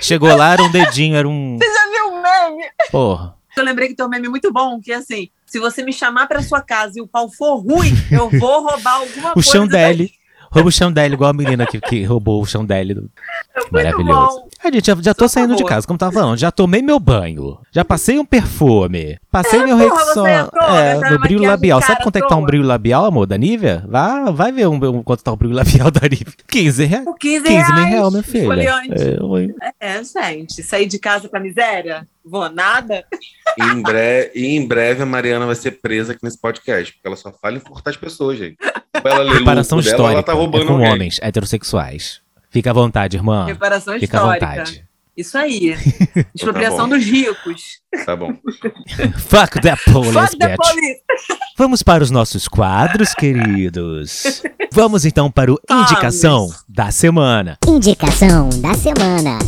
Chegou 0.00 0.34
lá, 0.34 0.52
era 0.52 0.62
um 0.62 0.70
dedinho, 0.70 1.16
era 1.16 1.28
um. 1.28 1.58
Você 1.62 1.72
já 1.72 1.88
viu 1.90 2.08
o 2.18 2.22
meme? 2.22 2.64
Porra. 2.90 3.34
Eu 3.56 3.62
lembrei 3.62 3.88
que 3.88 3.94
tem 3.94 4.04
um 4.04 4.08
meme 4.08 4.28
muito 4.28 4.52
bom, 4.52 4.80
que 4.80 4.92
é 4.92 4.96
assim: 4.96 5.28
se 5.46 5.60
você 5.60 5.84
me 5.84 5.92
chamar 5.92 6.26
pra 6.26 6.42
sua 6.42 6.60
casa 6.60 6.94
e 6.96 7.00
o 7.00 7.06
pau 7.06 7.30
for 7.30 7.58
ruim, 7.58 7.92
eu 8.10 8.28
vou 8.28 8.66
roubar 8.68 8.94
alguma 8.94 9.30
O 9.30 9.34
coisa. 9.34 9.48
chão 9.50 9.66
dele. 9.68 10.12
Rouba 10.54 10.68
o 10.68 10.72
chão 10.72 10.92
dele, 10.92 11.14
igual 11.14 11.30
a 11.30 11.32
menina 11.32 11.66
que, 11.66 11.80
que 11.80 12.04
roubou 12.04 12.40
o 12.40 12.46
chão 12.46 12.64
dele. 12.64 12.96
Maravilhoso. 13.72 14.40
bom. 14.40 14.48
A 14.62 14.70
gente 14.70 14.86
já, 14.86 14.94
já 15.00 15.12
tô 15.12 15.28
saindo 15.28 15.50
de 15.56 15.62
favor. 15.62 15.68
casa, 15.68 15.86
como 15.86 15.98
tava 15.98 16.12
falando. 16.12 16.38
Já 16.38 16.50
tomei 16.52 16.80
meu 16.80 17.00
banho. 17.00 17.58
Já 17.72 17.84
passei 17.84 18.18
um 18.18 18.24
perfume. 18.24 19.18
Passei 19.30 19.64
meu 19.64 19.78
É, 19.78 19.88
porra, 19.88 20.04
Rexona. 20.04 20.50
É, 20.62 20.90
essa 20.92 21.10
no 21.10 21.18
brilho 21.18 21.42
labial. 21.42 21.82
Sabe 21.82 22.02
quanto 22.02 22.16
é 22.16 22.20
que 22.22 22.28
tá 22.28 22.36
um 22.36 22.44
brilho 22.44 22.64
labial, 22.64 23.04
amor, 23.04 23.26
da 23.26 23.36
Nivea? 23.36 23.84
Vá, 23.88 24.30
vai 24.30 24.52
ver 24.52 24.68
um, 24.68 24.76
um- 24.76 25.02
quanto 25.02 25.24
tá 25.24 25.32
o 25.32 25.36
brilho 25.36 25.54
labial 25.56 25.90
da 25.90 26.02
Nivea. 26.08 26.32
15 26.46 26.84
reais. 26.84 27.04
Por 27.04 27.18
15 27.18 27.44
15 27.44 27.52
reais. 27.52 27.74
mil 27.74 27.84
reais, 27.84 28.10
minha 28.12 28.22
filha. 28.22 28.70
É, 28.92 29.22
oi. 29.22 29.54
É, 29.80 30.00
gente, 30.04 30.62
sair 30.62 30.86
de 30.86 30.98
casa 30.98 31.28
pra 31.28 31.40
miséria? 31.40 32.06
Vou 32.24 32.48
nada? 32.48 33.04
E 33.58 33.62
em, 33.64 33.82
bre... 33.82 34.30
e 34.34 34.56
em 34.56 34.66
breve 34.66 35.02
a 35.02 35.06
Mariana 35.06 35.44
vai 35.46 35.54
ser 35.56 35.72
presa 35.72 36.12
aqui 36.12 36.24
nesse 36.24 36.40
podcast, 36.40 36.94
porque 36.94 37.06
ela 37.06 37.16
só 37.16 37.30
fala 37.32 37.56
em 37.56 37.60
cortar 37.60 37.90
as 37.90 37.96
pessoas, 37.96 38.38
gente. 38.38 38.56
Ela 39.04 39.22
ler 39.24 39.38
Comparação 39.38 39.78
lucro 39.78 39.90
dela, 39.90 40.02
histórica. 40.02 40.12
ela 40.18 40.22
tá 40.22 40.32
roubando 40.32 40.64
é 40.64 40.66
com 40.66 40.72
alguém. 40.74 40.92
homens 40.92 41.18
heterossexuais. 41.22 42.20
Fica 42.50 42.70
à 42.70 42.72
vontade, 42.72 43.16
irmã. 43.16 43.46
Reparação 43.46 43.98
Fica 43.98 44.18
à 44.18 44.20
histórica. 44.36 44.46
vontade. 44.56 44.84
Isso 45.16 45.38
aí. 45.38 45.76
Expropriação 46.34 46.88
bom. 46.88 46.96
dos 46.96 47.04
ricos. 47.04 47.80
Tá 48.04 48.16
bom. 48.16 48.32
Fuck 49.18 49.60
that 49.60 49.80
police, 49.92 50.12
Fuck 50.12 50.38
the 50.38 50.56
police. 50.56 51.00
Vamos 51.56 51.82
para 51.84 52.02
os 52.02 52.10
nossos 52.10 52.48
quadros, 52.48 53.14
queridos. 53.14 54.42
Vamos 54.72 55.04
então 55.04 55.30
para 55.30 55.52
o 55.52 55.60
Vamos. 55.68 55.90
Indicação 55.92 56.52
da 56.68 56.90
Semana. 56.90 57.58
Indicação 57.66 58.48
da 58.60 58.74
semana. 58.74 59.38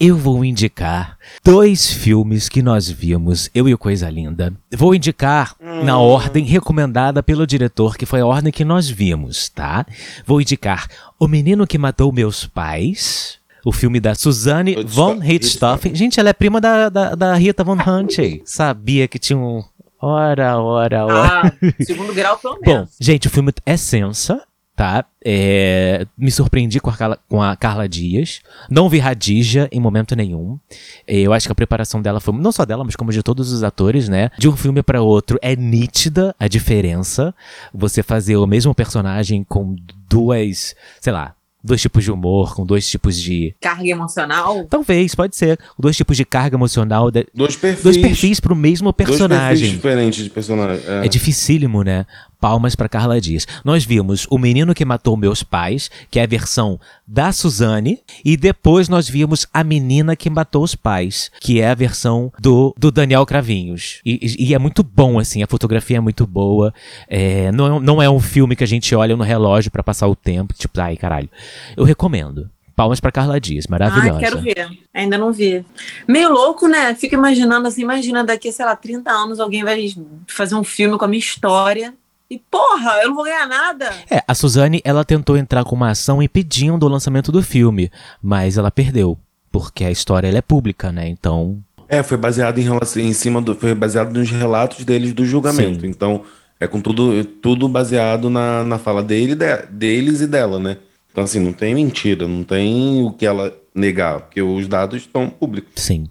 Eu 0.00 0.16
vou 0.16 0.42
indicar 0.42 1.18
dois 1.44 1.92
filmes 1.92 2.48
que 2.48 2.62
nós 2.62 2.88
vimos, 2.90 3.50
eu 3.54 3.68
e 3.68 3.74
o 3.74 3.78
Coisa 3.78 4.08
Linda. 4.08 4.52
Vou 4.72 4.94
indicar 4.94 5.54
na 5.84 5.98
ordem 5.98 6.44
recomendada 6.44 7.22
pelo 7.22 7.46
diretor, 7.46 7.96
que 7.96 8.06
foi 8.06 8.20
a 8.20 8.26
ordem 8.26 8.52
que 8.52 8.64
nós 8.64 8.88
vimos, 8.88 9.48
tá? 9.48 9.86
Vou 10.26 10.40
indicar 10.40 10.86
O 11.18 11.26
Menino 11.26 11.66
que 11.66 11.78
Matou 11.78 12.12
Meus 12.12 12.46
Pais, 12.46 13.38
o 13.64 13.72
filme 13.72 14.00
da 14.00 14.14
Suzanne 14.14 14.84
von 14.84 15.18
Richthofen. 15.18 15.94
Gente, 15.94 16.18
ela 16.20 16.30
é 16.30 16.34
prima 16.34 16.60
da, 16.60 16.88
da, 16.88 17.14
da 17.14 17.34
Rita 17.34 17.64
von 17.64 17.76
Hunt. 17.76 18.16
Sabia 18.44 19.08
que 19.08 19.18
tinha 19.18 19.38
um... 19.38 19.62
Ora, 20.02 20.58
ora, 20.58 21.04
ora. 21.04 21.42
Ah, 21.46 21.52
segundo 21.82 22.14
grau, 22.14 22.38
pelo 22.38 22.58
Bom, 22.64 22.86
gente, 22.98 23.26
o 23.26 23.30
filme 23.30 23.52
é 23.66 23.76
sensa, 23.76 24.42
tá? 24.80 25.04
É, 25.22 26.06
me 26.16 26.30
surpreendi 26.30 26.80
com 26.80 26.88
a, 26.88 26.96
Carla, 26.96 27.18
com 27.28 27.42
a 27.42 27.54
Carla 27.54 27.86
Dias. 27.86 28.40
Não 28.70 28.88
vi 28.88 28.98
Radija 28.98 29.68
em 29.70 29.78
momento 29.78 30.16
nenhum. 30.16 30.58
É, 31.06 31.18
eu 31.18 31.34
acho 31.34 31.46
que 31.46 31.52
a 31.52 31.54
preparação 31.54 32.00
dela 32.00 32.18
foi, 32.18 32.32
não 32.34 32.50
só 32.50 32.64
dela, 32.64 32.82
mas 32.82 32.96
como 32.96 33.12
de 33.12 33.22
todos 33.22 33.52
os 33.52 33.62
atores, 33.62 34.08
né? 34.08 34.30
De 34.38 34.48
um 34.48 34.56
filme 34.56 34.82
para 34.82 35.02
outro 35.02 35.38
é 35.42 35.54
nítida 35.54 36.34
a 36.38 36.48
diferença. 36.48 37.34
Você 37.74 38.02
fazer 38.02 38.38
o 38.38 38.46
mesmo 38.46 38.74
personagem 38.74 39.44
com 39.44 39.76
duas, 40.08 40.74
sei 40.98 41.12
lá, 41.12 41.34
dois 41.62 41.80
tipos 41.80 42.02
de 42.02 42.10
humor, 42.10 42.54
com 42.54 42.64
dois 42.64 42.88
tipos 42.88 43.20
de. 43.20 43.54
Carga 43.60 43.86
emocional? 43.86 44.64
Talvez, 44.64 45.14
pode 45.14 45.36
ser. 45.36 45.58
Dois 45.78 45.96
tipos 45.96 46.16
de 46.16 46.24
carga 46.24 46.56
emocional. 46.56 47.10
De... 47.10 47.26
Dois 47.34 47.56
perfis. 47.56 47.84
Dois 47.84 47.96
perfis 47.96 48.40
pro 48.40 48.56
mesmo 48.56 48.86
Dois 48.86 48.96
perfis 48.96 49.16
personagem. 49.18 49.70
diferentes 49.72 50.24
de 50.24 50.30
personagem. 50.30 50.82
É. 50.86 51.06
É 51.06 51.08
dificílimo, 51.08 51.82
né? 51.82 52.06
Palmas 52.40 52.74
pra 52.74 52.88
Carla 52.88 53.20
Dias. 53.20 53.46
Nós 53.64 53.84
vimos 53.84 54.26
O 54.30 54.38
Menino 54.38 54.74
que 54.74 54.84
Matou 54.84 55.16
Meus 55.16 55.42
Pais, 55.42 55.90
que 56.10 56.18
é 56.18 56.22
a 56.22 56.26
versão 56.26 56.80
da 57.06 57.32
Suzane, 57.32 58.00
e 58.24 58.36
depois 58.36 58.88
nós 58.88 59.08
vimos 59.08 59.46
A 59.52 59.62
Menina 59.62 60.16
que 60.16 60.30
Matou 60.30 60.62
os 60.62 60.74
Pais, 60.74 61.30
que 61.40 61.60
é 61.60 61.68
a 61.70 61.74
versão 61.74 62.32
do, 62.40 62.74
do 62.78 62.90
Daniel 62.90 63.26
Cravinhos. 63.26 64.00
E, 64.04 64.36
e- 64.48 64.54
é 64.54 64.58
muito 64.58 64.82
bom, 64.82 65.18
assim, 65.18 65.42
a 65.42 65.46
fotografia 65.46 65.98
é 65.98 66.00
muito 66.00 66.26
boa. 66.26 66.72
É, 67.08 67.52
não, 67.52 67.78
não 67.78 68.00
é 68.02 68.08
um 68.08 68.20
filme 68.20 68.56
que 68.56 68.64
a 68.64 68.66
gente 68.66 68.94
olha 68.94 69.16
no 69.16 69.22
relógio 69.24 69.70
pra 69.70 69.82
passar 69.82 70.08
o 70.08 70.16
tempo, 70.16 70.54
tipo, 70.54 70.80
ai 70.80 70.96
caralho. 70.96 71.28
Eu 71.76 71.84
recomendo. 71.84 72.48
Palmas 72.76 72.98
pra 72.98 73.12
Carla 73.12 73.38
Dias, 73.38 73.66
maravilhosa. 73.66 74.14
Ai, 74.14 74.20
quero 74.20 74.40
ver. 74.40 74.70
Ainda 74.94 75.18
não 75.18 75.30
vi. 75.32 75.62
Meio 76.08 76.32
louco, 76.32 76.66
né? 76.66 76.94
Fico 76.94 77.14
imaginando 77.14 77.68
assim, 77.68 77.82
imagina 77.82 78.24
daqui, 78.24 78.50
sei 78.50 78.64
lá, 78.64 78.74
30 78.74 79.10
anos 79.10 79.38
alguém 79.38 79.62
vai 79.62 79.92
fazer 80.26 80.54
um 80.54 80.64
filme 80.64 80.96
com 80.96 81.04
a 81.04 81.08
minha 81.08 81.18
história. 81.18 81.92
E 82.30 82.38
porra, 82.50 82.98
eu 83.02 83.08
não 83.08 83.14
vou 83.16 83.24
ganhar 83.24 83.46
nada. 83.48 83.92
É, 84.08 84.22
a 84.26 84.34
Suzane, 84.34 84.80
ela 84.84 85.04
tentou 85.04 85.36
entrar 85.36 85.64
com 85.64 85.74
uma 85.74 85.90
ação 85.90 86.22
impedindo 86.22 86.86
o 86.86 86.88
lançamento 86.88 87.32
do 87.32 87.42
filme, 87.42 87.90
mas 88.22 88.56
ela 88.56 88.70
perdeu, 88.70 89.18
porque 89.50 89.84
a 89.84 89.90
história 89.90 90.28
ela 90.28 90.38
é 90.38 90.42
pública, 90.42 90.92
né? 90.92 91.08
Então, 91.08 91.58
É, 91.88 92.02
foi 92.04 92.16
baseado 92.16 92.58
em 92.58 92.62
relação 92.62 93.02
em 93.02 93.12
cima 93.12 93.40
do, 93.42 93.54
foi 93.56 93.74
baseado 93.74 94.12
nos 94.16 94.30
relatos 94.30 94.84
deles 94.84 95.12
do 95.12 95.24
julgamento. 95.26 95.80
Sim. 95.80 95.88
Então, 95.88 96.22
é 96.60 96.68
com 96.68 96.80
tudo, 96.80 97.24
tudo 97.24 97.68
baseado 97.68 98.30
na, 98.30 98.62
na 98.62 98.78
fala 98.78 99.02
dele, 99.02 99.34
de- 99.34 99.66
deles 99.68 100.20
e 100.20 100.26
dela, 100.28 100.60
né? 100.60 100.76
Então, 101.10 101.24
assim, 101.24 101.40
não 101.40 101.52
tem 101.52 101.74
mentira, 101.74 102.28
não 102.28 102.44
tem 102.44 103.02
o 103.02 103.10
que 103.12 103.26
ela 103.26 103.52
negar, 103.74 104.20
porque 104.20 104.40
os 104.40 104.68
dados 104.68 105.02
estão 105.02 105.28
públicos. 105.28 105.72
sim. 105.82 106.06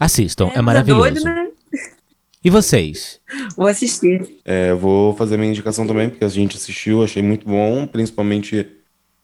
Assistam, 0.00 0.46
é, 0.48 0.56
mas 0.56 0.64
maravilhoso. 0.64 1.00
doido, 1.02 1.24
né? 1.24 1.48
E 2.44 2.50
vocês? 2.50 3.20
Vou 3.56 3.66
assistir. 3.66 4.38
É, 4.44 4.70
eu 4.70 4.78
vou 4.78 5.14
fazer 5.16 5.36
minha 5.36 5.50
indicação 5.50 5.86
também, 5.86 6.10
porque 6.10 6.24
a 6.24 6.28
gente 6.28 6.56
assistiu, 6.56 7.02
achei 7.04 7.22
muito 7.22 7.46
bom, 7.46 7.86
principalmente 7.86 8.66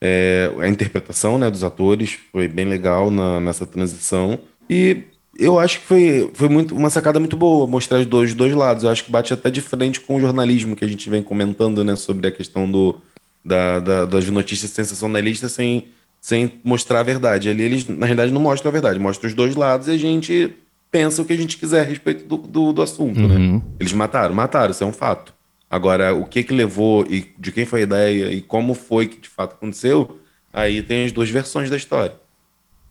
é, 0.01 0.51
a 0.61 0.69
interpretação 0.69 1.37
né, 1.39 1.51
dos 1.51 1.65
atores, 1.65 2.17
foi 2.31 2.47
bem 2.47 2.67
legal 2.67 3.11
na- 3.11 3.41
nessa 3.41 3.67
transição. 3.67 4.39
E 4.71 5.03
eu 5.37 5.59
acho 5.59 5.81
que 5.81 5.87
foi, 5.87 6.31
foi 6.35 6.49
muito, 6.49 6.75
uma 6.77 6.91
sacada 6.91 7.19
muito 7.19 7.37
boa 7.37 7.67
mostrar 7.67 7.99
os 7.99 8.07
dois, 8.07 8.31
os 8.31 8.37
dois 8.37 8.55
lados. 8.55 8.85
Eu 8.85 8.91
acho 8.91 9.05
que 9.05 9.11
bate 9.11 9.33
até 9.35 9.51
de 9.51 9.61
frente 9.61 10.01
com 10.01 10.17
o 10.17 10.21
jornalismo 10.21 10.77
que 10.77 10.85
a 10.85 10.89
gente 10.89 11.11
vem 11.11 11.23
comentando 11.23 11.83
né, 11.83 11.97
sobre 11.97 12.29
a 12.29 12.31
questão 12.33 12.71
do, 12.71 13.01
da, 13.45 13.81
da- 13.81 14.05
das 14.05 14.29
notícias 14.31 14.71
sensacionalistas 14.71 15.51
sem, 15.51 15.89
sem 16.21 16.53
mostrar 16.63 17.01
a 17.01 17.03
verdade. 17.03 17.49
Ali 17.49 17.65
eles, 17.65 17.89
na 17.89 18.07
realidade, 18.07 18.31
não 18.33 18.41
mostram 18.41 18.69
a 18.69 18.73
verdade, 18.73 19.01
mostram 19.01 19.29
os 19.29 19.35
dois 19.35 19.57
lados 19.57 19.89
e 19.89 19.91
a 19.91 19.99
gente 19.99 20.53
pensa 20.91 21.23
o 21.23 21.25
que 21.25 21.33
a 21.33 21.37
gente 21.37 21.57
quiser 21.57 21.81
a 21.81 21.85
respeito 21.85 22.25
do, 22.27 22.37
do, 22.37 22.73
do 22.73 22.83
assunto. 22.83 23.21
Né? 23.21 23.37
Uhum. 23.37 23.63
Eles 23.79 23.93
mataram, 23.93 24.35
mataram, 24.35 24.71
isso 24.71 24.83
é 24.85 24.87
um 24.87 24.93
fato. 24.93 25.35
Agora, 25.71 26.15
o 26.15 26.25
que 26.25 26.43
que 26.43 26.55
levou 26.55 27.05
e 27.09 27.33
de 27.39 27.53
quem 27.53 27.67
foi 27.67 27.81
a 27.81 27.83
ideia 27.85 28.33
e 28.33 28.41
como 28.41 28.75
foi 28.75 29.07
que 29.07 29.21
de 29.21 29.29
fato 29.29 29.53
aconteceu, 29.53 30.19
aí 30.53 30.83
tem 30.83 31.05
as 31.05 31.13
duas 31.13 31.29
versões 31.29 31.69
da 31.69 31.77
história. 31.77 32.15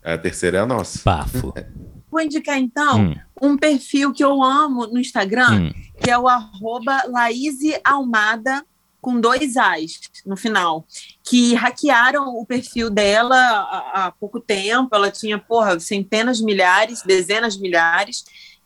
A 0.03 0.17
terceira 0.17 0.59
é 0.59 0.61
a 0.61 0.65
nossa. 0.65 0.99
Bafo. 1.03 1.53
Vou 2.09 2.21
indicar, 2.21 2.57
então, 2.57 3.01
Hum. 3.01 3.15
um 3.41 3.57
perfil 3.57 4.13
que 4.13 4.23
eu 4.23 4.41
amo 4.41 4.87
no 4.87 4.99
Instagram, 4.99 5.63
Hum. 5.63 5.71
que 6.01 6.09
é 6.09 6.17
o 6.17 6.27
arroba 6.27 7.03
Laíse 7.07 7.79
Almada, 7.83 8.63
com 9.01 9.19
dois 9.19 9.57
As 9.57 9.99
no 10.25 10.35
final, 10.37 10.85
que 11.29 11.53
hackearam 11.55 12.27
o 12.37 12.45
perfil 12.45 12.89
dela 12.89 13.35
há, 13.35 14.05
há 14.05 14.11
pouco 14.11 14.39
tempo. 14.39 14.95
Ela 14.95 15.11
tinha, 15.11 15.37
porra, 15.37 15.79
centenas 15.79 16.37
de 16.37 16.45
milhares, 16.45 17.01
dezenas 17.03 17.55
de 17.55 17.61
milhares 17.61 18.23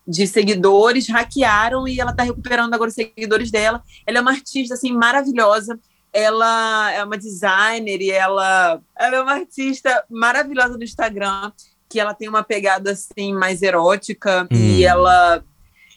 de 0.08 0.26
seguidores, 0.28 1.08
hackearam 1.08 1.88
e 1.88 2.00
ela 2.00 2.14
tá 2.14 2.24
recuperando 2.24 2.74
agora 2.74 2.90
os 2.90 2.96
seguidores 2.96 3.52
dela. 3.52 3.82
Ela 4.06 4.18
é 4.18 4.22
uma 4.22 4.32
artista, 4.32 4.74
assim, 4.74 4.92
maravilhosa. 4.92 5.80
Ela 6.12 6.92
é 6.92 7.04
uma 7.04 7.18
designer 7.18 8.02
e 8.02 8.12
ela, 8.12 8.82
ela 8.98 9.16
é 9.16 9.22
uma 9.22 9.34
artista 9.34 10.04
maravilhosa 10.10 10.78
no 10.78 10.84
Instagram, 10.84 11.52
que 11.88 12.00
ela 12.00 12.14
tem 12.14 12.28
uma 12.28 12.44
pegada, 12.44 12.92
assim, 12.92 13.34
mais 13.34 13.62
erótica 13.62 14.48
e 14.52 14.84
Hum. 14.84 14.90
ela 14.90 15.44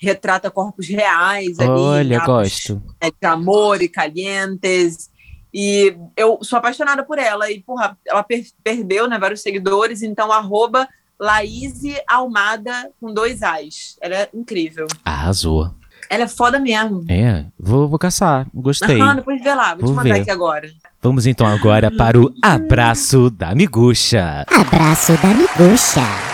retrata 0.01 0.51
corpos 0.51 0.87
reais 0.89 1.59
ali. 1.59 1.71
Olha, 1.71 2.19
atos 2.19 2.27
gosto. 2.27 2.83
é, 3.01 3.11
de 3.11 3.27
amor 3.27 3.83
e 3.83 3.89
calientes. 3.89 5.11
E 5.55 5.97
eu 6.17 6.41
sou 6.43 6.59
apaixonada 6.59 7.05
por 7.05 7.17
ela. 7.19 7.49
E, 7.51 7.61
porra, 7.63 7.97
ela 8.07 8.25
per- 8.25 8.45
perdeu 8.65 9.09
né, 9.09 9.19
vários 9.19 9.41
seguidores, 9.41 10.03
então 10.03 10.33
arroba 10.33 10.89
Laíse 11.19 11.97
Almada 12.09 12.91
com 13.01 13.15
dois 13.15 13.41
As. 13.43 13.97
Ela 14.01 14.15
é 14.17 14.29
incrível. 14.35 14.87
Arrasou. 15.05 15.73
Ela 16.11 16.25
é 16.25 16.29
foda 16.29 16.59
mesmo. 16.59 17.05
É, 17.09 17.47
vou, 17.59 17.89
vou 17.89 17.99
caçar. 17.99 18.47
Gostei. 18.53 19.01
Aham, 19.01 19.17
depois 19.17 19.41
vê 19.43 19.55
lá, 19.55 19.75
vou, 19.75 19.85
Vou 19.87 19.91
te 19.93 19.97
mandar 19.97 20.15
ver. 20.15 20.21
aqui 20.23 20.31
agora. 20.31 20.69
Vamos 21.01 21.25
então 21.27 21.47
agora 21.47 21.91
para 21.91 22.21
o 22.21 22.35
abraço 22.43 23.31
da 23.31 23.55
miguxa. 23.55 24.45
Abraço 24.49 25.13
da 25.23 25.29
miguxa. 25.29 26.34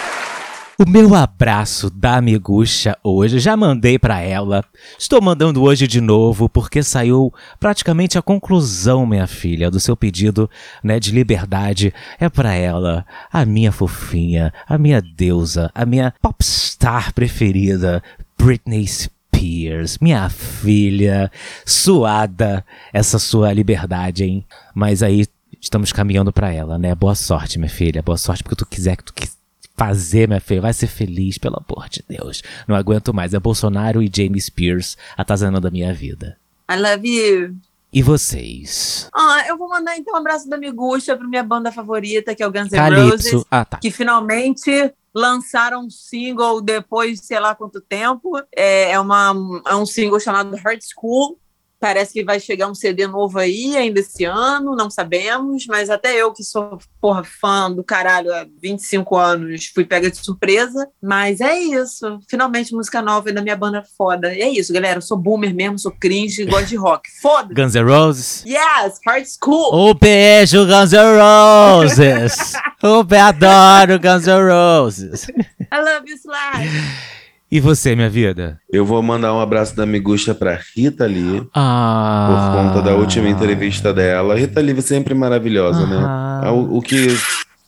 O 0.82 0.88
meu 0.88 1.14
abraço 1.14 1.90
da 1.90 2.22
miguxa 2.22 2.96
hoje, 3.04 3.38
já 3.38 3.54
mandei 3.54 3.98
pra 3.98 4.22
ela. 4.22 4.64
Estou 4.98 5.20
mandando 5.20 5.62
hoje 5.62 5.86
de 5.86 6.00
novo 6.00 6.48
porque 6.48 6.82
saiu 6.82 7.30
praticamente 7.58 8.16
a 8.16 8.22
conclusão, 8.22 9.04
minha 9.04 9.26
filha, 9.26 9.70
do 9.70 9.78
seu 9.78 9.94
pedido, 9.94 10.48
né, 10.82 10.98
de 10.98 11.10
liberdade. 11.10 11.92
É 12.18 12.30
pra 12.30 12.54
ela, 12.54 13.04
a 13.30 13.44
minha 13.44 13.70
fofinha, 13.70 14.54
a 14.66 14.78
minha 14.78 15.02
deusa, 15.02 15.70
a 15.74 15.84
minha 15.84 16.14
popstar 16.22 17.12
preferida, 17.12 18.02
Britney 18.38 18.86
Spears, 18.88 19.98
minha 20.00 20.30
filha, 20.30 21.30
suada 21.66 22.64
essa 22.90 23.18
sua 23.18 23.52
liberdade, 23.52 24.24
hein? 24.24 24.46
Mas 24.74 25.02
aí 25.02 25.26
estamos 25.60 25.92
caminhando 25.92 26.32
pra 26.32 26.50
ela, 26.50 26.78
né? 26.78 26.94
Boa 26.94 27.14
sorte, 27.14 27.58
minha 27.58 27.68
filha, 27.68 28.02
boa 28.02 28.16
sorte 28.16 28.42
porque 28.42 28.56
tu 28.56 28.64
quiser 28.64 28.96
que 28.96 29.04
tu 29.04 29.12
quiser 29.12 29.39
fazer, 29.80 30.28
minha 30.28 30.40
filha. 30.40 30.60
Vai 30.60 30.74
ser 30.74 30.88
feliz, 30.88 31.38
pelo 31.38 31.56
amor 31.56 31.88
de 31.88 32.04
Deus. 32.06 32.42
Não 32.68 32.76
aguento 32.76 33.14
mais. 33.14 33.32
É 33.32 33.40
Bolsonaro 33.40 34.02
e 34.02 34.10
Jamie 34.14 34.38
Spears 34.38 34.98
atazanando 35.16 35.66
a 35.66 35.70
minha 35.70 35.94
vida. 35.94 36.36
I 36.70 36.76
love 36.76 37.08
you. 37.08 37.56
E 37.90 38.02
vocês? 38.02 39.08
Ah, 39.12 39.42
eu 39.48 39.56
vou 39.56 39.70
mandar 39.70 39.96
então 39.96 40.12
um 40.12 40.18
abraço 40.18 40.48
da 40.50 40.58
Miguxa 40.58 41.16
pra 41.16 41.26
minha 41.26 41.42
banda 41.42 41.72
favorita, 41.72 42.34
que 42.34 42.42
é 42.42 42.46
o 42.46 42.52
Guns 42.52 42.70
N' 42.70 43.08
Roses. 43.08 43.44
Ah, 43.50 43.64
tá. 43.64 43.78
que 43.78 43.90
finalmente 43.90 44.92
lançaram 45.14 45.86
um 45.86 45.90
single 45.90 46.60
depois 46.60 47.18
de 47.18 47.26
sei 47.26 47.40
lá 47.40 47.54
quanto 47.54 47.80
tempo. 47.80 48.38
É, 48.54 48.92
é, 48.92 49.00
uma, 49.00 49.34
é 49.66 49.74
um 49.74 49.86
single 49.86 50.20
chamado 50.20 50.54
Hard 50.56 50.80
School. 50.82 51.39
Parece 51.80 52.12
que 52.12 52.22
vai 52.22 52.38
chegar 52.38 52.68
um 52.68 52.74
CD 52.74 53.06
novo 53.06 53.38
aí 53.38 53.74
ainda 53.74 54.00
esse 54.00 54.24
ano, 54.24 54.76
não 54.76 54.90
sabemos, 54.90 55.66
mas 55.66 55.88
até 55.88 56.14
eu 56.14 56.30
que 56.30 56.44
sou, 56.44 56.78
porra, 57.00 57.24
fã 57.24 57.72
do 57.72 57.82
caralho 57.82 58.32
há 58.34 58.46
25 58.62 59.16
anos, 59.16 59.70
fui 59.74 59.86
pega 59.86 60.10
de 60.10 60.18
surpresa. 60.18 60.86
Mas 61.02 61.40
é 61.40 61.58
isso. 61.58 62.20
Finalmente 62.28 62.74
música 62.74 63.00
nova 63.00 63.32
da 63.32 63.40
minha 63.40 63.56
banda 63.56 63.82
foda. 63.96 64.34
E 64.34 64.42
é 64.42 64.48
isso, 64.50 64.74
galera. 64.74 64.98
Eu 64.98 65.02
sou 65.02 65.16
boomer 65.16 65.54
mesmo, 65.54 65.78
sou 65.78 65.90
cringe, 65.90 66.44
gosto 66.46 66.68
de 66.68 66.76
rock. 66.76 67.08
Foda! 67.22 67.54
Guns 67.54 67.74
N' 67.74 67.84
Roses. 67.84 68.44
Yes, 68.44 69.00
Hard 69.06 69.26
School! 69.26 69.72
O 69.72 69.94
beijo, 69.94 70.66
Guns 70.66 70.92
N' 70.92 71.18
Roses. 71.18 72.52
o 72.82 73.00
adoro 73.14 73.98
Guns 73.98 74.26
N' 74.26 74.48
Roses. 74.48 75.26
I 75.72 75.80
love 75.80 76.04
you, 76.06 76.16
Sly! 76.16 77.18
E 77.50 77.58
você, 77.58 77.96
minha 77.96 78.08
vida? 78.08 78.60
Eu 78.72 78.84
vou 78.86 79.02
mandar 79.02 79.34
um 79.34 79.40
abraço 79.40 79.74
da 79.74 79.84
Miguxa 79.84 80.34
pra 80.34 80.58
Rita 80.76 81.04
Lee, 81.06 81.40
por 81.40 81.50
Ah. 81.54 82.52
conta 82.54 82.80
da 82.82 82.94
última 82.94 83.28
entrevista 83.28 83.92
dela. 83.92 84.38
Rita 84.38 84.60
Lee 84.60 84.80
sempre 84.80 85.14
maravilhosa, 85.14 85.84
né? 85.84 85.96
Ah. 86.06 86.52
O, 86.52 86.78
o 86.78 86.82
que 86.82 87.08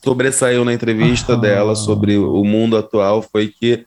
sobressaiu 0.04 0.64
na 0.64 0.72
entrevista 0.72 1.32
Aham. 1.32 1.40
dela 1.40 1.74
sobre 1.74 2.16
o 2.16 2.44
mundo 2.44 2.76
atual 2.76 3.22
foi 3.22 3.48
que 3.48 3.84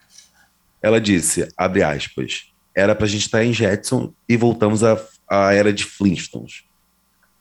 ela 0.82 1.00
disse, 1.00 1.48
abre 1.58 1.82
aspas, 1.82 2.43
era 2.76 2.93
pra 2.93 3.08
gente 3.08 3.22
estar 3.22 3.43
em 3.46 3.54
Jetson 3.54 4.12
e 4.28 4.36
voltamos 4.36 4.84
à, 4.84 5.00
à 5.30 5.54
era 5.54 5.72
de 5.72 5.86
Flintstones. 5.86 6.64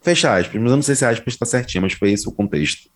Fecha 0.00 0.32
aspas, 0.36 0.60
mas 0.60 0.70
eu 0.70 0.76
não 0.76 0.82
sei 0.82 0.94
se 0.94 1.04
a 1.04 1.10
aspas 1.10 1.34
está 1.34 1.44
certinho, 1.44 1.82
mas 1.82 1.92
foi 1.94 2.12
esse 2.12 2.28
o 2.28 2.32
contexto. 2.32 2.88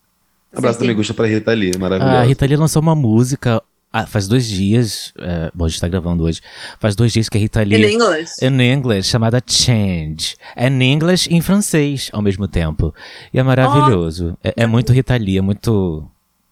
Abraço 0.54 0.78
da. 0.78 0.86
Miguxa 0.86 1.12
pra 1.12 1.26
Rita 1.26 1.52
Lee, 1.52 1.76
maravilhosa. 1.76 2.16
A 2.18 2.22
Rita 2.22 2.46
Lee 2.46 2.56
lançou 2.56 2.80
uma 2.80 2.94
música 2.94 3.60
Ah, 3.92 4.06
faz 4.06 4.28
dois 4.28 4.46
dias. 4.46 5.12
É, 5.18 5.50
bom, 5.54 5.64
a 5.64 5.68
gente 5.68 5.80
tá 5.80 5.88
gravando 5.88 6.24
hoje. 6.24 6.40
Faz 6.78 6.94
dois 6.94 7.12
dias 7.12 7.28
que 7.28 7.38
a 7.38 7.40
Rita 7.40 7.62
Lee. 7.62 7.78
In 7.78 7.94
English. 7.94 8.44
In 8.44 8.60
English, 8.60 9.08
chamada 9.08 9.42
Change. 9.44 10.36
É 10.54 10.68
in 10.68 10.82
English 10.82 11.28
e 11.30 11.34
em 11.34 11.40
francês 11.40 12.10
ao 12.12 12.20
mesmo 12.20 12.46
tempo. 12.46 12.94
E 13.32 13.38
é 13.38 13.42
maravilhoso. 13.42 14.36
É, 14.44 14.52
é 14.56 14.66
muito 14.66 14.92
Rita 14.92 15.16
Lee, 15.16 15.38
é 15.38 15.40
muito. 15.40 16.06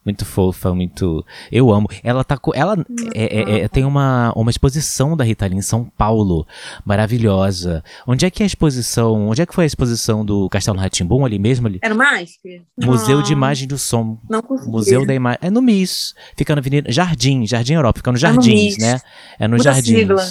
Muito 0.07 0.25
fofa, 0.25 0.73
muito. 0.73 1.23
Eu 1.53 1.71
amo. 1.73 1.89
Ela 2.03 2.23
tá 2.23 2.39
com. 2.39 2.53
Ela 2.55 2.77
é- 3.15 3.41
é- 3.41 3.61
é- 3.63 3.69
tem 3.69 3.85
uma, 3.85 4.33
uma 4.37 4.51
exposição 4.51 5.17
da 5.17 5.25
Rita 5.25 5.45
Lee 5.47 5.59
em 5.59 5.63
São 5.63 5.85
Paulo. 5.99 6.47
Maravilhosa. 6.85 7.83
Onde 8.07 8.25
é 8.25 8.31
que 8.31 8.43
é 8.43 8.45
a 8.45 8.47
exposição? 8.47 9.29
Onde 9.29 9.43
é 9.43 9.47
que 9.47 9.55
foi 9.55 9.65
a 9.65 9.67
exposição 9.67 10.25
do 10.25 10.49
Castelo 10.49 10.79
Ratimbum 10.79 11.25
ali 11.27 11.39
mesmo? 11.39 11.67
Ali? 11.67 11.81
Era 11.83 11.95
mais? 11.95 12.39
Museu 12.81 13.21
de 13.21 13.33
Imagem 13.33 13.67
do 13.67 13.77
Som. 13.77 14.17
Não 14.31 14.41
consegui. 14.41 14.71
Museu 14.71 15.05
da 15.07 15.13
Imagem. 15.15 15.39
É 15.43 15.51
no 15.51 15.61
MIS. 15.61 16.15
Fica 16.37 16.55
na 16.55 16.61
Avenida. 16.61 16.91
Jardim, 16.93 17.47
Jardim 17.47 17.75
Europa. 17.75 17.99
Fica 17.99 18.11
no 18.11 18.15
no 18.15 18.19
Jardins, 18.21 18.77
MIS. 18.77 18.79
né? 18.79 19.01
É 19.39 19.49
no 19.49 19.57
Muita 19.57 19.65
Jardins. 19.73 19.99
sigla. 19.99 20.25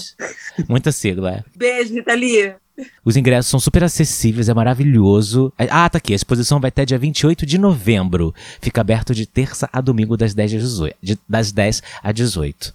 Muita 0.70 0.92
sigla, 0.92 1.32
é. 1.34 1.44
Beijo, 1.56 1.94
Rita 1.94 2.14
Lee. 2.14 2.56
Os 3.06 3.16
ingressos 3.16 3.50
são 3.50 3.60
super 3.60 3.84
acessíveis, 3.84 4.50
é 4.50 4.54
maravilhoso. 4.54 5.52
Ah, 5.70 5.90
tá 5.90 5.98
aqui. 5.98 6.12
A 6.14 6.16
exposição 6.16 6.60
vai 6.60 6.68
até 6.70 6.86
dia 6.86 6.98
28 6.98 7.46
de 7.46 7.58
novembro. 7.58 8.34
Fica 8.62 8.82
aberto 8.82 9.16
de 9.16 9.26
terça 9.26 9.70
a 9.72 9.80
domingo, 9.80 10.18
das 10.18 10.34
10 10.34 10.54
às 10.56 10.62
18. 10.62 10.96
de- 11.02 11.20
das 11.28 11.52
10 11.52 11.82
a 12.04 12.12
18. 12.12 12.74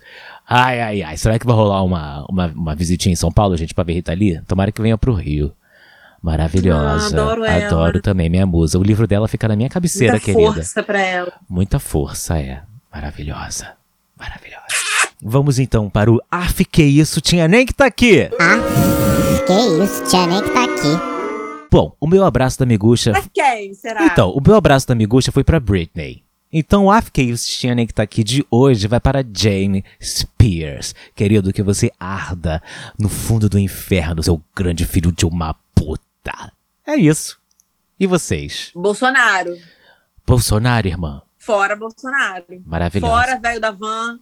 Ai, 0.49 0.81
ai, 0.81 1.03
ai. 1.03 1.17
Será 1.17 1.39
que 1.39 1.47
vai 1.47 1.55
rolar 1.55 1.83
uma, 1.85 2.25
uma, 2.29 2.47
uma 2.49 2.75
visitinha 2.75 3.13
em 3.13 3.17
São 3.17 3.31
Paulo, 3.31 3.57
gente, 3.57 3.75
pra 3.75 3.85
ver 3.85 3.93
Rita 3.95 4.13
Lee? 4.15 4.41
Tomara 4.49 4.73
que 4.73 4.81
venha 4.83 4.97
pro 4.99 5.13
Rio. 5.15 5.53
Maravilhosa. 6.23 7.05
Ah, 7.17 7.23
adoro 7.23 7.45
ela. 7.45 7.67
Adoro 7.67 8.01
também, 8.03 8.29
minha 8.29 8.47
musa. 8.47 8.79
O 8.79 8.83
livro 8.83 9.07
dela 9.07 9.27
fica 9.29 9.49
na 9.49 9.57
minha 9.57 9.69
cabeceira, 9.71 10.15
Muita 10.15 10.25
querida. 10.27 10.53
força 10.55 10.83
pra 10.83 11.01
ela. 11.01 11.33
Muita 11.49 11.79
força, 11.79 12.39
é. 12.39 12.61
Maravilhosa. 12.93 13.69
Maravilhosa. 14.19 14.67
Vamos 15.23 15.59
então 15.59 15.89
para 15.89 16.11
o 16.11 16.21
Af, 16.31 16.65
que 16.65 16.83
isso, 16.83 17.21
tinha 17.21 17.47
nem 17.47 17.65
que 17.67 17.73
tá 17.75 17.87
aqui. 17.87 18.29
Que 19.51 19.83
isso, 19.83 20.05
tinha 20.05 20.29
nem 20.29 20.41
que 20.41 20.51
tá 20.51 20.63
aqui. 20.63 21.67
Bom, 21.73 21.97
o 21.99 22.07
meu 22.07 22.25
abraço 22.25 22.57
da 22.57 22.65
Miguxa. 22.65 23.11
Pra 23.11 23.25
quem 23.35 23.75
será? 23.75 24.07
Então, 24.07 24.31
o 24.31 24.41
meu 24.41 24.55
abraço 24.55 24.87
da 24.87 24.95
Miguxa 24.95 25.33
foi 25.33 25.43
pra 25.43 25.59
Britney. 25.59 26.23
Então, 26.53 26.85
o 26.85 26.91
Af, 26.93 27.11
que 27.11 27.21
isso, 27.21 27.51
tinha 27.59 27.75
nem 27.75 27.85
que 27.85 27.93
tá 27.93 28.05
aqui 28.05 28.23
de 28.23 28.47
hoje 28.49 28.87
vai 28.87 29.01
para 29.01 29.25
Jane 29.25 29.85
Spears. 30.01 30.95
Querido, 31.17 31.53
que 31.53 31.65
você 31.65 31.91
arda 31.99 32.63
no 32.97 33.09
fundo 33.09 33.49
do 33.49 33.59
inferno, 33.59 34.23
seu 34.23 34.41
grande 34.55 34.87
filho 34.87 35.11
de 35.11 35.27
uma 35.27 35.57
puta. 35.75 36.53
É 36.87 36.95
isso. 36.95 37.37
E 37.99 38.07
vocês? 38.07 38.71
Bolsonaro. 38.73 39.57
Bolsonaro, 40.25 40.87
irmã. 40.87 41.23
Fora 41.37 41.75
Bolsonaro. 41.75 42.45
Maravilhosa. 42.65 43.13
Fora 43.13 43.37
velho 43.41 43.61
da 43.61 43.73
van. 43.73 44.21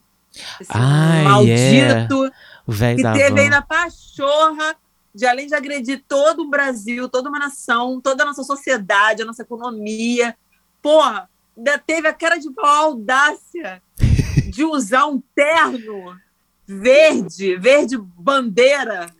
Esse 0.59 0.70
Ai, 0.72 1.22
maldito. 1.22 2.33
O 2.66 2.72
velho 2.72 2.97
que 2.97 3.03
da 3.03 3.12
teve 3.12 3.31
van. 3.31 3.41
ainda 3.43 3.61
pachorra 3.61 4.74
de, 5.18 5.26
além 5.26 5.48
de 5.48 5.54
agredir 5.56 6.04
todo 6.06 6.42
o 6.42 6.48
Brasil, 6.48 7.08
toda 7.08 7.28
uma 7.28 7.40
nação, 7.40 8.00
toda 8.00 8.22
a 8.22 8.26
nossa 8.26 8.44
sociedade, 8.44 9.22
a 9.22 9.24
nossa 9.24 9.42
economia. 9.42 10.36
Porra, 10.80 11.28
ainda 11.56 11.76
teve 11.76 12.06
a 12.06 12.14
cara 12.14 12.38
de 12.38 12.48
pau, 12.52 12.64
a 12.64 12.78
audácia 12.84 13.82
de 14.48 14.62
usar 14.62 15.06
um 15.06 15.20
terno 15.34 16.16
verde, 16.64 17.56
verde 17.56 17.98
bandeira, 17.98 19.10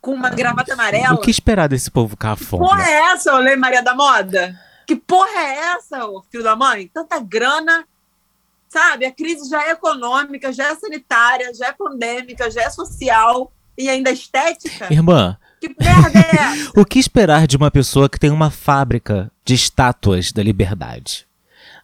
com 0.00 0.12
uma 0.12 0.28
gravata 0.28 0.72
amarela. 0.72 1.14
O 1.14 1.20
que 1.20 1.30
esperar 1.30 1.68
desse 1.68 1.88
povo 1.88 2.16
cafona? 2.16 2.64
porra 2.64 2.82
é 2.82 3.12
essa, 3.12 3.32
Olê 3.36 3.54
Maria 3.54 3.80
da 3.80 3.94
Moda? 3.94 4.58
Que 4.84 4.96
porra 4.96 5.38
é 5.38 5.58
essa, 5.76 6.04
ô 6.04 6.20
filho 6.22 6.42
da 6.42 6.56
mãe? 6.56 6.90
Tanta 6.92 7.20
grana, 7.20 7.86
sabe? 8.68 9.06
A 9.06 9.12
crise 9.12 9.48
já 9.48 9.68
é 9.68 9.70
econômica, 9.70 10.52
já 10.52 10.72
é 10.72 10.74
sanitária, 10.74 11.54
já 11.54 11.68
é 11.68 11.72
pandêmica, 11.72 12.50
já 12.50 12.62
é 12.62 12.70
social 12.70 13.52
e 13.76 13.88
ainda 13.88 14.10
estética. 14.10 14.92
Irmã, 14.92 15.36
Que 15.60 15.68
merda 15.78 16.18
é 16.18 16.36
essa? 16.64 16.80
o 16.80 16.84
que 16.84 16.98
esperar 16.98 17.46
de 17.46 17.56
uma 17.56 17.70
pessoa 17.70 18.08
que 18.08 18.18
tem 18.18 18.30
uma 18.30 18.50
fábrica 18.50 19.30
de 19.44 19.54
estátuas 19.54 20.32
da 20.32 20.42
liberdade? 20.42 21.26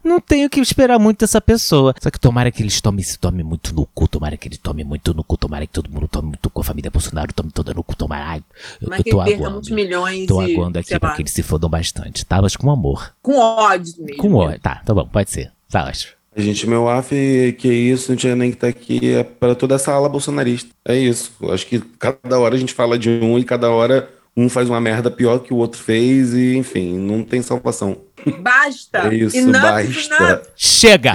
Não 0.05 0.21
tenho 0.21 0.47
o 0.47 0.51
que 0.51 0.61
esperar 0.61 0.99
muito 0.99 1.21
dessa 1.21 1.41
pessoa. 1.41 1.93
Só 2.01 2.09
que 2.09 2.21
tomara 2.21 2.51
que 2.53 2.63
eles 2.63 2.81
tomem, 2.81 3.03
se 3.05 3.19
tome 3.19 3.43
muito 3.43 3.75
no 3.75 3.85
cu, 3.85 4.07
tomara 4.07 4.37
que 4.37 4.47
ele 4.49 4.57
tome 4.57 4.85
muito 4.85 5.13
no 5.13 5.25
cu, 5.25 5.37
tomara 5.37 5.67
que 5.67 5.73
todo 5.73 5.91
mundo 5.91 6.07
tome 6.07 6.29
muito 6.29 6.49
com 6.49 6.61
a 6.61 6.65
família 6.65 6.91
Bolsonaro, 6.91 7.33
tome 7.35 7.51
toda 7.51 7.75
no 7.75 7.83
cu, 7.83 7.97
tomara. 7.97 8.25
Ai, 8.25 8.43
eu, 8.81 8.89
Mas 8.89 9.01
eu 9.05 9.11
tô 9.13 9.21
aguando. 9.21 9.51
muitos 9.51 9.71
milhões 9.71 10.27
Tô 10.27 10.41
e, 10.43 10.55
aguando 10.55 10.79
aqui 10.79 10.99
pra 10.99 11.15
que 11.15 11.23
eles 11.23 11.33
se 11.33 11.43
fodam 11.43 11.69
bastante, 11.69 12.25
tá? 12.25 12.41
Mas 12.41 12.55
com 12.57 12.71
amor. 12.71 13.13
com 13.21 13.39
ódio 13.39 13.93
mesmo. 13.99 14.17
Com 14.23 14.35
ódio. 14.35 14.61
Tá, 14.61 14.77
tá 14.85 14.95
bom, 14.95 15.07
pode 15.07 15.31
ser. 15.31 15.51
Tá 15.69 15.85
ótimo. 15.85 16.13
Gente, 16.37 16.69
meu 16.69 16.89
AF, 16.89 17.11
que 17.59 17.69
isso, 17.69 18.13
não 18.13 18.17
tinha 18.17 18.37
nem 18.37 18.51
que 18.51 18.57
estar 18.57 18.69
aqui, 18.69 19.15
é 19.15 19.25
para 19.25 19.55
toda 19.55 19.75
essa 19.75 19.93
ala 19.93 20.09
bolsonarista. 20.09 20.71
É 20.87 20.97
isso. 20.97 21.33
Eu 21.41 21.53
acho 21.53 21.67
que 21.67 21.81
cada 21.99 22.39
hora 22.39 22.55
a 22.55 22.59
gente 22.59 22.75
fala 22.75 22.99
de 22.99 23.09
um 23.11 23.39
e 23.39 23.45
cada 23.45 23.71
hora 23.71 24.09
um 24.37 24.49
faz 24.49 24.69
uma 24.69 24.81
merda 24.81 25.11
pior 25.11 25.41
que 25.41 25.53
o 25.53 25.57
outro 25.57 25.83
fez 25.83 26.33
e, 26.35 26.55
enfim, 26.57 26.97
não 26.97 27.25
tem 27.25 27.43
salvação. 27.43 27.97
Basta. 28.41 29.09
É 29.09 29.15
isso, 29.15 29.37
Enough, 29.37 29.61
basta. 29.61 30.15
enough. 30.15 30.43
Chega! 30.55 31.13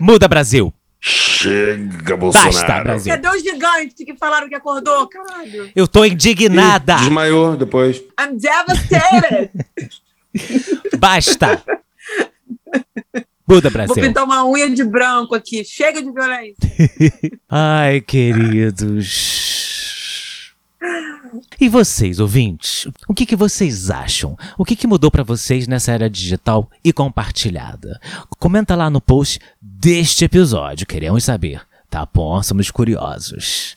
Muda, 0.00 0.26
Brasil! 0.26 0.72
Chega, 0.98 2.16
Basta, 2.16 2.42
Bolsonaro. 2.42 2.84
Brasil! 2.84 3.12
Cadê 3.14 3.28
os 3.28 3.42
gigantes 3.42 4.04
que 4.04 4.16
falaram 4.16 4.48
que 4.48 4.54
acordou? 4.56 5.06
Caralho. 5.06 5.70
Eu 5.76 5.86
tô 5.86 6.04
indignada! 6.04 6.96
Desmaiou 6.96 7.56
depois. 7.56 8.02
I'm 8.18 8.36
devastated. 8.36 9.50
Basta! 10.98 11.62
Muda, 13.46 13.68
Vou 13.70 13.72
Brasil! 13.72 13.94
pintar 14.02 14.24
uma 14.24 14.44
unha 14.44 14.68
de 14.68 14.82
branco 14.84 15.34
aqui. 15.34 15.64
Chega 15.64 16.02
de 16.02 16.10
violência. 16.10 16.56
Ai, 17.48 18.00
queridos. 18.00 19.46
E 21.60 21.68
vocês, 21.68 22.18
ouvintes? 22.18 22.86
O 23.08 23.14
que, 23.14 23.24
que 23.26 23.36
vocês 23.36 23.90
acham? 23.90 24.36
O 24.58 24.64
que, 24.64 24.74
que 24.74 24.86
mudou 24.86 25.10
pra 25.10 25.22
vocês 25.22 25.66
nessa 25.66 25.92
era 25.92 26.08
digital 26.10 26.70
e 26.84 26.92
compartilhada? 26.92 28.00
Comenta 28.38 28.74
lá 28.74 28.88
no 28.90 29.00
post 29.00 29.38
deste 29.60 30.24
episódio, 30.24 30.86
queremos 30.86 31.24
saber. 31.24 31.62
Tá 31.88 32.06
bom? 32.12 32.42
Somos 32.42 32.70
curiosos. 32.70 33.76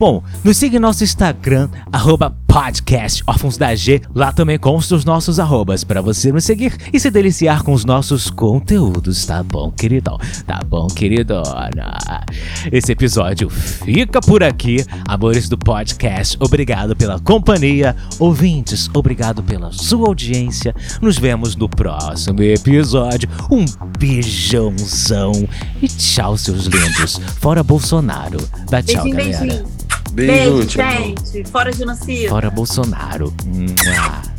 Bom, 0.00 0.22
nos 0.44 0.56
siga 0.56 0.76
em 0.76 0.78
nosso 0.78 1.02
Instagram, 1.02 1.68
arroba 1.90 2.30
podcast 2.46 3.20
órfãos 3.26 3.56
da 3.56 3.74
G. 3.74 4.00
Lá 4.14 4.30
também 4.30 4.56
consta 4.56 4.94
os 4.94 5.04
nossos 5.04 5.40
arrobas 5.40 5.82
para 5.82 6.00
você 6.00 6.30
nos 6.30 6.44
seguir 6.44 6.72
e 6.92 7.00
se 7.00 7.10
deliciar 7.10 7.64
com 7.64 7.72
os 7.72 7.84
nossos 7.84 8.30
conteúdos, 8.30 9.26
tá 9.26 9.42
bom, 9.42 9.72
queridão? 9.72 10.16
Tá 10.46 10.60
bom, 10.64 10.86
queridona? 10.86 11.98
Esse 12.70 12.92
episódio 12.92 13.50
fica 13.50 14.20
por 14.20 14.44
aqui. 14.44 14.86
Amores 15.04 15.48
do 15.48 15.58
podcast, 15.58 16.36
obrigado 16.38 16.94
pela 16.94 17.18
companhia. 17.18 17.96
Ouvintes, 18.20 18.88
obrigado 18.94 19.42
pela 19.42 19.72
sua 19.72 20.06
audiência. 20.06 20.76
Nos 21.02 21.18
vemos 21.18 21.56
no 21.56 21.68
próximo 21.68 22.40
episódio. 22.44 23.28
Um 23.50 23.64
beijãozão 23.98 25.32
e 25.82 25.88
tchau, 25.88 26.36
seus 26.36 26.66
lindos. 26.66 27.20
Fora 27.40 27.64
Bolsonaro. 27.64 28.38
Dá 28.70 28.80
tchau, 28.80 29.02
Beijinho, 29.02 29.16
galera. 29.16 29.40
beijinho. 29.40 29.87
Beijo, 30.12 30.58
Beijo, 30.58 30.68
gente. 30.68 31.44
Fora 31.44 31.72
genocídio. 31.72 32.28
Fora 32.30 32.50
Bolsonaro. 32.50 33.32
Mua. 33.44 34.37